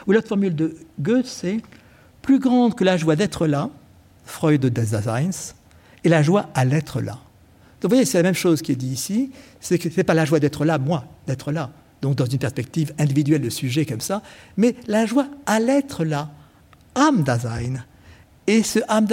Ou 0.06 0.12
l'autre 0.12 0.28
formule 0.28 0.56
de 0.56 0.76
Goethe, 1.00 1.28
c'est 1.28 1.60
plus 2.22 2.40
grande 2.40 2.76
que 2.76 2.84
la 2.84 2.98
joie 2.98 3.16
d'être 3.16 3.48
là, 3.48 3.70
Freud 4.28 4.66
des 4.66 4.70
Daseins, 4.70 5.54
et 6.04 6.10
la 6.10 6.22
joie 6.22 6.50
à 6.54 6.66
l'être 6.66 7.02
là. 7.02 7.14
Donc 7.82 7.92
vous 7.92 7.96
voyez, 7.96 8.06
c'est 8.06 8.18
la 8.18 8.24
même 8.24 8.36
chose 8.36 8.62
qui 8.62 8.72
est 8.72 8.76
dit 8.76 8.88
ici, 8.90 9.32
c'est 9.60 9.80
que 9.80 9.90
ce 9.90 9.98
n'est 9.98 10.04
pas 10.04 10.14
la 10.14 10.26
joie 10.26 10.40
d'être 10.40 10.66
là, 10.66 10.78
moi, 10.78 11.06
d'être 11.26 11.52
là, 11.52 11.72
donc 12.02 12.16
dans 12.16 12.26
une 12.26 12.40
perspective 12.40 12.94
individuelle 13.00 13.42
de 13.42 13.50
sujet 13.50 13.86
comme 13.86 14.02
ça, 14.02 14.22
mais 14.58 14.76
la 14.88 15.06
joie 15.06 15.28
à 15.46 15.60
l'être 15.60 16.04
là, 16.04 16.30
Am 16.96 17.24
Dasein. 17.24 17.84
Et 18.48 18.64
ce 18.64 18.80
Am 18.88 19.08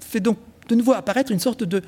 fait 0.00 0.20
donc 0.20 0.38
de 0.68 0.74
nouveau 0.74 0.92
apparaître 0.92 1.32
une 1.32 1.38
sorte 1.38 1.64
de 1.64 1.82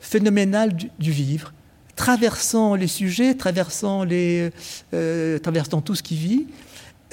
phénoménal 0.00 0.74
du, 0.74 1.10
vivre, 1.10 1.52
traversant 1.96 2.74
les 2.74 2.86
sujets, 2.86 3.34
traversant, 3.34 4.04
les, 4.04 4.50
euh, 4.94 5.38
traversant 5.38 5.80
tout 5.80 5.94
ce 5.94 6.02
qui 6.02 6.16
vit. 6.16 6.46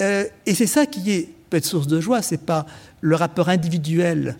Euh, 0.00 0.24
et 0.44 0.54
c'est 0.54 0.66
ça 0.66 0.86
qui 0.86 1.10
est 1.10 1.28
peut 1.50 1.56
être 1.56 1.64
source 1.64 1.86
de 1.86 2.00
joie, 2.00 2.22
c'est 2.22 2.44
pas 2.44 2.66
le 3.00 3.14
rapport 3.14 3.48
individuel 3.48 4.36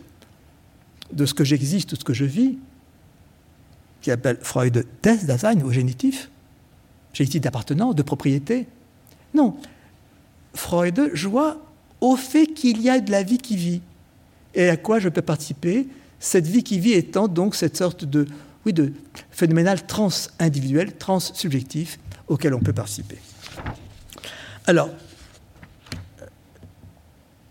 de 1.12 1.26
ce 1.26 1.34
que 1.34 1.44
j'existe, 1.44 1.90
de 1.90 1.96
ce 1.96 2.04
que 2.04 2.14
je 2.14 2.24
vis, 2.24 2.58
qui 4.00 4.10
appelle 4.10 4.38
Freud 4.42 4.86
des 5.02 5.16
Dasein 5.16 5.60
au 5.62 5.70
génitif, 5.70 6.30
génitif 7.12 7.40
d'appartenance, 7.40 7.94
de 7.94 8.02
propriété. 8.02 8.66
Non, 9.34 9.56
Freud 10.54 11.10
joie 11.14 11.58
au 12.00 12.16
fait 12.16 12.46
qu'il 12.46 12.82
y 12.82 12.90
a 12.90 13.00
de 13.00 13.10
la 13.10 13.22
vie 13.22 13.38
qui 13.38 13.56
vit 13.56 13.80
et 14.54 14.68
à 14.68 14.76
quoi 14.76 14.98
je 14.98 15.08
peux 15.08 15.22
participer, 15.22 15.86
cette 16.18 16.46
vie 16.46 16.62
qui 16.62 16.80
vit 16.80 16.92
étant 16.92 17.28
donc 17.28 17.54
cette 17.54 17.76
sorte 17.76 18.04
de, 18.04 18.26
oui, 18.64 18.72
de 18.72 18.92
phénoménal 19.30 19.86
trans-individuel, 19.86 20.96
trans-subjectif 20.96 21.98
auquel 22.26 22.54
on 22.54 22.60
peut 22.60 22.72
participer. 22.72 23.18
Alors, 24.66 24.88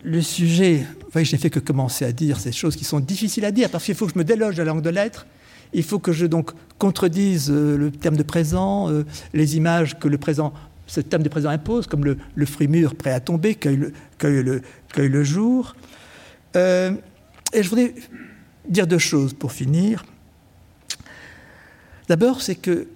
le 0.06 0.22
sujet, 0.22 0.86
voyez, 1.12 1.26
je 1.26 1.32
n'ai 1.32 1.42
fait 1.42 1.50
que 1.50 1.60
commencer 1.60 2.06
à 2.06 2.12
dire 2.12 2.40
ces 2.40 2.52
choses 2.52 2.76
qui 2.76 2.84
sont 2.84 3.00
difficiles 3.00 3.44
à 3.44 3.52
dire, 3.52 3.70
parce 3.70 3.84
qu'il 3.84 3.96
faut 3.96 4.06
que 4.06 4.14
je 4.14 4.20
me 4.20 4.24
déloge 4.24 4.56
de 4.56 4.62
la 4.62 4.72
langue 4.72 4.84
de 4.84 4.90
l'être, 4.90 5.26
il 5.74 5.84
faut 5.84 5.98
que 5.98 6.12
je 6.12 6.28
donc 6.28 6.52
contredise 6.78 7.50
euh, 7.50 7.76
le 7.76 7.92
terme 7.92 8.16
de 8.16 8.24
présent, 8.24 8.90
euh, 8.90 9.04
les 9.34 9.58
images 9.58 9.98
que 9.98 10.08
le 10.08 10.20
présent, 10.20 10.54
ce 10.86 11.02
terme 11.02 11.24
de 11.24 11.30
présent 11.30 11.50
impose, 11.50 11.88
comme 11.88 12.06
le, 12.06 12.46
fruit 12.46 12.68
mûr 12.68 12.96
prêt 12.96 13.12
à 13.12 13.20
tomber, 13.20 13.56
cueille 13.56 13.90
le, 14.22 14.62
le, 14.96 15.24
jour. 15.24 15.76
Euh, 16.56 16.92
et 17.52 17.64
je 17.64 17.70
voudrais 17.70 17.96
dire 18.70 18.86
deux 18.86 19.00
choses 19.00 19.34
pour 19.34 19.52
finir. 19.52 20.06
D'abord, 22.08 22.44
c'est 22.44 22.56
que 22.56 22.88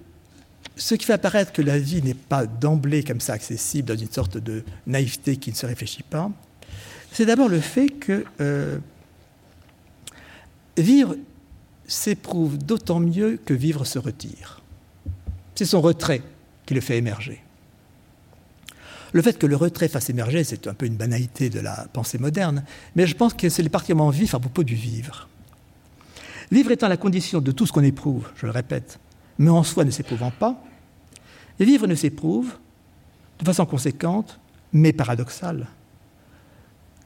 ce 0.76 0.94
qui 0.94 1.04
fait 1.04 1.14
apparaître 1.14 1.52
que 1.52 1.60
la 1.60 1.78
vie 1.78 2.02
n'est 2.02 2.14
pas 2.14 2.46
d'emblée 2.46 3.02
comme 3.02 3.20
ça 3.20 3.32
accessible 3.32 3.88
dans 3.88 4.00
une 4.00 4.10
sorte 4.10 4.38
de 4.38 4.62
naïveté 4.86 5.36
qui 5.36 5.50
ne 5.50 5.56
se 5.56 5.66
réfléchit 5.66 6.04
pas, 6.04 6.30
c'est 7.12 7.26
d'abord 7.26 7.48
le 7.48 7.60
fait 7.60 7.88
que 7.88 8.24
euh, 8.40 8.78
vivre 10.76 11.16
s'éprouve 11.86 12.58
d'autant 12.58 13.00
mieux 13.00 13.38
que 13.44 13.54
vivre 13.54 13.84
se 13.84 13.98
retire. 13.98 14.62
C'est 15.54 15.64
son 15.64 15.80
retrait 15.80 16.22
qui 16.66 16.74
le 16.74 16.80
fait 16.80 16.96
émerger. 16.98 17.42
Le 19.12 19.22
fait 19.22 19.36
que 19.38 19.46
le 19.46 19.56
retrait 19.56 19.88
fasse 19.88 20.08
émerger, 20.08 20.44
c'est 20.44 20.68
un 20.68 20.74
peu 20.74 20.86
une 20.86 20.96
banalité 20.96 21.50
de 21.50 21.58
la 21.58 21.86
pensée 21.92 22.18
moderne, 22.18 22.62
mais 22.94 23.08
je 23.08 23.16
pense 23.16 23.34
que 23.34 23.48
c'est 23.48 23.68
particulièrement 23.68 24.10
vif 24.10 24.34
à 24.34 24.38
propos 24.38 24.62
du 24.62 24.76
vivre. 24.76 25.28
Vivre 26.52 26.70
étant 26.70 26.88
la 26.88 26.96
condition 26.96 27.40
de 27.40 27.50
tout 27.50 27.66
ce 27.66 27.72
qu'on 27.72 27.82
éprouve, 27.82 28.28
je 28.36 28.46
le 28.46 28.52
répète, 28.52 29.00
mais 29.38 29.50
en 29.50 29.64
soi 29.64 29.84
ne 29.84 29.90
s'éprouvant 29.90 30.30
pas, 30.30 30.62
vivre 31.58 31.88
ne 31.88 31.96
s'éprouve, 31.96 32.52
de 33.40 33.44
façon 33.44 33.66
conséquente, 33.66 34.38
mais 34.72 34.92
paradoxale, 34.92 35.66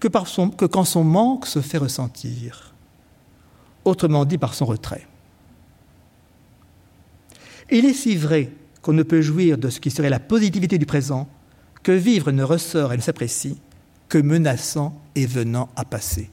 que, 0.09 0.67
quand 0.67 0.85
son 0.85 1.05
manque 1.05 1.47
se 1.47 1.61
fait 1.61 1.79
ressentir, 1.79 2.75
autrement 3.85 4.25
dit 4.25 4.39
par 4.39 4.55
son 4.55 4.67
retrait. 4.67 5.07
Il 7.71 7.85
est 7.85 7.95
si 7.95 8.17
vrai 8.17 8.51
qu'on 8.83 8.93
ne 8.93 9.03
peut 9.03 9.23
jouir 9.23 9.59
de 9.59 9.71
ce 9.71 9.81
qui 9.81 9.91
serait 9.91 10.11
la 10.11 10.21
positivité 10.21 10.79
du 10.79 10.87
présent 10.87 11.29
que 11.83 11.93
vivre 11.93 12.31
ne 12.31 12.43
ressort 12.43 12.93
et 12.93 12.97
ne 12.97 13.03
s'apprécie 13.03 13.59
que 14.09 14.19
menaçant 14.19 15.01
et 15.15 15.27
venant 15.27 15.69
à 15.77 15.85
passer. 15.85 16.31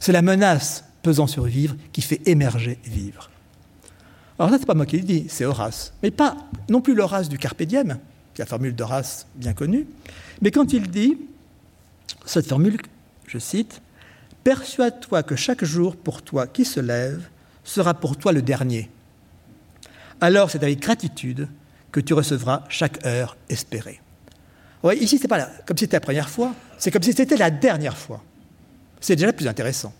C'est 0.00 0.12
la 0.12 0.22
menace 0.22 0.84
pesant 1.02 1.26
sur 1.26 1.44
vivre 1.44 1.76
qui 1.92 2.02
fait 2.02 2.20
émerger 2.26 2.78
vivre. 2.84 3.30
Alors 4.38 4.50
ça, 4.50 4.58
c'est 4.58 4.66
pas 4.66 4.74
moi 4.74 4.86
qui 4.86 4.98
le 4.98 5.02
dis, 5.02 5.26
c'est 5.28 5.44
Horace. 5.44 5.92
Mais 6.02 6.12
pas 6.12 6.36
non 6.68 6.80
plus 6.80 6.94
l'Horace 6.94 7.28
du 7.28 7.38
Carpe 7.38 7.64
qui 7.66 7.76
est 7.76 7.84
la 8.38 8.46
formule 8.46 8.74
d'Horace 8.74 9.26
bien 9.34 9.52
connue, 9.52 9.86
mais 10.40 10.52
quand 10.52 10.72
il 10.72 10.88
dit, 10.88 11.18
cette 12.24 12.46
formule, 12.46 12.78
je 13.26 13.38
cite, 13.38 13.80
Persuade-toi 14.44 15.22
que 15.24 15.36
chaque 15.36 15.64
jour 15.64 15.96
pour 15.96 16.22
toi 16.22 16.46
qui 16.46 16.64
se 16.64 16.80
lève 16.80 17.28
sera 17.64 17.92
pour 17.92 18.16
toi 18.16 18.32
le 18.32 18.40
dernier. 18.40 18.88
Alors 20.20 20.50
c'est 20.50 20.62
avec 20.62 20.80
gratitude 20.80 21.48
que 21.92 22.00
tu 22.00 22.14
recevras 22.14 22.64
chaque 22.68 23.04
heure 23.04 23.36
espérée. 23.48 24.00
Ici, 24.84 25.18
c'est 25.18 25.28
pas 25.28 25.44
comme 25.66 25.76
si 25.76 25.84
c'était 25.84 25.96
la 25.96 26.00
première 26.00 26.30
fois, 26.30 26.54
c'est 26.78 26.90
comme 26.90 27.02
si 27.02 27.12
c'était 27.12 27.36
la 27.36 27.50
dernière 27.50 27.98
fois. 27.98 28.22
C'est 29.00 29.16
déjà 29.16 29.32
plus 29.32 29.48
intéressant. 29.48 29.92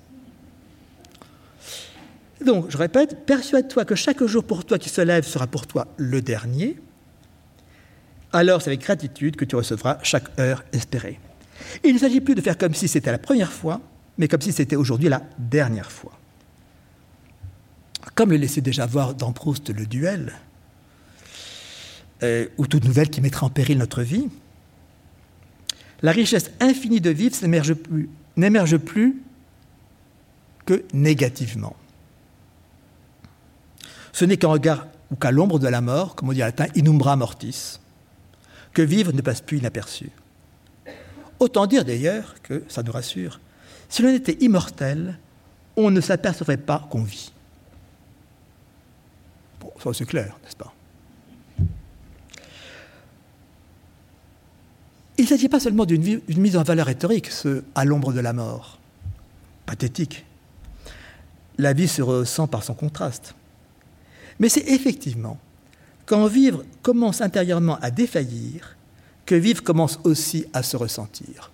Donc, 2.45 2.71
je 2.71 2.79
répète, 2.79 3.27
persuade-toi 3.27 3.85
que 3.85 3.97
chaque 3.97 4.23
jour 4.25 4.45
pour 4.45 4.65
toi 4.65 4.79
qui 4.79 4.89
se 4.89 5.01
lève 5.01 5.27
sera 5.27 5.47
pour 5.47 5.67
toi 5.67 5.89
le 5.97 6.23
dernier. 6.23 6.81
Alors, 8.33 8.63
c'est 8.63 8.71
avec 8.71 8.81
gratitude 8.81 9.37
que 9.37 9.45
tu 9.45 9.57
recevras 9.57 9.99
chaque 10.03 10.39
heure 10.39 10.65
espérée. 10.73 11.19
Il 11.85 11.95
ne 11.95 11.99
s'agit 11.99 12.21
plus 12.21 12.35
de 12.35 12.41
faire 12.41 12.59
comme 12.59 12.75
si 12.75 12.89
c'était 12.89 13.13
la 13.13 13.19
première 13.19 13.53
fois, 13.53 13.81
mais 14.17 14.29
comme 14.29 14.41
si 14.41 14.53
c'était 14.53 14.77
aujourd'hui 14.77 15.09
la 15.09 15.23
dernière 15.39 15.91
fois. 15.91 16.13
Comme 18.15 18.31
le 18.31 18.37
laissait 18.37 18.61
déjà 18.61 18.87
voir 18.87 19.15
dans 19.15 19.33
Proust 19.33 19.71
le 19.71 19.87
duel, 19.87 20.33
euh, 22.23 22.47
ou 22.59 22.67
toute 22.67 22.85
nouvelle 22.85 23.11
qui 23.11 23.21
mettrait 23.21 23.45
en 23.45 23.51
péril 23.51 23.79
notre 23.79 24.03
vie, 24.03 24.29
la 26.03 26.13
richesse 26.13 26.51
infinie 26.61 27.01
de 27.01 27.11
vivre 27.11 27.37
n'émerge 27.43 27.75
plus, 27.75 28.09
n'émerge 28.37 28.77
plus 28.77 29.23
que 30.65 30.85
négativement. 30.93 31.77
Ce 34.13 34.25
n'est 34.25 34.37
qu'en 34.37 34.53
regard 34.53 34.87
ou 35.11 35.17
qu'à 35.17 35.31
l'ombre 35.31 35.59
de 35.59 35.69
la 35.69 35.81
mort, 35.81 36.15
comme 36.15 36.29
on 36.29 36.33
dit 36.33 36.43
en 36.43 36.47
latin, 36.47 36.67
inumbra 36.75 37.17
mortis, 37.17 37.79
que 38.73 38.83
vivre 38.83 39.13
ne 39.13 39.21
passe 39.21 39.41
plus 39.41 39.59
inaperçu. 39.59 40.11
Autant 41.41 41.67
dire 41.67 41.85
d'ailleurs 41.85 42.35
que, 42.43 42.65
ça 42.69 42.83
nous 42.83 42.93
rassure, 42.93 43.41
si 43.89 44.03
l'on 44.03 44.09
était 44.09 44.37
immortel, 44.41 45.19
on 45.77 45.91
ne 45.91 46.01
s'apercevrait 46.01 46.57
pas 46.57 46.87
qu'on 46.91 47.03
vit. 47.03 47.33
Bon, 49.61 49.73
ça 49.83 49.93
c'est 49.93 50.07
clair, 50.07 50.37
n'est-ce 50.43 50.57
pas? 50.57 50.73
Il 55.17 55.23
ne 55.23 55.29
s'agit 55.29 55.49
pas 55.49 55.59
seulement 55.59 55.85
d'une 55.85 56.21
mise 56.29 56.57
en 56.57 56.63
valeur 56.63 56.87
rhétorique, 56.87 57.31
ce 57.31 57.65
à 57.75 57.85
l'ombre 57.85 58.13
de 58.13 58.21
la 58.21 58.33
mort. 58.33 58.79
Pathétique. 59.67 60.25
La 61.59 61.73
vie 61.73 61.89
se 61.89 62.03
ressent 62.03 62.47
par 62.47 62.63
son 62.63 62.75
contraste. 62.75 63.35
Mais 64.39 64.49
c'est 64.49 64.69
effectivement 64.69 65.39
quand 66.07 66.27
vivre 66.27 66.65
commence 66.83 67.21
intérieurement 67.21 67.79
à 67.83 67.91
défaillir 67.91 68.78
que 69.29 69.35
vivre 69.35 69.63
commence 69.63 70.01
aussi 70.05 70.47
à 70.55 70.63
se 70.63 70.79
ressentir. 70.79 71.51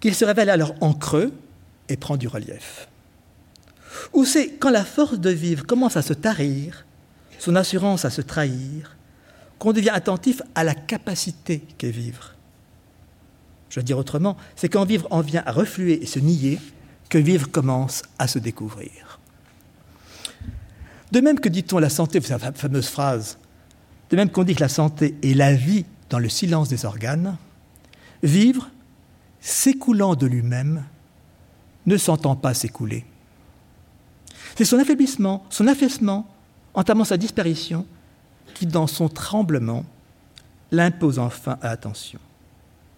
Qu'il 0.00 0.16
se 0.16 0.24
révèle 0.24 0.50
alors 0.50 0.74
en 0.80 0.94
creux 0.94 1.32
et 1.88 1.96
prend 1.96 2.16
du 2.16 2.26
relief. 2.26 2.88
Ou 4.12 4.24
c'est 4.24 4.54
quand 4.54 4.70
la 4.70 4.84
force 4.84 5.20
de 5.20 5.30
vivre 5.30 5.64
commence 5.64 5.96
à 5.96 6.02
se 6.02 6.12
tarir, 6.12 6.84
son 7.38 7.54
assurance 7.54 8.04
à 8.04 8.10
se 8.10 8.20
trahir, 8.20 8.96
qu'on 9.60 9.72
devient 9.72 9.90
attentif 9.90 10.42
à 10.56 10.64
la 10.64 10.74
capacité 10.74 11.62
qu'est 11.78 11.92
vivre. 11.92 12.34
Je 13.70 13.78
veux 13.78 13.84
dire 13.84 13.98
autrement, 13.98 14.36
c'est 14.56 14.68
quand 14.68 14.84
vivre 14.84 15.06
en 15.12 15.20
vient 15.20 15.44
à 15.46 15.52
refluer 15.52 16.02
et 16.02 16.06
se 16.06 16.18
nier 16.18 16.58
que 17.08 17.18
vivre 17.18 17.48
commence 17.48 18.02
à 18.18 18.26
se 18.26 18.40
découvrir. 18.40 19.20
De 21.12 21.20
même 21.20 21.38
que 21.38 21.48
dit-on 21.48 21.78
la 21.78 21.90
santé, 21.90 22.20
c'est 22.20 22.36
la 22.36 22.52
fameuse 22.52 22.88
phrase, 22.88 23.38
de 24.12 24.16
même 24.16 24.30
qu'on 24.30 24.44
dit 24.44 24.54
que 24.54 24.60
la 24.60 24.68
santé 24.68 25.16
est 25.22 25.32
la 25.32 25.54
vie 25.54 25.86
dans 26.10 26.18
le 26.18 26.28
silence 26.28 26.68
des 26.68 26.84
organes, 26.84 27.38
vivre, 28.22 28.68
s'écoulant 29.40 30.14
de 30.14 30.26
lui-même, 30.26 30.84
ne 31.86 31.96
s'entend 31.96 32.36
pas 32.36 32.52
s'écouler. 32.52 33.06
C'est 34.54 34.66
son 34.66 34.78
affaiblissement, 34.78 35.46
son 35.48 35.66
affaissement, 35.66 36.28
entamant 36.74 37.04
sa 37.04 37.16
disparition, 37.16 37.86
qui, 38.52 38.66
dans 38.66 38.86
son 38.86 39.08
tremblement, 39.08 39.86
l'impose 40.70 41.18
enfin 41.18 41.56
à 41.62 41.70
attention. 41.70 42.20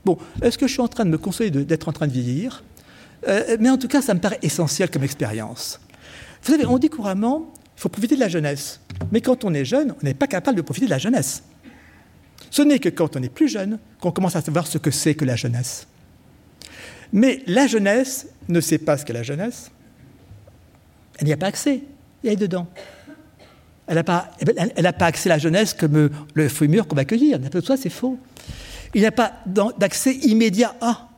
Bon, 0.04 0.18
est-ce 0.42 0.58
que 0.58 0.66
je 0.66 0.72
suis 0.72 0.82
en 0.82 0.88
train 0.88 1.04
de 1.04 1.10
me 1.10 1.18
conseiller 1.18 1.52
d'être 1.52 1.88
en 1.88 1.92
train 1.92 2.08
de 2.08 2.12
vieillir? 2.12 2.64
Euh, 3.28 3.56
Mais 3.60 3.70
en 3.70 3.78
tout 3.78 3.88
cas, 3.88 4.02
ça 4.02 4.14
me 4.14 4.20
paraît 4.20 4.40
essentiel 4.42 4.90
comme 4.90 5.04
expérience. 5.04 5.80
Vous 6.42 6.50
savez, 6.50 6.66
on 6.66 6.76
dit 6.76 6.90
couramment, 6.90 7.52
il 7.76 7.80
faut 7.80 7.88
profiter 7.88 8.16
de 8.16 8.20
la 8.20 8.28
jeunesse. 8.28 8.80
Mais 9.12 9.20
quand 9.20 9.44
on 9.44 9.54
est 9.54 9.64
jeune, 9.64 9.94
on 10.00 10.04
n'est 10.04 10.14
pas 10.14 10.26
capable 10.26 10.56
de 10.56 10.62
profiter 10.62 10.86
de 10.86 10.90
la 10.90 10.98
jeunesse. 10.98 11.42
Ce 12.50 12.62
n'est 12.62 12.78
que 12.78 12.88
quand 12.88 13.16
on 13.16 13.22
est 13.22 13.28
plus 13.28 13.48
jeune 13.48 13.78
qu'on 14.00 14.12
commence 14.12 14.36
à 14.36 14.42
savoir 14.42 14.66
ce 14.66 14.78
que 14.78 14.90
c'est 14.90 15.14
que 15.14 15.24
la 15.24 15.36
jeunesse. 15.36 15.86
Mais 17.12 17.42
la 17.46 17.66
jeunesse 17.66 18.28
ne 18.48 18.60
sait 18.60 18.78
pas 18.78 18.98
ce 18.98 19.04
qu'est 19.04 19.12
la 19.12 19.22
jeunesse. 19.22 19.70
Elle 21.18 21.26
n'y 21.26 21.32
a 21.32 21.36
pas 21.36 21.46
accès. 21.46 21.82
Elle 22.24 22.32
est 22.32 22.36
dedans. 22.36 22.66
Elle 23.86 23.96
n'a 23.96 24.04
pas, 24.04 24.30
pas, 24.98 25.06
accès 25.06 25.28
à 25.28 25.34
la 25.34 25.38
jeunesse 25.38 25.74
comme 25.74 26.10
le 26.34 26.48
fruit 26.48 26.68
mûr 26.68 26.86
qu'on 26.86 26.96
va 26.96 27.04
cueillir. 27.04 27.38
Ça, 27.64 27.76
c'est 27.76 27.90
faux. 27.90 28.18
Il 28.94 29.00
n'y 29.00 29.06
a 29.06 29.12
pas 29.12 29.32
d'accès 29.78 30.14
immédiat 30.14 30.74
à. 30.80 31.08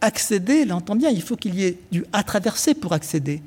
Accéder, 0.00 0.66
l'entend 0.66 0.96
bien, 0.96 1.08
il 1.08 1.22
faut 1.22 1.34
qu'il 1.34 1.54
y 1.54 1.64
ait 1.64 1.78
du 1.90 2.04
à 2.12 2.22
traverser 2.22 2.74
pour 2.74 2.92
accéder. 2.92 3.40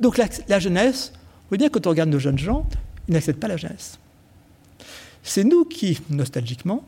Donc 0.00 0.18
la, 0.48 0.58
jeunesse, 0.58 1.12
voyez 1.52 1.58
bien, 1.58 1.68
quand 1.68 1.86
on 1.86 1.90
regarde 1.90 2.08
nos 2.08 2.18
jeunes 2.18 2.38
gens, 2.38 2.66
ils 3.08 3.12
n'accèdent 3.12 3.36
pas 3.36 3.48
la 3.48 3.58
jeunesse. 3.58 3.98
C'est 5.22 5.44
nous 5.44 5.66
qui, 5.66 6.00
nostalgiquement, 6.08 6.82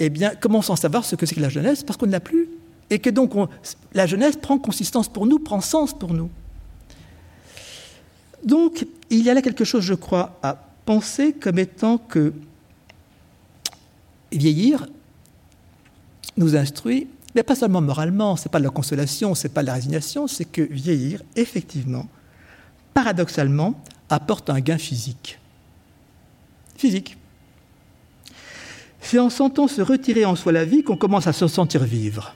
eh 0.00 0.10
bien, 0.10 0.34
commençons 0.34 0.72
à 0.72 0.76
savoir 0.76 1.04
ce 1.04 1.14
que 1.14 1.24
c'est 1.24 1.36
que 1.36 1.40
la 1.40 1.48
jeunesse 1.48 1.84
parce 1.84 1.96
qu'on 1.96 2.06
ne 2.06 2.12
l'a 2.12 2.20
plus. 2.20 2.48
Et 2.90 2.98
que 2.98 3.08
donc 3.08 3.32
la 3.94 4.06
jeunesse 4.06 4.36
prend 4.36 4.58
consistance 4.58 5.08
pour 5.08 5.24
nous, 5.24 5.38
prend 5.38 5.60
sens 5.60 5.96
pour 5.96 6.12
nous. 6.12 6.30
Donc, 8.44 8.86
il 9.08 9.22
y 9.22 9.30
a 9.30 9.34
là 9.34 9.40
quelque 9.40 9.64
chose, 9.64 9.84
je 9.84 9.94
crois, 9.94 10.36
à 10.42 10.56
penser 10.84 11.32
comme 11.32 11.60
étant 11.60 11.96
que 11.96 12.34
vieillir 14.32 14.88
nous 16.36 16.56
instruit, 16.56 17.06
mais 17.36 17.44
pas 17.44 17.54
seulement 17.54 17.80
moralement, 17.80 18.36
ce 18.36 18.48
n'est 18.48 18.50
pas 18.50 18.58
de 18.58 18.64
la 18.64 18.70
consolation, 18.70 19.36
ce 19.36 19.46
n'est 19.46 19.54
pas 19.54 19.62
de 19.62 19.68
la 19.68 19.74
résignation, 19.74 20.26
c'est 20.26 20.44
que 20.44 20.60
vieillir, 20.60 21.22
effectivement, 21.36 22.08
paradoxalement, 22.92 23.80
apporte 24.12 24.50
un 24.50 24.60
gain 24.60 24.78
physique. 24.78 25.38
Physique. 26.76 27.16
C'est 29.00 29.18
en 29.18 29.30
sentant 29.30 29.68
se 29.68 29.82
retirer 29.82 30.24
en 30.24 30.36
soi 30.36 30.52
la 30.52 30.64
vie 30.64 30.82
qu'on 30.82 30.96
commence 30.96 31.26
à 31.26 31.32
se 31.32 31.48
sentir 31.48 31.84
vivre, 31.84 32.34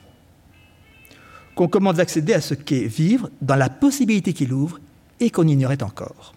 qu'on 1.55 1.67
commence 1.67 1.99
à 1.99 2.01
accéder 2.01 2.33
à 2.33 2.41
ce 2.41 2.53
qu'est 2.53 2.87
vivre 2.87 3.29
dans 3.41 3.55
la 3.55 3.69
possibilité 3.69 4.33
qu'il 4.33 4.53
ouvre 4.53 4.79
et 5.19 5.29
qu'on 5.29 5.47
ignorait 5.47 5.81
encore. 5.83 6.33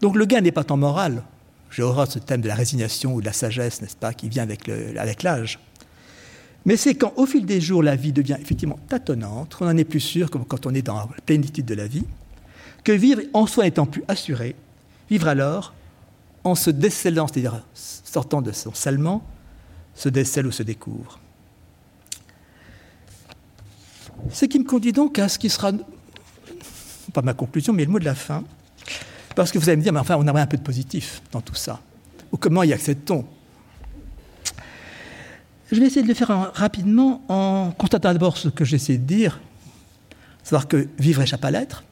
Donc 0.00 0.16
le 0.16 0.24
gain 0.24 0.40
n'est 0.40 0.52
pas 0.52 0.64
tant 0.64 0.76
moral. 0.76 1.22
J'ai 1.70 1.82
horreur 1.82 2.10
ce 2.10 2.18
thème 2.18 2.40
de 2.40 2.48
la 2.48 2.54
résignation 2.54 3.14
ou 3.14 3.20
de 3.20 3.26
la 3.26 3.32
sagesse, 3.32 3.80
n'est-ce 3.80 3.96
pas, 3.96 4.12
qui 4.12 4.28
vient 4.28 4.42
avec 4.42 5.22
l'âge. 5.22 5.58
Mais 6.64 6.76
c'est 6.76 6.94
quand, 6.94 7.12
au 7.16 7.26
fil 7.26 7.44
des 7.44 7.60
jours, 7.60 7.82
la 7.82 7.96
vie 7.96 8.12
devient 8.12 8.36
effectivement 8.40 8.78
tâtonnante, 8.88 9.54
qu'on 9.54 9.64
n'en 9.64 9.76
est 9.76 9.84
plus 9.84 10.00
sûr, 10.00 10.30
comme 10.30 10.44
quand 10.44 10.66
on 10.66 10.74
est 10.74 10.82
dans 10.82 10.96
la 10.96 11.08
plénitude 11.24 11.64
de 11.64 11.74
la 11.74 11.86
vie, 11.86 12.04
que 12.84 12.92
vivre 12.92 13.22
en 13.32 13.46
soi 13.46 13.64
n'étant 13.64 13.86
plus 13.86 14.02
assuré, 14.08 14.56
vivre 15.08 15.28
alors 15.28 15.72
en 16.44 16.54
se 16.54 16.70
décellant, 16.70 17.28
c'est-à-dire 17.28 17.62
sortant 17.74 18.42
de 18.42 18.52
son 18.52 18.74
scellement, 18.74 19.22
se 19.94 20.08
décèle 20.08 20.46
ou 20.46 20.52
se 20.52 20.62
découvre. 20.62 21.20
Ce 24.30 24.44
qui 24.44 24.58
me 24.58 24.64
conduit 24.64 24.92
donc 24.92 25.18
à 25.18 25.28
ce 25.28 25.38
qui 25.38 25.48
sera 25.48 25.72
pas 27.12 27.22
ma 27.22 27.34
conclusion, 27.34 27.72
mais 27.72 27.84
le 27.84 27.90
mot 27.90 27.98
de 27.98 28.04
la 28.04 28.14
fin. 28.14 28.44
Parce 29.34 29.50
que 29.50 29.58
vous 29.58 29.68
allez 29.68 29.76
me 29.76 29.82
dire, 29.82 29.92
mais 29.92 30.00
enfin, 30.00 30.16
on 30.16 30.26
aimerait 30.26 30.42
un 30.42 30.46
peu 30.46 30.56
de 30.56 30.62
positif 30.62 31.22
dans 31.30 31.40
tout 31.40 31.54
ça. 31.54 31.80
Ou 32.32 32.36
comment 32.36 32.62
y 32.62 32.72
accède-t-on? 32.72 33.24
Je 35.70 35.80
vais 35.80 35.86
essayer 35.86 36.02
de 36.02 36.08
le 36.08 36.14
faire 36.14 36.52
rapidement 36.54 37.22
en 37.28 37.72
constatant 37.72 38.12
d'abord 38.12 38.36
ce 38.36 38.48
que 38.48 38.64
j'essaie 38.64 38.98
de 38.98 39.04
dire, 39.04 39.40
savoir 40.42 40.68
que 40.68 40.88
vivre 40.98 41.22
échappe 41.22 41.44
à 41.44 41.50
l'être, 41.50 41.82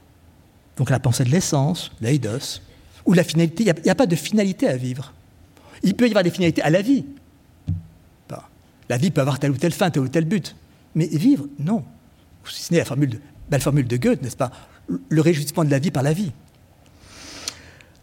donc 0.80 0.88
la 0.88 0.98
pensée 0.98 1.24
de 1.24 1.28
l'essence, 1.28 1.92
l'eidos, 2.00 2.62
Ou 3.04 3.12
la 3.12 3.22
finalité, 3.22 3.64
il 3.64 3.82
n'y 3.84 3.90
a, 3.90 3.94
pas 3.94 4.06
de 4.06 4.16
finalité 4.16 4.66
à 4.66 4.78
vivre. 4.78 5.12
Il 5.82 5.94
peut 5.94 6.06
y 6.06 6.08
avoir 6.08 6.24
des 6.24 6.30
finalités 6.30 6.62
à 6.62 6.70
la 6.70 6.80
vie. 6.80 7.04
La 8.88 8.96
vie 8.96 9.10
peut 9.10 9.20
avoir 9.20 9.38
telle 9.38 9.50
ou 9.50 9.58
telle 9.58 9.72
fin, 9.72 9.90
tel 9.90 10.02
ou 10.02 10.08
tel 10.08 10.24
but. 10.24 10.56
Mais 10.94 11.06
vivre, 11.06 11.46
non. 11.58 11.84
Si 12.46 12.62
ce 12.62 12.72
n'est 12.72 12.78
la 12.78 12.86
formule 12.86 13.20
belle 13.50 13.60
formule 13.60 13.86
de 13.86 13.98
Goethe, 13.98 14.22
n'est-ce 14.22 14.38
pas? 14.38 14.52
Le 15.10 15.20
réjouissement 15.20 15.64
de 15.64 15.70
la 15.70 15.78
vie 15.78 15.90
par 15.90 16.02
la 16.02 16.14
vie. 16.14 16.32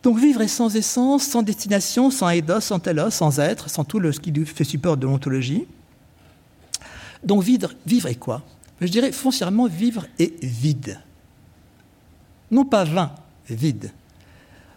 Donc 0.03 0.19
vivre 0.19 0.41
est 0.41 0.47
sans 0.47 0.75
essence, 0.75 1.23
sans 1.23 1.41
destination, 1.41 2.11
sans 2.11 2.29
eidos, 2.29 2.61
sans 2.61 2.77
telos, 2.77 3.09
sans 3.09 3.39
être, 3.39 3.71
sans 3.71 3.85
tout 3.85 3.99
ce 4.11 4.19
qui 4.19 4.29
lui 4.31 4.45
fait 4.45 4.63
support 4.63 4.97
de 4.97 5.07
l'ontologie. 5.07 5.65
Donc 7.23 7.41
vivre, 7.41 7.73
vivre 7.87 8.07
est 8.07 8.15
quoi? 8.15 8.43
Je 8.81 8.87
dirais 8.87 9.11
foncièrement 9.11 9.65
vivre 9.65 10.05
est 10.19 10.45
vide. 10.45 10.99
Non 12.51 12.65
pas 12.65 12.83
vain, 12.83 13.13
vide. 13.49 13.91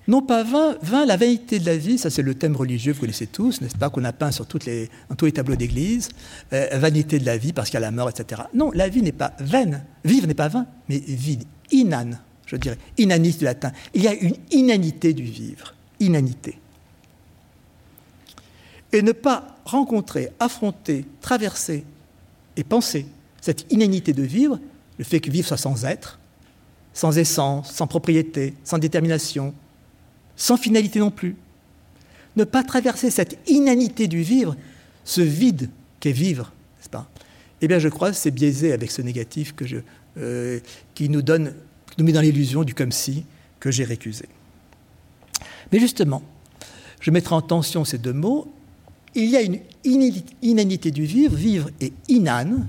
Non 0.08 0.22
pas 0.22 0.42
vain, 0.42 0.76
vain 0.82 1.06
la 1.06 1.16
vanité 1.16 1.58
de 1.60 1.66
la 1.66 1.76
vie, 1.76 1.98
ça 1.98 2.10
c'est 2.10 2.22
le 2.22 2.34
thème 2.34 2.56
religieux, 2.56 2.92
vous 2.92 3.00
connaissez 3.00 3.26
tous, 3.26 3.60
n'est-ce 3.60 3.76
pas, 3.76 3.90
qu'on 3.90 4.02
a 4.04 4.12
peint 4.12 4.32
sur 4.32 4.46
tous 4.46 4.66
les 4.66 5.32
tableaux 5.32 5.56
d'église, 5.56 6.08
euh, 6.52 6.66
vanité 6.72 7.18
de 7.18 7.26
la 7.26 7.36
vie 7.36 7.52
parce 7.52 7.68
qu'il 7.70 7.74
y 7.74 7.82
a 7.82 7.86
la 7.86 7.92
mort, 7.92 8.08
etc. 8.08 8.42
Non, 8.54 8.72
la 8.74 8.88
vie 8.88 9.02
n'est 9.02 9.12
pas 9.12 9.34
vaine, 9.38 9.84
vivre 10.04 10.26
n'est 10.26 10.34
pas 10.34 10.48
vain, 10.48 10.66
mais 10.88 10.98
vide, 10.98 11.44
inane, 11.70 12.18
je 12.46 12.56
dirais, 12.56 12.78
inanis 12.98 13.36
du 13.36 13.44
latin. 13.44 13.72
Il 13.94 14.02
y 14.02 14.08
a 14.08 14.14
une 14.14 14.34
inanité 14.50 15.12
du 15.12 15.22
vivre, 15.22 15.74
inanité. 16.00 16.58
Et 18.92 19.02
ne 19.02 19.12
pas 19.12 19.56
rencontrer, 19.64 20.30
affronter, 20.40 21.04
traverser 21.20 21.84
et 22.56 22.64
penser 22.64 23.06
cette 23.40 23.66
inanité 23.70 24.12
de 24.12 24.24
vivre, 24.24 24.58
le 24.98 25.04
fait 25.04 25.20
que 25.20 25.30
vivre 25.30 25.46
soit 25.46 25.56
sans 25.56 25.84
être, 25.84 26.19
sans 26.92 27.18
essence, 27.18 27.72
sans 27.72 27.86
propriété, 27.86 28.54
sans 28.64 28.78
détermination, 28.78 29.54
sans 30.36 30.56
finalité 30.56 30.98
non 30.98 31.10
plus. 31.10 31.36
Ne 32.36 32.44
pas 32.44 32.62
traverser 32.62 33.10
cette 33.10 33.38
inanité 33.48 34.08
du 34.08 34.22
vivre, 34.22 34.56
ce 35.04 35.20
vide 35.20 35.68
qu'est 35.98 36.12
vivre, 36.12 36.52
n'est-ce 36.78 36.88
pas? 36.88 37.08
Eh 37.60 37.68
bien, 37.68 37.78
je 37.78 37.88
crois 37.88 38.10
que 38.10 38.16
c'est 38.16 38.30
biaisé 38.30 38.72
avec 38.72 38.90
ce 38.90 39.02
négatif 39.02 39.54
euh, 40.16 40.60
qui 40.94 41.08
nous 41.08 41.22
donne, 41.22 41.54
nous 41.98 42.04
met 42.04 42.12
dans 42.12 42.20
l'illusion 42.20 42.64
du 42.64 42.74
comme 42.74 42.92
si 42.92 43.24
que 43.58 43.70
j'ai 43.70 43.84
récusé. 43.84 44.26
Mais 45.72 45.78
justement, 45.78 46.22
je 47.00 47.10
mettrai 47.10 47.34
en 47.34 47.42
tension 47.42 47.84
ces 47.84 47.98
deux 47.98 48.12
mots. 48.12 48.52
Il 49.14 49.26
y 49.26 49.36
a 49.36 49.42
une 49.42 49.58
inanité 50.42 50.90
du 50.90 51.04
vivre, 51.04 51.34
vivre 51.34 51.70
et 51.80 51.92
inane. 52.08 52.66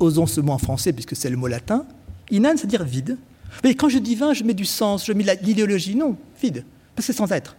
Osons 0.00 0.26
ce 0.26 0.40
mot 0.40 0.52
en 0.52 0.58
français 0.58 0.92
puisque 0.92 1.16
c'est 1.16 1.30
le 1.30 1.36
mot 1.36 1.46
latin. 1.46 1.86
Inane, 2.30 2.56
c'est-à-dire 2.56 2.84
vide. 2.84 3.18
Mais 3.62 3.74
quand 3.74 3.88
je 3.88 3.98
dis 3.98 4.14
vain, 4.14 4.32
je 4.32 4.44
mets 4.44 4.54
du 4.54 4.64
sens, 4.64 5.06
je 5.06 5.12
mets 5.12 5.24
l'idéologie. 5.42 5.94
Non, 5.94 6.16
vide. 6.40 6.64
Parce 6.94 7.06
que 7.06 7.12
c'est 7.12 7.18
sans 7.18 7.30
être. 7.32 7.56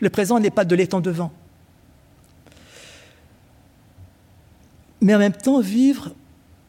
Le 0.00 0.10
présent 0.10 0.38
n'est 0.38 0.50
pas 0.50 0.64
de 0.64 0.74
l'étang 0.74 1.00
devant. 1.00 1.32
Mais 5.00 5.14
en 5.14 5.18
même 5.18 5.32
temps, 5.32 5.60
vivre, 5.60 6.14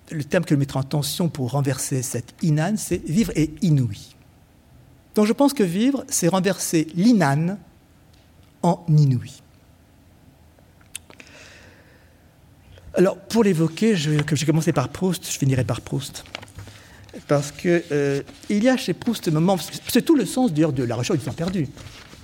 le 0.10 0.24
terme 0.24 0.46
que 0.46 0.56
je 0.56 0.60
mettrai 0.60 0.80
en 0.80 0.84
tension 0.84 1.30
pour 1.30 1.52
renverser 1.52 2.02
cette 2.02 2.34
inane, 2.42 2.78
c'est 2.78 3.04
vivre 3.06 3.32
et 3.36 3.54
inouï. 3.62 4.16
Donc 5.16 5.26
je 5.26 5.34
pense 5.34 5.54
que 5.54 5.64
vivre, 5.64 6.06
c'est 6.08 6.28
renverser 6.28 6.88
l'inane 6.96 7.58
en 8.64 8.84
inouï. 8.88 9.42
Alors, 12.94 13.18
pour 13.18 13.44
l'évoquer, 13.44 13.96
comme 14.28 14.38
j'ai 14.38 14.46
commencé 14.46 14.74
par 14.74 14.90
Proust, 14.90 15.26
je 15.26 15.38
finirai 15.38 15.64
par 15.64 15.80
Proust. 15.80 16.26
Parce 17.28 17.52
qu'il 17.52 17.84
euh, 17.92 18.22
y 18.50 18.70
a 18.70 18.78
chez 18.78 18.94
Proust 18.94 19.26
ce 19.26 19.30
moment, 19.30 19.58
c'est 19.88 20.02
tout 20.02 20.16
le 20.16 20.26
sens 20.26 20.54
d'ailleurs 20.54 20.74
de 20.74 20.84
la 20.84 20.96
recherche 20.96 21.20
du 21.20 21.26
temps 21.26 21.34
perdu 21.34 21.68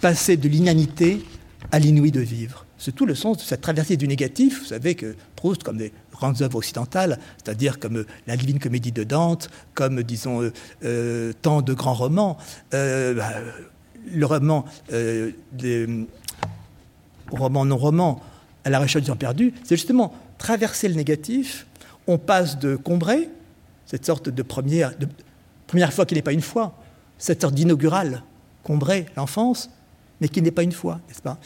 passer 0.02 0.38
de 0.38 0.48
l'inanité 0.48 1.24
à 1.72 1.80
l'inouï 1.80 2.12
de 2.12 2.22
vivre. 2.22 2.66
C'est 2.78 2.94
tout 2.94 3.06
le 3.06 3.16
sens 3.16 3.38
de 3.38 3.42
cette 3.42 3.62
traversée 3.62 3.98
du 3.98 4.08
négatif. 4.08 4.60
Vous 4.60 4.68
savez 4.68 4.96
que 4.96 5.16
Proust, 5.36 5.64
comme 5.64 5.78
des 5.78 5.92
grandes 6.12 6.42
œuvres 6.42 6.58
occidentales, 6.58 7.20
c'est-à-dire 7.38 7.80
comme 7.80 7.98
euh, 7.98 8.08
la 8.28 8.38
Divine 8.38 8.60
Comédie 8.60 8.92
de 8.92 9.04
Dante, 9.04 9.50
comme, 9.74 10.04
disons, 10.04 10.44
euh, 10.44 10.54
euh, 10.84 11.34
tant 11.42 11.62
de 11.62 11.74
grands 11.74 11.94
romans, 11.94 12.38
bah, 12.72 13.34
le 14.10 14.26
roman, 14.26 14.66
des 14.90 16.08
romans 17.32 17.66
non-romans, 17.66 18.22
à 18.64 18.70
la 18.70 18.80
recherche 18.80 19.04
du 19.04 19.10
temps 19.10 19.18
perdu, 19.18 19.54
c'est 19.64 19.76
justement 19.76 20.14
traverser 20.38 20.88
le 20.88 20.96
négatif. 20.96 21.66
On 22.06 22.18
passe 22.18 22.58
de 22.58 22.76
Combray, 22.76 23.30
cette 23.88 24.06
sorte 24.06 24.30
de 24.30 24.44
première, 24.44 24.94
fois 25.92 26.06
qui 26.06 26.14
n'est 26.14 26.22
pas 26.22 26.34
une 26.34 26.42
fois, 26.42 26.78
cette 27.18 27.42
sorte 27.42 27.56
d'inaugural, 27.56 28.22
Combray, 28.64 29.08
l'enfance, 29.16 29.72
mais 30.22 30.28
qui 30.28 30.42
n'est 30.42 30.52
pas 30.52 30.64
une 30.64 30.72
foi, 30.72 31.00
n'est-ce 31.08 31.22
pas? 31.22 31.40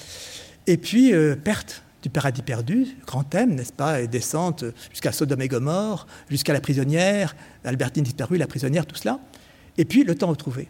Et 0.67 0.77
puis, 0.77 1.13
euh, 1.13 1.35
perte 1.35 1.83
du 2.01 2.09
paradis 2.09 2.41
perdu, 2.41 2.87
grand 3.05 3.23
thème, 3.23 3.53
n'est-ce 3.53 3.73
pas? 3.73 4.01
Et 4.01 4.07
descente 4.07 4.65
jusqu'à 4.89 5.11
Sodome 5.11 5.41
et 5.41 5.47
Gomorre, 5.47 6.07
jusqu'à 6.29 6.51
la 6.51 6.59
prisonnière, 6.59 7.35
Albertine 7.63 8.03
disparue, 8.03 8.37
la 8.37 8.47
prisonnière, 8.47 8.87
tout 8.87 8.95
cela. 8.95 9.19
Et 9.77 9.85
puis, 9.85 10.03
le 10.03 10.15
temps 10.15 10.27
retrouvé. 10.27 10.67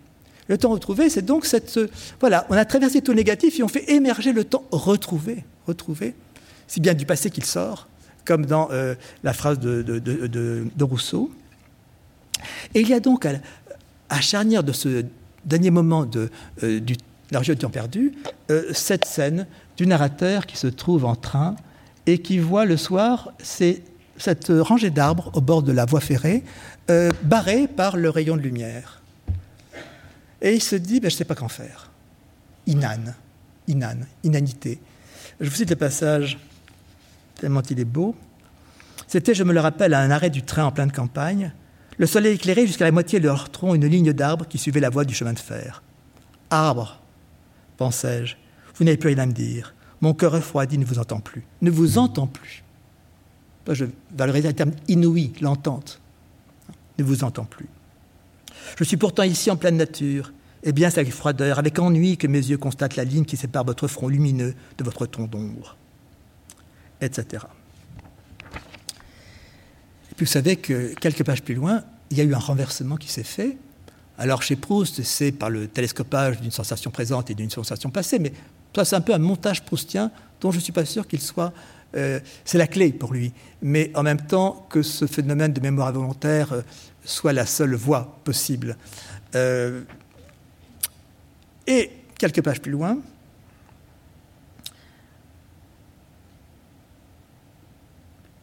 Le 0.49 0.57
temps 0.57 0.72
retrouvé, 0.72 1.10
c'est 1.10 1.22
donc 1.22 1.45
cette. 1.45 1.80
Voilà, 2.19 2.45
on 2.49 2.53
a 2.53 2.65
traversé 2.65 3.02
tout 3.02 3.11
le 3.11 3.18
négatif 3.18 3.57
et 3.60 3.64
on 3.64 3.69
fait 3.69 3.89
émerger 3.89 4.34
le 4.34 4.43
temps 4.43 4.65
retrouvé. 4.72 5.45
Retrouvé, 5.68 6.15
si 6.68 6.81
bien 6.81 6.93
du 6.93 7.06
passé 7.06 7.30
qu'il 7.30 7.45
sort, 7.45 7.88
comme 8.26 8.45
dans 8.45 8.69
euh, 8.72 8.95
la 9.23 9.34
phrase 9.34 9.60
de, 9.60 10.84
Rousseau. 10.84 11.31
Et 12.73 12.81
il 12.81 12.89
y 12.89 12.93
a 12.93 12.99
donc, 12.99 13.26
à, 13.26 14.22
charnière 14.22 14.63
de 14.63 14.72
ce 14.72 15.05
dernier 15.45 15.72
moment 15.72 16.05
de, 16.05 16.30
euh, 16.63 16.80
du 16.80 16.97
du 17.39 17.55
temps 17.55 17.69
perdu, 17.69 18.13
euh, 18.49 18.73
cette 18.73 19.05
scène 19.05 19.47
du 19.77 19.88
narrateur 19.88 20.45
qui 20.45 20.57
se 20.57 20.68
trouve 20.68 21.05
en 21.05 21.15
train 21.15 21.55
et 22.05 22.18
qui 22.18 22.39
voit 22.39 22.65
le 22.65 22.76
soir 22.76 23.31
cette 23.41 24.47
rangée 24.49 24.89
d'arbres 24.89 25.31
au 25.34 25.41
bord 25.41 25.63
de 25.63 25.72
la 25.72 25.85
voie 25.85 26.01
ferrée, 26.01 26.43
euh, 26.89 27.09
barrée 27.23 27.68
par 27.68 27.95
le 27.95 28.09
rayon 28.09 28.35
de 28.35 28.41
lumière. 28.41 29.01
Et 30.41 30.55
il 30.55 30.61
se 30.61 30.76
dit, 30.76 30.99
ben, 30.99 31.09
je 31.09 31.15
ne 31.15 31.18
sais 31.19 31.26
pas 31.26 31.35
qu'en 31.35 31.47
faire. 31.47 31.89
Inane, 32.68 33.15
inane, 33.68 34.05
inanité. 34.23 34.80
Je 35.39 35.49
vous 35.49 35.55
cite 35.55 35.69
le 35.69 35.76
passage, 35.76 36.38
tellement 37.39 37.61
il 37.69 37.80
est 37.80 37.85
beau. 37.85 38.15
C'était, 39.07 39.34
je 39.34 39.43
me 39.43 39.53
le 39.53 39.59
rappelle, 39.59 39.93
à 39.93 39.99
un 39.99 40.11
arrêt 40.11 40.30
du 40.30 40.43
train 40.43 40.65
en 40.65 40.72
pleine 40.72 40.91
campagne. 40.91 41.51
Le 42.01 42.07
soleil 42.07 42.33
éclairait 42.33 42.65
jusqu'à 42.65 42.85
la 42.85 42.91
moitié 42.91 43.19
de 43.19 43.27
leur 43.27 43.51
tronc 43.51 43.75
une 43.75 43.85
ligne 43.85 44.11
d'arbres 44.11 44.47
qui 44.47 44.57
suivait 44.57 44.79
la 44.79 44.89
voie 44.89 45.05
du 45.05 45.13
chemin 45.13 45.33
de 45.33 45.39
fer. 45.39 45.83
Arbres, 46.49 46.99
pensais-je. 47.77 48.37
Vous 48.73 48.85
n'avez 48.85 48.97
plus 48.97 49.09
rien 49.09 49.19
à 49.19 49.27
me 49.27 49.33
dire. 49.33 49.75
Mon 50.01 50.15
cœur 50.15 50.31
refroidi 50.31 50.79
ne 50.79 50.83
vous 50.83 50.97
entend 50.97 51.19
plus. 51.19 51.43
Ne 51.61 51.69
vous 51.69 51.99
entend 51.99 52.25
plus. 52.25 52.63
Je 53.69 53.85
valoriser 54.17 54.47
le 54.47 54.55
terme 54.55 54.71
inouï, 54.87 55.33
l'entente. 55.41 56.01
Ne 56.97 57.03
vous 57.03 57.23
entend 57.23 57.45
plus. 57.45 57.67
Je 58.79 58.83
suis 58.83 58.97
pourtant 58.97 59.21
ici 59.21 59.51
en 59.51 59.55
pleine 59.55 59.77
nature, 59.77 60.33
et 60.63 60.71
bien 60.71 60.89
c'est 60.89 61.01
avec 61.01 61.13
froideur, 61.13 61.59
avec 61.59 61.77
ennui 61.77 62.17
que 62.17 62.25
mes 62.25 62.39
yeux 62.39 62.57
constatent 62.57 62.95
la 62.95 63.03
ligne 63.03 63.25
qui 63.25 63.37
sépare 63.37 63.63
votre 63.63 63.87
front 63.87 64.07
lumineux 64.07 64.55
de 64.79 64.83
votre 64.83 65.05
ton 65.05 65.27
d'ombre, 65.27 65.77
etc. 66.99 67.45
Vous 70.22 70.27
savez 70.27 70.56
que 70.56 70.93
quelques 70.99 71.23
pages 71.23 71.41
plus 71.41 71.56
loin, 71.56 71.84
il 72.11 72.18
y 72.19 72.22
a 72.22 72.23
eu 72.23 72.35
un 72.35 72.39
renversement 72.39 72.95
qui 72.95 73.07
s'est 73.07 73.23
fait, 73.23 73.57
alors 74.19 74.43
chez 74.43 74.56
Proust, 74.56 75.02
c'est 75.02 75.31
par 75.31 75.49
le 75.49 75.68
télescopage 75.68 76.39
d'une 76.39 76.52
sensation 76.52 76.91
présente 76.91 77.31
et 77.31 77.34
d'une 77.34 77.49
sensation 77.49 77.89
passée, 77.89 78.19
mais 78.19 78.31
ça 78.76 78.85
c'est 78.85 78.95
un 78.95 79.02
peu 79.02 79.15
un 79.15 79.18
montage 79.18 79.65
proustien 79.65 80.11
dont 80.39 80.52
je 80.52 80.57
ne 80.57 80.61
suis 80.61 80.72
pas 80.72 80.85
sûr 80.85 81.07
qu'il 81.07 81.22
soit... 81.22 81.52
Euh, 81.95 82.19
c'est 82.45 82.60
la 82.60 82.68
clé 82.68 82.93
pour 82.93 83.14
lui. 83.14 83.34
Mais 83.64 83.91
en 83.95 84.03
même 84.03 84.22
temps 84.22 84.68
que 84.69 84.84
ce 84.84 85.07
phénomène 85.07 85.53
de 85.53 85.60
mémoire 85.60 85.88
involontaire 85.88 86.53
euh, 86.53 86.61
soit 87.03 87.34
la 87.34 87.48
seule 87.48 87.73
voie 87.73 88.19
possible. 88.23 88.77
Euh, 89.34 89.81
et 91.65 91.89
quelques 92.19 92.43
pages 92.43 92.61
plus 92.61 92.72
loin, 92.72 92.99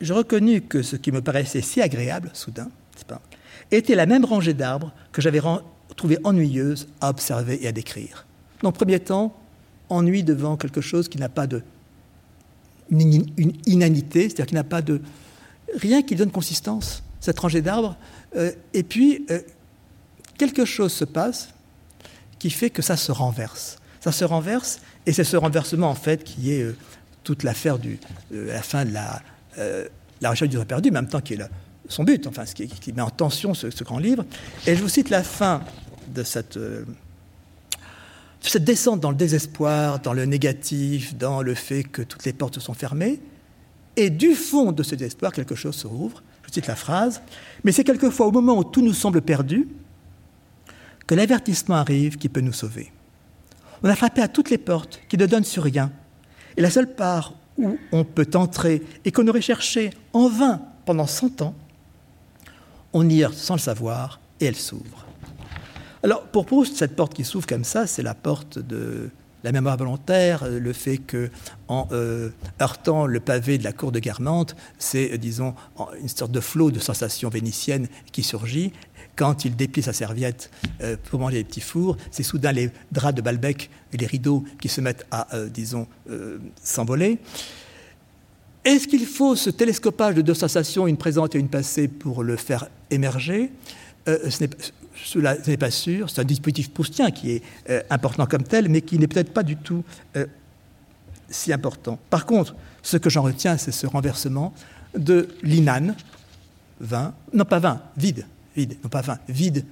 j'ai 0.00 0.14
reconnu 0.14 0.62
que 0.62 0.82
ce 0.82 0.96
qui 0.96 1.12
me 1.12 1.20
paraissait 1.20 1.60
si 1.60 1.80
agréable, 1.80 2.30
soudain, 2.32 2.68
pas, 3.06 3.20
était 3.70 3.94
la 3.94 4.06
même 4.06 4.24
rangée 4.24 4.54
d'arbres 4.54 4.92
que 5.12 5.22
j'avais 5.22 5.40
trouvée 5.96 6.18
ennuyeuse 6.24 6.88
à 7.00 7.10
observer 7.10 7.62
et 7.62 7.68
à 7.68 7.72
décrire. 7.72 8.26
Dans 8.62 8.70
le 8.70 8.74
premier 8.74 9.00
temps, 9.00 9.36
ennui 9.88 10.22
devant 10.22 10.56
quelque 10.56 10.80
chose 10.80 11.08
qui 11.08 11.18
n'a 11.18 11.28
pas 11.28 11.46
de 11.46 11.62
une, 12.90 13.52
inanité, 13.66 14.22
c'est-à-dire 14.22 14.46
qui 14.46 14.54
n'a 14.54 14.64
pas 14.64 14.82
de 14.82 15.00
rien 15.74 16.02
qui 16.02 16.14
donne 16.14 16.30
consistance, 16.30 17.02
cette 17.20 17.38
rangée 17.38 17.60
d'arbres. 17.60 17.96
Euh, 18.36 18.52
et 18.72 18.82
puis, 18.82 19.26
euh, 19.30 19.40
quelque 20.38 20.64
chose 20.64 20.92
se 20.92 21.04
passe 21.04 21.50
qui 22.38 22.50
fait 22.50 22.70
que 22.70 22.80
ça 22.80 22.96
se 22.96 23.12
renverse. 23.12 23.78
Ça 24.00 24.12
se 24.12 24.24
renverse, 24.24 24.80
et 25.04 25.12
c'est 25.12 25.24
ce 25.24 25.36
renversement, 25.36 25.90
en 25.90 25.94
fait, 25.94 26.24
qui 26.24 26.52
est 26.52 26.62
euh, 26.62 26.76
toute 27.24 27.42
l'affaire 27.42 27.78
de 27.78 27.98
la 28.30 28.62
fin 28.62 28.86
de 28.86 28.92
la, 28.92 29.20
la 30.20 30.30
recherche 30.30 30.50
du 30.50 30.58
perdu, 30.64 30.90
mais 30.90 30.98
en 30.98 31.02
même 31.02 31.10
temps 31.10 31.20
qui 31.20 31.34
est 31.34 31.38
son 31.88 32.04
but, 32.04 32.26
enfin, 32.26 32.44
ce 32.44 32.54
qui, 32.54 32.92
met 32.92 33.02
en 33.02 33.10
tension 33.10 33.54
ce, 33.54 33.84
grand 33.84 33.98
livre. 33.98 34.24
Et 34.66 34.76
je 34.76 34.82
vous 34.82 34.88
cite 34.88 35.10
la 35.10 35.22
fin 35.22 35.62
de 36.14 36.22
cette, 36.22 36.56
euh, 36.56 36.84
descente 38.56 39.00
dans 39.00 39.10
le 39.10 39.16
désespoir, 39.16 39.98
dans 40.00 40.12
le 40.12 40.24
négatif, 40.26 41.16
dans 41.16 41.42
le 41.42 41.54
fait 41.54 41.82
que 41.82 42.02
toutes 42.02 42.24
les 42.24 42.32
portes 42.32 42.58
sont 42.58 42.74
fermées, 42.74 43.20
et 43.96 44.10
du 44.10 44.34
fond 44.34 44.70
de 44.72 44.82
ce 44.82 44.94
désespoir, 44.94 45.32
quelque 45.32 45.54
chose 45.54 45.74
se 45.74 45.86
rouvre. 45.86 46.22
Je 46.46 46.52
cite 46.52 46.66
la 46.66 46.76
phrase, 46.76 47.20
mais 47.64 47.72
c'est 47.72 47.84
quelquefois 47.84 48.26
au 48.26 48.30
moment 48.30 48.56
où 48.56 48.64
tout 48.64 48.82
nous 48.82 48.94
semble 48.94 49.20
perdu 49.20 49.68
que 51.06 51.14
l'avertissement 51.14 51.76
arrive 51.76 52.16
qui 52.16 52.28
peut 52.28 52.40
nous 52.40 52.52
sauver. 52.52 52.92
On 53.82 53.88
a 53.88 53.96
frappé 53.96 54.20
à 54.22 54.28
toutes 54.28 54.50
les 54.50 54.58
portes 54.58 55.00
qui 55.08 55.16
ne 55.16 55.26
donnent 55.26 55.44
sur 55.44 55.62
rien, 55.62 55.90
et 56.56 56.60
la 56.60 56.70
seule 56.70 56.94
part 56.94 57.34
où 57.58 57.76
on 57.92 58.04
peut 58.04 58.28
entrer 58.34 58.82
et 59.04 59.12
qu'on 59.12 59.26
aurait 59.28 59.42
cherché 59.42 59.90
en 60.12 60.28
vain 60.28 60.62
pendant 60.86 61.06
cent 61.06 61.42
ans, 61.42 61.54
on 62.92 63.08
y 63.08 63.22
heurte 63.22 63.34
sans 63.34 63.54
le 63.54 63.60
savoir 63.60 64.20
et 64.40 64.46
elle 64.46 64.56
s'ouvre. 64.56 65.06
Alors, 66.02 66.22
pour 66.22 66.46
Proust, 66.46 66.76
cette 66.76 66.94
porte 66.94 67.12
qui 67.12 67.24
s'ouvre 67.24 67.46
comme 67.46 67.64
ça, 67.64 67.86
c'est 67.86 68.02
la 68.02 68.14
porte 68.14 68.58
de 68.58 69.10
la 69.44 69.52
mémoire 69.52 69.76
volontaire, 69.76 70.48
le 70.48 70.72
fait 70.72 70.98
que, 70.98 71.30
en 71.68 71.86
euh, 71.92 72.30
heurtant 72.60 73.06
le 73.06 73.20
pavé 73.20 73.58
de 73.58 73.64
la 73.64 73.72
cour 73.72 73.92
de 73.92 73.98
Guermantes, 73.98 74.56
c'est, 74.78 75.12
euh, 75.12 75.16
disons, 75.16 75.54
une 76.00 76.08
sorte 76.08 76.32
de 76.32 76.40
flot 76.40 76.70
de 76.70 76.80
sensations 76.80 77.28
vénitiennes 77.28 77.88
qui 78.10 78.22
surgit. 78.22 78.72
Quand 79.18 79.44
il 79.44 79.54
déplie 79.54 79.82
sa 79.82 79.92
serviette 79.92 80.50
euh, 80.80 80.96
pour 81.10 81.20
manger 81.20 81.36
les 81.36 81.44
petits 81.44 81.60
fours, 81.60 81.98
c'est 82.10 82.22
soudain 82.22 82.52
les 82.52 82.70
draps 82.90 83.14
de 83.14 83.20
Balbec 83.20 83.68
et 83.92 83.98
les 83.98 84.06
rideaux 84.06 84.44
qui 84.60 84.68
se 84.68 84.80
mettent 84.80 85.06
à, 85.10 85.26
disons, 85.52 85.86
s'envoler. 86.62 87.18
Est-ce 88.64 88.88
qu'il 88.88 89.04
faut 89.04 89.36
ce 89.36 89.50
télescopage 89.50 90.14
de 90.14 90.22
deux 90.22 90.34
sensations, 90.34 90.86
une 90.86 90.96
présente 90.96 91.34
et 91.34 91.38
une 91.38 91.48
passée, 91.48 91.88
pour 91.88 92.22
le 92.22 92.36
faire 92.36 92.68
émerger? 92.90 93.50
Ce 94.06 94.46
cela 95.04 95.36
n'est 95.46 95.56
pas 95.56 95.70
sûr. 95.70 96.10
C'est 96.10 96.20
un 96.20 96.24
dispositif 96.24 96.70
proustien 96.70 97.10
qui 97.10 97.32
est 97.32 97.42
euh, 97.70 97.82
important 97.90 98.26
comme 98.26 98.42
tel, 98.42 98.68
mais 98.68 98.82
qui 98.82 98.98
n'est 98.98 99.06
peut-être 99.06 99.32
pas 99.32 99.42
du 99.42 99.56
tout 99.56 99.84
euh, 100.16 100.26
si 101.28 101.52
important. 101.52 101.98
Par 102.10 102.26
contre, 102.26 102.54
ce 102.82 102.96
que 102.96 103.10
j'en 103.10 103.22
retiens, 103.22 103.56
c'est 103.56 103.72
ce 103.72 103.86
renversement 103.86 104.52
de 104.96 105.28
l'inan, 105.42 105.94
vin, 106.80 107.14
non 107.32 107.44
pas 107.44 107.58
vin, 107.58 107.82
vide, 107.96 108.24
vide, 108.58 108.76
non 108.82 108.88
pas 108.88 109.02
vide, 109.28 109.64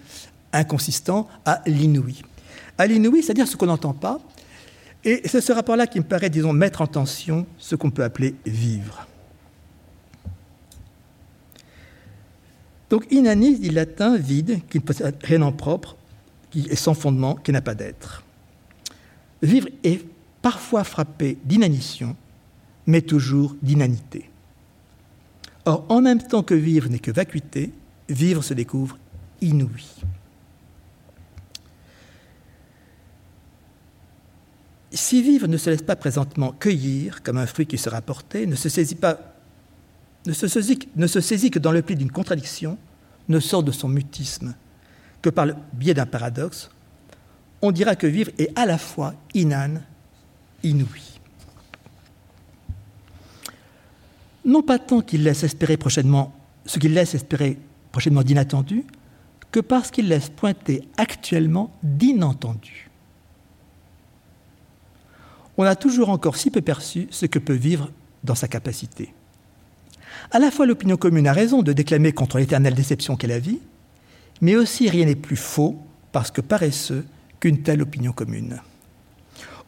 inconsistant, 0.53 1.29
à 1.45 1.63
l'inouï. 1.67 2.23
À 2.79 2.87
l'inouï, 2.87 3.23
c'est-à-dire 3.23 3.49
ce 3.49 3.57
qu'on 3.57 3.67
n'entend 3.67 3.93
pas, 3.93 4.21
et 5.05 5.23
c'est 5.25 5.41
ce 5.41 5.53
rapport-là 5.53 5.87
qui 5.87 5.99
me 5.99 6.05
paraît, 6.05 6.31
disons, 6.31 6.53
mettre 6.53 6.81
en 6.81 6.87
tension 6.87 7.47
ce 7.59 7.77
qu'on 7.77 7.91
peut 7.91 8.05
appeler 8.05 8.35
vivre. 8.45 9.07
Donc 12.91 13.07
inanis 13.11 13.59
dit 13.59 13.71
latin 13.71 14.17
vide, 14.17 14.61
qui 14.69 14.79
ne 14.79 14.83
possède 14.83 15.17
rien 15.23 15.43
en 15.43 15.53
propre, 15.53 15.97
qui 16.51 16.67
est 16.71 16.77
sans 16.77 16.95
fondement, 16.95 17.35
qui 17.35 17.53
n'a 17.53 17.61
pas 17.61 17.75
d'être. 17.75 18.25
Vivre 19.43 19.69
est 19.85 20.05
parfois 20.43 20.85
frappé 20.85 21.39
d'inanition, 21.45 22.17
mais 22.87 23.03
toujours 23.03 23.57
d'inanité. 23.63 24.31
Or, 25.65 25.85
en 25.89 26.01
même 26.01 26.23
temps 26.23 26.45
que 26.45 26.55
vivre 26.55 26.89
n'est 26.89 27.01
que 27.01 27.11
vacuité, 27.11 27.73
vivre 28.09 28.43
se 28.43 28.55
découvre 28.55 28.99
inouï. 29.41 29.85
Si 34.93 35.23
vivre 35.23 35.47
ne 35.47 35.57
se 35.57 35.69
laisse 35.69 35.83
pas 35.83 35.97
présentement 35.97 36.53
cueillir 36.53 37.23
comme 37.23 37.37
un 37.37 37.47
fruit 37.47 37.67
qui 37.67 37.77
sera 37.77 38.01
porté, 38.01 38.47
ne 38.47 38.55
se 38.55 38.69
saisit 38.69 38.95
pas 38.97 39.37
ne 40.27 40.33
se, 40.33 41.21
saisit, 41.21 41.51
que 41.51 41.59
dans 41.59 41.73
le 41.73 41.83
pli 41.83 41.95
d'une 41.95 42.11
contradiction, 42.11 42.79
ne 43.29 43.41
sort 43.41 43.63
de 43.63 43.73
son 43.73 43.89
mutisme 43.89 44.55
que 45.23 45.31
par 45.31 45.47
le 45.47 45.55
biais 45.73 45.95
d'un 45.95 46.07
paradoxe, 46.07 46.71
on 47.63 47.73
dira 47.73 47.97
que 47.97 48.07
vivre 48.07 48.31
est 48.39 48.51
à 48.59 48.67
la 48.67 48.79
fois 48.79 49.15
inane, 49.35 49.83
inouï. 50.63 51.03
Non 54.45 54.63
pas 54.63 54.79
tant 54.79 55.01
qu'il 55.01 55.25
laisse 55.25 55.43
espérer 55.43 55.77
prochainement 55.77 56.35
ce 56.65 56.79
qu'il 56.79 56.95
laisse 56.95 57.15
espérer 57.15 57.59
prochainement 57.97 58.23
d'inattendu, 58.23 58.85
que 59.51 59.59
parce 59.59 59.91
qu'il 59.91 60.09
laisse 60.09 60.29
pointer 60.29 60.83
actuellement 60.99 61.75
d'inentendu. 61.83 62.91
On 65.57 65.65
a 65.65 65.75
toujours 65.77 66.11
encore 66.11 66.37
si 66.37 66.51
peu 66.51 66.61
perçu 66.61 67.09
ce 67.11 67.25
que 67.25 67.39
peut 67.39 67.55
vivre 67.55 67.91
dans 68.23 68.35
sa 68.35 68.49
capacité. 68.49 69.15
À 70.31 70.39
la 70.39 70.51
fois 70.51 70.67
l'opinion 70.67 70.99
commune 70.99 71.27
a 71.27 71.33
raison 71.33 71.63
de 71.63 71.73
déclamer 71.73 72.13
contre 72.13 72.37
l'éternelle 72.37 72.75
déception 72.75 73.17
qu'est 73.17 73.29
la 73.29 73.39
vie, 73.39 73.61
mais 74.43 74.57
aussi 74.57 74.91
rien 74.91 75.07
n'est 75.07 75.15
plus 75.15 75.37
faux, 75.37 75.81
parce 76.13 76.31
que 76.31 76.43
paresseux, 76.43 77.07
qu'une 77.41 77.63
telle 77.63 77.81
opinion 77.81 78.13
commune. 78.13 78.61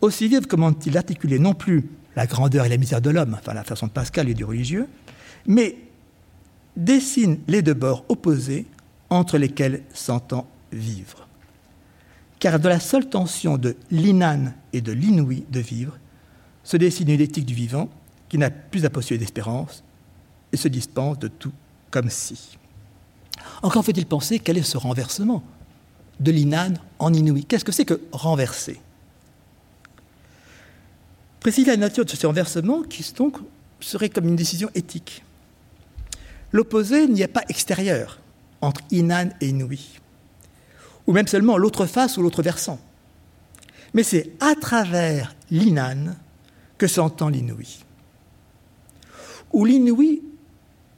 Aussi 0.02 0.28
vivre 0.28 0.46
commande-t-il 0.46 0.98
articuler 0.98 1.38
non 1.38 1.54
plus 1.54 1.88
la 2.14 2.26
grandeur 2.26 2.66
et 2.66 2.68
la 2.68 2.76
misère 2.76 3.00
de 3.00 3.08
l'homme, 3.08 3.38
enfin 3.40 3.54
la 3.54 3.64
façon 3.64 3.86
de 3.86 3.92
Pascal 3.92 4.28
et 4.28 4.34
du 4.34 4.44
religieux, 4.44 4.86
mais 5.46 5.87
dessine 6.78 7.40
les 7.48 7.60
deux 7.60 7.74
bords 7.74 8.04
opposés 8.08 8.66
entre 9.10 9.36
lesquels 9.36 9.82
s'entend 9.92 10.46
vivre. 10.72 11.26
Car 12.38 12.60
de 12.60 12.68
la 12.68 12.78
seule 12.78 13.08
tension 13.08 13.58
de 13.58 13.76
l'inane 13.90 14.54
et 14.72 14.80
de 14.80 14.92
l'inouï 14.92 15.44
de 15.50 15.60
vivre 15.60 15.98
se 16.62 16.76
dessine 16.76 17.10
une 17.10 17.20
éthique 17.20 17.46
du 17.46 17.54
vivant 17.54 17.90
qui 18.28 18.38
n'a 18.38 18.50
plus 18.50 18.84
à 18.84 18.90
postuler 18.90 19.18
d'espérance 19.18 19.82
et 20.52 20.56
se 20.56 20.68
dispense 20.68 21.18
de 21.18 21.28
tout 21.28 21.52
comme 21.90 22.10
si. 22.10 22.58
Encore 23.62 23.84
faut-il 23.84 24.06
penser 24.06 24.38
quel 24.38 24.56
est 24.56 24.62
ce 24.62 24.78
renversement 24.78 25.42
de 26.20 26.30
l'inane 26.30 26.78
en 26.98 27.12
inouï? 27.12 27.44
Qu'est-ce 27.44 27.64
que 27.64 27.72
c'est 27.72 27.84
que 27.84 28.00
renverser? 28.12 28.80
Préciser 31.40 31.70
la 31.70 31.76
nature 31.76 32.04
de 32.04 32.10
ce 32.10 32.26
renversement 32.26 32.82
qui 32.82 33.04
donc 33.16 33.38
serait 33.80 34.10
comme 34.10 34.28
une 34.28 34.36
décision 34.36 34.70
éthique. 34.74 35.24
L'opposé 36.52 37.06
n'y 37.08 37.22
a 37.22 37.28
pas 37.28 37.42
extérieur 37.48 38.20
entre 38.60 38.80
inane 38.90 39.34
et 39.40 39.48
inouï, 39.48 40.00
ou 41.06 41.12
même 41.12 41.26
seulement 41.26 41.58
l'autre 41.58 41.86
face 41.86 42.16
ou 42.16 42.22
l'autre 42.22 42.42
versant. 42.42 42.80
Mais 43.94 44.02
c'est 44.02 44.32
à 44.40 44.54
travers 44.54 45.34
l'inane 45.50 46.16
que 46.76 46.86
s'entend 46.86 47.28
l'inouï. 47.28 47.84
Ou 49.52 49.64
l'inouï 49.64 50.22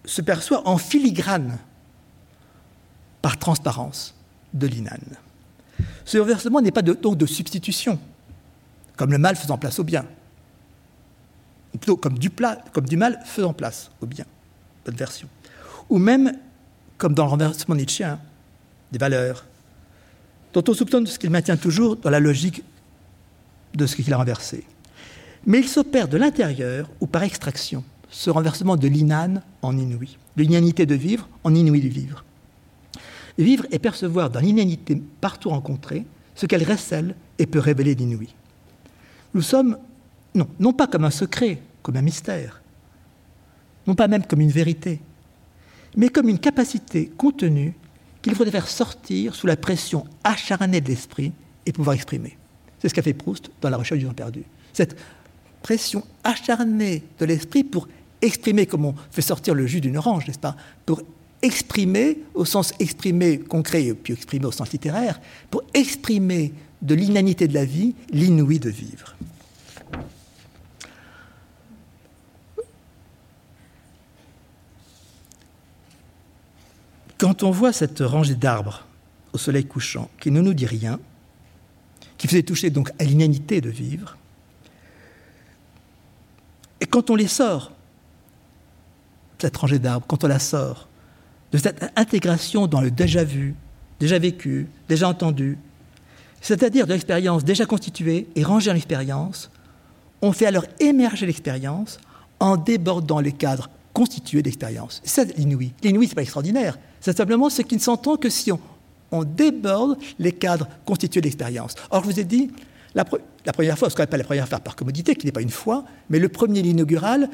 se 0.05 0.23
perçoit 0.23 0.67
en 0.67 0.79
filigrane 0.79 1.59
par 3.23 3.39
transparence 3.39 4.15
de 4.55 4.67
l'inane. 4.67 5.17
Ce 6.05 6.19
renversement 6.19 6.61
n'est 6.61 6.73
pas 6.73 6.83
donc 6.83 7.17
de 7.17 7.27
substitution, 7.27 7.99
comme 8.97 9.13
le 9.13 9.19
mal 9.19 9.37
faisant 9.37 9.59
place 9.59 9.79
au 9.79 9.85
bien, 9.85 10.07
ou 11.75 11.79
plutôt 11.79 11.97
comme 11.97 12.19
du, 12.19 12.31
comme 12.73 12.87
du 12.87 12.97
mal 12.97 13.21
faisant 13.25 13.53
place 13.53 13.91
au 14.01 14.07
bien, 14.07 14.25
bonne 14.85 14.97
version. 14.97 15.29
Ou 15.91 15.99
même 15.99 16.33
comme 16.97 17.15
dans 17.15 17.25
le 17.25 17.31
renversement 17.31 17.75
nietzschéen, 17.75 18.19
des 18.93 18.99
valeurs, 18.99 19.45
dont 20.53 20.65
on 20.69 20.75
soupçonne 20.75 21.07
ce 21.07 21.19
qu'il 21.19 21.31
maintient 21.31 21.57
toujours 21.57 21.97
dans 21.97 22.11
la 22.11 22.21
logique 22.21 22.63
de 23.75 23.87
ce 23.87 23.97
qu'il 23.97 24.13
a 24.13 24.17
renversé. 24.17 24.65
Mais 25.47 25.59
il 25.59 25.69
s'opère 25.69 26.09
de 26.09 26.19
l'intérieur 26.19 26.91
ou 27.01 27.07
par 27.07 27.23
extraction 27.23 27.85
ce 28.11 28.31
renversement 28.31 28.77
de 28.77 28.89
l'inane 28.89 29.43
en 29.63 29.77
inouï, 29.77 30.19
de 30.37 30.43
l'inanité 30.43 30.87
de 30.87 30.95
vivre 30.95 31.29
en 31.45 31.55
inouï 31.55 31.81
de 31.81 31.89
vivre. 31.89 32.25
Vivre 33.39 33.65
et 33.71 33.79
percevoir 33.79 34.29
dans 34.31 34.41
l'inanité 34.41 35.01
partout 35.21 35.51
rencontrée 35.51 36.05
ce 36.35 36.47
qu'elle 36.47 36.69
recèle 36.69 37.15
et 37.39 37.47
peut 37.47 37.61
révéler 37.61 37.95
d'inouï. 37.95 38.35
Nous 39.33 39.43
sommes, 39.43 39.79
non, 40.35 40.49
non 40.59 40.73
pas 40.73 40.89
comme 40.89 41.05
un 41.05 41.11
secret, 41.11 41.63
comme 41.83 41.97
un 41.97 42.03
mystère, 42.03 42.61
non 43.87 43.95
pas 43.95 44.09
même 44.09 44.27
comme 44.27 44.41
une 44.41 44.51
vérité, 44.51 45.01
mais 45.97 46.09
comme 46.09 46.29
une 46.29 46.39
capacité 46.39 47.11
contenue 47.17 47.75
qu'il 48.23 48.35
faudrait 48.35 48.53
faire 48.53 48.69
sortir 48.69 49.35
sous 49.35 49.47
la 49.47 49.57
pression 49.57 50.05
acharnée 50.25 50.81
de 50.81 50.89
l'esprit 50.89 51.33
et 51.67 51.73
pouvoir 51.73 51.95
exprimer. 51.95 52.37
C'est 52.79 52.89
ce 52.89 52.95
qu'a 52.95 53.03
fait 53.03 53.15
Proust 53.15 53.51
dans 53.61 53.71
La 53.71 53.77
recherche 53.77 54.01
du 54.01 54.07
temps 54.07 54.13
perdu. 54.13 54.43
Cette 54.73 54.97
pression 55.63 56.05
acharnée 56.25 57.03
de 57.19 57.25
l'esprit 57.25 57.65
pour 57.65 57.89
exprimer 58.23 58.67
comme 58.67 58.85
on 58.85 58.95
fait 59.11 59.23
sortir 59.23 59.55
le 59.55 59.67
jus 59.67 59.81
d'une 59.81 59.97
orange, 59.97 60.27
n'est-ce 60.27 60.39
pas? 60.39 60.57
Pour 60.87 61.03
exprimer, 61.43 62.19
au 62.35 62.45
sens 62.45 62.73
exprimer 62.79 63.39
concret 63.39 63.85
et 63.85 63.95
puis 63.95 64.13
exprimer 64.13 64.47
au 64.47 64.53
sens 64.53 64.73
littéraire, 64.73 65.21
pour 65.51 65.63
exprimer 65.73 66.53
de 66.83 66.95
l'inanité 66.95 67.49
de 67.49 67.55
la 67.55 67.65
vie, 67.65 67.95
l'inouï 68.11 68.59
de 68.59 68.71
vivre. 68.71 69.17
Quand 77.21 77.43
on 77.43 77.51
voit 77.51 77.75
cette 77.75 78.01
rangée 78.01 78.35
d'arbres 78.35 78.87
au 79.35 79.39
soleil 79.39 79.67
couchant 79.67 80.09
qui 80.19 80.31
ne 80.31 80.41
nous 80.41 80.55
dit 80.55 80.65
rien, 80.65 80.99
qui 82.17 82.27
faisait 82.27 82.43
toucher 82.43 82.71
donc 82.71 82.91
à 82.99 83.05
l'inanité 83.05 83.61
de 83.61 83.69
vivre, 83.69 84.17
et 86.81 86.87
quand 86.87 87.11
on 87.11 87.15
les 87.15 87.29
sort 87.29 87.73
cette 89.39 89.55
rangée 89.55 89.79
d'arbres, 89.79 90.07
quand 90.09 90.25
on 90.25 90.29
la 90.29 90.39
sort, 90.39 90.89
de 91.53 91.59
cette 91.59 91.93
intégration 91.95 92.67
dans 92.67 92.81
le 92.81 92.91
déjà 92.91 93.23
vu, 93.23 93.55
déjà 93.99 94.19
vécu, 94.19 94.69
déjà 94.89 95.07
entendu, 95.07 95.59
c'est-à-dire 96.41 96.87
de 96.87 96.95
l'expérience 96.95 97.45
déjà 97.45 97.67
constituée 97.67 98.29
et 98.35 98.43
rangée 98.43 98.71
en 98.71 98.75
expérience, 98.75 99.51
on 100.23 100.33
fait 100.33 100.47
alors 100.47 100.65
émerger 100.79 101.27
l'expérience 101.27 101.99
en 102.39 102.57
débordant 102.57 103.21
les 103.21 103.33
cadres 103.33 103.69
constitués 103.93 104.41
d'expérience. 104.41 105.03
C'est 105.05 105.37
l'inouï. 105.37 105.75
L'inouï, 105.83 106.07
ce 106.07 106.13
n'est 106.13 106.15
pas 106.15 106.23
extraordinaire. 106.23 106.79
C'est 107.01 107.17
simplement 107.17 107.49
ce 107.49 107.63
qui 107.63 107.77
ne 107.77 107.81
s'entend 107.81 108.17
que 108.17 108.29
si 108.29 108.53
on, 108.53 109.25
déborde 109.25 109.99
les 110.19 110.33
cadres 110.33 110.69
constitués 110.85 111.21
d'expérience. 111.21 111.75
Or, 111.91 112.05
je 112.05 112.11
vous 112.11 112.21
ai 112.21 112.25
dit, 112.25 112.51
la, 112.95 113.05
première 113.05 113.79
fois, 113.79 113.91
ce 113.91 113.97
qu'on 113.97 114.05
appelle 114.05 114.21
la 114.21 114.25
première 114.25 114.49
fois 114.49 114.61
par 114.61 114.77
commodité, 114.77 115.17
qui 115.17 115.27
n'est 115.27 115.33
pas 115.33 115.43
une 115.43 115.51
fois, 115.51 115.85
mais 116.11 116.19
le 116.19 116.29
premier 116.29 116.63
l'inaugural, 116.63 117.29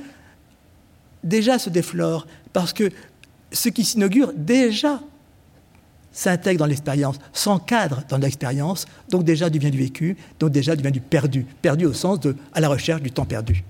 déjà 1.22 1.58
se 1.58 1.68
déflore, 1.68 2.26
parce 2.52 2.72
que 2.72 2.90
ce 3.52 3.68
qui 3.68 3.84
s'inaugure 3.84 4.32
déjà 4.34 5.00
s'intègre 6.12 6.60
dans 6.60 6.66
l'expérience, 6.66 7.18
s'encadre 7.34 8.02
dans 8.08 8.16
l'expérience, 8.16 8.86
donc 9.10 9.24
déjà 9.24 9.50
devient 9.50 9.70
du 9.70 9.78
vécu, 9.78 10.16
donc 10.38 10.50
déjà 10.50 10.74
devient 10.74 10.92
du 10.92 11.00
perdu, 11.00 11.44
perdu 11.60 11.84
au 11.84 11.92
sens 11.92 12.20
de 12.20 12.34
à 12.54 12.60
la 12.60 12.68
recherche 12.68 13.02
du 13.02 13.10
temps 13.10 13.26
perdu. 13.26 13.64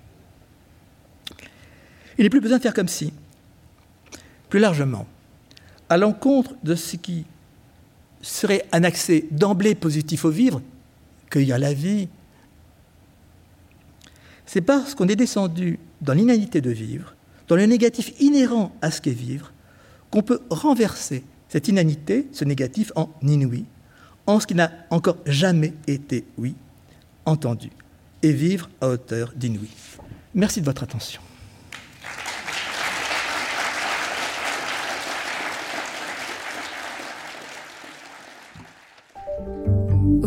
Il 2.18 2.23
n'est 2.23 2.31
plus 2.31 2.40
besoin 2.40 2.59
de 2.59 2.62
faire 2.62 2.74
comme 2.74 2.89
si. 2.89 3.12
Plus 4.48 4.60
largement, 4.60 5.06
à 5.89 5.97
l'encontre 5.97 6.55
de 6.63 6.75
ce 6.75 6.97
qui 6.97 7.25
serait 8.23 8.65
un 8.73 8.85
accès 8.85 9.25
d'emblée 9.31 9.75
positif 9.75 10.25
au 10.25 10.31
vivre, 10.31 10.61
cueillir 11.31 11.59
la 11.59 11.73
vie, 11.73 12.09
c'est 14.47 14.61
parce 14.61 14.95
qu'on 14.95 15.09
est 15.09 15.17
descendu 15.17 15.79
dans 16.01 16.13
l'inanité 16.13 16.61
de 16.61 16.71
vivre, 16.71 17.15
dans 17.49 17.57
le 17.57 17.67
négatif 17.67 18.13
inhérent 18.21 18.73
à 18.83 18.91
ce 18.91 19.01
qu'est 19.01 19.11
vivre, 19.11 19.53
qu'on 20.11 20.23
peut 20.23 20.41
renverser 20.51 21.25
cette 21.49 21.69
inanité, 21.69 22.27
ce 22.33 22.45
négatif, 22.45 22.93
en 22.97 23.11
inouï, 23.23 23.65
en 24.27 24.41
ce 24.41 24.47
qui 24.47 24.55
n'a 24.55 24.73
encore 24.91 25.19
jamais 25.27 25.75
été, 25.87 26.25
oui, 26.39 26.55
entendu, 27.25 27.71
et 28.23 28.33
vivre 28.33 28.69
à 28.81 28.89
hauteur 28.89 29.33
d'inouï. 29.37 29.69
Merci 30.35 30.61
de 30.61 30.67
votre 30.67 30.83
attention. 30.83 31.21